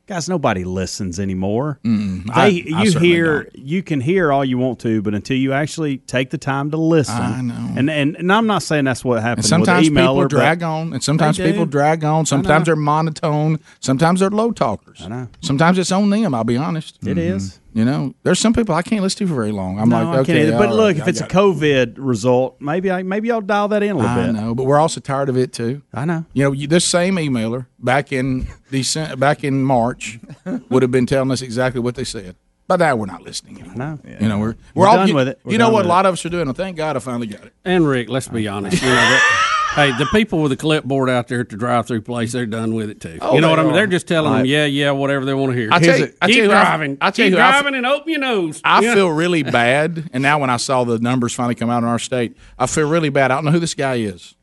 guys, 0.07 0.29
nobody 0.29 0.65
listens 0.65 1.19
anymore. 1.19 1.79
They, 1.83 2.33
I- 2.33 2.43
I 2.43 2.49
you 2.49 2.91
certainly 2.91 3.09
hear, 3.09 3.51
you 3.55 3.83
can 3.83 4.01
hear 4.01 4.33
all 4.33 4.45
you 4.45 4.59
want 4.59 4.81
to, 4.81 5.03
but 5.03 5.15
until 5.15 5.37
you 5.37 5.53
actually 5.53 5.99
take 5.99 6.31
the 6.31 6.39
time 6.39 6.71
to 6.71 6.77
listen, 6.77 7.15
I 7.17 7.41
know. 7.41 7.75
And 7.77 7.91
and, 7.91 8.17
and 8.17 8.33
I'm 8.33 8.47
not 8.47 8.63
saying 8.63 8.85
that's 8.85 9.05
what 9.05 9.23
happens 9.23 9.47
And 9.47 9.67
sometimes 9.67 9.89
people 9.89 10.29
drag 10.29 10.63
on, 10.63 10.93
and 10.93 11.03
sometimes 11.03 11.39
people 11.39 11.67
drag 11.67 12.05
on. 12.05 12.27
Sometimes 12.27 12.67
they're 12.67 12.77
monotone. 12.77 13.61
Sometimes 13.81 14.21
they're 14.21 14.31
low 14.31 14.53
talkers. 14.53 15.03
I 15.03 15.09
know. 15.09 15.29
Sometimes 15.41 15.79
it's 15.79 15.93
on 15.93 16.09
them. 16.11 16.35
I'll 16.35 16.45
be 16.45 16.57
honest. 16.57 16.97
It 17.03 17.17
mm-hmm. 17.17 17.19
is. 17.19 17.61
You 17.77 17.85
know, 17.85 18.15
there's 18.23 18.39
some 18.39 18.55
people 18.55 18.75
I 18.75 18.81
can't 18.81 19.03
listen 19.03 19.19
to 19.19 19.27
for 19.27 19.35
very 19.35 19.53
long. 19.53 19.79
I'm 19.79 19.91
No, 19.91 19.97
like, 20.03 20.21
I 20.21 20.25
can't 20.25 20.49
okay, 20.49 20.51
but 20.57 20.71
look, 20.71 20.97
right, 20.97 20.97
if 20.97 21.09
it's 21.09 21.21
a 21.21 21.25
got 21.25 21.31
it. 21.31 21.35
COVID 21.35 21.95
result, 21.99 22.57
maybe 22.59 22.91
I 22.91 23.03
maybe 23.03 23.31
I'll 23.31 23.43
dial 23.43 23.69
that 23.69 23.83
in 23.83 23.91
a 23.91 23.95
little 23.97 24.11
I 24.11 24.15
bit. 24.15 24.29
I 24.31 24.33
know, 24.33 24.55
but 24.55 24.65
we're 24.65 24.79
also 24.79 24.99
tired 24.99 25.29
of 25.29 25.37
it 25.37 25.53
too. 25.53 25.83
I 25.93 26.07
know. 26.07 26.25
You 26.33 26.45
know, 26.45 26.53
you, 26.53 26.69
this 26.69 26.87
same 26.87 27.17
emailer 27.17 27.67
back 27.79 28.13
in 28.13 28.47
December, 28.71 29.17
back 29.17 29.45
in 29.45 29.63
March, 29.63 30.19
would 30.71 30.81
have 30.81 30.91
been 30.91 31.05
telling 31.05 31.31
us 31.31 31.43
exactly 31.43 31.79
what 31.83 31.97
they 31.97 32.05
said. 32.05 32.37
But 32.67 32.81
now 32.81 32.97
we're 32.97 33.05
not 33.05 33.21
listening 33.21 33.61
anymore. 33.61 33.77
No. 33.77 33.99
You 34.21 34.27
know, 34.27 34.39
we're 34.39 34.47
we're, 34.47 34.57
We're 34.75 34.89
all 34.89 34.97
done 34.97 35.09
you, 35.09 35.15
with 35.15 35.29
it. 35.29 35.41
We're 35.45 35.53
you 35.53 35.59
know 35.59 35.69
what? 35.69 35.85
A 35.85 35.89
lot 35.89 36.07
of 36.07 36.15
us 36.15 36.25
are 36.25 36.31
doing. 36.31 36.47
Well, 36.47 36.55
thank 36.55 36.79
God 36.79 36.97
I 36.97 37.01
finally 37.01 37.27
got 37.27 37.45
it. 37.45 37.53
And 37.63 37.87
Rick, 37.87 38.09
let's 38.09 38.27
be 38.27 38.49
honest. 38.49 38.81
You 38.83 38.89
know, 38.89 38.95
that, 38.95 39.53
hey, 39.77 39.93
the 39.99 40.07
people 40.13 40.41
with 40.43 40.51
the 40.51 40.57
clipboard 40.57 41.09
out 41.09 41.29
there 41.29 41.41
at 41.41 41.49
the 41.49 41.57
drive-through 41.57 42.01
place, 42.03 42.33
they're 42.33 42.47
done 42.47 42.75
with 42.75 42.91
it 42.91 43.01
too. 43.01 43.19
Oh, 43.21 43.35
you 43.35 43.41
know 43.41 43.51
what 43.51 43.59
I 43.61 43.63
mean? 43.63 43.73
are. 43.73 43.75
They're 43.75 43.87
just 43.87 44.09
telling 44.09 44.33
them, 44.33 44.47
yeah, 44.47 44.65
yeah, 44.65 44.91
whatever 44.91 45.25
they 45.25 45.35
want 45.35 45.53
to 45.53 45.59
hear. 45.59 45.69
I 45.73 45.79
tell 45.79 45.99
you, 45.99 46.13
I 46.21 46.27
keep 46.27 46.35
tell 46.37 46.45
you, 46.45 46.51
who 46.51 46.57
I- 46.57 46.63
driving. 46.65 46.99
I 47.01 47.11
tell 47.11 47.25
keep 47.27 47.31
you, 47.33 47.37
who 47.39 47.43
I- 47.45 47.51
driving 47.53 47.75
and 47.77 47.87
open 47.87 48.11
your 48.11 48.21
nose. 48.21 48.61
I 48.65 48.81
You 48.81 48.89
know? 48.89 48.95
feel 48.95 49.09
really 49.11 49.43
bad, 49.63 50.11
and 50.13 50.23
now 50.23 50.39
when 50.41 50.51
I 50.51 50.57
saw 50.57 50.83
the 50.85 50.99
numbers 50.99 51.35
finally 51.35 51.55
come 51.55 51.71
out 51.71 51.79
in 51.83 51.89
our 51.89 51.99
state, 52.01 52.37
I 52.59 52.67
feel 52.67 52.89
really 52.89 53.11
bad. 53.11 53.31
I 53.31 53.37
don't 53.37 53.45
know 53.45 53.53
who 53.53 53.61
this 53.61 53.75
guy 53.75 53.97
is, 53.97 54.35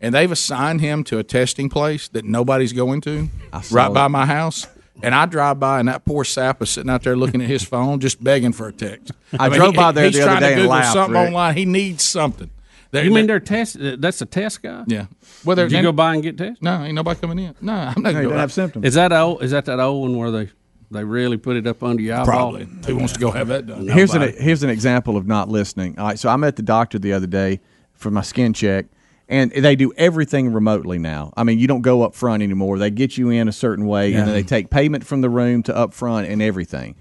and 0.00 0.14
they've 0.14 0.32
assigned 0.32 0.80
him 0.80 1.04
to 1.04 1.18
a 1.18 1.22
testing 1.24 1.68
place 1.68 2.08
that 2.08 2.24
nobody's 2.24 2.72
going 2.72 3.00
to, 3.02 3.28
saw 3.62 3.76
right 3.76 3.92
by 3.92 4.08
my 4.08 4.26
house. 4.26 4.66
And 5.00 5.14
I 5.14 5.26
drive 5.26 5.60
by, 5.60 5.78
and 5.78 5.86
that 5.88 6.04
poor 6.04 6.24
sap 6.24 6.60
is 6.60 6.70
sitting 6.70 6.90
out 6.90 7.04
there 7.04 7.14
looking 7.14 7.40
at 7.40 7.46
his 7.46 7.62
phone, 7.62 8.00
just 8.00 8.22
begging 8.24 8.50
for 8.52 8.66
a 8.66 8.72
text. 8.72 9.12
I 9.38 9.48
drove 9.48 9.74
by 9.76 9.92
there 9.92 10.06
he's 10.06 10.16
the 10.16 10.22
other 10.22 10.30
trying 10.32 10.40
day 10.40 10.46
to 10.48 10.52
and 10.54 10.60
Google 10.62 10.70
laughed, 10.72 10.92
something 10.92 11.14
Rick. 11.20 11.26
online. 11.28 11.56
He 11.56 11.64
needs 11.66 12.02
something. 12.02 12.50
They're- 12.90 13.04
you 13.04 13.10
mean 13.10 13.26
they're- 13.26 13.38
they're 13.38 13.40
test? 13.40 13.78
Uh, 13.80 13.96
that's 13.98 14.20
a 14.22 14.26
test 14.26 14.62
guy. 14.62 14.84
Yeah. 14.86 15.06
Well, 15.44 15.56
they're- 15.56 15.68
Did 15.68 15.76
you 15.76 15.82
go 15.82 15.92
by 15.92 16.14
and 16.14 16.22
get 16.22 16.38
tested? 16.38 16.62
No, 16.62 16.82
ain't 16.82 16.94
nobody 16.94 17.20
coming 17.20 17.38
in. 17.38 17.54
No, 17.60 17.72
I'm 17.72 18.02
not. 18.02 18.12
going 18.12 18.28
to 18.28 18.34
have 18.38 18.52
symptoms. 18.52 18.86
Is 18.86 18.94
that 18.94 19.12
old? 19.12 19.42
Is 19.42 19.50
that 19.50 19.66
that 19.66 19.78
old 19.80 20.08
one 20.10 20.18
where 20.18 20.30
they 20.30 20.48
they 20.90 21.04
really 21.04 21.36
put 21.36 21.54
it 21.56 21.66
up 21.66 21.82
under 21.82 22.02
your 22.02 22.14
eyeball? 22.14 22.24
Probably. 22.52 22.68
Who 22.86 22.96
wants 22.96 23.12
to 23.12 23.20
go 23.20 23.30
have 23.30 23.48
that 23.48 23.66
done? 23.66 23.88
Here's 23.88 24.14
an 24.14 24.32
here's 24.38 24.62
an 24.62 24.70
example 24.70 25.16
of 25.18 25.26
not 25.26 25.48
listening. 25.50 25.98
All 25.98 26.06
right, 26.06 26.18
so 26.18 26.30
I'm 26.30 26.42
at 26.44 26.56
the 26.56 26.62
doctor 26.62 26.98
the 26.98 27.12
other 27.12 27.26
day 27.26 27.60
for 27.92 28.10
my 28.10 28.22
skin 28.22 28.54
check, 28.54 28.86
and 29.28 29.50
they 29.52 29.76
do 29.76 29.92
everything 29.98 30.50
remotely 30.50 30.98
now. 30.98 31.34
I 31.36 31.44
mean, 31.44 31.58
you 31.58 31.66
don't 31.66 31.82
go 31.82 32.00
up 32.02 32.14
front 32.14 32.42
anymore. 32.42 32.78
They 32.78 32.90
get 32.90 33.18
you 33.18 33.28
in 33.28 33.48
a 33.48 33.52
certain 33.52 33.84
way, 33.86 34.12
Yeah. 34.12 34.20
and 34.20 34.28
then 34.28 34.34
they 34.34 34.42
take 34.42 34.70
payment 34.70 35.04
from 35.04 35.20
the 35.20 35.28
room 35.28 35.62
to 35.64 35.76
up 35.76 35.92
front 35.92 36.26
and 36.28 36.40
everything. 36.40 36.94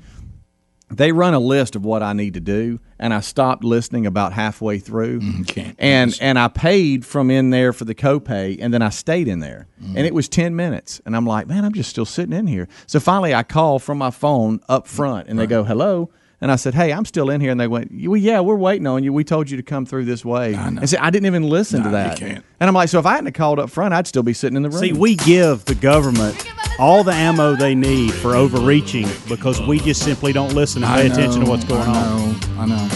They 0.90 1.12
run 1.12 1.34
a 1.34 1.40
list 1.40 1.76
of 1.76 1.84
what 1.84 2.02
I 2.02 2.14
need 2.14 2.36
to 2.36 2.40
do, 2.40 2.80
and 2.98 3.14
I 3.14 3.20
stopped 3.20 3.64
listening 3.64 4.06
about 4.06 4.32
halfway 4.32 4.80
through. 4.80 5.44
can't. 5.48 5.76
And 5.80 6.18
and 6.22 6.40
I 6.40 6.48
paid 6.48 7.06
from 7.06 7.30
in 7.30 7.50
there 7.50 7.74
for 7.74 7.84
the 7.84 7.96
copay, 7.96 8.58
and 8.62 8.74
then 8.74 8.82
I 8.82 8.90
stayed 8.90 9.28
in 9.28 9.40
there, 9.40 9.68
mm. 9.84 9.96
and 9.96 10.06
it 10.06 10.14
was 10.14 10.30
ten 10.30 10.56
minutes. 10.56 11.02
And 11.06 11.16
I'm 11.16 11.26
like, 11.26 11.48
man, 11.48 11.66
I'm 11.66 11.74
just 11.74 11.90
still 11.90 12.06
sitting 12.06 12.34
in 12.34 12.48
here. 12.48 12.70
So 12.86 13.00
finally, 13.02 13.36
I 13.36 13.44
call 13.44 13.80
from 13.80 13.98
my 13.98 14.12
phone 14.12 14.62
up 14.70 14.88
front, 14.88 15.28
and 15.28 15.38
they 15.38 15.48
go, 15.48 15.64
hello. 15.64 16.10
And 16.40 16.52
I 16.52 16.56
said, 16.56 16.76
"Hey, 16.76 16.94
I'm 16.94 17.06
still 17.06 17.32
in 17.32 17.42
here." 17.42 17.50
And 17.50 17.60
they 17.60 17.68
went, 17.68 17.92
"Well, 17.92 18.16
yeah, 18.16 18.42
we're 18.42 18.58
waiting 18.58 18.86
on 18.86 19.04
you. 19.04 19.12
We 19.12 19.24
told 19.24 19.50
you 19.50 19.58
to 19.58 19.64
come 19.64 19.88
through 19.88 20.06
this 20.06 20.24
way." 20.24 20.56
I 20.56 20.70
know. 20.70 20.82
And 20.82 20.88
said, 20.88 21.00
"I 21.00 21.10
didn't 21.10 21.26
even 21.26 21.42
listen 21.42 21.82
to 21.82 21.90
No, 21.90 21.98
you 21.98 22.04
that." 22.04 22.18
can't. 22.20 22.46
And 22.60 22.68
I'm 22.68 22.76
like, 22.76 22.90
"So 22.90 23.00
if 23.00 23.08
I 23.08 23.16
hadn't 23.16 23.32
called 23.34 23.58
up 23.60 23.72
front, 23.72 23.96
I'd 23.96 24.06
still 24.06 24.22
be 24.22 24.34
sitting 24.34 24.56
in 24.56 24.62
the 24.62 24.70
room." 24.70 24.80
See, 24.80 24.94
we 24.94 25.16
give 25.16 25.66
the 25.66 25.74
government 25.74 26.36
all 26.80 27.04
the 27.04 27.14
ammo 27.14 27.56
they 27.56 27.74
need 27.76 28.14
for 28.14 28.36
overreaching 28.36 29.08
because 29.28 29.60
we 29.62 29.80
just 29.80 30.04
simply 30.04 30.32
don't 30.34 30.54
listen 30.54 30.84
and 30.84 30.92
I 30.92 31.02
pay 31.02 31.08
attention 31.12 31.44
to 31.44 31.50
what's 31.50 31.64
going 31.66 31.82
I 31.82 31.96
on. 31.96 32.30
know, 32.32 32.36
I 32.60 32.66
know. 32.66 32.90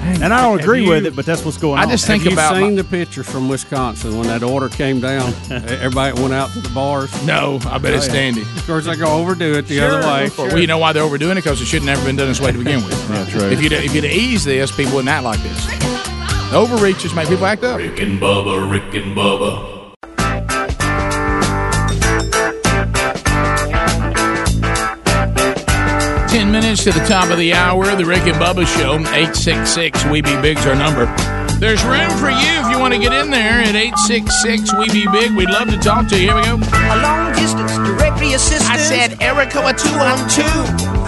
And 0.00 0.32
I 0.32 0.40
don't 0.42 0.60
agree 0.60 0.84
you- 0.84 0.88
with 0.90 1.06
it, 1.06 1.14
but 1.14 1.26
that's 1.26 1.44
what's 1.44 1.58
going 1.58 1.74
on. 1.74 1.80
I 1.80 1.82
on. 1.82 1.90
just 1.90 2.06
think 2.06 2.22
Have 2.22 2.32
you 2.32 2.38
about 2.38 2.54
seen 2.56 2.76
my- 2.76 2.82
the 2.82 2.88
pictures 2.88 3.28
from 3.28 3.48
Wisconsin 3.48 4.16
when 4.16 4.28
that 4.28 4.42
order 4.42 4.68
came 4.68 5.00
down? 5.00 5.34
Everybody 5.50 6.20
went 6.22 6.32
out 6.32 6.50
to 6.52 6.60
the 6.60 6.68
bars. 6.70 7.10
No, 7.26 7.58
I 7.66 7.78
bet 7.78 7.92
it's 7.94 8.04
Oh, 8.04 8.08
yeah. 8.08 8.12
dandy. 8.14 8.42
Of 8.42 8.66
course, 8.66 8.86
they 8.86 8.96
go 8.96 9.06
overdo 9.18 9.54
it 9.58 9.66
the 9.66 9.80
other 9.80 10.06
way. 10.06 10.30
Well, 10.38 10.58
you 10.58 10.66
know 10.66 10.78
why 10.78 10.92
they're 10.92 11.02
overdoing 11.02 11.32
it? 11.36 11.42
Because 11.44 11.60
it 11.60 11.66
should 11.66 11.82
never 11.82 12.02
been 12.06 12.16
done 12.16 12.28
this 12.28 12.40
way 12.40 12.52
to 12.52 12.58
begin 12.58 12.82
with. 12.84 12.94
Yeah, 13.10 13.24
true. 13.26 13.48
If 13.50 13.60
you'd 13.62 13.72
if 13.72 13.94
you'd 13.94 14.04
ease 14.04 14.44
this, 14.44 14.70
people 14.74 14.94
wouldn't 14.94 15.08
act 15.10 15.24
like 15.24 15.40
this. 15.42 15.66
The 16.50 16.56
overreaches 16.56 17.12
make 17.14 17.28
people 17.28 17.44
act 17.46 17.64
up. 17.64 17.78
Rick 17.78 18.00
and 18.00 18.18
Bubba, 18.20 18.70
Rick 18.70 18.94
and 18.94 19.14
Bubba. 19.16 19.77
Ten 26.28 26.52
minutes 26.52 26.84
to 26.84 26.92
the 26.92 27.04
top 27.06 27.30
of 27.30 27.38
the 27.38 27.54
hour, 27.54 27.84
the 27.96 28.04
Rick 28.04 28.22
and 28.26 28.36
Bubba 28.36 28.66
Show. 28.66 28.94
866 29.00 30.04
We 30.06 30.20
Be 30.20 30.36
Big's 30.42 30.66
our 30.66 30.74
number. 30.74 31.06
There's 31.58 31.82
room 31.84 32.10
for 32.20 32.30
you 32.30 32.52
if 32.62 32.70
you 32.70 32.78
want 32.78 32.92
to 32.94 33.00
get 33.00 33.12
in 33.12 33.30
there 33.30 33.60
at 33.60 33.74
866 33.74 34.74
We 34.78 34.90
Be 34.90 35.06
Big. 35.10 35.32
We'd 35.34 35.48
love 35.50 35.68
to 35.70 35.78
talk 35.78 36.06
to 36.08 36.16
you. 36.20 36.28
Here 36.28 36.36
we 36.36 36.42
go. 36.42 36.54
A 36.54 37.00
long 37.02 37.32
distance 37.32 37.74
directory 37.76 38.34
assistant. 38.34 38.70
I 38.70 38.76
said, 38.76 39.22
Erica, 39.22 39.58
on 39.64 39.74
two? 40.28 40.42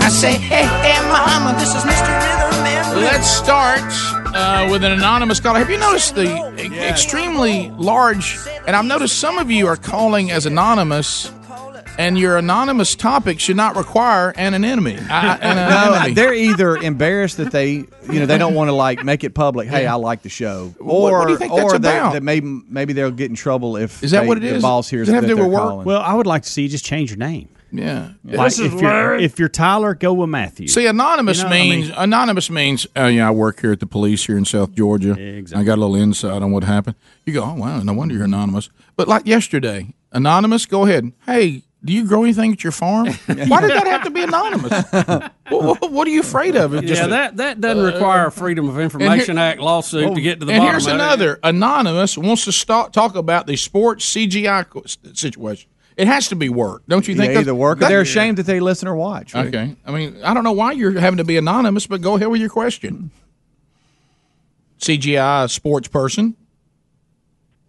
I 0.02 0.08
say, 0.08 0.32
hey, 0.32 0.64
hey, 0.64 0.98
mama, 1.08 1.56
this 1.60 1.68
is 1.68 1.82
Mr. 1.82 2.08
Rhythm 2.08 2.64
Man. 2.64 2.96
Let's 3.04 3.28
start 3.30 3.84
uh, 4.34 4.68
with 4.70 4.82
an 4.84 4.92
anonymous 4.92 5.38
caller. 5.38 5.58
Have 5.58 5.70
you 5.70 5.78
noticed 5.78 6.14
the 6.14 6.24
e- 6.58 6.78
extremely 6.80 7.70
large? 7.72 8.38
And 8.66 8.74
I've 8.74 8.86
noticed 8.86 9.18
some 9.18 9.38
of 9.38 9.50
you 9.50 9.66
are 9.66 9.76
calling 9.76 10.30
as 10.30 10.46
anonymous, 10.46 11.30
and 12.00 12.18
your 12.18 12.36
anonymous 12.36 12.94
topic 12.94 13.38
should 13.40 13.56
not 13.56 13.76
require 13.76 14.32
anonymity. 14.36 14.98
I- 15.08 15.36
no, 15.36 15.42
anonymity. 15.42 16.14
they're 16.14 16.34
either 16.34 16.76
embarrassed 16.76 17.36
that 17.36 17.52
they, 17.52 17.72
you 17.72 17.86
know, 18.20 18.26
they 18.26 18.38
don't 18.38 18.54
want 18.54 18.68
to 18.68 18.72
like 18.72 19.04
make 19.04 19.22
it 19.24 19.34
public. 19.34 19.68
Hey, 19.68 19.86
I 19.86 19.94
like 19.94 20.22
the 20.22 20.28
show, 20.28 20.74
or 20.80 21.18
what 21.18 21.26
do 21.26 21.32
you 21.32 21.38
think 21.38 21.52
that's 21.54 21.74
or 21.74 21.78
they, 21.78 21.96
about? 21.96 22.12
that 22.14 22.22
maybe 22.22 22.46
maybe 22.68 22.92
they'll 22.92 23.10
get 23.10 23.30
in 23.30 23.36
trouble 23.36 23.76
if 23.76 24.02
Is 24.02 24.10
that 24.12 24.22
they- 24.22 24.26
what 24.28 24.38
it 24.38 24.40
The 24.40 24.56
is? 24.56 24.62
boss 24.62 24.88
hears 24.88 25.06
Does 25.06 25.12
it 25.12 25.14
have 25.16 25.22
that 25.24 25.28
to 25.28 25.34
do 25.34 25.36
they're 25.36 25.44
with 25.44 25.54
work? 25.54 25.62
calling. 25.62 25.84
Well, 25.86 26.00
I 26.00 26.14
would 26.14 26.26
like 26.26 26.42
to 26.42 26.48
see 26.50 26.62
you 26.62 26.68
just 26.68 26.84
change 26.84 27.10
your 27.10 27.18
name. 27.18 27.48
Yeah. 27.72 28.08
Like 28.24 28.46
This 28.48 28.58
is 28.58 28.66
if 28.74 28.80
you're 28.80 28.90
Larry. 28.90 29.24
if 29.24 29.38
you're 29.38 29.48
Tyler, 29.48 29.94
go 29.94 30.12
with 30.12 30.28
Matthew. 30.28 30.66
See, 30.66 30.86
anonymous 30.86 31.38
You 31.38 31.44
know, 31.44 31.50
I 31.50 31.52
mean- 31.52 31.70
means 31.82 31.92
anonymous 31.96 32.50
means. 32.50 32.84
Uh, 32.96 33.04
yeah, 33.04 33.28
I 33.28 33.30
work 33.30 33.60
here 33.60 33.70
at 33.70 33.78
the 33.78 33.86
police 33.86 34.26
here 34.26 34.36
in 34.36 34.44
South 34.44 34.74
Georgia. 34.74 35.12
I 35.54 35.62
got 35.62 35.78
a 35.78 35.80
little 35.80 35.94
insight 35.94 36.42
on 36.42 36.50
what 36.50 36.64
happened. 36.64 36.96
You 37.26 37.32
go, 37.34 37.44
oh 37.44 37.54
wow, 37.54 37.80
no 37.80 37.92
wonder 37.92 38.14
you're 38.14 38.24
anonymous. 38.24 38.70
But 38.96 39.06
like 39.06 39.24
yesterday, 39.24 39.94
anonymous, 40.10 40.66
go 40.66 40.84
ahead. 40.84 41.12
Hey, 41.26 41.62
do 41.82 41.92
you 41.94 42.06
grow 42.06 42.24
anything 42.24 42.52
at 42.52 42.62
your 42.62 42.72
farm? 42.72 43.06
Why 43.26 43.60
did 43.62 43.70
that 43.70 43.86
have 43.86 44.04
to 44.04 44.10
be 44.10 44.22
anonymous? 44.22 44.84
what, 45.48 45.80
what- 45.80 45.92
what 45.92 46.06
are 46.06 46.10
you 46.10 46.20
afraid 46.20 46.56
of? 46.56 46.74
It 46.74 46.84
yeah, 46.84 47.06
that 47.06 47.36
that 47.38 47.60
doesn't 47.60 47.82
require 47.84 48.26
a 48.26 48.32
Freedom 48.32 48.68
of 48.68 48.78
Information 48.78 49.38
Act 49.38 49.60
lawsuit 49.60 50.14
to 50.14 50.20
get 50.20 50.40
to 50.40 50.46
the 50.46 50.52
and 50.52 50.60
bottom 50.60 50.72
here's 50.72 50.86
of 50.86 50.94
it. 50.94 50.98
Here's 50.98 51.02
another 51.06 51.40
anonymous 51.42 52.16
wants 52.18 52.44
to 52.44 52.52
start, 52.52 52.92
talk 52.92 53.14
about 53.16 53.46
the 53.46 53.56
sports 53.56 54.04
CGI 54.14 55.16
situation. 55.16 55.70
It 55.96 56.06
has 56.06 56.28
to 56.28 56.36
be 56.36 56.48
work, 56.48 56.82
don't 56.88 57.06
you 57.06 57.14
think? 57.14 57.34
Yeah, 57.34 57.40
either 57.40 57.54
work 57.54 57.78
or 57.82 57.88
they're 57.88 58.00
ashamed 58.00 58.38
that 58.38 58.46
they 58.46 58.60
listen 58.60 58.88
or 58.88 58.94
watch. 58.94 59.34
Rick. 59.34 59.48
Okay. 59.48 59.76
I 59.84 59.90
mean, 59.90 60.18
I 60.22 60.32
don't 60.32 60.44
know 60.44 60.52
why 60.52 60.72
you're 60.72 60.98
having 60.98 61.18
to 61.18 61.24
be 61.24 61.36
anonymous, 61.36 61.86
but 61.86 62.00
go 62.00 62.14
ahead 62.16 62.28
with 62.28 62.40
your 62.40 62.48
question. 62.50 63.10
CGI 64.78 65.50
sports 65.50 65.88
person. 65.88 66.36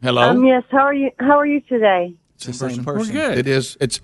Hello. 0.02 0.22
Um, 0.30 0.46
yes. 0.46 0.64
How 0.72 0.80
are 0.86 0.94
you? 0.94 1.12
How 1.20 1.38
are 1.40 1.46
you 1.46 1.62
today? 1.62 2.14
It's 2.48 2.60
the 2.60 2.70
same 2.70 2.84
person. 2.84 3.16
We're 3.16 3.30
good. 3.30 3.38
It 3.38 3.48
is. 3.48 3.78
It's. 3.80 4.02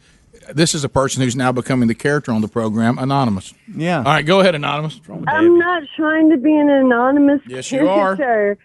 This 0.53 0.73
is 0.73 0.83
a 0.85 0.89
person 0.89 1.21
who's 1.23 1.35
now 1.35 1.51
becoming 1.51 1.87
the 1.89 1.95
character 1.95 2.31
on 2.31 2.41
the 2.41 2.47
program, 2.47 2.97
anonymous. 2.99 3.53
Yeah. 3.75 3.97
All 3.97 4.03
right, 4.05 4.25
go 4.25 4.39
ahead, 4.39 4.55
anonymous. 4.55 5.01
I'm 5.27 5.57
not 5.57 5.83
trying 5.97 6.29
to 6.29 6.37
be 6.37 6.55
an 6.55 6.69
anonymous 6.69 7.41
Yes, 7.47 7.69
you 7.71 7.87
are. 7.89 8.15
character. 8.15 8.57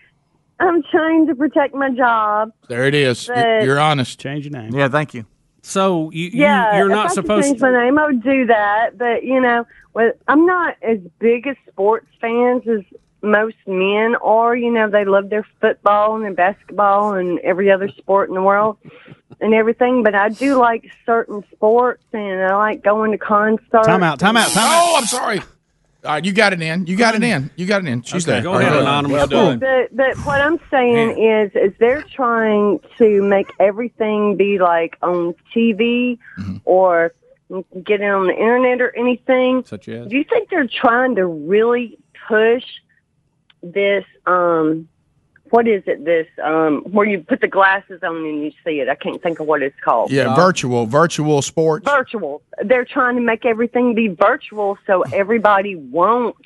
I'm 0.60 0.82
trying 0.92 1.26
to 1.26 1.34
protect 1.34 1.74
my 1.74 1.90
job. 1.90 2.52
There 2.68 2.84
it 2.84 2.94
is. 2.94 3.26
But- 3.26 3.36
You're, 3.38 3.60
you're 3.64 3.80
honest. 3.80 4.20
Change 4.20 4.44
your 4.44 4.52
name. 4.52 4.72
Yeah, 4.72 4.88
thank 4.88 5.12
you. 5.12 5.26
So 5.62 6.10
you, 6.12 6.30
yeah, 6.32 6.76
you're 6.76 6.86
if 6.86 6.92
not 6.92 7.06
I 7.06 7.08
could 7.08 7.14
supposed 7.14 7.46
change 7.48 7.58
to. 7.60 7.72
my 7.72 7.84
name. 7.84 7.98
I 7.98 8.06
would 8.06 8.22
do 8.22 8.46
that, 8.46 8.90
but 8.98 9.24
you 9.24 9.40
know, 9.40 9.66
well, 9.94 10.12
I'm 10.28 10.46
not 10.46 10.76
as 10.82 10.98
big 11.18 11.46
as 11.48 11.56
sports 11.68 12.06
fans 12.20 12.62
as 12.68 12.80
most 13.22 13.56
men 13.66 14.14
are. 14.16 14.54
You 14.56 14.70
know, 14.72 14.88
they 14.90 15.04
love 15.04 15.30
their 15.30 15.46
football 15.60 16.16
and 16.16 16.24
their 16.24 16.34
basketball 16.34 17.14
and 17.14 17.38
every 17.40 17.70
other 17.70 17.88
sport 17.88 18.28
in 18.28 18.34
the 18.34 18.42
world 18.42 18.78
and 19.40 19.54
everything. 19.54 20.02
But 20.02 20.14
I 20.14 20.28
do 20.28 20.56
like 20.56 20.90
certain 21.06 21.44
sports, 21.52 22.04
and 22.12 22.42
I 22.42 22.54
like 22.56 22.82
going 22.82 23.12
to 23.12 23.18
concerts. 23.18 23.86
Time 23.86 24.02
out. 24.02 24.18
Time 24.18 24.36
out. 24.36 24.50
Time 24.50 24.64
out. 24.64 24.82
Oh, 24.82 24.96
I'm 24.98 25.06
sorry. 25.06 25.40
All 26.04 26.10
right, 26.14 26.24
you 26.24 26.32
got 26.32 26.52
it 26.52 26.60
in. 26.60 26.86
You 26.86 26.96
got 26.96 27.14
it 27.14 27.22
in. 27.22 27.48
You 27.54 27.64
got 27.64 27.84
it 27.84 27.88
in. 27.88 28.02
She's 28.02 28.26
Okay, 28.26 28.32
there. 28.32 28.42
go 28.42 28.54
ahead, 28.54 28.72
All 28.72 28.78
right. 28.78 28.82
anonymous. 28.82 29.12
Well 29.18 29.26
done. 29.28 29.58
But 29.60 29.96
but 29.96 30.16
what 30.26 30.40
I'm 30.40 30.58
saying 30.68 31.10
is 31.22 31.52
is 31.54 31.72
they're 31.78 32.02
trying 32.02 32.80
to 32.98 33.22
make 33.22 33.52
everything 33.60 34.36
be 34.36 34.58
like 34.58 34.96
on 35.00 35.36
TV 35.54 36.18
Mm-hmm. 36.40 36.56
or 36.64 37.12
You 37.48 37.64
get 37.84 38.00
it 38.00 38.10
on 38.10 38.26
the 38.26 38.32
internet 38.32 38.80
or 38.80 38.92
anything. 38.98 39.62
Such 39.64 39.86
as? 39.88 40.08
Do 40.08 40.16
you 40.16 40.24
think 40.24 40.48
they're 40.50 40.66
trying 40.66 41.14
to 41.14 41.26
really 41.26 41.96
push 42.26 42.64
this? 43.62 44.04
Um, 44.26 44.88
what 45.52 45.68
is 45.68 45.82
it? 45.86 46.04
This 46.04 46.26
um, 46.42 46.80
where 46.90 47.06
you 47.06 47.20
put 47.20 47.42
the 47.42 47.48
glasses 47.48 48.02
on 48.02 48.16
and 48.16 48.42
you 48.42 48.52
see 48.64 48.80
it. 48.80 48.88
I 48.88 48.94
can't 48.94 49.22
think 49.22 49.38
of 49.38 49.46
what 49.46 49.62
it's 49.62 49.78
called. 49.84 50.10
Yeah, 50.10 50.34
virtual 50.34 50.86
virtual 50.86 51.42
sports. 51.42 51.84
Virtual. 51.84 52.40
They're 52.64 52.86
trying 52.86 53.16
to 53.16 53.20
make 53.20 53.44
everything 53.44 53.94
be 53.94 54.08
virtual 54.08 54.78
so 54.86 55.02
everybody 55.12 55.74
won't 55.74 56.36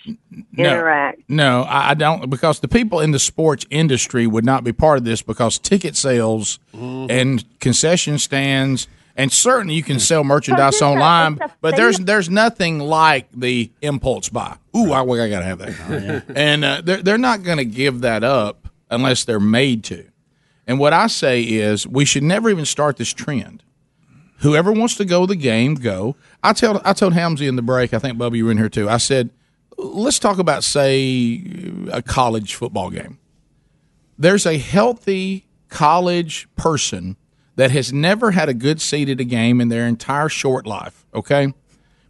interact. 0.59 1.23
No, 1.29 1.63
I 1.63 1.91
I 1.91 1.95
don't 1.95 2.29
because 2.29 2.59
the 2.59 2.69
people 2.69 3.01
in 3.01 3.13
the 3.13 3.21
sports 3.21 3.65
industry 3.71 4.27
would 4.27 4.45
not 4.45 4.65
be 4.65 4.73
part 4.73 4.99
of 4.99 5.05
this 5.05 5.23
because 5.23 5.59
ticket 5.59 5.97
sales 5.97 6.59
and 6.75 7.45
concession 7.61 8.19
stands 8.19 8.89
and 9.17 9.33
certainly 9.33 9.75
you 9.75 9.83
can 9.83 9.99
sell 9.99 10.23
merchandise 10.23 10.75
it's 10.75 10.83
a- 10.83 10.87
online, 10.87 11.39
but 11.61 11.77
there's 11.77 11.99
there's 11.99 12.31
nothing 12.31 12.79
like 12.79 13.29
the 13.33 13.71
impulse 13.83 14.29
buy. 14.29 14.57
Ooh, 14.77 14.93
I, 14.93 15.03
I 15.03 15.29
got 15.29 15.41
to 15.41 15.45
have 15.45 15.59
that, 15.59 16.25
and 16.37 16.65
uh, 16.65 16.83
they're 16.85 17.03
they're 17.03 17.19
not 17.19 17.43
going 17.43 17.59
to 17.59 17.65
give 17.65 18.03
that 18.03 18.23
up 18.23 18.69
unless 18.91 19.25
they're 19.25 19.41
made 19.41 19.85
to. 19.85 20.07
And 20.67 20.79
what 20.79 20.93
I 20.93 21.07
say 21.07 21.43
is 21.43 21.87
we 21.87 22.05
should 22.05 22.23
never 22.23 22.51
even 22.51 22.65
start 22.65 22.97
this 22.97 23.13
trend. 23.13 23.63
Whoever 24.41 24.71
wants 24.71 24.97
to 24.97 25.05
go 25.05 25.25
the 25.25 25.37
game, 25.37 25.77
go. 25.77 26.17
I 26.43 26.53
tell 26.53 26.83
I 26.85 26.93
told 26.93 27.15
Hamsey 27.15 27.49
in 27.49 27.57
the 27.57 27.63
break. 27.63 27.95
I 27.95 27.99
think 27.99 28.19
Bubba, 28.19 28.37
you 28.37 28.45
were 28.45 28.51
in 28.51 28.59
here 28.59 28.69
too. 28.69 28.89
I 28.89 28.99
said, 28.99 29.31
let's 29.79 30.19
talk 30.19 30.39
about 30.39 30.63
say 30.63 31.43
a 31.91 32.03
college 32.03 32.55
football 32.55 32.91
game. 32.91 33.19
There's 34.19 34.45
a 34.47 34.59
healthy 34.59 35.47
college 35.69 36.49
person 36.57 37.17
that 37.57 37.71
has 37.71 37.93
never 37.93 38.31
had 38.31 38.49
a 38.49 38.55
good 38.55 38.81
seat 38.81 39.09
at 39.09 39.21
a 39.21 39.25
game 39.25 39.61
in 39.61 39.69
their 39.69 39.87
entire 39.87 40.29
short 40.29 40.67
life. 40.67 41.05
Okay, 41.15 41.53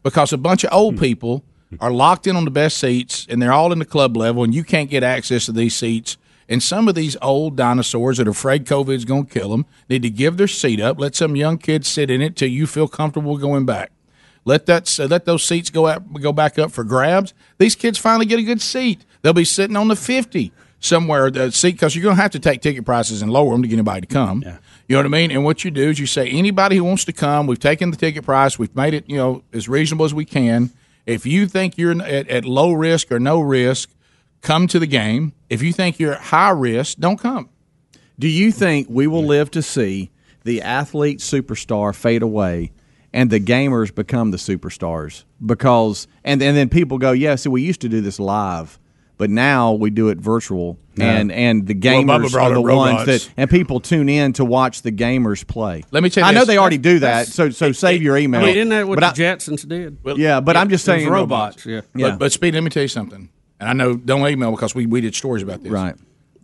because 0.03 0.33
a 0.33 0.39
bunch 0.39 0.65
of 0.65 0.73
old 0.73 0.95
hmm. 0.95 1.01
people 1.01 1.45
are 1.81 1.91
locked 1.91 2.27
in 2.27 2.37
on 2.37 2.45
the 2.45 2.51
best 2.51 2.79
seats 2.79 3.27
and 3.29 3.43
they're 3.43 3.53
all 3.53 3.73
in 3.73 3.79
the 3.79 3.85
club 3.85 4.17
level, 4.17 4.45
and 4.45 4.55
you 4.55 4.65
can't 4.65 4.91
get 4.91 5.03
access 5.03 5.47
to 5.47 5.53
these 5.53 5.75
seats. 5.75 6.17
And 6.49 6.63
some 6.63 6.87
of 6.87 6.95
these 6.95 7.17
old 7.21 7.57
dinosaurs 7.57 8.19
that 8.19 8.29
are 8.29 8.31
afraid 8.31 8.67
COVID's 8.67 9.05
going 9.05 9.27
to 9.27 9.33
kill 9.33 9.51
them 9.51 9.67
need 9.89 10.03
to 10.03 10.11
give 10.11 10.37
their 10.37 10.47
seat 10.47 10.81
up. 10.81 11.01
Let 11.01 11.17
some 11.17 11.35
young 11.35 11.59
kids 11.59 11.89
sit 11.89 12.09
in 12.09 12.23
it 12.23 12.37
till 12.37 12.49
you 12.49 12.69
feel 12.69 12.87
comfortable 12.87 13.37
going 13.37 13.67
back. 13.67 13.91
Let 14.45 14.67
that 14.67 14.87
so 14.87 15.07
let 15.07 15.25
those 15.25 15.43
seats 15.43 15.71
go 15.71 15.89
out 15.89 16.13
go 16.21 16.33
back 16.33 16.57
up 16.57 16.71
for 16.71 16.85
grabs. 16.85 17.35
These 17.59 17.75
kids 17.75 17.99
finally 17.99 18.27
get 18.27 18.39
a 18.39 18.45
good 18.45 18.63
seat. 18.63 19.05
They'll 19.23 19.33
be 19.33 19.45
sitting 19.45 19.75
on 19.75 19.89
the 19.89 19.97
fifty 19.97 20.53
somewhere 20.81 21.31
the 21.31 21.51
seat 21.51 21.73
because 21.73 21.95
you're 21.95 22.03
going 22.03 22.17
to 22.17 22.23
have 22.23 22.33
to 22.33 22.39
take 22.39 22.61
ticket 22.63 22.85
prices 22.85 23.23
and 23.23 23.31
lower 23.31 23.53
them 23.53 23.63
to 23.63 23.69
get 23.69 23.75
anybody 23.75 24.03
to 24.03 24.07
come. 24.07 24.43
Yeah. 24.43 24.59
You 24.89 24.95
know 24.95 25.01
what 25.01 25.07
I 25.07 25.09
mean? 25.09 25.31
And 25.31 25.45
what 25.45 25.65
you 25.65 25.71
do 25.71 25.89
is 25.89 25.99
you 25.99 26.07
say 26.07 26.29
anybody 26.29 26.77
who 26.77 26.85
wants 26.85 27.05
to 27.07 27.13
come, 27.13 27.47
we've 27.47 27.59
taken 27.59 27.91
the 27.91 27.97
ticket 27.97 28.25
price, 28.25 28.59
we've 28.59 28.75
made 28.77 28.95
it 28.95 29.09
you 29.09 29.17
know 29.17 29.43
as 29.53 29.69
reasonable 29.69 30.05
as 30.05 30.15
we 30.15 30.25
can. 30.25 30.71
If 31.07 31.25
you 31.25 31.47
think 31.47 31.79
you're 31.79 32.01
at, 32.03 32.29
at 32.29 32.45
low 32.45 32.73
risk 32.73 33.13
or 33.13 33.21
no 33.21 33.41
risk, 33.41 33.91
come 34.43 34.67
to 34.69 34.79
the 34.79 34.87
game. 34.87 35.33
If 35.49 35.63
you 35.63 35.73
think 35.73 35.99
you're 35.99 36.15
at 36.15 36.21
high 36.21 36.51
risk, 36.51 36.99
don't 36.99 37.19
come. 37.19 37.49
Do 38.19 38.29
you 38.29 38.51
think 38.51 38.89
we 38.89 39.07
will 39.07 39.25
live 39.25 39.51
to 39.53 39.63
see 39.63 40.11
the 40.45 40.63
athlete 40.63 41.19
superstar 41.19 41.95
fade 41.95 42.23
away 42.23 42.73
and 43.13 43.31
the 43.31 43.41
gamers 43.41 43.95
become 43.95 44.31
the 44.31 44.37
superstars? 44.37 45.25
Because 45.45 46.07
and 46.25 46.43
and 46.43 46.57
then 46.57 46.69
people 46.69 46.99
go, 46.99 47.13
yeah, 47.13 47.35
see, 47.35 47.49
we 47.49 47.63
used 47.63 47.81
to 47.83 47.89
do 47.89 48.01
this 48.01 48.19
live, 48.19 48.79
but 49.19 49.31
now 49.31 49.73
we 49.73 49.91
do 49.91 50.09
it 50.09 50.19
virtual, 50.19 50.79
No. 50.97 51.05
and 51.07 51.33
and 51.33 51.67
the 51.67 51.75
gamers 51.75 52.33
brought 52.33 52.53
are 52.53 52.55
the 52.55 52.61
up 52.61 52.77
ones 52.77 53.07
that 53.07 53.29
and 53.37 53.49
people 53.51 53.81
tune 53.81 54.09
in 54.09 54.33
to 54.35 54.45
watch 54.45 54.83
the 54.83 54.93
gamers 54.93 55.47
play. 55.47 55.85
Let 55.91 56.03
me 56.03 56.11
tell 56.11 56.25
you 56.25 56.29
I 56.29 56.33
know 56.33 56.41
this. 56.41 56.49
they 56.49 56.59
already 56.59 56.79
do 56.79 56.99
that, 57.01 57.27
That's- 57.27 57.35
so 57.35 57.51
so 57.51 57.73
save 57.73 58.03
your 58.03 58.17
email. 58.17 58.43
I 58.43 58.47
mean, 58.47 58.57
isn't 58.57 58.69
that 58.71 58.89
what 58.89 59.01
But 59.01 59.15
the 59.15 59.27
I- 59.29 59.35
Jetsons 59.35 59.67
did? 59.69 59.99
yeah, 60.17 60.41
but 60.41 60.57
I'm 60.57 60.69
just 60.69 60.87
It 60.87 60.93
was 60.93 61.01
saying 61.03 61.11
robots. 61.13 61.65
Yeah. 61.67 61.81
But, 61.95 62.19
but 62.19 62.33
Speed, 62.33 62.55
let 62.55 62.63
me 62.63 62.71
tell 62.71 62.83
you 62.83 62.89
something. 62.89 63.29
And 63.59 63.69
I 63.69 63.73
know 63.73 63.97
don't 63.97 64.27
email 64.29 64.51
because 64.51 64.75
we, 64.75 64.85
we 64.87 65.01
did 65.01 65.15
stories 65.15 65.43
about 65.43 65.63
this. 65.63 65.73
Right. 65.73 65.95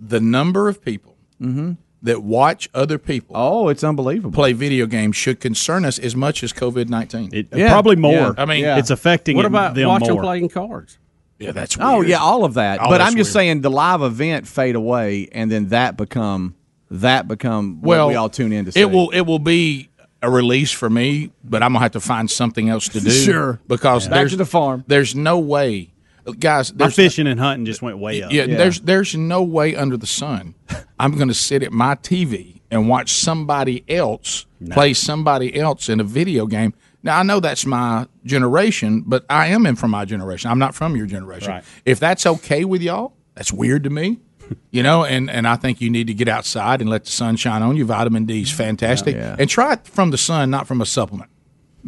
The 0.01 0.21
number 0.21 0.69
of 0.69 0.83
people 0.83 1.17
Mhm. 1.41 1.77
that 2.03 2.23
watch 2.23 2.69
other 2.75 2.99
people 2.99 3.37
oh, 3.37 3.69
it's 3.69 3.85
unbelievable 3.85 4.33
play 4.35 4.53
video 4.55 4.87
games 4.87 5.15
should 5.15 5.39
concern 5.39 5.85
us 5.85 5.99
as 5.99 6.17
much 6.17 6.43
as 6.43 6.53
COVID 6.55 6.89
nineteen. 6.89 7.31
Yeah. 7.55 7.69
probably 7.71 7.97
more. 7.97 8.13
Yeah. 8.13 8.33
I 8.39 8.47
mean, 8.47 8.63
Yeah. 8.63 8.79
It's 8.79 8.91
affecting 8.91 9.37
What 9.37 9.45
about 9.45 9.75
them 9.75 9.89
watching 9.89 10.15
more. 10.15 10.23
playing 10.23 10.49
cards? 10.49 10.99
Yeah, 11.43 11.53
that's 11.53 11.77
Oh 11.81 12.03
yeah, 12.03 12.19
all 12.19 12.45
of 12.45 12.55
that. 12.55 12.81
Oh, 12.81 12.89
but 12.89 13.01
I'm 13.01 13.17
just 13.17 13.29
weird. 13.29 13.33
saying 13.33 13.61
the 13.63 13.71
live 13.71 14.03
event 14.03 14.47
fade 14.47 14.77
away, 14.77 15.29
and 15.33 15.51
then 15.51 15.69
that 15.69 15.97
become 15.97 16.55
that 16.91 17.27
become 17.27 17.81
well, 17.83 18.07
what 18.07 18.13
we 18.13 18.17
all 18.17 18.29
tune 18.29 18.53
in 18.53 18.67
to 18.67 18.73
see. 18.73 18.81
It 18.81 18.91
will 18.91 19.11
it 19.11 19.23
will 19.23 19.39
be 19.39 19.89
a 20.23 20.31
release 20.31 20.71
for 20.71 20.89
me, 20.89 21.33
but 21.43 21.63
I'm 21.63 21.73
gonna 21.73 21.83
have 21.83 21.93
to 21.93 22.01
find 22.01 22.31
something 22.31 22.69
else 22.69 22.89
to 22.91 23.01
do. 23.01 23.11
Sure. 23.11 23.61
because 23.67 24.07
Back 24.07 24.15
there's 24.15 24.31
to 24.33 24.37
the 24.37 24.47
farm. 24.47 24.85
There's 24.87 25.15
no 25.15 25.39
way, 25.39 25.93
guys. 26.39 26.73
My 26.73 26.79
There's 26.79 26.95
fishing 26.95 27.27
and 27.27 27.41
hunting 27.41 27.67
just 27.67 27.83
went 27.83 27.99
way 27.99 28.23
up. 28.23 28.33
Yeah, 28.33 28.47
there's 28.47 28.81
there's 28.81 29.17
no 29.17 29.43
way 29.43 29.75
under 29.75 29.97
the 29.97 30.07
sun 30.07 30.55
I'm 30.99 31.17
going 31.17 31.29
to 31.29 31.35
sit 31.35 31.65
at 31.65 31.73
my 31.73 31.97
TV 31.97 32.61
and 32.71 32.89
watch 32.89 33.13
somebody 33.13 33.85
else 33.89 34.47
play 34.71 34.95
somebody 34.95 35.59
else 35.59 35.89
in 35.89 35.99
a 35.99 36.05
video 36.05 36.47
game. 36.47 36.75
Now 37.03 37.19
I 37.19 37.23
know 37.23 37.41
that's 37.41 37.67
my 37.67 38.07
generation, 38.25 39.03
but 39.07 39.25
I 39.29 39.49
am 39.49 39.67
in 39.67 39.77
from 39.77 39.91
my 39.91 40.05
generation. 40.05 40.51
I'm 40.51 40.59
not 40.59 40.75
from 40.75 40.97
your 40.97 41.07
generation. 41.07 41.53
Right. 41.53 41.65
If 41.85 41.99
that's 42.01 42.27
okay 42.27 42.65
with 42.65 42.83
y'all, 42.83 43.15
that's 43.35 43.53
weird 43.53 43.85
to 43.85 43.91
me. 43.91 44.21
You 44.71 44.83
know, 44.83 45.05
and, 45.05 45.31
and 45.31 45.47
I 45.49 45.57
think 45.57 45.81
you 45.81 45.89
need 45.89 46.09
to 46.09 46.15
get 46.15 46.29
outside 46.29 46.83
and 46.83 46.91
let 46.91 47.05
the 47.05 47.11
sun 47.11 47.37
shine 47.37 47.63
on 47.63 47.77
you. 47.77 47.87
Vitamin 47.87 48.27
D 48.27 48.43
is 48.43 48.51
fantastic. 48.51 49.15
Yeah. 49.15 49.37
And 49.39 49.49
try 49.49 49.75
it 49.75 49.87
from 49.87 50.11
the 50.11 50.19
sun, 50.19 50.51
not 50.51 50.67
from 50.67 50.83
a 50.83 50.87
supplement. 50.87 51.31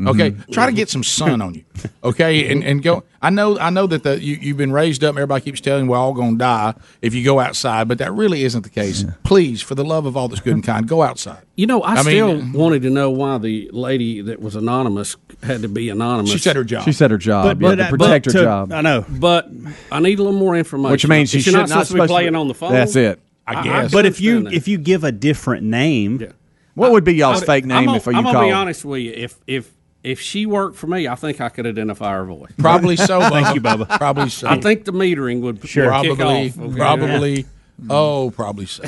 Okay, 0.06 0.32
Mhm. 0.32 0.50
try 0.52 0.66
to 0.66 0.72
get 0.72 0.90
some 0.90 1.04
sun 1.04 1.40
on 1.40 1.54
you. 1.54 1.62
Okay, 2.02 2.50
and, 2.50 2.64
and 2.64 2.82
go. 2.82 3.04
I 3.22 3.30
know 3.30 3.56
I 3.58 3.70
know 3.70 3.86
that 3.86 4.02
the 4.02 4.20
you, 4.20 4.36
you've 4.40 4.56
been 4.56 4.72
raised 4.72 5.04
up. 5.04 5.10
Everybody 5.14 5.44
keeps 5.44 5.60
telling 5.60 5.84
you 5.84 5.90
we're 5.92 5.96
all 5.96 6.12
going 6.14 6.32
to 6.32 6.38
die 6.38 6.74
if 7.00 7.14
you 7.14 7.24
go 7.24 7.38
outside, 7.38 7.86
but 7.86 7.98
that 7.98 8.12
really 8.12 8.42
isn't 8.42 8.62
the 8.62 8.70
case. 8.70 9.04
Please, 9.22 9.62
for 9.62 9.76
the 9.76 9.84
love 9.84 10.04
of 10.04 10.16
all 10.16 10.26
that's 10.26 10.40
good 10.40 10.54
and 10.54 10.64
kind, 10.64 10.88
go 10.88 11.02
outside. 11.02 11.42
You 11.54 11.66
know, 11.66 11.80
I, 11.82 11.92
I 11.92 12.02
still 12.02 12.34
mean- 12.38 12.52
wanted 12.52 12.82
to 12.82 12.90
know 12.90 13.08
why 13.10 13.38
the 13.38 13.70
lady 13.72 14.20
that 14.22 14.40
was 14.40 14.56
anonymous 14.56 15.14
had 15.44 15.62
to 15.62 15.68
be 15.68 15.88
anonymous. 15.90 16.32
She 16.32 16.38
said 16.38 16.56
her 16.56 16.64
job. 16.64 16.84
She 16.84 16.92
said 16.92 17.12
her 17.12 17.18
job. 17.18 17.62
yeah, 17.62 17.74
to 17.76 17.88
protect 17.88 18.26
her 18.26 18.32
job. 18.32 18.72
I 18.72 18.80
know, 18.80 19.04
but 19.08 19.48
I 19.92 20.00
need 20.00 20.18
a 20.18 20.22
little 20.24 20.38
more 20.38 20.56
information. 20.56 20.90
Which 20.90 21.06
means 21.06 21.32
Is 21.34 21.44
she 21.44 21.52
not 21.52 21.68
should 21.68 21.74
not 21.76 21.86
supposed 21.86 21.88
to 21.90 21.94
be 21.94 21.96
supposed 21.98 22.08
to- 22.08 22.14
playing 22.14 22.34
on 22.34 22.48
the 22.48 22.54
phone. 22.54 22.72
That's 22.72 22.96
it. 22.96 23.20
I 23.46 23.62
guess. 23.62 23.92
But 23.92 24.06
if 24.06 24.20
you 24.20 24.44
that. 24.44 24.54
if 24.54 24.66
you 24.66 24.76
give 24.78 25.04
a 25.04 25.12
different 25.12 25.62
name, 25.64 26.32
What 26.74 26.90
would 26.90 27.04
be 27.04 27.14
y'all's 27.14 27.38
I'm- 27.38 27.46
fake 27.46 27.64
name 27.66 27.88
I'm 27.90 27.94
if 27.96 28.06
you 28.06 28.12
gonna, 28.12 28.26
I'm 28.28 28.34
gonna 28.34 28.46
be 28.48 28.52
honest 28.52 28.84
with 28.84 29.00
you. 29.02 29.12
If 29.14 29.36
if 29.46 29.70
if 30.04 30.20
she 30.20 30.46
worked 30.46 30.76
for 30.76 30.86
me, 30.86 31.08
I 31.08 31.14
think 31.16 31.40
I 31.40 31.48
could 31.48 31.66
identify 31.66 32.12
her 32.12 32.24
voice. 32.24 32.52
Probably 32.58 32.94
so. 32.96 33.20
Thank 33.30 33.54
you, 33.54 33.60
Bubba. 33.60 33.88
Probably 33.98 34.28
so. 34.28 34.46
I 34.48 34.60
think 34.60 34.84
the 34.84 34.92
metering 34.92 35.40
would 35.40 35.60
would 35.62 35.70
kick 35.70 35.84
probably, 35.86 36.50
off. 36.50 36.58
okay? 36.58 36.76
probably. 36.76 37.46
Oh, 37.90 38.30
probably 38.30 38.66
so. 38.66 38.84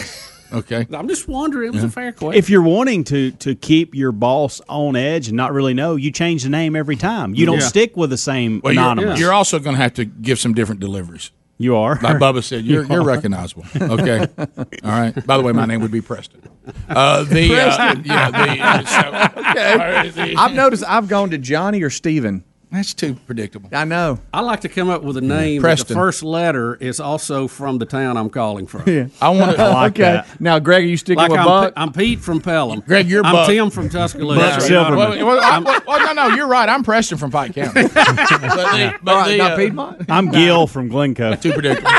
Okay. 0.52 0.86
I'm 0.92 1.08
just 1.08 1.26
wondering. 1.26 1.68
It 1.68 1.74
was 1.74 1.84
a 1.84 1.88
fair 1.88 2.12
question. 2.12 2.38
if 2.38 2.48
you're 2.50 2.62
wanting 2.62 3.02
to 3.04 3.32
to 3.32 3.54
keep 3.56 3.94
your 3.94 4.12
boss 4.12 4.60
on 4.68 4.94
edge 4.94 5.28
and 5.28 5.36
not 5.36 5.52
really 5.52 5.74
know, 5.74 5.96
you 5.96 6.12
change 6.12 6.44
the 6.44 6.50
name 6.50 6.76
every 6.76 6.96
time. 6.96 7.34
You 7.34 7.46
don't 7.46 7.58
Yeah. 7.60 7.66
stick 7.66 7.96
with 7.96 8.10
the 8.10 8.16
same 8.18 8.60
Well, 8.62 8.72
you're, 8.74 8.82
anonymous. 8.82 9.18
you're 9.18 9.32
also 9.32 9.58
going 9.58 9.74
to 9.74 9.82
have 9.82 9.94
to 9.94 10.04
give 10.04 10.38
some 10.38 10.54
different 10.54 10.80
deliveries. 10.80 11.30
You 11.58 11.76
are. 11.76 11.98
Like 12.02 12.16
Bubba 12.18 12.42
said, 12.44 12.64
you're, 12.64 12.84
You 12.84 12.94
you're 12.94 13.04
recognizable. 13.04 13.64
Okay. 13.74 14.26
All 14.38 14.46
right. 14.84 15.26
By 15.26 15.36
the 15.38 15.42
way, 15.42 15.52
my 15.52 15.64
name 15.66 15.80
would 15.80 15.90
be 15.90 16.00
Preston. 16.02 16.42
Uh, 16.88 17.22
the 17.24 17.44
uh, 17.54 17.94
yeah. 18.04 18.30
The, 18.30 18.60
uh, 18.60 18.84
so, 18.84 19.40
Okay. 19.50 19.72
all 19.72 19.78
right, 19.78 20.12
the- 20.14 20.34
I've 20.36 20.52
noticed 20.54 20.84
I've 20.86 21.08
gone 21.08 21.30
to 21.30 21.38
Johnny 21.38 21.82
or 21.82 21.90
Steven. 21.90 22.44
That's 22.72 22.94
too 22.94 23.14
predictable. 23.14 23.70
I 23.72 23.84
know. 23.84 24.18
I 24.34 24.40
like 24.40 24.60
to 24.62 24.68
come 24.68 24.90
up 24.90 25.02
with 25.02 25.16
a 25.16 25.20
name. 25.20 25.62
But 25.62 25.68
Preston. 25.68 25.88
the 25.88 25.94
first 25.94 26.22
letter 26.24 26.74
is 26.74 26.98
also 26.98 27.46
from 27.46 27.78
the 27.78 27.86
town 27.86 28.16
I'm 28.16 28.28
calling 28.28 28.66
from. 28.66 28.82
Yeah. 28.86 29.06
I 29.20 29.28
want 29.30 29.56
to. 29.56 29.68
Like 29.68 29.92
okay. 29.92 30.02
That. 30.02 30.40
Now, 30.40 30.58
Greg, 30.58 30.84
are 30.84 30.86
you 30.86 30.96
sticking 30.96 31.18
Like 31.18 31.30
with 31.30 31.40
I'm, 31.40 31.46
Buck? 31.46 31.74
Pe- 31.74 31.80
I'm 31.80 31.92
Pete 31.92 32.20
from 32.20 32.40
Pelham. 32.40 32.80
Greg, 32.80 33.06
you're 33.08 33.24
I'm 33.24 33.32
Buck. 33.32 33.48
Tim 33.48 33.70
from 33.70 33.88
Tuscaloosa. 33.88 34.40
Buck 34.40 34.62
You 34.68 34.74
know 34.74 34.96
Well, 34.96 35.26
well, 35.26 35.40
I- 35.40 35.58
well, 35.60 35.80
well, 35.86 36.14
no, 36.14 36.28
no, 36.28 36.34
you're 36.34 36.48
right. 36.48 36.68
I'm 36.68 36.82
Preston 36.82 37.18
from 37.18 37.30
Pike 37.30 37.54
County. 37.54 37.72
but 37.72 37.94
the, 37.94 38.94
but 39.02 39.12
All 39.12 39.20
right, 39.20 39.28
the, 39.30 39.38
now 39.38 39.46
uh, 39.52 39.56
Piedmont. 39.56 40.10
I'm 40.10 40.30
Gil 40.30 40.66
from 40.66 40.88
Glencoe. 40.88 41.36
Too 41.36 41.52
predictable. 41.52 41.90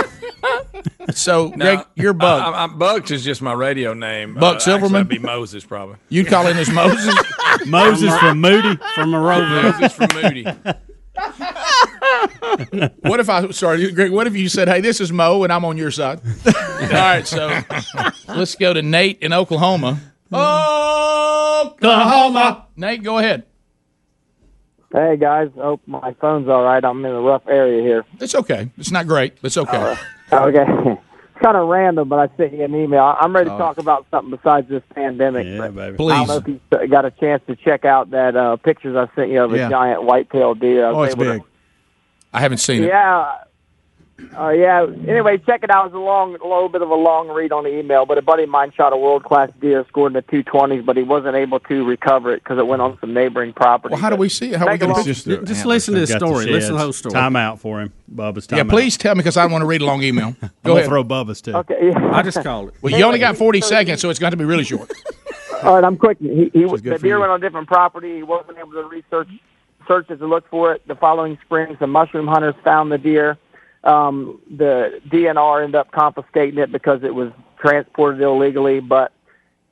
So, 1.11 1.49
Greg, 1.49 1.79
you're 1.95 2.13
Bug. 2.13 2.41
I, 2.41 2.65
I, 2.65 2.67
Bugs 2.67 3.11
is 3.11 3.23
just 3.23 3.41
my 3.41 3.53
radio 3.53 3.93
name. 3.93 4.35
Buck 4.35 4.43
uh, 4.43 4.55
actually, 4.55 4.71
Silverman? 4.71 5.07
That'd 5.07 5.09
be 5.09 5.19
Moses, 5.19 5.63
probably. 5.63 5.95
You'd 6.09 6.27
call 6.27 6.45
him 6.45 6.57
as 6.57 6.69
Moses? 6.69 7.15
Moses 7.65 8.17
from 8.19 8.41
Moody. 8.41 8.75
from 8.93 9.11
Monroeville. 9.11 9.79
Moses 9.79 9.93
from 9.93 10.21
Moody. 10.21 10.43
what 13.01 13.19
if 13.19 13.29
I 13.29 13.49
sorry, 13.51 13.91
Greg? 13.91 14.11
What 14.11 14.27
if 14.27 14.35
you 14.35 14.49
said, 14.49 14.67
"Hey, 14.67 14.81
this 14.81 15.01
is 15.01 15.11
Mo, 15.11 15.43
and 15.43 15.51
I'm 15.51 15.65
on 15.65 15.77
your 15.77 15.89
side"? 15.89 16.21
All 16.45 16.89
right, 16.89 17.25
so 17.25 17.59
let's 18.27 18.53
go 18.55 18.73
to 18.73 18.83
Nate 18.83 19.19
in 19.19 19.33
Oklahoma. 19.33 19.99
Oklahoma. 21.61 22.67
Nate, 22.75 23.01
go 23.01 23.17
ahead. 23.17 23.45
Hey 24.93 25.17
guys, 25.17 25.49
hope 25.55 25.81
my 25.85 26.13
phone's 26.21 26.47
all 26.47 26.63
right. 26.63 26.83
I'm 26.83 27.03
in 27.03 27.11
a 27.11 27.19
rough 27.19 27.45
area 27.47 27.81
here. 27.81 28.05
It's 28.21 28.35
okay. 28.35 28.69
It's 28.77 28.91
not 28.91 29.05
great, 29.05 29.35
but 29.41 29.47
it's 29.47 29.57
okay. 29.57 29.97
Okay. 30.31 30.97
It's 31.37 31.43
kind 31.45 31.55
of 31.55 31.67
random, 31.67 32.09
but 32.09 32.17
I 32.17 32.35
sent 32.35 32.53
you 32.53 32.63
an 32.63 32.73
email. 32.73 33.03
I- 33.03 33.17
I'm 33.21 33.31
ready 33.35 33.47
to 33.47 33.53
Oh. 33.53 33.59
talk 33.59 33.77
about 33.77 34.07
something 34.09 34.31
besides 34.31 34.67
this 34.69 34.81
pandemic. 34.95 35.45
Yeah, 35.45 35.67
but 35.69 35.75
baby. 35.75 36.11
I 36.11 36.25
don't 36.25 36.27
know 36.27 36.37
if 36.37 36.81
you 36.81 36.87
got 36.87 37.05
a 37.05 37.11
chance 37.11 37.43
to 37.45 37.55
check 37.55 37.85
out 37.85 38.09
that 38.09 38.35
uh, 38.35 38.55
pictures 38.55 38.95
I 38.95 39.07
sent 39.15 39.29
you 39.29 39.43
of 39.43 39.53
a 39.53 39.57
Yeah. 39.57 39.69
giant 39.69 40.01
white-tailed 40.01 40.59
deer. 40.59 40.87
I 40.87 40.91
was 40.91 40.97
Oh, 40.97 41.03
it's 41.03 41.13
able 41.15 41.25
to- 41.25 41.31
big. 41.33 41.43
I 42.33 42.39
haven't 42.39 42.57
seen 42.57 42.83
it. 42.83 42.87
Yeah. 42.87 43.33
Uh, 44.35 44.49
yeah. 44.49 44.85
Anyway, 45.07 45.37
check 45.37 45.63
it 45.63 45.69
out. 45.69 45.85
It 45.85 45.93
was 45.93 46.01
a 46.01 46.03
long, 46.03 46.35
a 46.35 46.43
little 46.43 46.69
bit 46.69 46.81
of 46.81 46.89
a 46.89 46.95
long 46.95 47.27
read 47.29 47.51
on 47.51 47.65
the 47.65 47.77
email, 47.77 48.05
but 48.05 48.17
a 48.17 48.21
buddy 48.21 48.43
of 48.43 48.49
mine 48.49 48.71
shot 48.75 48.91
a 48.91 48.97
world 48.97 49.23
class 49.23 49.51
deer, 49.61 49.85
scored 49.87 50.11
in 50.11 50.13
the 50.13 50.21
two 50.23 50.41
twenties, 50.41 50.83
but 50.83 50.97
he 50.97 51.03
wasn't 51.03 51.35
able 51.35 51.59
to 51.61 51.85
recover 51.85 52.33
it 52.33 52.43
because 52.43 52.57
it 52.57 52.65
went 52.65 52.81
on 52.81 52.97
some 52.99 53.13
neighboring 53.13 53.53
property. 53.53 53.93
Well, 53.93 54.01
how 54.01 54.09
do 54.09 54.15
we 54.15 54.29
see 54.29 54.51
it? 54.53 54.57
How 54.57 54.67
are 54.67 54.71
we 54.71 54.77
going 54.79 54.91
to 54.93 55.01
look. 55.03 55.15
see 55.15 55.33
it? 55.33 55.45
Just 55.45 55.65
listen 55.65 55.93
to 55.93 55.99
the 55.99 56.07
Got 56.07 56.19
the 56.19 56.25
story. 56.25 56.45
Listen 56.47 56.69
to 56.69 56.73
the 56.77 56.83
whole 56.83 56.93
story. 56.93 57.13
Time 57.13 57.35
out 57.35 57.59
for 57.59 57.81
him, 57.81 57.93
Bubba's. 58.13 58.47
Time 58.47 58.57
Yeah, 58.57 58.63
out. 58.63 58.69
please 58.69 58.97
tell 58.97 59.13
me 59.13 59.19
because 59.19 59.37
I 59.37 59.43
don't 59.43 59.51
want 59.51 59.61
to 59.61 59.67
read 59.67 59.81
a 59.81 59.85
long 59.85 60.01
email. 60.01 60.31
Go 60.41 60.49
gonna 60.63 60.75
ahead. 60.77 60.87
throw 60.89 61.03
Bubba's 61.03 61.41
too. 61.41 61.53
Okay. 61.53 61.77
Yeah. 61.89 62.11
I 62.11 62.23
just 62.23 62.41
called 62.41 62.69
it. 62.69 62.75
Well, 62.81 62.93
you 62.97 63.03
only 63.03 63.19
got 63.19 63.37
40 63.37 63.61
seconds, 63.61 64.01
so 64.01 64.09
it's 64.09 64.19
got 64.19 64.31
to 64.31 64.37
be 64.37 64.45
really 64.45 64.63
short. 64.63 64.91
All 65.63 65.75
right, 65.75 65.83
I'm 65.83 65.97
quick. 65.97 66.17
He, 66.19 66.49
he 66.53 66.63
good 66.65 66.83
the 66.83 66.97
deer 66.99 67.15
you. 67.15 67.19
went 67.19 67.31
on 67.31 67.39
a 67.39 67.41
different 67.41 67.67
property. 67.67 68.17
He 68.17 68.23
wasn't 68.23 68.57
able 68.57 68.73
to 68.73 68.83
research 68.83 69.29
search 69.87 70.09
it 70.09 70.17
to 70.17 70.27
look 70.27 70.47
for 70.49 70.73
it. 70.73 70.87
The 70.87 70.95
following 70.95 71.37
spring, 71.45 71.75
some 71.79 71.91
mushroom 71.91 72.27
hunters 72.27 72.55
found 72.63 72.91
the 72.91 72.97
deer. 72.97 73.37
Um, 73.87 74.41
the 74.49 74.99
DNR 75.07 75.63
ended 75.63 75.75
up 75.75 75.91
confiscating 75.91 76.59
it 76.59 76.71
because 76.71 77.03
it 77.03 77.15
was 77.15 77.31
transported 77.57 78.21
illegally, 78.21 78.81
but 78.81 79.13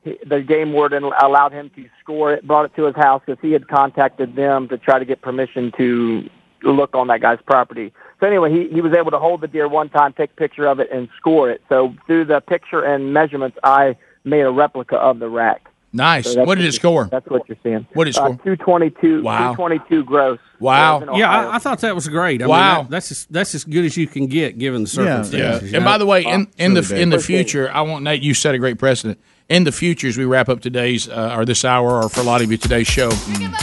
he, 0.04 0.18
the 0.26 0.40
game 0.40 0.72
warden 0.72 1.04
allowed 1.04 1.52
him 1.52 1.70
to 1.76 1.86
score 2.00 2.32
it, 2.32 2.46
brought 2.46 2.64
it 2.64 2.74
to 2.76 2.84
his 2.84 2.96
house 2.96 3.22
because 3.26 3.40
he 3.42 3.52
had 3.52 3.68
contacted 3.68 4.34
them 4.34 4.68
to 4.68 4.78
try 4.78 4.98
to 4.98 5.04
get 5.04 5.20
permission 5.20 5.70
to 5.76 6.28
look 6.62 6.94
on 6.94 7.08
that 7.08 7.20
guy's 7.20 7.40
property. 7.46 7.92
So 8.20 8.26
anyway, 8.26 8.50
he, 8.50 8.68
he 8.72 8.80
was 8.80 8.94
able 8.94 9.10
to 9.10 9.18
hold 9.18 9.42
the 9.42 9.48
deer 9.48 9.68
one 9.68 9.90
time, 9.90 10.14
take 10.14 10.30
a 10.30 10.36
picture 10.36 10.66
of 10.66 10.80
it, 10.80 10.88
and 10.90 11.08
score 11.18 11.50
it. 11.50 11.62
So 11.68 11.94
through 12.06 12.24
the 12.24 12.40
picture 12.40 12.82
and 12.82 13.12
measurements, 13.12 13.58
I 13.62 13.96
made 14.24 14.40
a 14.40 14.50
replica 14.50 14.96
of 14.96 15.18
the 15.18 15.28
rack. 15.28 15.68
Nice. 15.96 16.32
So 16.34 16.44
what 16.44 16.56
did 16.58 16.66
it 16.66 16.72
score? 16.72 17.06
That's 17.10 17.26
what 17.28 17.48
you're 17.48 17.56
seeing. 17.62 17.86
What 17.94 18.04
did 18.04 18.14
it 18.14 18.18
Uh, 18.18 18.24
score? 18.34 18.36
222. 18.44 19.22
Wow. 19.22 19.54
222 19.54 20.04
gross. 20.04 20.38
Wow. 20.60 21.00
That 21.00 21.06
was 21.08 21.14
in 21.14 21.20
Yeah, 21.20 21.30
I, 21.30 21.56
I 21.56 21.58
thought 21.58 21.80
that 21.80 21.94
was 21.94 22.08
great. 22.08 22.42
I 22.42 22.46
Wow. 22.46 22.74
Mean, 22.76 22.84
that, 22.84 22.90
that's 22.90 23.10
as, 23.10 23.26
that's 23.30 23.54
as 23.54 23.64
good 23.64 23.84
as 23.84 23.96
you 23.96 24.06
can 24.06 24.26
get 24.26 24.58
given 24.58 24.84
the 24.84 24.88
Yeah. 24.90 25.22
circumstances. 25.22 25.72
you 25.72 25.76
And 25.76 25.84
know? 25.84 25.90
by 25.90 25.98
the 25.98 26.06
way, 26.06 26.24
in, 26.24 26.48
in 26.58 26.74
the 26.74 26.82
really 26.82 27.02
in 27.02 27.10
the 27.10 27.16
big. 27.16 27.24
Appreciate 27.24 27.40
it. 27.40 27.44
future, 27.44 27.70
I 27.72 27.80
want 27.82 28.04
Nate. 28.04 28.22
You 28.22 28.34
set 28.34 28.54
a 28.54 28.58
great 28.58 28.78
precedent. 28.78 29.18
In 29.48 29.62
the 29.62 29.70
future, 29.70 30.08
as 30.08 30.18
we 30.18 30.24
wrap 30.24 30.48
up 30.48 30.60
today's 30.60 31.08
uh, 31.08 31.34
or 31.36 31.44
this 31.44 31.64
hour, 31.64 32.02
or 32.02 32.08
for 32.08 32.18
a 32.18 32.24
lot 32.24 32.42
of 32.42 32.50
you 32.50 32.56
today's 32.56 32.88
show, 32.88 33.10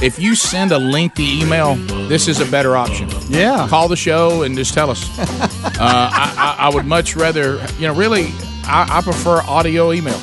if 0.02 0.18
you 0.18 0.34
send 0.34 0.72
a 0.72 0.80
lengthy 0.80 1.42
email, 1.42 1.76
this 2.08 2.30
is 2.30 2.40
a 2.40 2.46
better 2.50 2.78
option. 2.78 3.10
Yeah. 3.28 3.68
Call 3.68 3.90
the 3.90 3.98
show 3.98 4.44
and 4.44 4.56
just 4.56 4.74
tell 4.74 4.90
us. 4.90 5.04
uh, 5.20 5.76
I, 5.82 6.56
I, 6.58 6.68
I 6.68 6.74
would 6.74 6.86
much 6.86 7.18
rather, 7.18 7.60
you 7.80 7.88
know, 7.88 7.94
really, 7.96 8.28
I, 8.66 8.88
I 9.00 9.02
prefer 9.02 9.42
audio 9.42 9.92
email, 9.92 10.18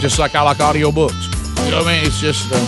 just 0.00 0.18
like 0.18 0.34
I 0.34 0.42
like 0.42 0.60
audio 0.60 0.90
books. 0.90 1.26
You 1.64 1.70
know 1.70 1.78
what 1.78 1.86
I 1.86 1.96
mean? 1.96 2.06
It's 2.06 2.20
just 2.20 2.50
uh, 2.52 2.66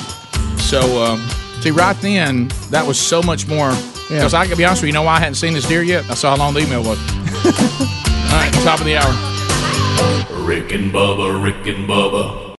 so. 0.58 1.02
Um, 1.02 1.20
see, 1.60 1.70
right 1.70 1.96
then, 1.96 2.48
that 2.70 2.86
was 2.86 2.98
so 2.98 3.22
much 3.22 3.46
more. 3.46 3.70
Because 4.08 4.34
I 4.34 4.46
can 4.46 4.56
be 4.56 4.64
honest 4.64 4.82
with 4.82 4.88
you, 4.88 4.92
you 4.92 4.92
know 4.94 5.02
why 5.02 5.16
I 5.16 5.18
hadn't 5.18 5.36
seen 5.36 5.54
this 5.54 5.66
deer 5.66 5.82
yet? 5.82 6.08
I 6.10 6.14
saw 6.14 6.30
how 6.30 6.36
long 6.36 6.54
the 6.54 6.60
email 6.60 6.82
was. 6.84 6.98
All 7.44 8.40
right, 8.40 8.52
top 8.62 8.78
of 8.80 8.86
the 8.86 8.96
hour. 8.96 9.12
Rick 10.44 10.72
and 10.72 10.92
Bubba, 10.92 11.42
Rick 11.42 11.66
and 11.66 11.88
Bubba. 11.88 12.43